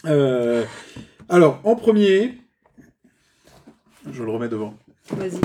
Euh, 0.06 0.64
alors 1.28 1.60
en 1.64 1.76
premier, 1.76 2.38
je 4.12 4.24
le 4.24 4.32
remets 4.32 4.50
devant. 4.50 4.76
Vas-y. 5.12 5.40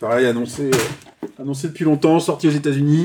Pareil, 0.00 0.26
annoncé, 0.26 0.70
euh, 0.72 1.26
annoncé 1.38 1.68
depuis 1.68 1.84
longtemps, 1.84 2.18
sorti 2.20 2.48
aux 2.48 2.52
États-Unis, 2.52 3.04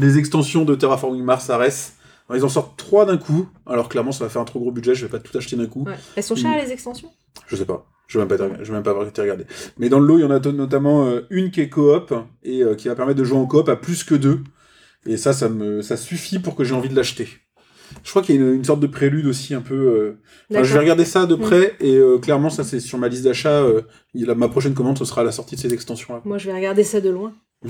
les 0.00 0.18
extensions 0.18 0.64
de 0.64 0.74
Terraforming 0.74 1.22
Mars 1.22 1.48
Ares. 1.50 1.92
Alors, 2.28 2.40
ils 2.40 2.44
en 2.44 2.48
sortent 2.48 2.76
trois 2.76 3.04
d'un 3.06 3.18
coup. 3.18 3.48
Alors 3.66 3.88
clairement, 3.88 4.10
ça 4.12 4.24
va 4.24 4.30
faire 4.30 4.42
un 4.42 4.46
trop 4.46 4.58
gros 4.58 4.72
budget. 4.72 4.94
Je 4.94 5.06
vais 5.06 5.10
pas 5.10 5.18
tout 5.20 5.36
acheter 5.38 5.56
d'un 5.56 5.66
coup. 5.66 5.84
Ouais. 5.84 5.94
Elles 6.16 6.22
sont 6.24 6.34
chères 6.36 6.56
les 6.62 6.72
extensions? 6.72 7.10
Je 7.46 7.54
sais 7.56 7.64
pas. 7.66 7.86
Je 8.06 8.18
vais 8.18 8.26
même 8.26 8.36
pas, 8.36 8.48
je 8.62 8.68
vais 8.68 8.72
même 8.74 8.82
pas 8.82 8.90
avoir 8.90 9.06
été 9.06 9.20
regardé. 9.20 9.44
Mais 9.78 9.88
dans 9.88 9.98
le 9.98 10.06
lot, 10.06 10.18
il 10.18 10.22
y 10.22 10.24
en 10.24 10.30
a 10.30 10.38
notamment 10.52 11.06
euh, 11.06 11.22
une 11.30 11.50
qui 11.50 11.60
est 11.60 11.68
coop 11.68 12.14
et 12.42 12.62
euh, 12.62 12.74
qui 12.74 12.88
va 12.88 12.94
permettre 12.94 13.18
de 13.18 13.24
jouer 13.24 13.38
en 13.38 13.46
coop 13.46 13.68
à 13.68 13.76
plus 13.76 14.04
que 14.04 14.14
deux. 14.14 14.40
Et 15.06 15.16
ça, 15.16 15.32
ça 15.32 15.48
me, 15.48 15.82
ça 15.82 15.96
suffit 15.96 16.38
pour 16.38 16.54
que 16.54 16.64
j'ai 16.64 16.74
envie 16.74 16.88
de 16.88 16.96
l'acheter. 16.96 17.28
Je 18.02 18.10
crois 18.10 18.22
qu'il 18.22 18.34
y 18.34 18.38
a 18.38 18.40
une, 18.40 18.54
une 18.54 18.64
sorte 18.64 18.80
de 18.80 18.86
prélude 18.86 19.26
aussi 19.26 19.54
un 19.54 19.60
peu. 19.60 19.74
euh, 19.74 20.18
enfin, 20.50 20.64
je 20.64 20.72
vais 20.72 20.80
regarder 20.80 21.04
ça 21.04 21.26
de 21.26 21.34
près 21.34 21.76
et 21.80 22.00
clairement, 22.20 22.50
ça 22.50 22.64
c'est 22.64 22.80
sur 22.80 22.98
ma 22.98 23.08
liste 23.08 23.24
d'achat. 23.24 23.62
ma 24.14 24.48
prochaine 24.48 24.74
commande, 24.74 24.98
ce 24.98 25.04
sera 25.04 25.22
la 25.22 25.32
sortie 25.32 25.56
de 25.56 25.60
ces 25.60 25.72
extensions-là. 25.72 26.22
Moi, 26.24 26.38
je 26.38 26.46
vais 26.46 26.54
regarder 26.54 26.82
ça 26.82 27.00
de 27.00 27.10
loin. 27.10 27.34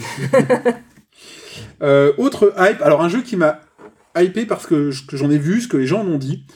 Autre 2.19 2.55
hype, 2.59 2.81
alors 2.81 3.03
un 3.03 3.09
jeu 3.09 3.23
qui 3.23 3.37
m'a 3.37 3.61
hypé 4.17 4.47
parce 4.47 4.67
que 4.67 4.91
j'en 4.91 5.31
ai 5.31 5.39
vu, 5.39 5.61
ce 5.61 5.69
que 5.69 5.77
les 5.77 5.87
gens 5.87 6.01
en 6.01 6.07
ont 6.09 6.19
dit, 6.19 6.47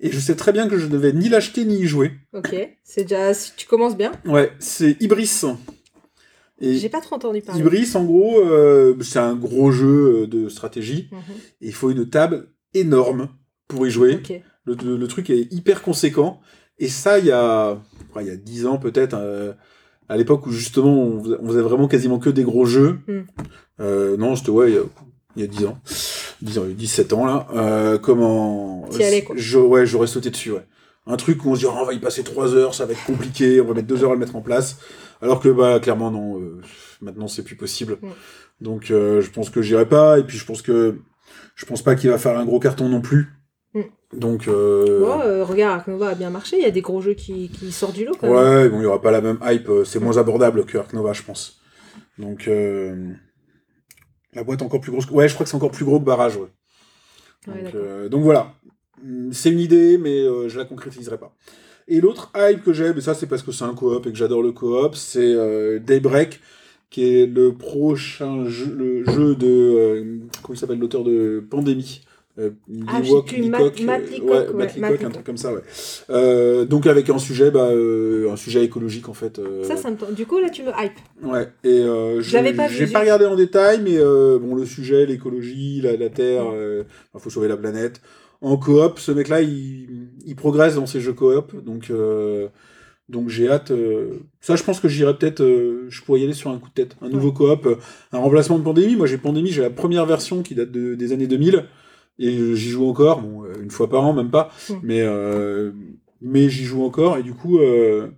et 0.00 0.10
je 0.10 0.18
sais 0.20 0.36
très 0.36 0.52
bien 0.52 0.68
que 0.68 0.76
je 0.78 0.86
ne 0.86 0.90
devais 0.90 1.12
ni 1.12 1.28
l'acheter 1.28 1.64
ni 1.64 1.76
y 1.80 1.86
jouer. 1.86 2.12
Ok, 2.34 2.54
c'est 2.84 3.02
déjà. 3.02 3.32
Tu 3.56 3.66
commences 3.66 3.96
bien. 3.96 4.12
Ouais, 4.24 4.52
c'est 4.58 4.96
Ibris. 5.00 5.42
J'ai 6.60 6.88
pas 6.88 7.00
trop 7.00 7.16
entendu 7.16 7.42
parler. 7.42 7.60
Ibris, 7.60 7.90
en 7.94 8.04
gros, 8.04 8.40
euh, 8.40 8.96
c'est 9.02 9.18
un 9.18 9.34
gros 9.34 9.70
jeu 9.70 10.22
euh, 10.22 10.26
de 10.26 10.48
stratégie, 10.48 11.08
Mhm. 11.12 11.18
et 11.60 11.66
il 11.66 11.74
faut 11.74 11.90
une 11.90 12.08
table 12.08 12.48
énorme 12.72 13.28
pour 13.68 13.86
y 13.86 13.90
jouer. 13.90 14.20
Le, 14.64 14.74
le- 14.82 14.96
le 14.96 15.06
truc 15.08 15.28
est 15.30 15.52
hyper 15.52 15.82
conséquent, 15.82 16.40
et 16.78 16.88
ça, 16.88 17.18
il 17.18 17.26
y 17.26 17.30
a, 17.30 17.78
il 18.20 18.26
y 18.26 18.30
a 18.30 18.36
10 18.36 18.66
ans 18.66 18.78
peut-être, 18.78 19.14
euh, 19.14 19.52
à 20.08 20.16
l'époque 20.16 20.46
où 20.46 20.50
justement 20.50 20.94
on 21.02 21.22
faisait, 21.22 21.36
on 21.40 21.46
faisait 21.48 21.60
vraiment 21.60 21.88
quasiment 21.88 22.18
que 22.18 22.30
des 22.30 22.42
gros 22.44 22.64
jeux. 22.64 23.00
Mm. 23.06 23.20
Euh, 23.80 24.16
non, 24.16 24.34
c'était, 24.34 24.50
ouais, 24.50 24.70
il 24.70 24.74
y 24.76 24.78
a- 24.78 24.82
il 25.36 25.42
y 25.42 25.44
a 25.44 25.48
10 25.48 25.66
ans. 25.66 25.78
10 26.42 26.58
ans, 26.58 26.64
17 26.66 27.12
ans 27.12 27.26
là. 27.26 27.46
Euh, 27.54 27.98
comment. 27.98 28.86
T'y 28.90 29.02
allais, 29.04 29.22
quoi. 29.22 29.36
Je, 29.38 29.58
ouais, 29.58 29.86
j'aurais 29.86 30.06
sauté 30.06 30.30
dessus, 30.30 30.52
ouais. 30.52 30.66
Un 31.06 31.16
truc 31.16 31.44
où 31.44 31.50
on 31.50 31.54
se 31.54 31.60
dit, 31.60 31.66
oh, 31.66 31.74
on 31.80 31.84
va 31.84 31.92
y 31.92 32.00
passer 32.00 32.24
3 32.24 32.54
heures, 32.54 32.74
ça 32.74 32.84
va 32.84 32.92
être 32.92 33.04
compliqué, 33.04 33.60
on 33.60 33.66
va 33.66 33.74
mettre 33.74 33.86
2 33.86 34.02
heures 34.02 34.10
à 34.10 34.14
le 34.14 34.20
mettre 34.20 34.36
en 34.36 34.40
place. 34.40 34.78
Alors 35.22 35.40
que, 35.40 35.48
bah, 35.48 35.78
clairement, 35.80 36.10
non, 36.10 36.40
euh, 36.40 36.60
maintenant 37.00 37.28
c'est 37.28 37.42
plus 37.42 37.56
possible. 37.56 37.98
Donc, 38.60 38.90
euh, 38.90 39.20
je 39.20 39.30
pense 39.30 39.50
que 39.50 39.62
j'irai 39.62 39.86
pas, 39.86 40.18
et 40.18 40.24
puis 40.24 40.36
je 40.36 40.44
pense 40.44 40.62
que. 40.62 40.98
Je 41.54 41.64
pense 41.64 41.82
pas 41.82 41.94
qu'il 41.94 42.10
va 42.10 42.18
faire 42.18 42.38
un 42.38 42.44
gros 42.44 42.60
carton 42.60 42.88
non 42.88 43.00
plus. 43.00 43.28
Mm. 43.74 43.80
Donc. 44.14 44.48
Euh... 44.48 45.00
Bon, 45.00 45.20
euh, 45.20 45.44
regarde, 45.44 45.80
Ark 45.80 45.88
Nova 45.88 46.08
a 46.10 46.14
bien 46.14 46.30
marché. 46.30 46.56
Il 46.58 46.62
y 46.62 46.66
a 46.66 46.70
des 46.70 46.80
gros 46.80 47.00
jeux 47.00 47.14
qui, 47.14 47.48
qui 47.48 47.72
sortent 47.72 47.94
du 47.94 48.04
lot 48.04 48.14
quand 48.18 48.26
même. 48.26 48.36
Ouais, 48.36 48.68
bon, 48.68 48.80
il 48.80 48.82
y 48.82 48.86
aura 48.86 49.00
pas 49.00 49.10
la 49.10 49.20
même 49.20 49.38
hype, 49.42 49.68
euh, 49.68 49.84
c'est 49.84 50.00
moins 50.00 50.16
abordable 50.18 50.64
que 50.64 50.78
Ark 50.78 50.92
Nova, 50.92 51.12
je 51.12 51.22
pense. 51.22 51.60
Donc, 52.18 52.48
euh, 52.48 53.12
la 54.36 54.44
boîte 54.44 54.62
encore 54.62 54.80
plus 54.80 54.92
grosse. 54.92 55.10
Ouais, 55.10 55.28
je 55.28 55.34
crois 55.34 55.44
que 55.44 55.50
c'est 55.50 55.56
encore 55.56 55.70
plus 55.72 55.84
gros 55.84 55.98
que 55.98 56.04
Barrage, 56.04 56.36
ouais. 56.36 56.48
Ouais, 57.48 57.54
Donc, 57.54 57.64
d'accord. 57.64 57.80
euh, 57.84 58.08
donc 58.08 58.22
voilà. 58.22 58.52
Hum, 59.04 59.32
C'est 59.32 59.50
une 59.50 59.58
idée, 59.60 59.98
mais 59.98 60.20
euh, 60.20 60.48
je 60.48 60.58
la 60.58 60.64
concrétiserai 60.64 61.18
pas. 61.18 61.34
Et 61.88 62.00
l'autre 62.00 62.30
hype 62.36 62.62
que 62.64 62.72
j'ai, 62.72 62.92
mais 62.92 63.00
ça 63.00 63.14
c'est 63.14 63.26
parce 63.26 63.42
que 63.42 63.52
c'est 63.52 63.64
un 63.64 63.74
coop 63.74 64.06
et 64.06 64.10
que 64.12 64.16
j'adore 64.18 64.42
le 64.42 64.52
coop, 64.52 64.94
c'est 64.96 65.20
euh, 65.22 65.78
Daybreak, 65.78 66.40
qui 66.90 67.04
est 67.04 67.26
le 67.26 67.52
prochain 67.54 68.44
jeu, 68.48 68.72
le 68.74 69.04
jeu 69.04 69.34
de. 69.36 70.20
comment 70.42 70.54
il 70.54 70.58
s'appelle 70.58 70.78
l'auteur 70.80 71.04
de 71.04 71.44
Pandémie 71.48 72.02
euh, 72.38 72.50
Ah, 72.86 73.00
sais 73.02 73.36
Leacock, 73.38 73.80
euh, 73.80 74.52
ouais, 74.52 74.66
Leacock, 74.76 75.04
un 75.04 75.10
truc 75.10 75.24
comme 75.24 75.36
ça, 75.36 75.52
ouais. 75.54 75.62
Euh, 76.10 76.64
donc 76.64 76.86
avec 76.86 77.08
un 77.08 77.18
sujet, 77.18 77.50
bah, 77.50 77.70
euh, 77.70 78.30
un 78.30 78.36
sujet 78.36 78.62
écologique 78.64 79.08
en 79.08 79.14
fait. 79.14 79.40
Ça, 79.62 79.76
ça 79.76 79.90
me 79.90 79.96
tente. 79.96 80.14
Du 80.14 80.26
coup, 80.26 80.38
là, 80.38 80.50
tu 80.50 80.62
me 80.62 80.68
hype. 80.70 80.92
Ouais, 81.22 81.48
et 81.64 81.82
je 81.82 82.20
J'avais 82.20 82.52
pas 82.52 82.68
vu, 82.68 82.74
j'ai 82.74 82.86
j'ai- 82.86 82.92
pas 82.92 83.00
regardé 83.00 83.24
en 83.26 83.36
détail, 83.36 83.80
mais 83.82 83.96
bon, 83.98 84.54
le 84.54 84.66
sujet, 84.66 85.06
l'écologie, 85.06 85.80
la, 85.80 85.96
la 85.96 86.08
Terre, 86.10 86.44
enfin, 86.44 87.18
faut 87.18 87.30
sauver 87.30 87.48
la 87.48 87.56
planète. 87.56 88.00
En 88.42 88.58
coop, 88.58 88.98
ce 88.98 89.12
mec-là, 89.12 89.40
il, 89.40 90.08
il 90.26 90.36
progresse 90.36 90.74
dans 90.74 90.84
ses 90.86 91.00
jeux 91.00 91.14
coop, 91.14 91.64
donc 91.64 91.90
donc 93.08 93.28
j'ai 93.28 93.48
hâte. 93.48 93.72
ça, 94.40 94.56
je 94.56 94.62
pense 94.64 94.80
que 94.80 94.88
j'irai 94.88 95.16
peut-être, 95.16 95.42
je 95.88 96.02
pourrais 96.02 96.20
y 96.20 96.24
aller 96.24 96.32
sur 96.32 96.50
un 96.50 96.58
coup 96.58 96.68
de 96.68 96.74
tête. 96.74 96.96
Un 97.00 97.08
nouveau 97.08 97.32
coop, 97.32 97.66
un 98.12 98.18
remplacement 98.18 98.58
de 98.58 98.64
Pandémie. 98.64 98.96
Moi, 98.96 99.06
j'ai 99.06 99.16
Pandémie, 99.16 99.50
j'ai 99.52 99.62
la 99.62 99.70
première 99.70 100.04
version 100.06 100.42
qui 100.42 100.54
date 100.54 100.70
de- 100.72 100.94
des 100.96 101.12
années 101.12 101.26
2000, 101.28 101.64
et 102.18 102.54
j'y 102.56 102.70
joue 102.70 102.86
encore, 102.88 103.20
bon, 103.20 103.44
euh, 103.44 103.52
une 103.62 103.70
fois 103.70 103.88
par 103.88 104.04
an, 104.04 104.12
même 104.12 104.30
pas, 104.30 104.50
Mm. 104.70 104.74
mais 104.82 105.00
euh, 105.02 105.72
mais 106.20 106.48
j'y 106.48 106.64
joue 106.64 106.82
encore, 106.84 107.18
et 107.18 107.22
du 107.22 107.34
coup. 107.34 107.58
Euh, 107.58 108.08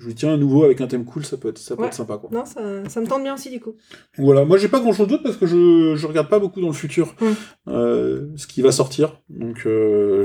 je 0.00 0.08
lui 0.08 0.14
tiens 0.16 0.32
un 0.32 0.36
nouveau 0.36 0.64
avec 0.64 0.80
un 0.80 0.88
thème 0.88 1.04
cool, 1.04 1.24
ça 1.24 1.36
peut 1.36 1.48
être, 1.48 1.56
ça 1.56 1.76
peut 1.76 1.82
Ouais. 1.82 1.86
être 1.88 1.94
sympa 1.94 2.18
quoi. 2.18 2.28
Non, 2.32 2.44
ça, 2.44 2.60
ça 2.88 3.00
me 3.00 3.06
tente 3.06 3.22
bien 3.22 3.32
aussi, 3.34 3.48
du 3.48 3.60
coup. 3.60 3.74
Voilà, 4.18 4.44
moi 4.44 4.58
j'ai 4.58 4.66
pas 4.68 4.80
grand 4.80 4.92
chose 4.92 5.06
d'autre 5.06 5.22
parce 5.22 5.36
que 5.36 5.46
je, 5.46 5.94
je 5.94 6.06
regarde 6.08 6.28
pas 6.28 6.40
beaucoup 6.40 6.60
dans 6.60 6.66
le 6.66 6.72
futur 6.74 7.14
Mm. 7.20 7.26
euh, 7.68 8.26
ce 8.36 8.46
qui 8.48 8.60
va 8.60 8.72
sortir. 8.72 9.22
Donc 9.30 9.66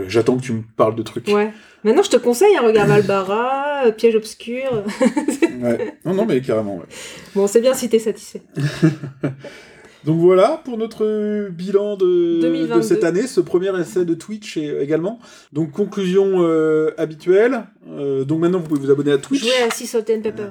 j'attends 0.07 0.37
que 0.37 0.41
tu 0.41 0.53
me 0.53 0.63
parles 0.75 0.95
de 0.95 1.03
trucs. 1.03 1.27
Ouais. 1.27 1.53
Maintenant, 1.83 2.01
je 2.03 2.09
te 2.09 2.17
conseille, 2.17 2.57
hein, 2.57 2.61
regarde 2.65 2.89
Valbara, 2.89 3.85
euh, 3.85 3.91
Piège 3.91 4.15
obscur. 4.15 4.83
Ouais. 5.61 5.93
Non, 6.03 6.13
non, 6.15 6.25
mais 6.25 6.41
carrément, 6.41 6.77
ouais. 6.77 6.85
bon, 7.35 7.45
c'est 7.47 7.61
bien 7.61 7.73
si 7.75 7.87
t'es 7.89 7.99
satisfait. 7.99 8.41
Donc 10.05 10.19
voilà 10.19 10.61
pour 10.63 10.77
notre 10.77 11.49
bilan 11.49 11.97
de, 11.97 12.39
2022. 12.41 12.75
de 12.77 12.81
cette 12.81 13.03
année, 13.03 13.27
ce 13.27 13.41
premier 13.41 13.77
essai 13.79 14.05
de 14.05 14.13
Twitch 14.13 14.55
et- 14.57 14.81
également. 14.81 15.19
Donc 15.51 15.71
conclusion 15.71 16.41
euh, 16.43 16.91
habituelle. 16.97 17.65
Euh, 17.89 18.23
donc 18.23 18.39
maintenant 18.39 18.59
vous 18.59 18.67
pouvez 18.67 18.79
vous 18.79 18.91
abonner 18.91 19.11
à 19.11 19.17
Twitch. 19.17 19.41
Jouer 19.41 19.63
à 19.67 19.71
Sea 19.71 19.87
Salt 19.87 20.09
and 20.09 20.21
Pepper. 20.21 20.49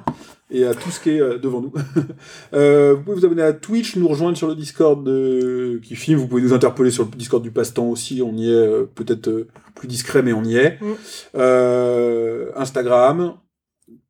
et 0.51 0.65
à 0.65 0.73
tout 0.75 0.91
ce 0.91 0.99
qui 0.99 1.11
est 1.11 1.21
euh, 1.21 1.37
devant 1.37 1.61
nous. 1.61 1.71
Vous 2.51 3.03
pouvez 3.03 3.15
vous 3.15 3.25
abonner 3.25 3.41
à 3.43 3.53
Twitch, 3.53 3.95
nous 3.95 4.07
rejoindre 4.07 4.37
sur 4.37 4.47
le 4.47 4.55
Discord 4.55 5.03
de... 5.03 5.79
qui 5.83 5.95
filme, 5.95 6.19
vous 6.19 6.27
pouvez 6.27 6.41
nous 6.41 6.53
interpeller 6.53 6.91
sur 6.91 7.05
le 7.05 7.09
Discord 7.17 7.41
du 7.41 7.51
passe-temps 7.51 7.87
aussi, 7.87 8.21
on 8.21 8.33
y 8.35 8.51
est 8.51 8.85
peut-être 8.95 9.47
plus 9.75 9.87
discret 9.87 10.21
mais 10.21 10.33
on 10.33 10.43
y 10.43 10.57
est. 10.57 10.77
Mm. 10.81 12.51
Instagram, 12.55 13.33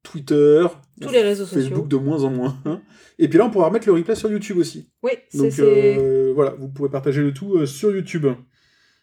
Twitter, 0.04 0.66
Tous 1.02 1.12
les 1.12 1.22
réseaux 1.22 1.46
Facebook 1.46 1.70
sociaux. 1.70 1.88
de 1.88 1.96
moins 1.98 2.24
en 2.24 2.30
moins. 2.30 2.58
Et 3.18 3.28
puis 3.28 3.38
là 3.38 3.46
on 3.46 3.50
pourra 3.50 3.68
remettre 3.68 3.88
le 3.88 3.94
replay 3.94 4.16
sur 4.16 4.32
YouTube 4.32 4.58
aussi. 4.58 4.90
Oui, 5.04 5.12
c'est. 5.30 5.38
Donc 5.38 5.60
euh, 5.60 6.32
voilà, 6.36 6.56
vous 6.58 6.70
pouvez 6.70 6.90
partager 6.90 7.22
le 7.22 7.34
tout 7.34 7.56
euh, 7.56 7.66
sur 7.66 7.92
YouTube. 7.92 8.26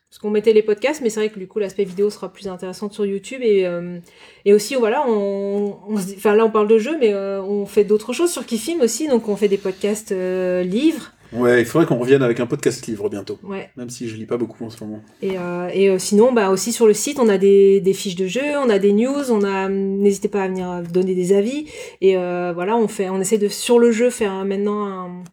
Parce 0.08 0.18
qu'on 0.18 0.30
mettait 0.30 0.52
les 0.52 0.62
podcasts, 0.62 1.02
mais 1.02 1.10
c'est 1.10 1.20
vrai 1.20 1.30
que 1.30 1.38
du 1.38 1.48
coup 1.48 1.58
l'aspect 1.58 1.84
vidéo 1.84 2.10
sera 2.10 2.32
plus 2.32 2.48
intéressant 2.48 2.90
sur 2.90 3.04
YouTube 3.04 3.40
et, 3.42 3.66
euh, 3.66 3.98
et 4.44 4.54
aussi 4.54 4.74
voilà, 4.74 5.04
on, 5.08 5.78
on 5.88 5.94
enfin 5.96 6.34
là 6.34 6.44
on 6.44 6.50
parle 6.50 6.68
de 6.68 6.78
jeux, 6.78 6.96
mais 6.98 7.14
on 7.14 7.66
fait 7.66 7.84
d'autres 7.84 8.12
choses 8.12 8.30
sur 8.30 8.46
Kifim 8.46 8.80
aussi, 8.80 9.08
donc 9.08 9.28
on 9.28 9.36
fait 9.36 9.48
des 9.48 9.58
podcasts 9.58 10.12
livres, 10.12 11.12
Ouais, 11.32 11.60
il 11.60 11.66
faudrait 11.66 11.86
qu'on 11.86 11.98
revienne 11.98 12.22
avec 12.22 12.40
un 12.40 12.46
podcast 12.46 12.86
livre 12.86 13.08
bientôt. 13.08 13.38
ouais. 13.42 13.70
Même 13.76 13.90
si 13.90 14.08
je 14.08 14.16
lis 14.16 14.26
pas 14.26 14.36
beaucoup 14.36 14.64
en 14.64 14.70
ce 14.70 14.82
moment. 14.84 15.00
Et, 15.22 15.38
euh, 15.38 15.68
et 15.72 15.88
euh, 15.90 15.98
sinon, 15.98 16.32
bah 16.32 16.50
aussi 16.50 16.72
sur 16.72 16.86
le 16.86 16.94
site, 16.94 17.18
on 17.18 17.28
a 17.28 17.38
des, 17.38 17.80
des 17.80 17.92
fiches 17.92 18.16
de 18.16 18.26
jeux, 18.26 18.56
on 18.58 18.68
a 18.70 18.78
des 18.78 18.92
news, 18.92 19.30
on 19.30 19.42
a 19.42 19.68
n'hésitez 19.68 20.28
pas 20.28 20.44
à 20.44 20.48
venir 20.48 20.70
euh, 20.70 20.82
donner 20.82 21.14
des 21.14 21.32
avis 21.32 21.66
et 22.00 22.16
euh, 22.16 22.52
voilà, 22.54 22.76
on 22.76 22.88
fait, 22.88 23.08
on 23.10 23.20
essaie 23.20 23.38
de 23.38 23.48
sur 23.48 23.78
le 23.78 23.90
jeu 23.92 24.10
faire 24.10 24.44
maintenant 24.44 24.86
un, 24.86 25.24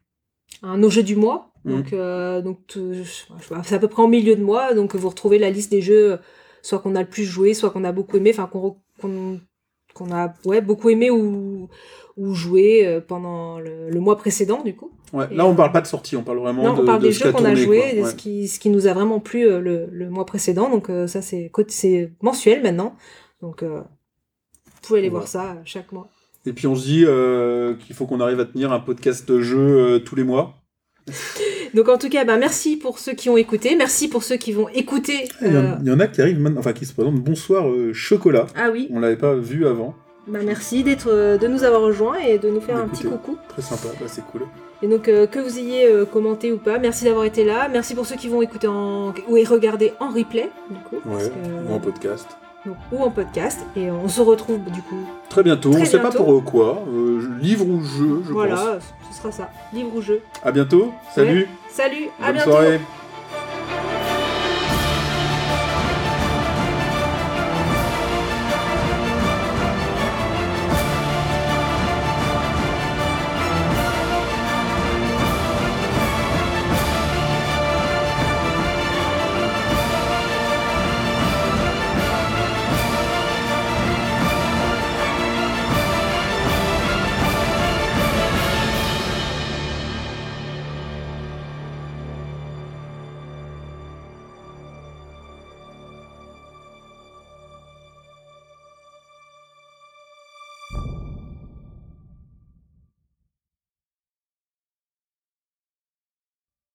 un 0.64 0.78
nos 0.78 0.90
jeux 0.90 1.04
du 1.04 1.16
mois. 1.16 1.52
Mhm. 1.66 1.72
Donc 1.74 1.94
donc 2.44 2.78
c'est 3.64 3.76
à 3.76 3.80
peu 3.80 3.88
près 3.88 4.04
en 4.04 4.08
milieu 4.10 4.36
de 4.36 4.44
mois, 4.44 4.74
donc 4.74 4.96
vous 4.96 5.10
retrouvez 5.10 5.40
la 5.40 5.50
liste 5.50 5.72
des 5.72 5.82
jeux, 5.82 6.20
soit 6.62 6.80
qu'on 6.80 6.96
a 6.96 7.02
le 7.02 7.08
plus 7.08 7.24
joué, 7.24 7.54
soit 7.54 7.70
qu'on 7.70 7.84
a 7.86 7.92
beaucoup 7.92 8.18
aimé, 8.18 8.32
enfin 8.34 8.50
qu'on 8.52 8.78
qu'on 9.94 10.12
a 10.12 10.34
ouais 10.46 10.60
beaucoup 10.60 10.90
aimé 10.90 11.10
ou 11.12 11.70
ou 12.18 12.34
joué 12.34 12.86
euh, 12.86 13.02
pendant 13.02 13.60
le, 13.60 13.90
le 13.90 14.00
mois 14.00 14.18
précédent 14.18 14.62
du 14.64 14.76
coup. 14.76 14.92
Ouais, 15.14 15.26
Et 15.32 15.36
là 15.36 15.46
on 15.46 15.54
euh, 15.54 15.56
parle 15.56 15.72
pas 15.72 15.82
de 15.82 15.88
sortie, 15.88 16.16
on 16.16 16.24
parle 16.24 16.40
vraiment 16.40 16.64
Non, 16.64 16.74
de 16.76 16.82
on 16.82 16.86
parle 16.86 17.02
de 17.02 17.08
des 17.08 17.14
jeux 17.14 17.32
qu'on 17.32 17.46
a 17.46 17.56
joués, 17.56 17.80
quoi. 17.80 17.94
et 17.94 18.04
Ouais. 18.04 18.10
ce, 18.10 18.16
qui, 18.16 18.48
ce 18.48 18.60
qui 18.60 18.70
nous 18.70 18.88
a 18.88 18.94
vraiment 18.94 19.20
plu 19.20 19.48
euh, 19.48 19.60
le, 19.60 19.88
le 19.92 20.10
mois 20.10 20.26
précédent. 20.26 20.70
Donc 20.70 20.90
ça, 21.08 21.22
c'est 21.22 21.52
mensuel 22.22 22.62
maintenant. 22.64 22.96
Donc 23.42 23.62
euh, 23.64 23.82
vous 24.66 24.82
pouvez 24.88 25.00
aller 25.00 25.10
voir 25.10 25.28
ça 25.28 25.58
chaque 25.66 25.92
mois. 25.92 26.08
Et 26.46 26.54
puis 26.54 26.68
on 26.68 26.76
se 26.76 26.84
dit 26.86 27.04
euh, 27.08 27.74
qu'il 27.76 27.96
faut 27.96 28.06
qu'on 28.06 28.20
arrive 28.20 28.40
à 28.40 28.46
tenir 28.46 28.72
un 28.74 28.80
podcast 28.80 29.40
jeu 29.40 29.58
euh, 29.60 30.00
tous 30.00 30.16
les 30.16 30.24
mois. 30.24 30.56
Donc 31.74 31.90
en 31.90 31.98
tout 31.98 32.10
cas, 32.10 32.24
bah, 32.26 32.38
merci 32.38 32.78
pour 32.78 33.00
ceux 33.00 33.14
qui 33.14 33.30
ont 33.30 33.38
écouté. 33.38 33.76
Merci 33.76 34.08
pour 34.08 34.24
ceux 34.24 34.38
qui 34.38 34.52
vont 34.52 34.70
écouter. 34.70 35.28
Il, 35.42 35.54
y 35.54 35.58
en, 35.58 35.80
il 35.82 35.88
y 35.88 35.92
en 35.92 36.00
a 36.00 36.08
qui 36.08 36.22
arrivent 36.22 36.40
maintenant, 36.40 36.60
enfin 36.60 36.74
qui 36.74 36.86
se 36.86 36.94
présentent 36.94 37.16
bonsoir 37.22 37.68
euh, 37.70 37.94
chocolat. 37.94 38.46
Ah 38.56 38.70
oui, 38.72 38.88
On 38.92 39.00
l'avait 39.00 39.18
pas 39.18 39.36
vu 39.36 39.66
avant. 39.66 39.96
Bah, 40.28 40.40
merci 40.44 40.84
d'être, 40.84 41.10
euh, 41.10 41.38
de 41.38 41.48
nous 41.48 41.64
avoir 41.64 41.82
rejoints 41.82 42.18
et 42.18 42.38
de 42.38 42.50
nous 42.50 42.62
faire 42.62 42.78
un 42.78 42.88
petit 42.88 43.04
coucou. 43.04 43.38
Très 43.50 43.62
sympa, 43.62 43.90
bah, 44.00 44.06
c'est 44.08 44.26
cool. 44.28 44.44
Et 44.82 44.88
donc 44.88 45.08
euh, 45.08 45.28
que 45.28 45.40
vous 45.40 45.58
ayez 45.60 45.86
euh, 45.88 46.06
commenté 46.06 46.52
ou 46.52 46.58
pas, 46.58 46.78
merci 46.78 47.06
d'avoir 47.06 47.24
été 47.26 47.46
là. 47.46 47.70
Merci 47.72 47.96
pour 47.96 48.06
ceux 48.06 48.16
qui 48.18 48.28
vont 48.28 48.42
écouter 48.42 48.68
en 48.68 49.14
ou 49.30 49.36
regarder 49.50 49.94
en 50.02 50.10
replay 50.10 50.50
du 50.70 50.78
coup, 50.80 50.98
Ouais, 51.06 51.30
que- 51.30 51.72
ou 51.72 51.74
en 51.74 51.80
podcast. 51.80 52.28
donc, 52.66 52.76
ou 52.92 53.02
en 53.02 53.10
podcast. 53.10 53.60
Et 53.78 53.90
on 53.90 54.10
se 54.10 54.20
retrouve 54.22 54.60
du 54.72 54.82
coup. 54.82 55.00
Très 55.30 55.42
bientôt, 55.44 55.72
Très 55.72 55.82
on 55.82 55.86
sait 55.86 56.00
pas 56.00 56.12
pour 56.12 56.44
quoi. 56.44 56.84
euh, 56.90 57.22
livre 57.40 57.66
ou 57.66 57.82
jeu, 57.82 58.20
je 58.24 58.28
pense. 58.28 58.30
voilà, 58.34 58.80
ce 59.10 59.18
sera 59.18 59.32
ça. 59.32 59.50
Livre 59.74 59.96
ou 59.96 60.02
jeu. 60.02 60.22
À 60.44 60.52
bientôt, 60.52 60.92
salut, 61.16 61.48
Salut, 61.70 62.10
à 62.22 62.26
bonne 62.28 62.36
bientôt. 62.36 62.52
soirée. 62.52 62.80